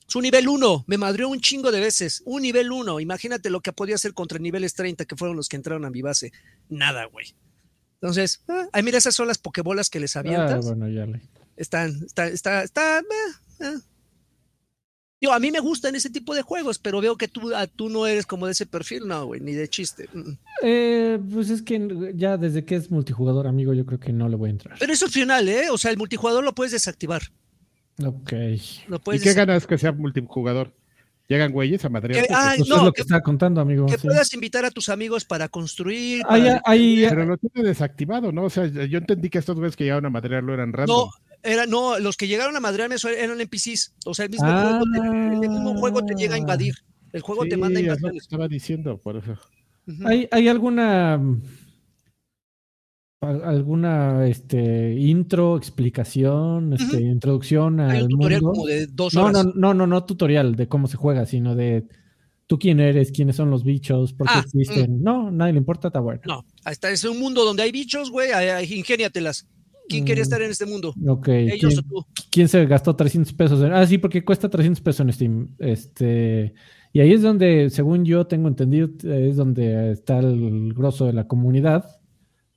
su 0.06 0.20
nivel 0.20 0.48
1, 0.48 0.84
me 0.86 0.98
madrió 0.98 1.28
un 1.28 1.40
chingo 1.40 1.70
de 1.70 1.80
veces, 1.80 2.22
un 2.24 2.42
nivel 2.42 2.72
1, 2.72 3.00
imagínate 3.00 3.50
lo 3.50 3.60
que 3.60 3.72
podía 3.72 3.96
hacer 3.96 4.14
contra 4.14 4.38
niveles 4.38 4.74
30 4.74 5.04
que 5.04 5.16
fueron 5.16 5.36
los 5.36 5.48
que 5.48 5.56
entraron 5.56 5.84
a 5.84 5.90
mi 5.90 6.02
base, 6.02 6.32
nada, 6.68 7.04
güey. 7.06 7.34
Entonces, 7.94 8.42
ah, 8.48 8.68
ay, 8.72 8.82
mira, 8.82 8.98
esas 8.98 9.14
son 9.14 9.28
las 9.28 9.38
pokebolas 9.38 9.88
que 9.90 10.00
les 10.00 10.14
avientas. 10.16 10.66
Ah, 10.66 10.68
bueno, 10.68 10.88
ya 10.88 11.06
le... 11.06 11.22
Están, 11.56 12.02
está, 12.04 12.26
está, 12.26 12.62
está, 12.62 12.98
eh, 12.98 13.04
eh. 13.60 13.78
Yo, 15.20 15.32
a 15.32 15.38
mí 15.38 15.50
me 15.50 15.60
gustan 15.60 15.94
ese 15.94 16.10
tipo 16.10 16.34
de 16.34 16.42
juegos, 16.42 16.78
pero 16.78 17.00
veo 17.00 17.16
que 17.16 17.28
tú, 17.28 17.54
ah, 17.54 17.66
tú 17.66 17.88
no 17.88 18.06
eres 18.06 18.26
como 18.26 18.46
de 18.46 18.52
ese 18.52 18.66
perfil, 18.66 19.06
no, 19.06 19.26
güey, 19.26 19.40
ni 19.40 19.52
de 19.52 19.68
chiste. 19.68 20.08
Eh, 20.62 21.18
pues 21.32 21.48
es 21.50 21.62
que 21.62 22.12
ya 22.14 22.36
desde 22.36 22.64
que 22.64 22.74
es 22.76 22.90
multijugador, 22.90 23.46
amigo, 23.46 23.72
yo 23.72 23.86
creo 23.86 24.00
que 24.00 24.12
no 24.12 24.28
le 24.28 24.36
voy 24.36 24.48
a 24.48 24.52
entrar. 24.52 24.76
Pero 24.78 24.92
es 24.92 25.02
opcional, 25.02 25.48
¿eh? 25.48 25.70
O 25.70 25.78
sea, 25.78 25.90
el 25.90 25.96
multijugador 25.96 26.44
lo 26.44 26.54
puedes 26.54 26.72
desactivar. 26.72 27.22
Ok. 28.04 28.32
Lo 28.88 28.98
puedes 29.00 29.22
¿Y 29.22 29.24
qué 29.24 29.34
ganas 29.34 29.66
que 29.66 29.78
sea 29.78 29.92
multijugador? 29.92 30.72
Llegan 31.26 31.52
güeyes 31.52 31.82
a 31.84 31.88
Madrid. 31.88 32.16
Que, 32.16 32.26
ah, 32.34 32.54
Eso 32.54 32.66
no, 32.68 32.76
es 32.76 32.82
lo 32.82 32.92
que, 32.92 32.96
que, 32.96 33.02
estaba 33.02 33.22
contando, 33.22 33.60
amigo. 33.62 33.86
que 33.86 33.96
sí. 33.96 34.06
puedas 34.06 34.32
invitar 34.34 34.66
a 34.66 34.70
tus 34.70 34.90
amigos 34.90 35.24
para 35.24 35.48
construir. 35.48 36.22
Hay- 36.28 36.42
para- 36.42 36.60
Pero 36.64 37.24
lo 37.24 37.38
tiene 37.38 37.66
desactivado, 37.66 38.30
¿no? 38.30 38.44
O 38.44 38.50
sea, 38.50 38.66
yo 38.66 38.98
entendí 38.98 39.30
que 39.30 39.38
estos 39.38 39.56
güeyes 39.56 39.74
que 39.74 39.84
llegaron 39.84 40.04
a 40.04 40.10
Madrid 40.10 40.36
lo 40.42 40.52
eran 40.52 40.74
random. 40.74 40.94
No, 41.08 41.10
era, 41.44 41.66
no, 41.66 41.98
los 41.98 42.16
que 42.16 42.26
llegaron 42.26 42.56
a 42.56 42.60
madrearme 42.60 42.96
eran 43.16 43.40
NPCs. 43.40 43.94
O 44.06 44.14
sea, 44.14 44.24
el 44.24 44.30
mismo, 44.32 44.46
Ah. 44.48 44.80
juego, 44.80 44.84
te- 44.92 45.44
el 45.44 45.50
mismo 45.50 45.74
juego 45.76 46.04
te 46.04 46.14
llega 46.14 46.34
a 46.34 46.38
invadir. 46.38 46.74
El 47.12 47.20
juego 47.22 47.44
te 47.46 47.56
manda 47.56 47.78
a 47.78 47.82
es 47.82 47.86
lo 47.88 47.92
que 47.92 47.96
invasiones. 47.98 48.22
estaba 48.22 48.48
diciendo, 48.48 48.98
por 48.98 49.16
eso. 49.16 49.36
¿Hay, 50.04 50.26
hay 50.32 50.48
alguna 50.48 51.20
alguna 53.22 54.26
este 54.26 54.94
intro, 54.98 55.56
explicación, 55.56 56.74
este, 56.74 57.00
introducción 57.00 57.80
Hay 57.80 57.98
al 57.98 58.02
un 58.04 58.08
tutorial 58.10 58.42
mundo? 58.42 58.52
como 58.54 58.66
de 58.66 58.86
dos 58.88 59.14
No, 59.14 59.24
horas. 59.26 59.46
no, 59.46 59.52
no, 59.54 59.74
no, 59.74 59.86
no 59.86 60.04
tutorial 60.04 60.56
de 60.56 60.68
cómo 60.68 60.88
se 60.88 60.98
juega, 60.98 61.24
sino 61.24 61.54
de 61.54 61.86
tú 62.46 62.58
quién 62.58 62.80
eres, 62.80 63.12
quiénes 63.12 63.36
son 63.36 63.48
los 63.50 63.64
bichos, 63.64 64.12
por 64.12 64.26
qué 64.26 64.34
Ah, 64.36 64.42
existen. 64.44 65.02
No, 65.02 65.30
nadie 65.30 65.54
le 65.54 65.58
importa, 65.58 65.88
está 65.88 66.00
bueno. 66.00 66.20
No, 66.26 66.44
hasta 66.64 66.90
es 66.90 67.02
un 67.04 67.18
mundo 67.18 67.44
donde 67.46 67.62
hay 67.62 67.72
bichos, 67.72 68.10
güey, 68.10 68.28
ingéniatelas. 68.70 69.46
¿Quién 69.88 70.04
quería 70.04 70.22
Mm. 70.22 70.24
estar 70.24 70.42
en 70.42 70.50
este 70.50 70.66
mundo? 70.66 70.94
Ok. 71.06 71.28
Ellos 71.28 71.74
¿quién, 71.74 71.78
o 71.78 71.82
tú. 72.02 72.06
quién 72.30 72.48
se 72.48 72.64
gastó 72.66 72.96
300 72.96 73.32
pesos? 73.34 73.62
en- 73.62 73.72
ah, 73.72 73.86
sí, 73.86 73.98
porque 73.98 74.24
cuesta 74.24 74.48
300 74.48 74.80
pesos 74.80 75.00
en 75.00 75.12
Steam. 75.12 75.54
Este, 75.58 76.54
y 76.92 77.00
ahí 77.00 77.12
es 77.12 77.22
donde, 77.22 77.68
según 77.70 78.04
yo 78.04 78.26
tengo 78.26 78.48
entendido, 78.48 78.88
es 79.04 79.36
donde 79.36 79.92
está 79.92 80.18
el 80.20 80.72
grosso 80.74 81.06
de 81.06 81.12
la 81.12 81.26
comunidad. 81.26 81.84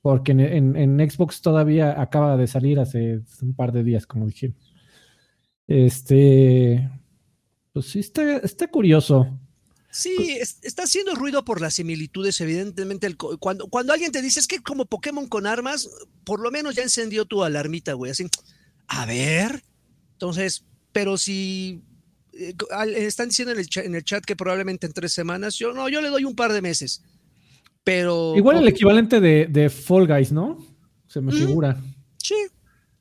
Porque 0.00 0.32
en, 0.32 0.40
en- 0.40 0.76
en 0.76 1.10
Xbox 1.10 1.42
todavía 1.42 2.00
acaba 2.00 2.36
de 2.36 2.46
salir 2.46 2.78
hace 2.78 3.20
un 3.42 3.52
par 3.54 3.72
de 3.72 3.82
días, 3.82 4.06
como 4.06 4.26
dije. 4.26 4.54
Este. 5.66 6.88
Pues 7.72 7.86
sí, 7.86 7.98
está, 8.00 8.38
está 8.38 8.68
curioso. 8.68 9.37
Sí, 9.98 10.36
es- 10.40 10.58
está 10.62 10.84
haciendo 10.84 11.14
ruido 11.14 11.44
por 11.44 11.60
las 11.60 11.74
similitudes, 11.74 12.40
evidentemente. 12.40 13.06
el 13.06 13.16
cuando, 13.16 13.66
cuando 13.68 13.92
alguien 13.92 14.12
te 14.12 14.22
dice 14.22 14.38
es 14.40 14.46
que 14.46 14.60
como 14.60 14.84
Pokémon 14.86 15.26
con 15.28 15.46
armas, 15.46 15.88
por 16.24 16.40
lo 16.40 16.50
menos 16.50 16.74
ya 16.76 16.82
encendió 16.82 17.24
tu 17.24 17.42
alarmita, 17.42 17.94
güey. 17.94 18.12
Así, 18.12 18.26
a 18.86 19.06
ver. 19.06 19.62
Entonces, 20.12 20.64
pero 20.92 21.16
si 21.18 21.82
eh, 22.32 22.54
están 22.96 23.28
diciendo 23.28 23.52
en 23.52 23.58
el, 23.60 23.68
en 23.84 23.94
el 23.94 24.04
chat 24.04 24.24
que 24.24 24.36
probablemente 24.36 24.86
en 24.86 24.92
tres 24.92 25.12
semanas, 25.12 25.56
yo 25.56 25.72
no, 25.72 25.88
yo 25.88 26.00
le 26.00 26.08
doy 26.08 26.24
un 26.24 26.34
par 26.36 26.52
de 26.52 26.62
meses. 26.62 27.02
Pero. 27.84 28.34
Igual 28.36 28.58
el 28.58 28.68
equivalente 28.68 29.20
de, 29.20 29.46
de 29.50 29.70
Fall 29.70 30.06
Guys, 30.06 30.30
¿no? 30.32 30.58
Se 31.06 31.20
me 31.20 31.32
Mm. 31.32 31.36
figura. 31.38 31.80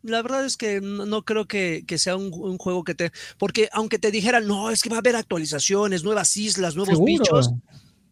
La 0.08 0.22
verdad 0.22 0.46
es 0.46 0.56
que 0.58 0.80
no, 0.82 1.06
no 1.06 1.24
creo 1.24 1.46
que, 1.46 1.84
que 1.86 1.98
sea 1.98 2.16
un, 2.16 2.32
un 2.34 2.58
juego 2.58 2.84
que 2.84 2.96
te. 2.96 3.12
Porque 3.38 3.68
aunque 3.74 4.00
te 4.00 4.10
dijeran, 4.12 4.48
no, 4.48 4.72
es 4.72 4.82
que 4.82 4.90
va 4.90 4.96
a 4.96 5.00
haber 5.00 5.16
actualizaciones, 5.16 6.04
nuevas 6.04 6.36
islas, 6.38 6.76
nuevos 6.76 6.96
Seguro. 6.96 7.06
bichos, 7.12 7.52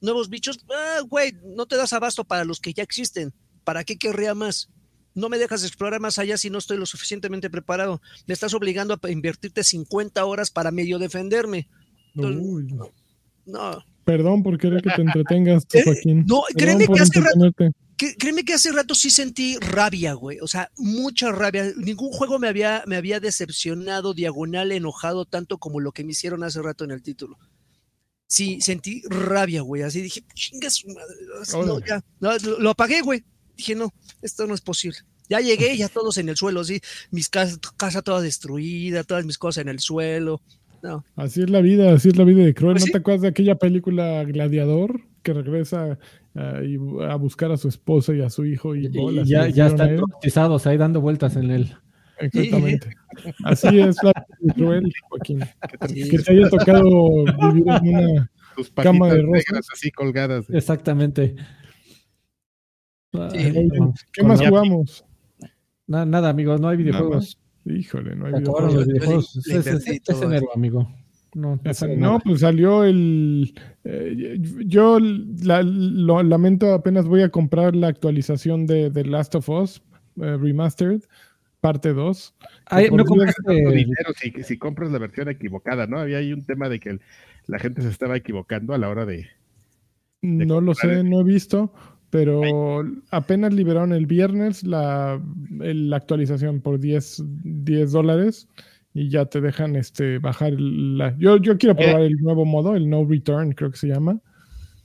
nuevos 0.02 0.30
bichos, 0.30 0.60
ah, 0.72 1.02
güey, 1.08 1.34
no 1.56 1.66
te 1.66 1.78
das 1.78 1.94
abasto 1.94 2.24
para 2.26 2.44
los 2.46 2.60
que 2.60 2.74
ya 2.74 2.84
existen. 2.84 3.34
¿Para 3.64 3.84
qué 3.84 3.98
querría 3.98 4.36
más? 4.36 4.70
No 5.14 5.30
me 5.30 5.38
dejas 5.38 5.64
explorar 5.64 6.02
más 6.02 6.20
allá 6.20 6.38
si 6.38 6.50
no 6.50 6.58
estoy 6.58 6.78
lo 6.78 6.86
suficientemente 6.86 7.50
preparado. 7.50 8.02
Me 8.28 8.34
estás 8.34 8.54
obligando 8.54 9.00
a 9.02 9.10
invertirte 9.10 9.64
50 9.64 10.26
horas 10.26 10.52
para 10.52 10.72
medio 10.72 11.00
defenderme. 11.00 11.70
Uy, 12.16 12.68
No, 13.46 13.84
perdón 14.04 14.44
por 14.44 14.58
querer 14.58 14.82
que 14.82 14.90
te 14.92 15.02
entretengas, 15.02 15.66
Joaquín. 15.86 16.26
no, 16.28 16.44
créeme 16.56 16.88
que 16.88 17.00
hace 17.00 17.22
rato-. 17.22 17.54
Que- 17.98 18.16
créeme 18.16 18.44
que 18.44 18.54
hace 18.54 18.72
rato 18.72 18.96
sí 18.96 19.10
sentí 19.10 19.58
rabia, 19.60 20.14
güey. 20.14 20.40
O 20.42 20.48
sea, 20.48 20.70
mucha 20.78 21.32
rabia. 21.32 21.72
Ningún 21.78 22.12
juego 22.12 22.40
me 22.40 22.48
había, 22.48 22.84
me 22.88 22.96
había 22.96 23.20
decepcionado, 23.20 24.14
diagonal, 24.14 24.72
enojado 24.72 25.26
tanto 25.26 25.58
como 25.58 25.80
lo 25.80 25.92
que 25.92 26.04
me 26.04 26.12
hicieron 26.12 26.44
hace 26.44 26.62
rato 26.62 26.84
en 26.84 26.92
el 26.92 27.02
título. 27.02 27.38
Sí, 28.28 28.60
sentí 28.62 29.04
rabia, 29.08 29.62
güey. 29.62 29.84
Así 29.84 30.02
dije, 30.02 30.24
chinga 30.34 30.70
su 30.70 30.88
madre. 30.88 31.16
No, 31.54 31.60
Órale. 31.74 31.86
ya. 31.88 32.04
No, 32.20 32.36
lo, 32.38 32.60
lo 32.60 32.70
apagué, 32.72 33.02
güey. 33.02 33.24
Dije, 33.56 33.76
no, 33.76 33.94
esto 34.22 34.48
no 34.48 34.54
es 34.56 34.62
posible. 34.62 34.98
Ya 35.30 35.40
llegué, 35.40 35.76
ya 35.78 35.90
todos 35.90 36.18
en 36.18 36.30
el 36.30 36.36
suelo, 36.36 36.62
así. 36.62 36.82
Mis 37.12 37.30
casa, 37.30 37.58
casa 37.78 38.02
toda 38.02 38.22
destruida, 38.22 39.04
todas 39.04 39.26
mis 39.26 39.38
cosas 39.38 39.62
en 39.62 39.70
el 39.70 39.80
suelo. 39.80 40.42
No. 40.84 41.04
Así 41.16 41.42
es 41.42 41.50
la 41.50 41.62
vida, 41.62 41.94
así 41.94 42.10
es 42.10 42.18
la 42.18 42.24
vida 42.26 42.44
de 42.44 42.54
Cruel. 42.54 42.74
Pues 42.74 42.84
¿No 42.84 42.86
sí. 42.88 42.92
te 42.92 42.98
acuerdas 42.98 43.22
de 43.22 43.28
aquella 43.30 43.56
película 43.56 44.24
Gladiador 44.24 45.02
que 45.24 45.34
regresa 45.34 45.98
ah, 46.36 46.60
y 46.64 46.76
a 47.04 47.16
buscar 47.16 47.52
a 47.52 47.58
su 47.58 47.68
esposa 47.68 48.14
y 48.14 48.22
a 48.22 48.30
su 48.30 48.46
hijo 48.46 48.76
y, 48.76 48.86
Y, 48.86 48.90
bolas, 48.90 49.28
y 49.28 49.32
ya, 49.32 49.48
ya 49.50 49.68
están 49.68 49.90
él? 49.90 50.02
bautizados 50.10 50.68
ahí 50.68 50.78
dando 50.78 51.02
vueltas 51.02 51.36
en 51.36 51.52
el. 51.52 51.76
Exactamente. 52.20 52.90
Así 53.44 53.80
es 53.80 53.98
la 54.04 54.14
Cruel, 54.56 54.92
Joaquín. 55.10 55.42
Sí. 55.90 56.10
Que 56.10 56.20
te 56.20 56.32
haya 56.32 56.50
tocado 56.50 57.26
vivir 57.26 57.66
en 57.68 57.88
una 57.96 58.32
Tus 58.56 58.72
Cama 58.72 59.10
de 59.14 59.22
rosas. 59.22 59.68
así 59.74 59.92
colgadas. 59.92 60.46
Exactamente. 60.50 61.36
Ay, 63.14 63.50
Oye, 63.50 63.68
no. 63.74 63.94
¿Qué 64.14 64.24
más 64.24 64.42
jugamos? 64.46 65.06
Na- 65.88 66.06
nada, 66.06 66.30
amigos, 66.30 66.60
no 66.60 66.70
hay 66.70 66.78
videojuegos. 66.78 67.38
Híjole, 67.66 68.16
no 68.16 68.28
hay 68.28 68.34
videojuegos. 68.34 69.36
Es, 69.48 70.22
enero, 70.22 70.48
amigo. 70.54 70.88
No, 71.36 71.60
no 71.98 72.20
pues 72.24 72.40
salió 72.40 72.86
el. 72.86 73.54
eh, 73.84 74.38
yo 74.66 74.98
la- 75.44 75.64
lo 75.64 76.24
lamento, 76.24 76.74
apenas 76.74 77.06
voy 77.08 77.22
a 77.24 77.30
comprar 77.30 77.76
la 77.76 77.88
actualización 77.90 78.66
de 78.66 78.90
The 78.90 79.04
Last 79.04 79.36
of 79.36 79.50
Us 79.50 79.84
eh, 80.22 80.38
Remastered, 80.38 81.02
parte 81.60 81.92
2. 81.92 82.34
Ay, 82.68 82.88
por 82.90 83.00
no 83.00 83.06
compraste 83.06 83.54
dinero 83.54 84.14
si, 84.16 84.32
si 84.44 84.58
compras 84.58 84.92
la 84.92 84.98
versión 85.00 85.28
equivocada, 85.28 85.88
¿no? 85.88 86.00
Había 86.00 86.20
ahí 86.20 86.32
un 86.32 86.46
tema 86.46 86.70
de 86.70 86.80
que 86.80 86.90
el- 86.92 87.02
la 87.48 87.60
gente 87.60 87.82
se 87.82 87.90
estaba 87.90 88.16
equivocando 88.16 88.74
a 88.74 88.78
la 88.78 88.88
hora 88.90 89.06
de. 89.06 89.28
No 90.22 90.62
lo 90.62 90.74
sé, 90.74 90.88
el- 91.02 91.10
no 91.10 91.20
he 91.20 91.24
visto, 91.26 91.74
pero 92.10 92.84
apenas 93.12 93.54
liberaron 93.54 93.92
el 93.92 94.06
viernes 94.06 94.64
la, 94.64 95.22
la 95.52 95.98
actualización 95.98 96.62
por 96.62 96.80
10, 96.80 97.22
10 97.44 97.92
dólares 97.92 98.48
y 98.96 99.10
ya 99.10 99.26
te 99.26 99.42
dejan 99.42 99.76
este, 99.76 100.20
bajar 100.20 100.54
la... 100.54 101.14
Yo, 101.18 101.36
yo 101.36 101.58
quiero 101.58 101.76
probar 101.76 102.00
el 102.00 102.16
nuevo 102.16 102.46
modo, 102.46 102.78
el 102.78 102.90
No 102.90 103.06
Return, 103.06 103.52
creo 103.52 103.70
que 103.70 103.78
se 103.78 103.88
llama. 103.88 104.22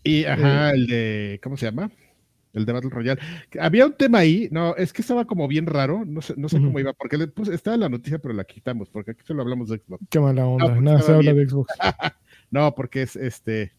Y, 0.02 0.24
ajá, 0.24 0.72
el 0.72 0.88
de, 0.88 1.40
¿cómo 1.40 1.56
se 1.56 1.66
llama? 1.66 1.92
El 2.52 2.66
de 2.66 2.72
Battle 2.72 2.90
Royale. 2.90 3.20
Había 3.60 3.86
un 3.86 3.92
tema 3.92 4.18
ahí, 4.18 4.48
no, 4.50 4.74
es 4.74 4.92
que 4.92 5.02
estaba 5.02 5.26
como 5.26 5.46
bien 5.46 5.66
raro, 5.66 6.04
no 6.04 6.22
sé, 6.22 6.34
no 6.36 6.48
sé 6.48 6.56
cómo 6.56 6.80
iba, 6.80 6.92
porque 6.92 7.16
le 7.18 7.28
puse, 7.28 7.54
estaba 7.54 7.76
en 7.76 7.82
la 7.82 7.88
noticia, 7.88 8.18
pero 8.18 8.34
la 8.34 8.42
quitamos, 8.42 8.88
porque 8.90 9.12
aquí 9.12 9.20
solo 9.24 9.42
hablamos 9.42 9.68
de 9.68 9.78
Xbox. 9.78 10.04
Qué 10.10 10.18
mala 10.18 10.44
onda, 10.44 10.70
pues 10.70 10.82
nada 10.82 11.02
se 11.02 11.12
habla 11.12 11.32
bien. 11.32 11.46
de 11.46 11.50
Xbox. 11.50 11.72
No, 12.50 12.74
porque 12.74 13.02
es 13.02 13.14
este. 13.14 13.70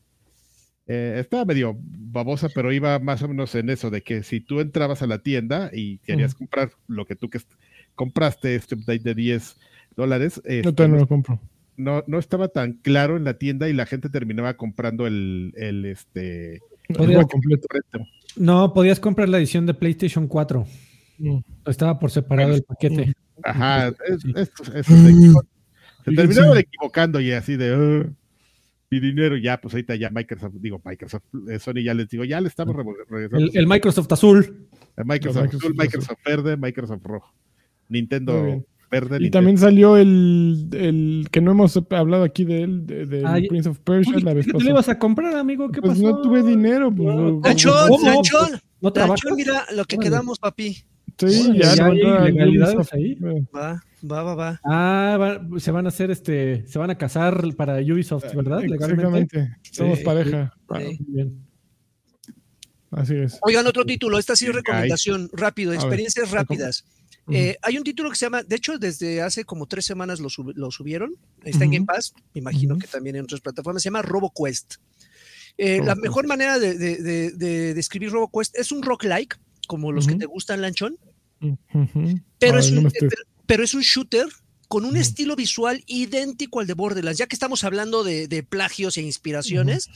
eh, 0.88 1.18
estaba 1.20 1.44
medio 1.44 1.76
babosa, 1.78 2.48
pero 2.56 2.72
iba 2.72 2.98
más 2.99 3.22
o 3.22 3.28
menos 3.28 3.53
en 3.56 3.70
eso, 3.70 3.90
de 3.90 4.02
que 4.02 4.24
si 4.24 4.40
tú 4.40 4.62
entrabas 4.62 5.02
a 5.02 5.08
la 5.08 5.22
tienda 5.22 5.70
y 5.74 5.98
querías 5.98 6.36
comprar 6.36 6.72
lo 6.88 7.06
que 7.06 7.18
tú 7.18 7.30
que 7.30 7.41
compraste, 7.95 8.56
este 8.56 8.76
update 8.76 8.99
de 8.99 9.14
10 9.14 9.58
dólares, 9.95 10.41
este, 10.45 10.61
Yo 10.73 10.88
no 10.88 10.97
lo 10.97 11.07
compro. 11.07 11.39
no, 11.77 12.03
no 12.07 12.19
estaba 12.19 12.47
tan 12.49 12.73
claro 12.73 13.18
en 13.18 13.23
la 13.23 13.35
tienda 13.35 13.69
y 13.69 13.73
la 13.73 13.85
gente 13.85 14.09
terminaba 14.09 14.55
comprando 14.55 15.07
el, 15.07 15.53
el 15.55 15.85
este 15.85 16.61
El 16.89 17.27
completo. 17.27 17.68
No, 18.38 18.73
podías 18.73 18.99
comprar 18.99 19.30
la 19.30 19.38
edición 19.38 19.65
de 19.65 19.73
PlayStation 19.73 20.27
4. 20.27 20.65
Mm. 21.19 21.38
Estaba 21.65 21.99
por 21.99 22.11
separado 22.11 22.53
el 22.53 22.63
paquete. 22.63 23.13
Ajá, 23.43 23.88
es- 23.89 24.26
es- 24.35 24.51
es- 24.76 24.85
se 24.85 24.93
equivo- 25.09 25.43
se 26.05 26.11
terminaron 26.13 26.57
equivocando 26.57 27.19
y 27.19 27.31
así 27.31 27.55
de 27.57 27.73
"Ah, 27.76 28.09
mi 28.89 28.99
dinero, 28.99 29.38
ya, 29.38 29.59
pues 29.59 29.73
ahorita 29.73 29.95
ya 29.95 30.09
Microsoft, 30.09 30.53
digo 30.59 30.81
Microsoft, 30.84 31.23
eh, 31.49 31.59
Sony 31.59 31.84
ya 31.84 31.93
les 31.93 32.09
digo, 32.09 32.23
ya 32.26 32.41
le 32.41 32.47
estamos 32.49 32.76
re- 32.76 32.84
regresando 33.09 33.45
El, 33.51 33.57
el 33.57 33.68
Microsoft 33.68 34.11
azul. 34.11 34.68
Microsoft, 34.97 35.43
Microsoft 35.43 35.55
azul, 35.55 35.76
Microsoft 35.77 36.18
verde, 36.26 36.57
Microsoft 36.57 37.03
rojo, 37.05 37.34
Nintendo. 37.89 38.63
Verde, 38.91 39.15
Y 39.15 39.19
Nintendo- 39.22 39.31
también 39.31 39.57
salió 39.57 39.97
el, 39.97 40.68
el 40.73 41.27
que 41.31 41.41
no 41.41 41.51
hemos 41.51 41.80
hablado 41.89 42.23
aquí 42.23 42.43
de 42.45 42.61
él, 42.63 42.85
de, 42.85 43.05
de 43.07 43.23
Ay, 43.26 43.47
Prince 43.47 43.69
of 43.69 43.80
Persia 43.80 44.15
Uy, 44.18 44.22
la 44.22 44.34
vez 44.34 44.45
¿qué 44.45 44.51
te 44.51 44.53
lo 44.53 44.59
pasada. 44.59 44.72
ibas 44.72 44.89
a 44.89 44.99
comprar, 44.99 45.35
amigo? 45.35 45.72
¿Qué 45.72 45.81
Pues 45.81 45.93
pasó? 45.93 46.03
no 46.11 46.22
tuve 46.22 46.43
dinero. 46.43 46.93
Pues, 46.93 47.15
No, 47.15 47.41
Lanchón. 47.43 47.89
Lanchón. 48.03 48.61
Lanchón, 48.81 49.35
mira 49.35 49.65
lo 49.76 49.85
que 49.85 49.97
quedamos, 49.97 50.38
papi. 50.38 50.77
Sí, 51.18 51.51
ya, 51.55 51.76
ya 51.76 51.85
no, 51.88 51.91
hay 51.91 51.99
ilegalidades 52.31 52.93
ahí. 52.93 53.15
Va, 53.55 53.81
va, 54.03 54.23
va, 54.23 54.35
va. 54.35 54.59
Ah, 54.65 55.18
va- 55.19 55.59
se 55.59 55.69
van 55.72 55.85
a 55.85 55.89
hacer 55.89 56.09
este, 56.09 56.65
se 56.68 56.80
van 56.80 56.89
a 56.89 56.97
casar 56.97 57.43
para 57.55 57.76
Ubisoft, 57.77 58.34
¿verdad? 58.34 58.61
Legalmente. 58.63 58.80
Exactamente. 59.39 59.57
Somos 59.72 59.99
Sí, 59.99 60.03
pareja. 60.05 60.53
sí. 60.80 60.97
Bien. 61.07 61.45
Así 62.89 63.15
es. 63.15 63.38
Oigan, 63.43 63.65
otro 63.68 63.85
título, 63.85 64.18
esta 64.18 64.35
sí 64.35 64.45
es 64.45 64.49
Venga, 64.51 64.61
recomendación, 64.61 65.30
rápido, 65.34 65.72
ver, 65.72 65.80
experiencias 65.80 66.30
Eh, 67.30 67.56
hay 67.61 67.77
un 67.77 67.84
título 67.84 68.10
que 68.10 68.15
se 68.15 68.26
llama, 68.26 68.43
de 68.43 68.56
hecho, 68.56 68.77
desde 68.77 69.22
hace 69.22 69.45
como 69.45 69.65
tres 69.68 69.85
semanas 69.85 70.19
lo, 70.19 70.30
sub- 70.30 70.53
lo 70.56 70.72
subieron, 70.72 71.15
está 71.43 71.64
en. 71.65 71.72
Game 71.72 71.85
Pass, 71.85 72.14
me 72.34 72.39
imagino 72.39 72.77
que 72.77 72.88
también 72.88 73.15
en 73.15 73.23
otras 73.23 73.41
plataformas, 73.41 73.84
se 73.84 73.88
llama 73.88 74.02
RoboQuest. 74.02 74.76
Eh, 75.57 75.81
la 75.84 75.95
mejor 75.95 76.27
manera 76.27 76.57
de, 76.60 76.77
de, 76.77 76.98
de- 76.98 77.31
de 77.31 77.73
describir 77.73 78.10
RoboQuest 78.11 78.57
es 78.57 78.72
un 78.72 78.81
roguelike, 78.81 79.38
como 79.68 79.91
los 79.91 80.07
que 80.07 80.15
te 80.15 80.26
gustan, 80.26 80.61
Lanchón, 80.61 80.98
Ujú. 81.41 82.19
pero, 82.39 82.57
Ay, 82.57 82.60
es 82.65 82.72
un, 82.72 82.84
me 82.84 82.89
estés- 82.89 82.99
pero, 83.10 83.23
pero 83.45 83.64
es 83.64 83.73
un 83.73 83.81
shooter 83.81 84.27
con 84.68 84.85
un 84.85 84.95
estilo 84.98 85.35
visual 85.35 85.84
idéntico 85.88 86.60
al 86.60 86.68
de 86.68 86.73
Borderlands. 86.73 87.19
Ya 87.19 87.27
que 87.27 87.35
estamos 87.35 87.64
hablando 87.64 88.03
de, 88.03 88.27
de 88.27 88.41
plagios 88.43 88.98
e 88.98 89.02
inspiraciones, 89.02 89.89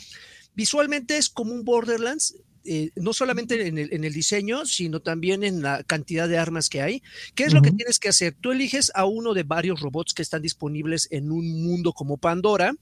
visualmente 0.54 1.18
es 1.18 1.30
como 1.30 1.54
un 1.54 1.64
Borderlands. 1.66 2.36
Eh, 2.66 2.92
no 2.96 3.14
solamente 3.14 3.68
en 3.68 3.78
el, 3.78 3.94
en 3.94 4.04
el 4.04 4.14
diseño, 4.14 4.66
sino 4.66 5.00
también 5.00 5.44
en 5.44 5.62
la 5.62 5.84
cantidad 5.84 6.28
de 6.28 6.38
armas 6.38 6.70
que 6.70 6.82
hay. 6.82 7.04
¿Qué 7.36 7.44
es 7.44 7.54
lo 7.54 7.62
que 7.62 7.72
tienes 7.72 8.00
que 8.00 8.10
hacer? 8.10 8.36
Tú 8.40 8.52
eliges 8.52 8.92
a 8.96 9.06
uno 9.06 9.34
de 9.34 9.44
varios 9.44 9.82
robots 9.82 10.14
que 10.14 10.22
están 10.22 10.42
disponibles 10.42 11.08
en 11.12 11.32
un 11.32 11.64
mundo 11.64 11.94
como 11.94 12.18
Pandora 12.18 12.74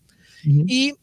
y 0.43 0.93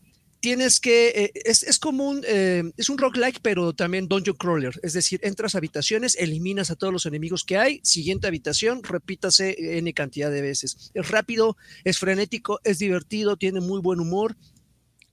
tienes 0.41 0.81
que, 0.81 1.09
eh, 1.09 1.33
es, 1.35 1.63
es 1.63 1.79
como 1.79 2.09
un, 2.09 2.23
eh, 2.27 2.63
es 2.77 2.89
un 2.89 2.99
roguelike, 2.99 3.41
pero 3.43 3.73
también 3.73 4.09
dungeon 4.09 4.37
crawler, 4.37 4.79
es 4.83 4.95
decir, 4.95 5.21
entras 5.23 5.55
a 5.55 5.59
habitaciones, 5.59 6.17
eliminas 6.17 6.71
a 6.71 6.77
todos 6.77 6.93
los 6.93 7.07
enemigos 7.07 7.45
que 7.45 7.59
hay, 7.59 7.81
siguiente 7.83 8.27
habitación, 8.27 8.83
repítase 8.83 9.79
n 9.79 9.93
cantidad 9.93 10.31
de 10.31 10.43
veces. 10.43 10.91
Es 10.95 11.11
rápido, 11.11 11.57
es 11.85 11.99
frenético, 11.99 12.61
es 12.65 12.79
divertido, 12.79 13.37
tiene 13.37 13.61
muy 13.61 13.81
buen 13.81 14.01
humor. 14.01 14.37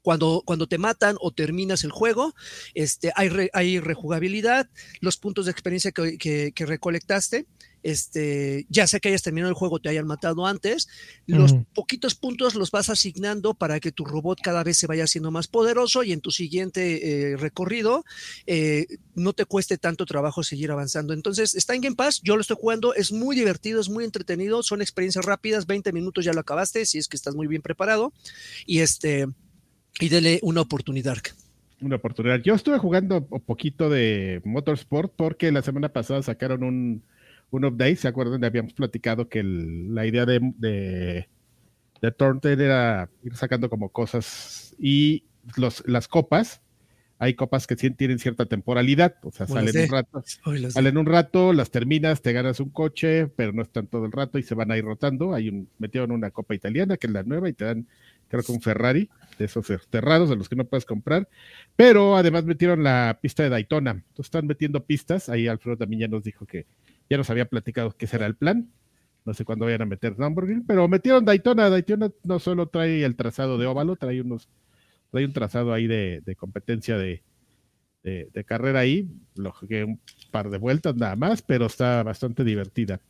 Cuando, 0.08 0.42
cuando 0.46 0.68
te 0.68 0.78
matan 0.78 1.18
o 1.20 1.32
terminas 1.32 1.84
el 1.84 1.92
juego, 1.92 2.34
este, 2.74 3.12
hay, 3.18 3.28
re- 3.28 3.50
hay 3.52 3.82
rejugabilidad, 3.82 4.70
los 5.02 5.18
puntos 5.18 5.44
de 5.48 5.52
experiencia 5.52 5.92
que, 5.92 6.18
que- 6.18 6.54
que 6.56 6.66
recolectaste, 6.66 7.46
este, 7.84 8.66
ya 8.70 8.88
sea 8.88 9.02
que 9.02 9.10
hayas 9.10 9.22
terminado 9.22 9.50
el 9.50 9.56
juego, 9.56 9.80
te 9.82 9.90
hayan 9.90 10.08
matado 10.08 10.48
antes, 10.48 10.88
los 11.26 11.52
poquitos 11.74 12.16
puntos 12.16 12.56
los 12.56 12.72
vas 12.72 12.90
asignando 12.90 13.54
para 13.54 13.82
que 13.82 13.92
tu 13.92 14.06
robot 14.06 14.40
cada 14.42 14.64
vez 14.64 14.78
se 14.78 14.88
vaya 14.88 15.04
haciendo 15.04 15.30
más 15.30 15.50
poderoso 15.50 16.04
y 16.04 16.14
en 16.14 16.22
tu 16.22 16.32
siguiente 16.32 17.32
eh, 17.34 17.36
recorrido 17.36 18.06
eh, 18.46 18.86
no 19.14 19.34
te 19.34 19.44
cueste 19.44 19.78
tanto 19.78 20.06
trabajo 20.06 20.42
seguir 20.42 20.72
avanzando. 20.72 21.14
Entonces, 21.14 21.54
está 21.54 21.76
en 21.76 21.82
Game 21.82 21.96
Pass, 21.98 22.22
yo 22.24 22.36
lo 22.36 22.42
estoy 22.42 22.56
jugando, 22.58 22.94
es 22.94 23.12
muy 23.12 23.36
divertido, 23.36 23.82
es 23.82 23.90
muy 23.90 24.06
entretenido, 24.06 24.64
son 24.64 24.82
experiencias 24.82 25.26
rápidas, 25.26 25.66
20 25.66 25.92
minutos 25.92 26.24
ya 26.24 26.32
lo 26.32 26.40
acabaste, 26.40 26.86
si 26.86 26.98
es 26.98 27.10
que 27.10 27.18
estás 27.18 27.36
muy 27.36 27.48
bien 27.48 27.62
preparado 27.62 28.14
y 28.66 28.80
este 28.80 29.28
y 30.00 30.10
dele 30.10 30.40
una 30.44 30.62
oportunidad. 30.62 31.18
una 31.82 31.96
oportunidad. 31.98 32.40
Yo 32.42 32.56
estuve 32.56 32.78
jugando 32.80 33.28
un 33.30 33.42
poquito 33.42 33.90
de 33.90 34.42
Motorsport 34.46 35.14
porque 35.16 35.52
la 35.52 35.62
semana 35.62 35.90
pasada 35.90 36.22
sacaron 36.24 36.64
un, 36.64 37.04
un 37.52 37.66
update. 37.66 37.96
¿Se 37.98 38.08
acuerdan? 38.08 38.44
Habíamos 38.44 38.74
platicado 38.74 39.30
que 39.30 39.40
el- 39.40 39.94
la 39.94 40.06
idea 40.06 40.26
de, 40.26 40.40
de, 40.58 41.28
de 42.02 42.12
Thornton 42.12 42.60
era 42.60 43.10
ir 43.24 43.36
sacando 43.36 43.70
como 43.70 43.90
cosas 43.90 44.76
y 44.80 45.24
los, 45.56 45.84
las 45.88 46.08
copas. 46.08 46.62
Hay 47.20 47.34
copas 47.34 47.66
que 47.66 47.76
tienen 47.76 48.20
cierta 48.20 48.46
temporalidad, 48.46 49.16
o 49.24 49.32
sea, 49.32 49.48
salen 49.48 49.74
un 49.86 49.90
rato, 49.92 50.24
salen 50.72 50.98
un 51.00 51.06
rato, 51.08 51.52
las 51.52 51.72
terminas, 51.72 52.22
te 52.22 52.32
ganas 52.32 52.60
un 52.60 52.70
coche, 52.70 53.26
pero 53.26 53.54
no 53.54 53.64
están 53.64 53.88
todo 53.88 54.06
el 54.06 54.12
rato 54.12 54.38
y 54.38 54.44
se 54.44 54.54
van 54.54 54.70
a 54.70 54.78
ir 54.78 54.84
rotando. 54.86 55.34
Hay 55.34 55.50
un, 55.50 55.68
metieron 55.80 56.12
una 56.12 56.30
copa 56.30 56.54
italiana 56.54 56.96
que 56.96 57.08
es 57.08 57.14
la 57.14 57.24
nueva 57.24 57.50
y 57.50 57.54
te 57.54 57.66
dan, 57.66 57.88
creo 58.28 58.44
que 58.44 58.52
un 58.52 58.62
Ferrari 58.62 59.10
de 59.38 59.46
esos 59.46 59.68
cerrados 59.92 60.30
de 60.30 60.36
los 60.36 60.50
que 60.50 60.56
no 60.56 60.66
puedes 60.66 60.86
comprar. 60.86 61.30
Pero 61.76 62.18
además 62.18 62.46
metieron 62.46 62.84
la 62.84 63.20
pista 63.22 63.44
de 63.44 63.50
Daytona. 63.50 63.92
Entonces 63.92 64.26
están 64.26 64.48
metiendo 64.48 64.86
pistas. 64.86 65.30
Ahí 65.30 65.48
Alfredo 65.48 65.78
también 65.78 66.02
ya 66.02 66.08
nos 66.08 66.24
dijo 66.24 66.46
que 66.46 66.66
ya 67.10 67.18
nos 67.18 67.30
había 67.30 67.46
platicado 67.46 67.92
que 67.92 68.06
ese 68.06 68.18
era 68.18 68.26
el 68.26 68.36
plan. 68.36 68.70
No 69.26 69.34
sé 69.34 69.44
cuándo 69.44 69.66
vayan 69.66 69.82
a 69.82 69.86
meter 69.86 70.18
Nürburgring, 70.18 70.66
pero 70.66 70.88
metieron 70.88 71.26
Daytona. 71.26 71.70
Daytona 71.70 72.12
no 72.24 72.40
solo 72.40 72.68
trae 72.68 73.04
el 73.04 73.16
trazado 73.16 73.58
de 73.58 73.66
óvalo, 73.66 73.98
trae 73.98 74.22
unos, 74.22 74.48
trae 75.12 75.26
un 75.26 75.34
trazado 75.34 75.74
ahí 75.74 75.86
de, 75.86 76.22
competencia 76.38 76.98
de, 76.98 77.24
carrera 78.46 78.80
ahí. 78.80 79.10
Lo 79.36 79.52
jugué 79.52 79.84
un 79.84 80.00
par 80.32 80.50
de 80.50 80.58
vueltas 80.58 80.96
nada 80.96 81.18
más, 81.18 81.42
pero 81.42 81.66
está 81.66 82.04
bastante 82.04 82.46
divertida. 82.46 83.02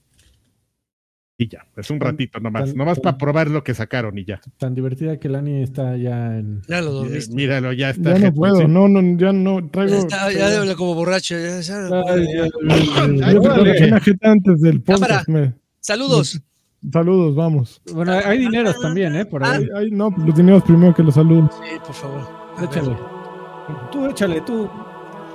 Y 1.39 1.49
ya, 1.49 1.67
es 1.77 1.91
un 1.91 1.99
Tan- 1.99 2.07
ratito 2.13 2.39
nomás, 2.39 2.65
tan- 2.69 2.77
nomás 2.77 2.95
tan- 2.95 3.03
para 3.03 3.17
probar 3.19 3.47
lo 3.51 3.63
que 3.63 3.75
sacaron 3.75 4.17
y 4.17 4.25
ya. 4.25 4.41
Tan 4.57 4.73
divertida 4.73 5.19
que 5.19 5.29
Lani 5.29 5.61
está 5.61 5.95
ya 5.95 6.35
en. 6.39 6.63
Ya 6.67 6.81
lo 6.81 6.91
dormiste. 6.91 7.35
Míralo, 7.35 7.73
ya 7.73 7.91
está. 7.91 8.17
Ya 8.17 8.29
no 8.29 8.33
puedo, 8.33 8.57
sí. 8.61 8.65
no, 8.67 8.87
no, 8.87 9.17
ya 9.19 9.31
no 9.33 9.69
traigo. 9.69 9.93
Está 9.93 10.31
ya 10.31 10.49
de- 10.49 10.75
como 10.75 10.95
borracho. 10.95 11.35
ya- 11.37 11.59
ya 11.61 11.89
ya. 11.89 12.47
antes 14.23 14.61
del 14.61 14.83
Cámara. 14.83 15.19
podcast. 15.19 15.27
me- 15.29 15.53
Saludos. 15.79 16.41
Saludos, 16.91 17.35
vamos. 17.35 17.81
Bueno, 17.93 18.13
hay 18.13 18.39
dineros 18.39 18.79
también, 18.79 19.15
¿eh? 19.15 19.25
Por 19.25 19.43
ahí. 19.43 19.67
No, 19.91 20.13
los 20.25 20.35
dineros 20.35 20.63
primero 20.63 20.93
que 20.93 21.03
los 21.03 21.15
saludos. 21.15 21.51
Sí, 21.63 21.75
por 21.85 21.93
favor. 21.93 22.27
Échale. 22.63 22.95
Tú 23.91 24.05
échale, 24.07 24.41
tú. 24.41 24.69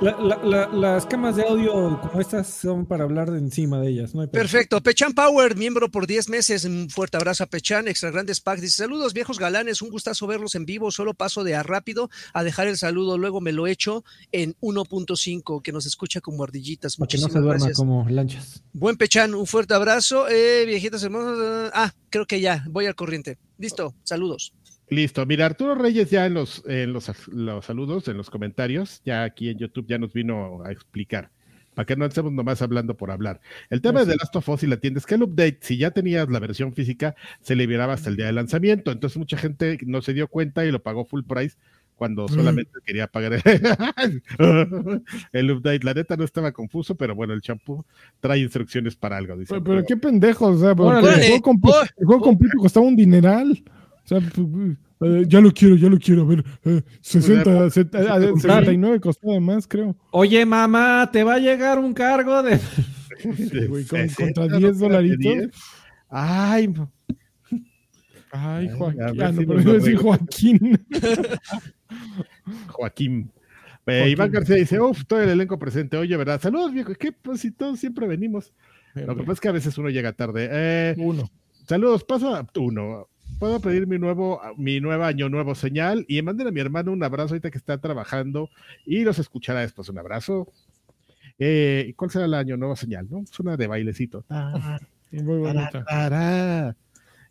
La- 0.03 0.17
la- 0.19 0.45
la- 0.45 0.69
las 0.69 1.07
camas 1.07 1.37
de 1.37 1.45
audio 1.45 2.01
como 2.01 2.21
estas 2.21 2.49
son 2.49 2.87
para 2.87 3.05
hablar 3.05 3.31
de 3.31 3.39
encima 3.39 3.79
de 3.81 3.89
ellas, 3.91 4.15
¿no? 4.15 4.23
hay. 4.23 4.27
Perfecto. 4.27 4.83
Pechan 4.83 5.13
Power, 5.15 5.55
miembro 5.57 5.91
por 5.91 6.09
10 6.09 6.29
meses. 6.29 6.65
Un 6.65 6.91
fuerte 6.91 7.17
abrazo 7.17 7.45
a 7.45 7.47
Pechan, 7.47 7.87
extra 7.87 8.11
grandes 8.11 8.41
pack. 8.41 8.59
Dice: 8.59 8.79
Saludos, 8.79 9.15
viejos 9.15 9.39
galanes. 9.39 9.81
Un 9.81 9.91
gustazo 9.91 10.27
verlos 10.27 10.57
en 10.57 10.67
vivo. 10.67 10.91
Solo 10.91 11.15
paso 11.15 11.45
de 11.45 11.55
a 11.55 11.63
rápido 11.63 12.11
a 12.35 12.43
dejar 12.43 12.67
el 12.67 12.77
saludo. 12.79 13.17
Luego 13.17 13.41
me 13.41 13.53
lo 13.53 13.69
echo 13.69 14.03
en 14.33 14.57
1.5, 14.61 15.63
que 15.63 15.71
nos 15.73 15.87
escucha 15.87 16.21
como 16.21 16.43
ardillitas. 16.43 16.97
Para 16.97 17.07
que 17.07 17.17
no 17.19 17.23
Muchísimas 17.23 17.33
se 17.33 17.39
duerma 17.39 17.59
gracias. 17.67 17.77
como 17.79 18.09
lanchas. 18.09 18.63
Buen 18.73 18.97
Pechan, 18.97 19.35
un 19.35 19.47
fuerte 19.47 19.75
abrazo. 19.75 20.29
Eh, 20.29 20.65
viejitas 20.67 21.03
hermosas. 21.05 21.71
Ah, 21.75 21.93
creo 22.11 22.27
que 22.27 22.41
ya. 22.41 22.65
Voy 22.69 22.87
al 22.87 22.97
corriente. 22.97 23.39
Listo. 23.59 23.95
Saludos. 24.03 24.53
Listo, 24.93 25.25
mira, 25.25 25.47
Arturo 25.47 25.75
Reyes 25.75 26.11
ya 26.11 26.27
en 26.27 26.35
los, 26.35 26.63
en 26.67 26.93
los, 26.93 27.11
los 27.29 27.65
saludos, 27.65 28.09
en 28.09 28.17
los 28.19 28.29
comentarios, 28.29 29.01
ya 29.05 29.23
aquí 29.25 29.49
en 29.49 29.59
YouTube 29.59 29.87
ya 29.89 29.97
nos 29.99 30.13
vino 30.13 30.63
a 30.65 30.71
explicar, 30.71 31.31
para 31.75 31.87
que 31.87 31.97
no 31.97 32.05
estemos 32.05 32.31
nomás 32.33 32.61
hablando 32.61 32.95
por 32.95 33.11
hablar. 33.11 33.41
El 33.71 33.81
tema 33.81 34.01
Así 34.01 34.09
de 34.11 34.15
The 34.15 34.19
Last 34.19 34.37
of 34.37 34.49
Us 34.51 34.63
y 34.65 34.67
la 34.67 34.77
tienda 34.77 34.99
es 34.99 35.07
que 35.07 35.15
el 35.15 35.23
update, 35.23 35.59
si 35.63 35.79
ya 35.79 35.93
tenías 35.93 36.29
la 36.29 36.41
versión 36.41 36.75
física, 36.75 37.15
se 37.41 37.57
liberaba 37.57 37.95
hasta 37.95 38.11
el 38.11 38.17
día 38.17 38.27
de 38.27 38.33
lanzamiento, 38.33 38.93
entonces 38.93 39.17
mucha 39.17 39.39
gente 39.39 39.79
no 39.87 40.03
se 40.03 40.13
dio 40.13 40.29
cuenta 40.29 40.67
y 40.67 40.71
lo 40.71 40.83
pagó 40.83 41.07
full 41.07 41.23
price 41.23 41.57
cuando 41.97 42.25
Mm. 42.27 42.29
solamente 42.29 42.73
quería 42.85 43.07
pagar 43.07 43.33
el 45.33 45.51
update. 45.53 45.85
La 45.85 45.95
neta 45.95 46.17
no 46.17 46.25
estaba 46.25 46.53
confuso, 46.53 46.95
pero 46.97 47.15
bueno, 47.15 47.33
el 47.33 47.41
champú 47.41 47.85
trae 48.21 48.41
instrucciones 48.41 48.97
para 48.97 49.17
algo. 49.17 49.37
Dice. 49.37 49.49
Pero, 49.55 49.65
pero 49.65 49.85
qué 49.87 49.97
pendejo, 49.97 50.47
o 50.49 50.59
sea, 50.59 50.75
porque 50.75 50.99
el 50.99 51.05
juego, 51.41 51.53
Oh. 51.63 51.83
el 51.97 52.07
juego 52.07 52.23
completo 52.23 52.59
costaba 52.59 52.87
un 52.87 52.97
dineral. 52.97 53.63
O 54.05 54.09
sea, 54.09 54.19
eh, 54.19 55.25
ya 55.29 55.41
lo 55.41 55.51
quiero, 55.53 55.77
ya 55.77 55.89
lo 55.89 55.99
quiero. 55.99 56.23
A 56.23 56.27
ver, 56.27 56.45
eh, 56.65 56.83
60, 57.01 57.71
set- 57.71 57.95
eh, 57.95 58.01
eh, 58.03 58.33
69 58.37 59.01
costó 59.01 59.31
además, 59.31 59.67
creo. 59.67 59.97
Oye, 60.11 60.45
mamá, 60.47 61.09
te 61.13 61.23
va 61.25 61.35
a 61.35 61.39
llegar 61.39 61.79
un 61.79 61.93
cargo 61.95 62.43
de. 62.43 62.59
Sí, 62.59 63.67
güey, 63.69 63.85
con- 63.85 64.09
60, 64.09 64.17
contra 64.17 64.47
no, 64.47 64.59
10 64.59 64.73
espérate, 64.73 64.79
dolaritos. 64.79 65.21
10. 65.21 65.51
Ay, 66.09 66.75
Ay, 68.35 68.69
Joaquín. 68.77 69.01
Ah, 69.03 69.13
no, 69.33 69.41
si 69.41 69.47
pero 69.47 69.73
decir. 69.75 69.97
Joaquín. 69.97 70.81
Joaquín. 72.69 73.31
Eh, 73.87 73.99
Joaquín. 73.99 74.09
Iván 74.13 74.31
García 74.31 74.57
dice, 74.57 74.81
uff, 74.81 75.05
todo 75.07 75.21
el 75.21 75.29
elenco 75.29 75.59
presente. 75.59 75.97
Oye, 75.97 76.17
¿verdad? 76.17 76.41
Saludos, 76.41 76.73
viejo. 76.73 76.93
¿Qué? 76.95 77.13
Pues 77.13 77.41
si 77.41 77.51
todos 77.51 77.79
siempre 77.79 78.07
venimos. 78.07 78.53
Lo 78.95 79.15
que 79.17 79.23
pasa 79.23 79.33
es 79.33 79.41
que 79.41 79.49
a 79.49 79.53
veces 79.53 79.77
uno 79.79 79.89
llega 79.91 80.13
tarde. 80.13 80.49
Eh, 80.51 80.95
Uno. 80.99 81.31
saludos, 81.67 82.05
paso 82.05 82.35
a 82.35 82.47
uno. 82.57 83.09
Puedo 83.43 83.59
pedir 83.59 83.89
mi 83.89 83.99
nuevo, 83.99 84.41
mi 84.57 84.79
nueva 84.79 85.09
año 85.09 85.29
nuevo 85.29 85.57
señal 85.57 86.05
y 86.07 86.23
manden 86.23 86.47
a 86.47 86.53
mi 86.53 86.61
hermano 86.61 86.93
un 86.93 87.03
abrazo 87.03 87.35
ahorita 87.35 87.51
que 87.51 87.59
está 87.59 87.77
trabajando 87.77 88.49
y 88.87 89.03
los 89.03 89.19
escuchará 89.19 89.63
después. 89.63 89.89
Un 89.89 89.99
abrazo. 89.99 90.47
Eh, 91.41 91.87
¿y 91.89 91.93
¿Cuál 91.95 92.13
será 92.13 92.27
el 92.27 92.35
año 92.35 92.57
nuevo 92.57 92.77
señal? 92.77 93.09
¿No? 93.11 93.19
Es 93.19 93.41
una 93.41 93.57
de 93.57 93.67
bailecito. 93.67 94.25
Muy 95.11 95.39
bonita. 95.39 95.85
Tará. 95.85 96.77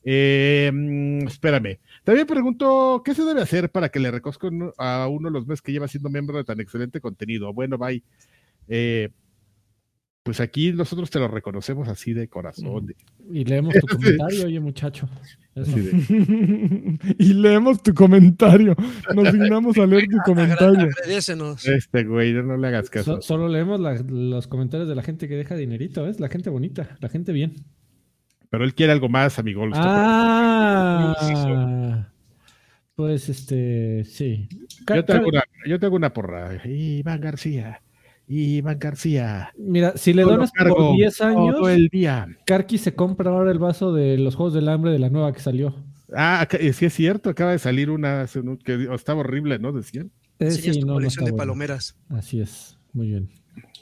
Eh, 0.04 0.70
mm, 0.74 1.28
espérame. 1.28 1.80
También 2.04 2.28
pregunto, 2.28 3.02
¿qué 3.06 3.16
se 3.16 3.24
debe 3.24 3.42
hacer 3.42 3.72
para 3.72 3.88
que 3.88 4.02
le 4.02 4.12
reconozcan 4.12 4.74
a 4.78 5.08
uno 5.08 5.30
los 5.30 5.48
meses 5.48 5.62
que 5.62 5.72
lleva 5.72 5.88
siendo 5.88 6.10
miembro 6.10 6.36
de 6.36 6.44
tan 6.44 6.60
excelente 6.60 7.00
contenido? 7.00 7.54
Bueno, 7.54 7.78
bye. 7.78 8.04
Eh, 8.68 9.12
pues 10.23 10.39
aquí 10.39 10.72
nosotros 10.72 11.10
te 11.10 11.19
lo 11.19 11.27
reconocemos 11.27 11.88
así 11.88 12.14
de 12.14 12.27
corazón. 12.27 12.93
Y 13.31 13.43
leemos 13.45 13.73
tu 13.76 13.88
comentario, 13.98 14.45
oye, 14.45 14.60
muchacho. 14.60 15.10
De, 15.56 15.64
y 17.18 17.34
leemos 17.34 17.81
tu 17.84 17.93
comentario. 17.93 18.76
Nos 19.15 19.34
dignamos 19.34 19.77
a 19.77 19.85
leer 19.85 20.06
tu 20.07 20.18
comentario. 20.23 20.89
Agradecenos. 20.98 21.68
este 21.68 22.03
güey, 22.03 22.34
no, 22.34 22.56
le 22.56 22.68
hagas 22.68 22.89
caso. 22.89 23.15
So- 23.15 23.22
solo 23.22 23.49
leemos 23.49 23.80
la- 23.80 24.02
los 24.07 24.48
comentarios 24.48 24.88
de 24.88 24.95
la 24.95 25.03
gente 25.03 25.27
que 25.27 25.35
deja 25.35 25.56
dinerito, 25.56 26.03
¿ves? 26.03 26.19
La 26.19 26.30
gente 26.30 26.49
bonita, 26.49 26.98
la 27.02 27.10
gente 27.10 27.31
bien. 27.34 27.56
Pero 28.49 28.64
él 28.65 28.76
quiere 28.76 28.91
algo 28.91 29.07
más, 29.10 29.39
amigo. 29.39 29.64
Ah, 29.73 31.15
pues 32.95 33.30
este, 33.30 34.03
sí. 34.06 34.48
Yo 34.93 35.06
te, 35.06 35.14
hago 35.14 35.27
una, 35.30 35.43
yo 35.65 35.80
te 35.80 35.85
hago 35.85 35.95
una 35.95 36.14
porra. 36.14 36.60
Iván 36.68 37.22
García. 37.22 37.81
Iván 38.32 38.80
García. 38.80 39.52
Mira, 39.58 39.94
si 39.98 40.14
le 40.14 40.24
donas 40.24 40.52
por 40.52 40.95
10 40.95 41.22
años, 41.22 41.56
Todo 41.56 41.70
el 41.70 41.88
día. 41.90 42.28
Karki 42.45 42.78
se 42.78 42.94
compra 42.95 43.32
ahora 43.32 43.52
el 43.52 43.60
vaso 43.60 43.94
de 43.94 44.18
los 44.18 44.36
Juegos 44.36 44.53
del 44.53 44.70
Hambre 44.70 44.91
de 44.91 44.99
la 44.99 45.10
nueva 45.10 45.32
que 45.34 45.40
salió. 45.40 45.76
Ah, 46.14 46.41
acá- 46.41 46.58
eh, 46.58 46.74
sí 46.74 46.86
es 46.86 46.94
cierto. 46.94 47.30
Acaba 47.30 47.52
de 47.52 47.60
salir 47.60 47.90
una 47.90 48.22
hace 48.22 48.40
un- 48.40 48.58
que 48.58 48.88
estaba 48.94 49.22
horrible, 49.22 49.60
¿no? 49.60 49.72
Decían. 49.72 50.12
Eh, 50.40 50.52
sí, 50.52 50.80
tu 50.80 50.88
no, 50.88 50.94
colección 50.94 51.26
de 51.26 51.32
bueno. 51.32 51.41
palomeras. 51.41 51.95
Así 52.10 52.41
es, 52.41 52.78
muy 52.94 53.08
bien. 53.08 53.30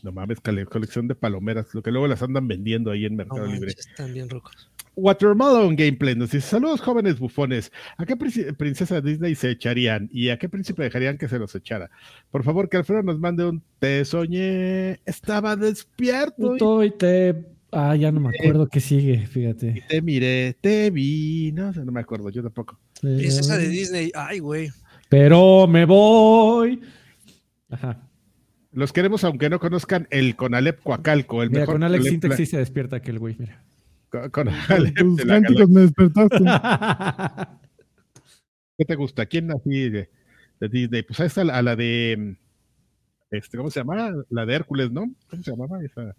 No 0.04 0.12
mames, 0.12 0.40
colección 0.42 1.08
de 1.08 1.16
palomeras, 1.16 1.74
lo 1.74 1.82
que 1.84 1.92
luego 1.92 2.08
las 2.08 2.22
andan 2.22 2.48
vendiendo 2.48 2.92
ahí 2.92 3.06
en 3.06 3.14
No 3.14 3.18
Mercado 3.18 3.46
Libre. 3.48 3.72
están 3.78 4.14
bien 4.14 4.30
rocos. 4.30 4.69
Watermelon 5.00 5.76
Gameplay 5.76 6.16
nos 6.16 6.32
dice: 6.32 6.48
Saludos, 6.48 6.82
jóvenes 6.82 7.20
bufones. 7.20 7.72
¿A 7.98 8.06
qué 8.06 8.16
princesa 8.16 9.02
Disney 9.02 9.36
se 9.36 9.52
echarían 9.52 10.10
y 10.12 10.30
a 10.30 10.38
qué 10.38 10.50
príncipe 10.50 10.84
dejarían 10.84 11.18
que 11.18 11.28
se 11.28 11.40
los 11.40 11.54
echara? 11.56 11.90
Por 12.32 12.44
favor, 12.44 12.70
que 12.70 12.78
Alfredo 12.78 13.04
nos 13.04 13.20
mande 13.20 13.46
un 13.46 13.62
Te 13.80 14.04
soñé, 14.06 15.00
estaba 15.06 15.56
despierto 15.56 16.84
y 16.84 16.92
te. 16.92 17.46
Ah, 17.72 17.96
ya 17.96 18.12
no 18.12 18.20
me 18.20 18.30
acuerdo 18.30 18.68
qué 18.68 18.80
sigue, 18.80 19.28
fíjate. 19.28 19.84
te 19.88 20.02
miré, 20.02 20.56
te 20.60 20.90
vi. 20.90 21.52
No, 21.54 21.72
no 21.72 21.92
me 21.92 22.00
acuerdo, 22.02 22.30
yo 22.30 22.42
tampoco. 22.42 22.80
Princesa 23.02 23.58
de 23.58 23.68
Disney. 23.70 24.12
Ay, 24.16 24.40
güey. 24.40 24.70
Pero 25.08 25.68
me 25.68 25.86
voy. 25.86 26.82
Ajá. 27.70 28.06
Los 28.72 28.94
queremos, 28.94 29.24
aunque 29.24 29.50
no 29.50 29.60
conozcan 29.60 30.08
el 30.12 30.36
Conalep 30.36 30.82
Coacalco, 30.84 31.42
el 31.42 31.50
Mira, 31.50 31.62
mejor 31.62 31.76
con 31.76 31.84
Alex 31.84 32.06
Conalep- 32.06 32.10
Sintex 32.10 32.36
sí 32.38 32.46
se 32.46 32.58
despierta 32.58 32.98
aquel 32.98 33.18
güey, 33.18 33.36
mira. 33.40 33.64
Con- 34.10 34.30
Conalep 34.31 34.95
Tus 34.98 35.18
de 35.18 35.26
cánticos 35.26 35.69
me 35.69 35.81
despertaste. 35.81 36.38
¿Qué 38.77 38.86
te 38.86 38.95
gusta? 38.95 39.26
¿Quién 39.26 39.52
así 39.52 39.90
de, 39.90 40.10
de 40.60 40.69
Disney? 40.69 41.03
Pues 41.03 41.19
a 41.19 41.26
esta, 41.26 41.41
a 41.41 41.61
la 41.61 41.76
de. 41.76 42.38
Este, 43.31 43.57
¿Cómo 43.57 43.69
se 43.69 43.81
llama? 43.81 44.11
La 44.30 44.45
de 44.45 44.56
Hércules, 44.56 44.91
¿no? 44.91 45.11
¿Cómo 45.30 45.44
se 45.44 45.52
llamaba 45.52 45.84
esa? 45.84 46.15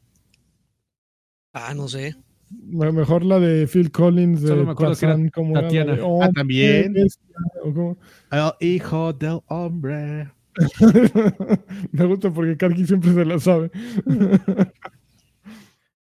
Ah, 1.52 1.74
no 1.74 1.88
sé. 1.88 2.14
Me- 2.50 2.92
Mejor 2.92 3.24
la 3.24 3.38
de 3.40 3.66
Phil 3.66 3.90
Collins 3.90 4.42
de 4.42 4.48
Solo 4.48 4.64
me 4.66 4.72
acuerdo 4.72 4.94
que 4.96 5.06
era 5.06 5.16
como 5.30 5.52
era 5.56 5.62
Tatiana. 5.62 5.94
de, 5.94 6.00
Ah, 6.02 6.04
"Oh, 6.06 6.28
también. 6.34 6.92
qué 6.94 7.00
bestia", 7.02 7.26
o 7.64 7.72
como- 7.74 7.98
El 8.30 8.52
hijo 8.68 9.12
del 9.14 9.40
hombre. 9.48 10.30
me 11.92 12.04
gusta 12.04 12.30
porque 12.32 12.56
Karki 12.56 12.84
siempre 12.86 13.14
se 13.14 13.24
la 13.24 13.38
sabe. 13.38 13.70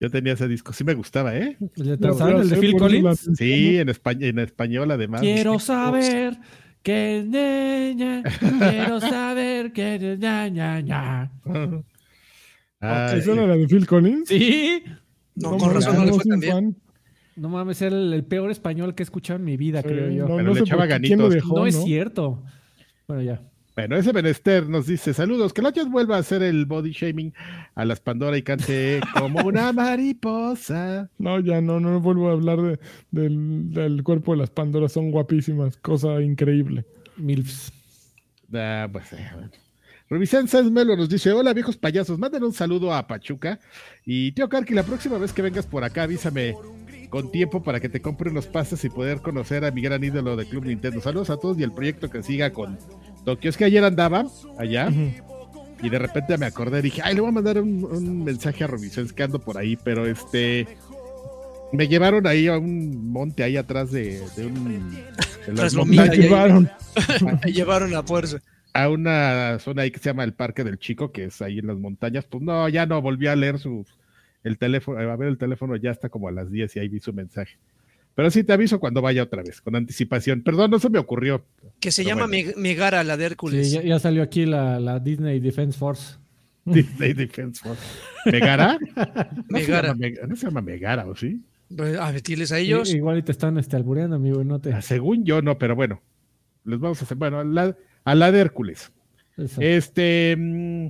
Yo 0.06 0.11
tenía 0.11 0.34
ese 0.34 0.48
disco, 0.48 0.72
sí 0.72 0.84
me 0.84 0.94
gustaba, 0.94 1.36
¿eh? 1.36 1.57
¿El 1.77 1.86
de 1.88 1.98
Tarzán, 1.98 2.38
el 2.38 2.49
de 2.49 2.57
Phil 2.57 2.76
Collins? 2.77 3.27
Sí, 3.36 3.77
en, 3.77 3.90
español, 3.90 4.23
en 4.23 4.40
español 4.40 4.91
además. 4.91 5.22
Quiero 5.22 5.57
saber 5.57 6.38
que 6.84 7.23
niña, 7.26 8.22
quiero 8.69 8.99
saber 8.99 9.73
que 9.73 10.18
ña, 10.19 10.48
ña, 10.49 10.80
ña. 10.82 11.32
¿Esa 12.80 13.32
era 13.34 13.48
la 13.48 13.56
de 13.57 13.68
Phil 13.68 13.88
Collins? 13.88 14.27
Sí, 14.27 14.84
No, 15.34 15.52
No 15.53 15.57
con 15.57 15.73
razón 15.73 15.95
no 15.98 16.06
le 16.06 16.14
fue 16.14 16.22
soy 16.23 16.30
tan 16.30 16.40
bien. 16.40 16.77
no 17.36 17.49
mames, 17.49 17.82
era 17.82 17.95
el, 17.95 18.14
el 18.14 18.23
peor 18.26 18.52
español 18.52 18.94
que 18.94 19.02
he 19.02 19.06
escuchado 19.06 19.40
en 19.40 19.45
mi 19.45 19.57
vida, 19.57 19.82
Sí, 19.82 19.88
creo 19.88 20.10
yo. 20.11 20.27
No, 20.27 20.36
Pero 20.38 20.48
no 20.49 20.53
le 20.53 20.60
echaba 20.60 20.86
ganitos. 20.86 21.34
dejó, 21.34 21.56
no 21.56 21.65
es 21.65 21.84
cierto. 21.84 22.44
Bueno, 23.07 23.23
ya. 23.23 23.41
Bueno, 23.76 23.97
ese 23.97 24.14
Benester 24.14 24.69
nos 24.69 24.88
dice: 24.88 25.14
Saludos, 25.14 25.52
que 25.52 25.61
Lachas 25.61 25.89
vuelva 25.89 26.15
a 26.15 26.19
hacer 26.19 26.41
el 26.43 26.65
body 26.65 26.91
shaming 26.91 27.34
a 27.76 27.84
las 27.84 27.99
Pandora 27.99 28.38
y 28.38 28.41
cante 28.41 29.02
como 29.19 29.45
una 29.45 29.73
mariposa. 29.73 31.10
No, 31.18 31.39
ya 31.41 31.60
no, 31.60 31.80
no 31.81 31.99
vuelvo 31.99 32.30
a 32.30 32.34
hablar 32.34 32.61
de- 32.61 32.80
del, 33.11 33.73
del 33.73 34.02
cuerpo 34.03 34.31
de 34.31 34.38
las 34.39 34.49
Pandoras, 34.49 34.93
son 34.93 35.11
guapísimas, 35.11 35.76
cosa 35.77 36.22
increíble. 36.22 36.85
Milfs. 37.18 37.73
Ah, 38.53 38.88
pues, 38.91 39.11
eh, 39.11 39.27
bueno. 39.34 39.49
Rubicén 40.10 40.47
Sáenz 40.47 40.72
Melo 40.72 40.95
nos 40.95 41.10
dice: 41.10 41.34
Hola 41.34 41.53
viejos 41.53 41.76
payasos, 41.76 42.18
manden 42.18 42.43
un 42.43 42.53
saludo 42.53 42.93
a 42.93 43.06
Pachuca. 43.07 43.60
Y 44.06 44.31
tío 44.31 44.47
Karki, 44.47 44.73
la 44.73 44.84
próxima 44.84 45.18
vez 45.18 45.34
que 45.34 45.41
vengas 45.41 45.65
por 45.65 45.84
acá, 45.84 46.03
avísame 46.03 46.56
con 47.10 47.30
tiempo 47.31 47.61
para 47.61 47.80
que 47.81 47.89
te 47.89 48.02
compre 48.02 48.30
unos 48.30 48.45
pastas 48.47 48.85
y 48.85 48.89
poder 48.89 49.19
conocer 49.22 49.65
a 49.65 49.72
mi 49.72 49.81
gran 49.81 50.03
ídolo 50.03 50.35
de 50.38 50.45
Club 50.45 50.65
Nintendo. 50.65 51.02
Saludos 51.02 51.30
a 51.30 51.38
todos 51.38 51.60
y 51.60 51.64
el 51.64 51.72
proyecto 51.73 52.10
que 52.10 52.23
siga 52.23 52.52
con 52.52 52.77
Tokio. 53.26 53.49
Es 53.49 53.57
que 53.57 53.65
ayer 53.65 53.84
andaba 53.84 54.26
allá 54.57 54.89
y 55.84 55.89
de 55.89 55.99
repente 55.99 56.38
me 56.38 56.45
acordé, 56.45 56.81
dije, 56.81 57.02
ay, 57.03 57.15
le 57.15 57.22
voy 57.22 57.30
a 57.30 57.34
mandar 57.34 57.60
un, 57.61 57.84
un 57.84 58.23
mensaje 58.23 58.64
a 58.64 58.68
Rubicén 58.68 59.07
que 59.10 59.23
ando 59.23 59.39
por 59.39 59.57
ahí, 59.57 59.76
pero 59.84 60.06
este. 60.06 60.68
Me 61.73 61.88
llevaron 61.88 62.26
ahí 62.27 62.47
a 62.47 62.57
un 62.57 63.11
monte 63.11 63.43
ahí 63.43 63.57
atrás 63.57 63.91
de, 63.91 64.22
de 64.38 64.45
un. 64.45 64.91
de 65.45 65.53
las 65.53 65.73
ya- 65.91 66.06
llevaron. 66.06 66.69
Me 67.43 67.52
llevaron 67.52 67.93
a 67.95 68.03
fuerza. 68.03 68.38
a 68.73 68.88
una 68.89 69.57
zona 69.60 69.81
ahí 69.81 69.91
que 69.91 69.99
se 69.99 70.06
llama 70.10 70.23
el 70.23 70.34
Parque 70.34 70.64
del 70.64 70.77
Chico, 70.77 71.11
que 71.11 71.26
es 71.26 71.41
ahí 71.41 71.60
en 71.60 71.68
las 71.68 71.77
montañas, 71.77 72.26
pues 72.26 72.43
no, 72.43 72.69
ya 72.69 72.85
no 72.85 73.02
volví 73.02 73.27
a 73.27 73.35
leer 73.35 73.57
su 73.60 73.85
el 74.43 74.57
teléfono, 74.60 74.99
a 74.99 75.15
ver 75.15 75.27
el 75.27 75.38
teléfono 75.39 75.76
ya 75.76 75.89
está 75.89 76.07
como 76.10 76.27
a 76.27 76.31
las 76.31 76.52
10 76.52 76.76
y 76.76 76.80
ahí 76.80 76.88
vi 76.88 76.99
su 76.99 77.11
mensaje. 77.14 77.57
Pero 78.15 78.31
sí 78.31 78.43
te 78.45 78.53
aviso 78.53 78.79
cuando 78.79 79.01
vaya 79.01 79.23
otra 79.23 79.43
vez, 79.43 79.59
con 79.61 79.75
anticipación. 79.75 80.41
Perdón, 80.41 80.71
no 80.71 80.79
se 80.79 80.89
me 80.89 80.99
ocurrió. 80.99 81.45
Que 81.81 81.91
se 81.91 82.03
llama 82.05 82.27
bueno. 82.27 82.51
Megara, 82.55 83.03
la 83.03 83.17
de 83.17 83.25
Hércules. 83.25 83.67
Sí, 83.69 83.73
ya, 83.75 83.83
ya 83.83 83.99
salió 83.99 84.23
aquí 84.23 84.45
la, 84.45 84.79
la 84.79 84.99
Disney 84.99 85.39
Defense 85.41 85.77
Force. 85.77 86.15
Disney 86.65 87.13
Defense 87.13 87.61
Force. 87.61 87.81
¿Megara? 88.25 88.77
No 89.49 89.59
se 89.59 89.67
Megara. 89.67 89.87
llama 89.93 90.27
no 90.27 90.35
se 90.35 90.45
llama 90.47 90.61
Megara, 90.61 91.05
¿o 91.07 91.15
sí? 91.15 91.41
Pues, 91.75 91.97
A 91.99 92.11
vestirles 92.11 92.51
a 92.53 92.59
ellos. 92.59 92.93
I- 92.93 92.97
Igual 92.97 93.17
y 93.17 93.23
te 93.23 93.31
están 93.33 93.57
este, 93.57 93.75
albureando, 93.75 94.15
amigo, 94.15 94.43
no 94.43 94.59
te. 94.59 94.71
Ah, 94.73 94.81
Según 94.81 95.25
yo, 95.25 95.41
no, 95.41 95.57
pero 95.57 95.75
bueno. 95.75 96.01
Les 96.63 96.79
vamos 96.79 97.01
a 97.01 97.05
hacer, 97.05 97.17
bueno, 97.17 97.39
a 97.39 97.43
la, 97.43 97.75
a 98.05 98.15
la 98.15 98.31
de 98.31 98.39
Hércules. 98.39 98.91
Eso. 99.37 99.61
Este. 99.61 100.35
mm, 100.37 100.87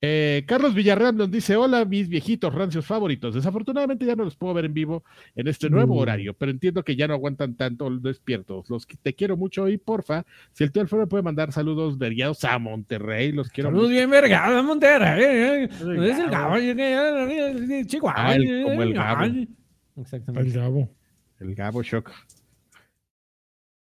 eh, 0.00 0.44
Carlos 0.46 0.74
Villarreal 0.74 1.16
nos 1.16 1.30
dice: 1.30 1.56
Hola, 1.56 1.84
mis 1.84 2.08
viejitos 2.08 2.54
rancios 2.54 2.86
favoritos. 2.86 3.34
Desafortunadamente 3.34 4.06
ya 4.06 4.14
no 4.14 4.24
los 4.24 4.36
puedo 4.36 4.54
ver 4.54 4.66
en 4.66 4.74
vivo 4.74 5.02
en 5.34 5.48
este 5.48 5.68
nuevo 5.70 5.94
Mm. 5.94 5.98
horario, 5.98 6.34
pero 6.34 6.52
entiendo 6.52 6.84
que 6.84 6.94
ya 6.94 7.08
no 7.08 7.14
aguantan 7.14 7.54
tanto 7.56 7.90
despiertos. 7.98 8.70
Los 8.70 8.86
que 8.86 8.96
te 8.96 9.14
quiero 9.14 9.36
mucho 9.36 9.68
y 9.68 9.76
porfa, 9.78 10.24
si 10.52 10.62
el 10.64 10.70
tío 10.70 10.82
Alfredo 10.82 11.02
me 11.02 11.06
puede 11.08 11.22
mandar 11.24 11.50
saludos 11.52 11.98
veriados 11.98 12.44
a 12.44 12.58
Monterrey, 12.60 13.32
los 13.32 13.48
quiero 13.50 13.70
Saludos 13.70 13.88
mucho. 13.88 13.96
bien 13.98 14.10
vergado, 14.10 14.62
Monterrey. 14.62 15.22
eh, 15.24 15.64
eh. 15.64 15.68
Es 16.10 16.18
el 16.18 16.30
Gabo. 16.30 16.56
Eh, 16.56 17.84
Chihuahua. 17.86 18.14
Ah, 18.28 18.34
el- 18.36 18.62
como 18.64 18.82
el 18.82 18.94
Gabo. 18.94 19.20
ay. 19.22 19.48
El 19.96 20.02
Exactamente. 20.02 20.58
Gabo. 20.58 20.88
El 21.40 21.54
Gabo 21.56 21.82
Shock. 21.82 22.10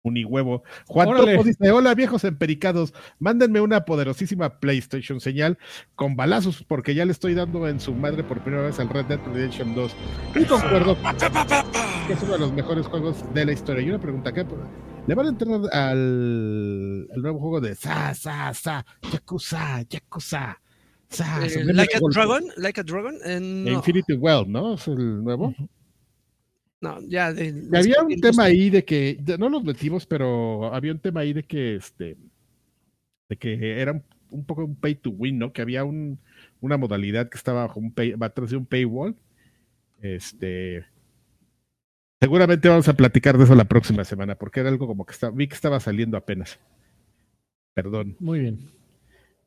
Unihuevo. 0.07 0.63
Juan 0.87 1.07
Órale. 1.09 1.33
Topo 1.33 1.43
dice: 1.43 1.71
Hola 1.71 1.93
viejos 1.95 2.23
empericados, 2.23 2.93
mándenme 3.19 3.61
una 3.61 3.85
poderosísima 3.85 4.59
PlayStation 4.59 5.19
señal 5.19 5.57
con 5.95 6.15
balazos, 6.15 6.63
porque 6.67 6.95
ya 6.95 7.05
le 7.05 7.11
estoy 7.11 7.33
dando 7.33 7.67
en 7.67 7.79
su 7.79 7.93
madre 7.93 8.23
por 8.23 8.39
primera 8.41 8.63
vez 8.63 8.79
al 8.79 8.89
Red 8.89 9.05
Dead 9.05 9.19
Redemption 9.25 9.75
2. 9.75 9.95
Y 10.35 10.45
concuerdo 10.45 10.97
que 12.07 12.13
es 12.13 12.23
uno 12.23 12.33
de 12.33 12.39
los 12.39 12.53
mejores 12.53 12.85
juegos 12.87 13.23
de 13.33 13.45
la 13.45 13.51
historia. 13.51 13.81
Y 13.83 13.89
una 13.89 13.99
pregunta: 13.99 14.31
¿qué? 14.31 14.45
¿Le 15.07 15.15
van 15.15 15.25
a 15.25 15.29
entrar 15.29 15.49
al, 15.71 17.07
al 17.13 17.21
nuevo 17.21 17.39
juego 17.39 17.61
de 17.61 17.75
Sa, 17.75 18.13
Sa, 18.13 18.53
Sa, 18.53 18.85
Yakuza, 19.11 19.81
Yakuza? 19.89 20.59
Sa, 21.09 21.45
Eh, 21.45 21.63
like 21.73 21.95
a 21.95 21.99
golpe? 21.99 22.13
Dragon, 22.19 22.43
Like 22.57 22.79
a 22.81 22.83
Dragon. 22.83 23.15
eh, 23.23 23.39
no, 23.39 23.71
Infinity 23.71 24.13
Well, 24.15 24.43
¿no? 24.51 24.73
Es 24.73 24.87
el 24.89 25.23
nuevo. 25.23 25.53
No, 26.81 27.01
ya. 27.07 27.33
de- 27.33 27.47
Y 27.71 27.75
había 27.75 28.03
un 28.03 28.11
los- 28.11 28.21
tema 28.21 28.43
ahí 28.43 28.69
de 28.69 28.83
que, 28.85 29.17
de- 29.19 29.37
no 29.37 29.49
los 29.49 29.63
metimos, 29.63 30.05
pero 30.05 30.73
había 30.73 30.91
un 30.91 30.99
tema 30.99 31.21
ahí 31.21 31.33
de 31.33 31.43
que 31.43 31.75
este, 31.75 32.17
de 33.29 33.37
que 33.37 33.79
era 33.81 33.93
un, 33.93 34.03
un 34.29 34.45
poco 34.45 34.63
un 34.65 34.75
pay 34.75 34.95
to 34.95 35.09
win, 35.09 35.39
¿no? 35.39 35.51
Que 35.53 35.61
había 35.61 35.83
un, 35.83 36.19
una 36.61 36.77
modalidad 36.77 37.29
que 37.29 37.37
estaba 37.37 37.65
bajo 37.65 37.79
un 37.79 37.91
pay, 37.91 38.11
va 38.13 38.27
atrás 38.27 38.49
de 38.51 38.57
un 38.57 38.65
paywall. 38.65 39.15
Este, 40.01 40.85
seguramente 42.21 42.69
vamos 42.69 42.87
a 42.87 42.93
platicar 42.95 43.37
de 43.37 43.43
eso 43.45 43.55
la 43.55 43.65
próxima 43.65 44.03
semana, 44.03 44.35
porque 44.35 44.59
era 44.59 44.69
algo 44.69 44.87
como 44.87 45.05
que 45.05 45.13
estaba, 45.13 45.35
vi 45.35 45.47
que 45.47 45.55
estaba 45.55 45.79
saliendo 45.79 46.17
apenas. 46.17 46.59
Perdón. 47.73 48.15
Muy 48.19 48.39
bien. 48.39 48.59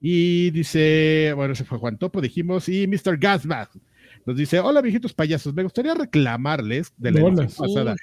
Y 0.01 0.51
dice, 0.51 1.33
bueno, 1.37 1.53
ese 1.53 1.65
fue 1.65 1.79
Juan 1.79 1.99
Topo, 1.99 2.21
dijimos, 2.21 2.69
y 2.69 2.87
Mr. 2.87 3.19
Gasbach 3.19 3.71
nos 4.27 4.37
dice, 4.37 4.61
hola 4.61 4.81
viejitos 4.83 5.13
payasos, 5.15 5.55
me 5.55 5.63
gustaría 5.63 5.95
reclamarles 5.95 6.93
de 6.97 7.11
la 7.13 7.25
Hola. 7.25 7.43
edición 7.45 7.67
pasada. 7.69 7.97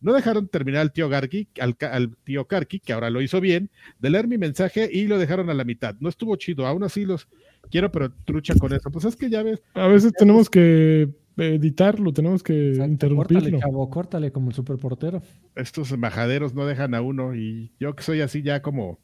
No 0.00 0.12
dejaron 0.12 0.48
terminar 0.48 0.82
al 0.82 0.92
tío 0.92 1.08
Garki, 1.08 1.48
al, 1.58 1.76
tío 2.24 2.46
Karki, 2.46 2.78
que 2.78 2.92
ahora 2.92 3.08
lo 3.08 3.22
hizo 3.22 3.40
bien, 3.40 3.70
de 3.98 4.10
leer 4.10 4.28
mi 4.28 4.36
mensaje 4.36 4.88
y 4.92 5.06
lo 5.06 5.18
dejaron 5.18 5.48
a 5.48 5.54
la 5.54 5.64
mitad. 5.64 5.96
No 6.00 6.10
estuvo 6.10 6.36
chido, 6.36 6.66
aún 6.66 6.82
así 6.84 7.06
los 7.06 7.26
quiero, 7.70 7.90
pero 7.90 8.12
trucha 8.26 8.54
con 8.54 8.74
eso. 8.74 8.90
Pues 8.90 9.06
es 9.06 9.16
que 9.16 9.30
ya 9.30 9.42
ves, 9.42 9.62
A 9.72 9.86
veces 9.86 10.12
tenemos 10.12 10.50
que 10.50 11.08
editarlo, 11.38 12.12
tenemos 12.12 12.42
que 12.42 12.68
Exacto, 12.72 12.92
interrumpirlo. 12.92 13.40
Córtale, 13.40 13.60
chavo, 13.60 13.88
córtale 13.90 14.30
como 14.30 14.48
el 14.50 14.54
superportero. 14.54 15.22
estos 15.54 15.90
embajaderos 15.90 16.52
no 16.52 16.66
dejan 16.66 16.94
a 16.94 17.00
uno 17.00 17.34
y 17.34 17.72
yo 17.80 17.96
que 17.96 18.02
soy 18.02 18.20
así 18.20 18.42
ya 18.42 18.60
como, 18.60 19.00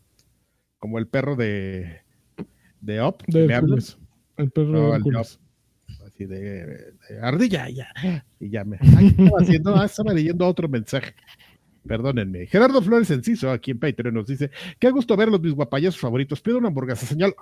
como 0.78 0.98
el 0.98 1.06
perro 1.08 1.34
de, 1.34 2.02
de 2.82 3.12
De 3.26 3.46
me. 3.46 3.54
Hércules. 3.54 3.98
El 4.36 4.50
perro 4.50 4.68
No, 4.70 4.92
de. 4.92 5.38
Así 6.20 6.26
de, 6.26 6.66
de 7.08 7.20
ardilla, 7.22 7.68
ya, 7.68 7.88
y 8.38 8.50
ya 8.50 8.64
me 8.64 8.78
ay, 8.96 9.14
¿qué 9.14 9.24
estaba 9.24 9.40
haciendo, 9.40 9.76
ah, 9.76 9.84
estaba 9.86 10.12
leyendo 10.12 10.46
otro 10.46 10.68
mensaje. 10.68 11.14
Perdónenme. 11.86 12.46
Gerardo 12.46 12.82
Flores 12.82 13.10
Enciso, 13.10 13.50
aquí 13.50 13.70
en 13.70 13.78
Patreon, 13.78 14.14
nos 14.14 14.26
dice: 14.26 14.50
Qué 14.78 14.90
gusto 14.90 15.16
verlos, 15.16 15.40
mis 15.40 15.54
guapayos 15.54 15.98
favoritos. 15.98 16.40
Pido 16.42 16.58
una 16.58 16.68
hamburguesa 16.68 17.06
señal 17.06 17.34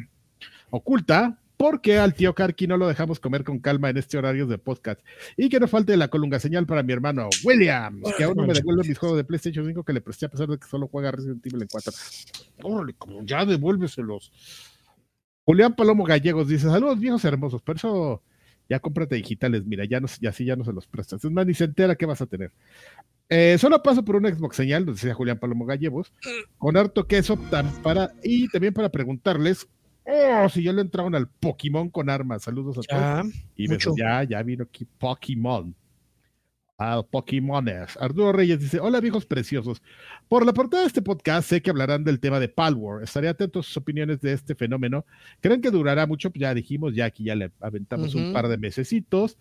oculta, 0.70 1.38
porque 1.58 1.98
al 1.98 2.14
tío 2.14 2.34
Karki 2.34 2.66
no 2.66 2.78
lo 2.78 2.88
dejamos 2.88 3.20
comer 3.20 3.44
con 3.44 3.58
calma 3.58 3.90
en 3.90 3.98
este 3.98 4.16
horario 4.16 4.46
de 4.46 4.56
podcast. 4.56 5.02
Y 5.36 5.50
que 5.50 5.60
no 5.60 5.68
falte 5.68 5.98
la 5.98 6.08
colunga 6.08 6.40
señal 6.40 6.64
para 6.64 6.82
mi 6.82 6.94
hermano 6.94 7.28
William, 7.44 8.00
que 8.16 8.24
aún 8.24 8.36
no 8.36 8.46
me 8.46 8.54
devuelve 8.54 8.88
mis 8.88 8.96
juegos 8.96 9.18
de 9.18 9.24
PlayStation 9.24 9.66
5 9.66 9.84
que 9.84 9.92
le 9.92 10.00
presté 10.00 10.26
a 10.26 10.30
pesar 10.30 10.48
de 10.48 10.56
que 10.56 10.66
solo 10.66 10.88
juega 10.88 11.10
Resident 11.10 11.44
Evil 11.44 11.62
en 11.62 11.68
4. 11.68 11.92
Órale, 12.62 12.94
como 12.94 13.22
ya 13.22 13.44
devuélveselos. 13.44 14.32
Julián 15.44 15.74
Palomo 15.74 16.04
Gallegos 16.04 16.48
dice: 16.48 16.68
Saludos, 16.68 16.98
viejos 16.98 17.24
hermosos, 17.24 17.62
pero 17.62 17.76
eso 17.76 18.22
ya 18.68 18.80
cómprate 18.80 19.16
digitales, 19.16 19.64
mira, 19.66 19.84
ya, 19.84 20.00
no, 20.00 20.08
ya 20.20 20.30
así 20.30 20.44
ya 20.44 20.56
no 20.56 20.64
se 20.64 20.72
los 20.72 20.86
prestas. 20.86 21.24
Es 21.24 21.30
más, 21.30 21.46
ni 21.46 21.54
se 21.54 21.64
entera 21.64 21.96
qué 21.96 22.06
vas 22.06 22.22
a 22.22 22.26
tener. 22.26 22.52
Eh, 23.28 23.56
solo 23.58 23.82
paso 23.82 24.04
por 24.04 24.16
un 24.16 24.26
Xbox 24.26 24.56
señal, 24.56 24.86
nos 24.86 24.96
decía 24.96 25.14
Julián 25.14 25.38
Palomo 25.38 25.66
Gallegos, 25.66 26.12
con 26.58 26.76
harto 26.76 27.06
queso 27.06 27.38
para, 27.82 28.12
y 28.22 28.48
también 28.48 28.74
para 28.74 28.90
preguntarles 28.90 29.66
oh, 30.04 30.48
si 30.48 30.62
ya 30.62 30.72
le 30.72 30.82
entraron 30.82 31.14
al 31.14 31.28
Pokémon 31.28 31.90
con 31.90 32.10
armas. 32.10 32.42
Saludos 32.42 32.78
a 32.78 32.82
todos. 32.82 33.34
Y 33.56 33.68
mucho. 33.68 33.92
besos, 33.92 33.96
ya, 33.96 34.24
ya 34.24 34.42
vino 34.42 34.64
aquí 34.64 34.86
Pokémon. 34.98 35.74
Al 36.76 37.06
Pokémoners. 37.06 37.96
Arturo 38.00 38.32
Reyes 38.32 38.58
dice: 38.58 38.80
Hola, 38.80 39.00
viejos 39.00 39.24
preciosos. 39.26 39.80
Por 40.28 40.44
la 40.44 40.52
portada 40.52 40.82
de 40.82 40.88
este 40.88 41.02
podcast, 41.02 41.48
sé 41.48 41.62
que 41.62 41.70
hablarán 41.70 42.02
del 42.02 42.18
tema 42.18 42.40
de 42.40 42.48
Palworld. 42.48 43.04
Estaré 43.04 43.28
atento 43.28 43.60
a 43.60 43.62
sus 43.62 43.76
opiniones 43.76 44.20
de 44.20 44.32
este 44.32 44.56
fenómeno. 44.56 45.04
¿Creen 45.40 45.60
que 45.60 45.70
durará 45.70 46.04
mucho? 46.06 46.30
Pues 46.30 46.40
ya 46.40 46.52
dijimos, 46.52 46.92
ya 46.94 47.04
aquí 47.04 47.24
ya 47.24 47.36
le 47.36 47.52
aventamos 47.60 48.14
un 48.16 48.32
par 48.32 48.48
de 48.48 48.58
mesecitos. 48.58 49.36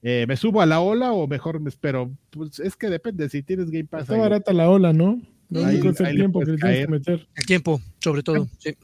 Eh, 0.00 0.26
¿Me 0.28 0.36
subo 0.36 0.60
a 0.60 0.66
la 0.66 0.78
ola 0.80 1.12
o 1.12 1.26
mejor 1.26 1.58
me 1.58 1.70
espero? 1.70 2.12
Pues 2.30 2.60
es 2.60 2.76
que 2.76 2.88
depende. 2.88 3.28
Si 3.28 3.42
tienes 3.42 3.70
Game 3.70 3.86
Pass, 3.86 4.02
Está 4.02 4.14
ahí- 4.14 4.20
barata 4.20 4.52
la 4.52 4.70
ola, 4.70 4.92
¿no? 4.92 5.20
Ahí- 5.54 5.78
es 5.84 6.00
el 6.00 6.16
tiempo 6.16 6.40
que 6.40 6.52
le 6.52 6.58
puedes 6.58 6.60
tienes 6.60 6.86
que 6.86 6.90
meter. 6.92 7.28
el 7.34 7.46
tiempo, 7.46 7.80
sobre 7.98 8.22
todo. 8.22 8.46
Sí. 8.58 8.76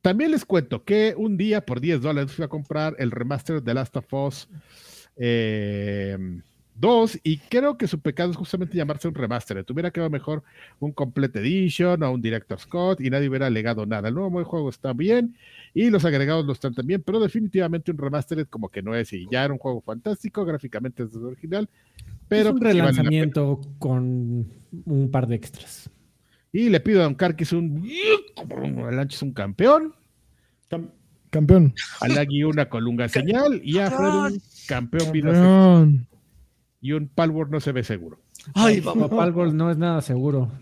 También 0.00 0.30
les 0.30 0.46
cuento 0.46 0.82
que 0.82 1.12
un 1.16 1.36
día 1.36 1.60
por 1.66 1.80
10 1.80 2.00
dólares 2.00 2.32
fui 2.32 2.44
a 2.44 2.48
comprar 2.48 2.94
el 2.98 3.10
remaster 3.10 3.62
de 3.62 3.74
Last 3.74 3.96
of 3.96 4.12
Us 4.14 4.48
eh, 5.16 6.16
2 6.80 7.20
y 7.22 7.38
creo 7.38 7.76
que 7.76 7.86
su 7.88 8.00
pecado 8.00 8.30
es 8.30 8.36
justamente 8.36 8.76
llamarse 8.76 9.08
un 9.08 9.14
remaster. 9.14 9.64
Tuviera 9.64 9.90
quedado 9.90 10.10
mejor 10.10 10.42
un 10.78 10.92
Complete 10.92 11.40
Edition 11.40 12.02
o 12.02 12.12
un 12.12 12.22
Director's 12.22 12.62
Scott 12.62 13.00
y 13.00 13.10
nadie 13.10 13.28
hubiera 13.28 13.46
alegado 13.46 13.84
nada. 13.86 14.08
El 14.08 14.14
nuevo 14.14 14.44
juego 14.44 14.68
está 14.70 14.92
bien 14.92 15.36
y 15.74 15.90
los 15.90 16.04
agregados 16.04 16.46
lo 16.46 16.52
están 16.52 16.74
también, 16.74 17.02
pero 17.02 17.20
definitivamente 17.20 17.90
un 17.90 17.98
remaster 17.98 18.40
es 18.40 18.46
como 18.46 18.68
que 18.68 18.82
no 18.82 18.94
es 18.94 19.12
y 19.12 19.26
ya 19.30 19.44
era 19.44 19.52
un 19.52 19.58
juego 19.58 19.80
fantástico, 19.80 20.44
gráficamente 20.44 21.02
es 21.02 21.14
original, 21.16 21.68
pero 22.28 22.48
es 22.50 22.54
un 22.54 22.58
pues, 22.60 22.74
vale 22.74 22.80
relanzamiento 22.80 23.60
con 23.78 24.46
un 24.84 25.10
par 25.10 25.26
de 25.26 25.36
extras. 25.36 25.90
Y 26.52 26.68
le 26.70 26.80
pido 26.80 27.00
a 27.00 27.04
Don 27.04 27.14
Carquis 27.14 27.52
un 27.52 27.86
el 27.88 28.98
Ancho 28.98 29.16
es 29.16 29.22
un 29.22 29.32
campeón. 29.32 29.94
Cam- 30.70 30.90
campeón. 31.30 31.74
a 32.00 32.08
Lagui 32.08 32.42
una 32.44 32.68
colunga 32.68 33.08
señal 33.08 33.60
y 33.62 33.78
a 33.78 33.90
Fred 33.90 34.34
un 34.34 34.42
campeón 34.66 35.12
vida 35.12 35.32
Campeón. 35.32 36.06
Y 36.80 36.92
un 36.92 37.08
Palworld 37.08 37.52
no 37.52 37.60
se 37.60 37.72
ve 37.72 37.82
seguro. 37.82 38.20
Ay, 38.54 38.80
vamos. 38.80 39.10
Palworld 39.10 39.54
no 39.54 39.70
es 39.70 39.78
nada 39.78 40.00
seguro. 40.00 40.52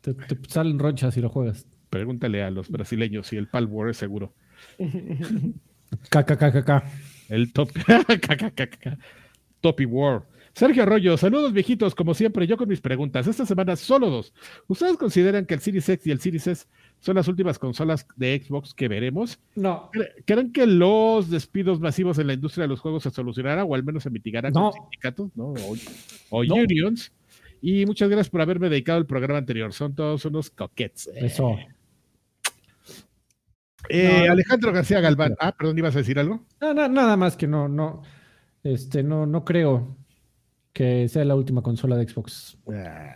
Te, 0.00 0.14
te 0.14 0.36
salen 0.48 0.78
ronchas 0.78 1.14
si 1.14 1.20
lo 1.20 1.28
juegas. 1.28 1.66
Pregúntale 1.90 2.42
a 2.42 2.50
los 2.50 2.70
brasileños 2.70 3.26
si 3.26 3.36
el 3.36 3.48
Palworld 3.48 3.90
es 3.90 3.96
seguro. 3.96 4.34
KKKKK. 6.10 6.70
El 7.28 7.52
top 7.52 7.70
Topi 9.60 9.84
War. 9.84 10.26
Sergio 10.54 10.84
Arroyo, 10.84 11.18
saludos 11.18 11.52
viejitos, 11.52 11.94
como 11.94 12.14
siempre, 12.14 12.46
yo 12.46 12.56
con 12.56 12.68
mis 12.68 12.80
preguntas. 12.80 13.26
Esta 13.26 13.44
semana 13.44 13.76
solo 13.76 14.08
dos. 14.08 14.32
¿Ustedes 14.68 14.96
consideran 14.96 15.44
que 15.44 15.52
el 15.52 15.60
Series 15.60 15.86
X 15.86 16.06
y 16.06 16.10
el 16.10 16.20
Series 16.20 16.46
S 16.46 16.66
son 17.00 17.16
las 17.16 17.28
últimas 17.28 17.58
consolas 17.58 18.06
de 18.16 18.42
Xbox 18.44 18.74
que 18.74 18.88
veremos? 18.88 19.38
No. 19.54 19.90
¿Cre- 19.92 20.12
¿Creen 20.24 20.52
que 20.52 20.66
los 20.66 21.30
despidos 21.30 21.78
masivos 21.80 22.18
en 22.18 22.26
la 22.26 22.32
industria 22.34 22.62
de 22.64 22.68
los 22.68 22.80
juegos 22.80 23.04
se 23.04 23.10
solucionarán 23.10 23.66
o 23.68 23.74
al 23.74 23.84
menos 23.84 24.02
se 24.02 24.10
mitigarán 24.10 24.52
No. 24.52 24.70
con 24.70 24.80
sindicatos 24.82 25.30
¿no? 25.36 25.44
o, 25.48 25.76
o 26.30 26.44
No. 26.44 26.54
unions? 26.56 27.12
Y 27.62 27.86
muchas 27.86 28.08
gracias 28.08 28.28
por 28.30 28.40
haberme 28.40 28.68
dedicado 28.68 28.98
al 28.98 29.06
programa 29.06 29.38
anterior. 29.38 29.72
Son 29.72 29.94
todos 29.94 30.24
unos 30.24 30.50
coquets. 30.50 31.08
Eso. 31.14 31.56
Eh, 33.88 34.08
No, 34.18 34.26
no. 34.26 34.32
Alejandro 34.32 34.72
García 34.72 35.00
Galván. 35.00 35.36
Ah, 35.38 35.52
perdón, 35.56 35.78
¿ibas 35.78 35.94
a 35.94 35.98
decir 35.98 36.18
algo? 36.18 36.44
No, 36.60 36.74
no, 36.74 36.88
nada 36.88 37.16
más 37.16 37.36
que 37.36 37.46
no, 37.46 37.68
no. 37.68 38.02
Este, 38.62 39.02
no, 39.02 39.26
no 39.26 39.44
creo 39.44 39.96
que 40.72 41.08
sea 41.08 41.24
la 41.24 41.34
última 41.36 41.62
consola 41.62 41.96
de 41.96 42.08
Xbox. 42.08 42.58
Ah, 42.72 43.14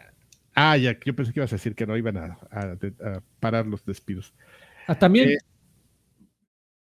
ya, 0.55 0.99
yo 1.05 1.15
pensé 1.15 1.33
que 1.33 1.41
ibas 1.41 1.53
a 1.53 1.57
decir 1.57 1.75
que 1.75 1.87
no 1.87 1.97
iban 1.97 2.17
a, 2.17 2.39
a- 2.51 2.77
a 3.05 3.23
parar 3.41 3.67
los 3.67 3.85
despidos. 3.85 4.35
Ah, 4.87 4.95
también. 4.99 5.31
Eh, 5.31 5.39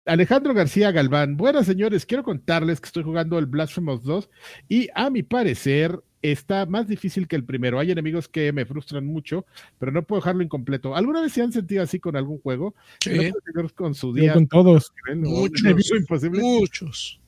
Alejandro 0.06 0.54
García 0.54 0.92
Galván. 0.92 1.38
Buenas, 1.38 1.66
señores. 1.66 2.06
Quiero 2.06 2.24
contarles 2.24 2.82
que 2.82 2.88
estoy 2.88 3.04
jugando 3.04 3.40
el 3.40 3.46
Blasphemous 3.46 4.04
2 4.04 4.30
y 4.68 4.90
a 4.96 5.10
mi 5.10 5.24
parecer 5.24 5.98
está 6.22 6.66
más 6.66 6.88
difícil 6.88 7.28
que 7.28 7.38
el 7.38 7.46
primero. 7.46 7.80
Hay 7.80 7.92
enemigos 7.92 8.28
que 8.28 8.52
me 8.52 8.66
frustran 8.66 9.06
mucho, 9.06 9.46
pero 9.80 9.92
no 9.94 10.04
puedo 10.04 10.20
dejarlo 10.22 10.44
incompleto. 10.44 10.96
¿Alguna 10.96 11.22
vez 11.22 11.32
se 11.32 11.42
han 11.42 11.54
sentido 11.54 11.84
así 11.84 12.00
con 12.00 12.18
algún 12.18 12.40
juego? 12.40 12.76
Sí, 13.02 13.12
¿No 13.12 13.16
pueden 13.16 13.34
llegar 13.48 13.74
con 13.74 13.96
su 13.96 14.08
Yo 14.16 14.22
día 14.22 14.34
con 14.34 14.48
todos. 14.48 14.92
nivel 15.08 15.22
Muchos. 15.22 15.92
imposible? 15.98 16.42
muchos. 16.42 17.20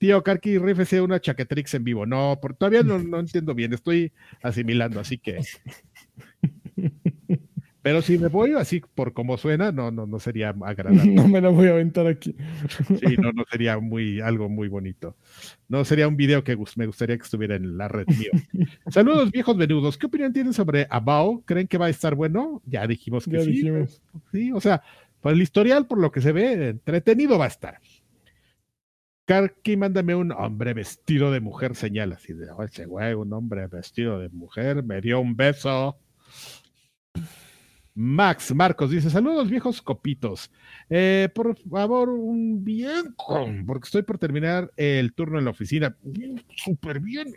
Tío, 0.00 0.22
Karki 0.22 0.56
Riff 0.56 0.90
una 0.94 1.20
chaquetrix 1.20 1.74
en 1.74 1.84
vivo. 1.84 2.06
No, 2.06 2.38
por, 2.40 2.54
todavía 2.54 2.82
no, 2.82 2.98
no 2.98 3.20
entiendo 3.20 3.54
bien. 3.54 3.74
Estoy 3.74 4.12
asimilando, 4.42 4.98
así 4.98 5.18
que. 5.18 5.40
Pero 7.82 8.00
si 8.00 8.16
me 8.16 8.28
voy 8.28 8.54
así 8.54 8.80
por 8.94 9.12
como 9.12 9.36
suena, 9.36 9.72
no, 9.72 9.90
no, 9.90 10.06
no 10.06 10.18
sería 10.18 10.54
agradable. 10.64 11.04
No 11.12 11.28
me 11.28 11.42
la 11.42 11.50
voy 11.50 11.68
a 11.68 11.72
aventar 11.72 12.06
aquí. 12.06 12.34
Sí, 12.98 13.16
no, 13.18 13.32
no 13.32 13.44
sería 13.50 13.78
muy, 13.78 14.22
algo 14.22 14.48
muy 14.48 14.68
bonito. 14.68 15.16
No 15.68 15.84
sería 15.84 16.08
un 16.08 16.16
video 16.16 16.44
que 16.44 16.56
me 16.76 16.86
gustaría 16.86 17.18
que 17.18 17.24
estuviera 17.24 17.56
en 17.56 17.76
la 17.76 17.88
red 17.88 18.06
mío. 18.06 18.30
Saludos, 18.90 19.30
viejos 19.30 19.54
menudos. 19.54 19.98
¿Qué 19.98 20.06
opinión 20.06 20.32
tienen 20.32 20.54
sobre 20.54 20.86
Abao? 20.88 21.42
¿Creen 21.44 21.68
que 21.68 21.76
va 21.76 21.86
a 21.86 21.90
estar 21.90 22.14
bueno? 22.14 22.62
Ya 22.64 22.86
dijimos 22.86 23.26
que 23.26 23.32
Ya 23.32 23.40
sí. 23.42 23.50
dijimos. 23.50 24.00
Sí, 24.32 24.50
o 24.50 24.62
sea, 24.62 24.82
por 25.20 25.34
el 25.34 25.42
historial, 25.42 25.86
por 25.86 25.98
lo 25.98 26.10
que 26.10 26.22
se 26.22 26.32
ve, 26.32 26.70
entretenido 26.70 27.38
va 27.38 27.44
a 27.44 27.48
estar. 27.48 27.80
Karki, 29.26 29.76
mándame 29.76 30.14
un 30.14 30.32
hombre 30.32 30.74
vestido 30.74 31.30
de 31.30 31.40
mujer, 31.40 31.76
señala 31.76 32.16
así 32.16 32.32
de, 32.32 32.50
"Oh, 32.50 32.62
ese 32.62 32.86
güey, 32.86 33.14
un 33.14 33.32
hombre 33.32 33.66
vestido 33.68 34.18
de 34.18 34.28
mujer, 34.28 34.82
me 34.82 35.00
dio 35.00 35.20
un 35.20 35.36
beso. 35.36 35.98
Max 37.94 38.54
Marcos 38.54 38.90
dice: 38.90 39.10
Saludos, 39.10 39.50
viejos 39.50 39.82
copitos. 39.82 40.50
Eh, 40.88 41.28
por 41.34 41.56
favor, 41.58 42.08
un 42.08 42.64
bien, 42.64 43.14
porque 43.66 43.86
estoy 43.86 44.02
por 44.02 44.18
terminar 44.18 44.72
el 44.76 45.12
turno 45.12 45.38
en 45.38 45.44
la 45.44 45.50
oficina. 45.50 45.96
Bien, 46.02 46.42
súper 46.56 47.00
bien. 47.00 47.36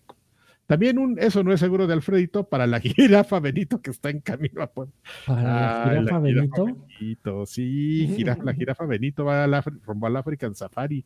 También 0.65 0.97
un 0.97 1.19
eso 1.19 1.43
no 1.43 1.51
es 1.53 1.59
seguro 1.59 1.87
de 1.87 1.93
Alfredito 1.93 2.47
para 2.47 2.65
la 2.67 2.79
jirafa 2.81 3.39
Benito 3.39 3.81
que 3.81 3.91
está 3.91 4.09
en 4.09 4.21
camino 4.21 4.61
a 4.63 4.67
Puebla. 4.71 4.93
¿Para 5.27 5.43
la 5.43 5.99
jirafa 6.01 6.19
Benito? 6.19 6.65
Benito, 6.99 7.45
sí, 7.45 8.07
jirafa- 8.17 8.43
la 8.43 8.53
jirafa 8.55 8.85
Benito 8.85 9.25
va 9.25 9.43
al 9.43 9.61
rumbo 9.85 10.07
al 10.07 10.15
African 10.17 10.55
Safari. 10.55 11.03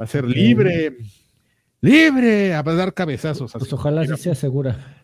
Va 0.00 0.04
a 0.04 0.06
ser 0.06 0.24
libre, 0.26 0.96
libre, 1.80 2.54
a 2.54 2.62
dar 2.62 2.94
cabezazos. 2.94 3.52
Pues 3.52 3.64
así, 3.64 3.74
ojalá 3.74 4.06
sí 4.06 4.16
sea 4.16 4.34
segura. 4.34 5.02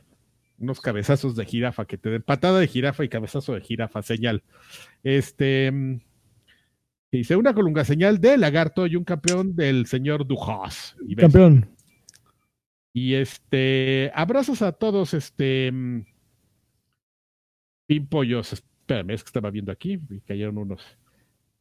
Unos 0.59 0.81
cabezazos 0.81 1.37
de 1.37 1.45
jirafa, 1.47 1.87
que 1.87 1.97
te 1.97 2.11
den 2.11 2.23
patada 2.23 2.59
de 2.61 2.67
jirafa 2.69 3.03
y 3.05 3.09
cabezazo 3.09 3.55
de 3.55 3.61
jirafa, 3.61 4.03
señal. 4.03 4.43
Este. 5.03 5.71
mm, 5.73 6.01
Dice 7.13 7.35
una 7.35 7.53
colunga 7.55 7.85
señal 7.85 8.21
de 8.21 8.37
lagarto 8.39 8.87
y 8.87 8.95
un 8.95 9.03
campeón 9.03 9.57
del 9.57 9.87
señor 9.87 10.27
Dujas. 10.29 10.95
Campeón. 11.17 11.69
Y 12.93 13.15
este, 13.15 14.11
abrazos 14.15 14.63
a 14.63 14.73
todos, 14.73 15.15
este, 15.15 15.71
mm, 15.73 16.03
pimpollos. 17.87 18.53
Espérame, 18.53 19.11
es 19.11 19.23
que 19.23 19.29
estaba 19.29 19.51
viendo 19.51 19.73
aquí 19.73 20.01
y 20.11 20.21
cayeron 20.21 20.59
unos 20.59 20.83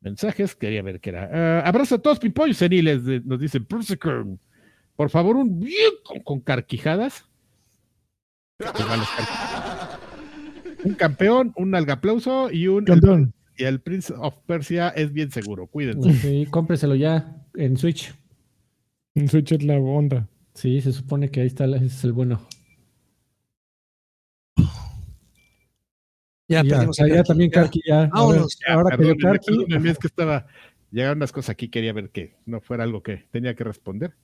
mensajes. 0.02 0.56
Quería 0.56 0.82
ver 0.82 1.00
qué 1.00 1.12
era. 1.12 1.30
Ah, 1.32 1.68
abrazos 1.68 2.00
a 2.00 2.02
todos, 2.02 2.20
pimpollos 2.20 2.58
seniles, 2.58 3.06
de- 3.06 3.22
nos 3.22 3.40
dicen, 3.40 3.66
por 4.96 5.10
favor, 5.10 5.36
un 5.36 5.60
bien 5.60 5.92
con, 6.04 6.20
con 6.22 6.40
carquijadas. 6.42 7.26
Igual 8.60 9.02
es 9.02 9.10
carquijadas. 9.10 10.00
Un 10.86 10.94
campeón, 10.94 11.54
un 11.58 11.76
algaplauso 11.76 12.50
y 12.52 12.68
un. 12.68 12.86
Campeón. 12.86 13.34
y 13.58 13.66
el 13.66 13.82
Prince 13.82 14.14
of 14.18 14.36
Persia 14.46 14.90
es 14.90 15.12
bien 15.12 15.30
seguro, 15.32 15.68
cuídense. 15.68 16.14
Sí, 16.14 16.48
cómpreselo 16.50 16.96
ya 16.96 17.36
en 17.56 17.76
Switch. 17.78 18.14
En 19.16 19.28
Switch 19.28 19.52
es 19.52 19.64
la 19.64 19.78
onda. 19.78 20.28
Sí, 20.60 20.82
se 20.82 20.92
supone 20.92 21.32
que 21.32 21.40
ahí 21.40 21.48
está, 21.48 21.66
la- 21.68 21.78
ese 21.78 21.86
es 21.86 22.04
el 22.04 22.12
bueno. 22.12 22.46
Ya, 26.48 26.64
ya, 26.64 26.70
perdimos 26.78 26.98
ya, 26.98 27.04
a 27.06 27.08
ya 27.08 27.14
Karki. 27.16 27.28
también 27.28 27.50
Ya. 27.52 27.62
Karki 27.62 27.82
ya. 27.88 28.00
Ver, 28.02 28.10
Vámonos. 28.10 28.60
Ya, 28.68 28.74
ahora 28.74 28.98
que 28.98 29.08
yo 29.08 29.16
perdónenme, 29.16 29.70
Karki. 29.70 29.90
es 29.90 29.98
que 30.00 30.08
estaba. 30.08 30.48
Llegaron 30.92 31.18
unas 31.20 31.32
cosas 31.32 31.52
aquí, 31.52 31.70
quería 31.70 31.94
ver 31.94 32.10
que 32.10 32.36
no 32.46 32.60
fuera 32.60 32.84
algo 32.84 33.04
que 33.04 33.28
tenía 33.32 33.54
que 33.56 33.64
responder. 33.64 34.16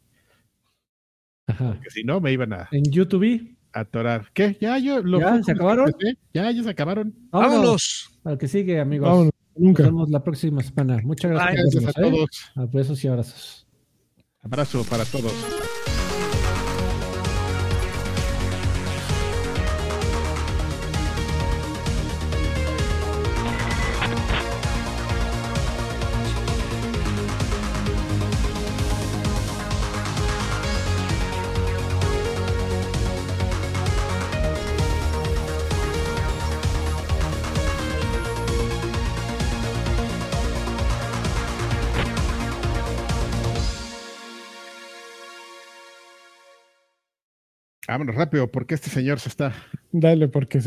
Ajá. 1.47 1.79
Que 1.81 1.89
si 1.91 2.03
no, 2.03 2.19
me 2.19 2.31
iban 2.33 2.51
a 2.53 2.67
En 2.71 2.83
YouTube. 2.91 3.55
atorar. 3.71 4.29
¿Qué? 4.33 4.57
Ya, 4.59 4.77
yo. 4.79 5.01
Lo 5.03 5.19
¿Ya? 5.19 5.41
¿Se 5.43 5.51
acabaron? 5.53 5.87
empecé. 5.89 6.17
Ya, 6.33 6.49
ya 6.51 6.63
se 6.63 6.69
acabaron. 6.71 7.13
Vámonos. 7.31 8.09
Al 8.25 8.37
que 8.37 8.47
sigue, 8.49 8.79
amigos. 8.81 9.07
Vámonos. 9.07 9.31
Nos 9.53 9.63
Nunca. 9.63 9.83
vemos 9.83 10.09
la 10.09 10.21
próxima 10.23 10.61
semana. 10.63 10.99
Muchas 11.03 11.31
gracias 11.31 11.65
Gracias 11.71 11.85
a 11.97 12.01
¿eh? 12.01 12.03
todos. 12.11 12.51
A 12.55 12.65
besos 12.65 13.03
y 13.03 13.07
abrazos. 13.07 13.67
Abrazo 14.41 14.83
para 14.89 15.05
todos. 15.05 15.94
Vámonos 47.95 48.15
rápido, 48.15 48.51
porque 48.51 48.75
este 48.75 48.89
señor 48.89 49.21
se 49.21 49.29
está 49.29 49.53
Dale, 49.93 50.27
porque 50.27 50.57
se 50.57 50.63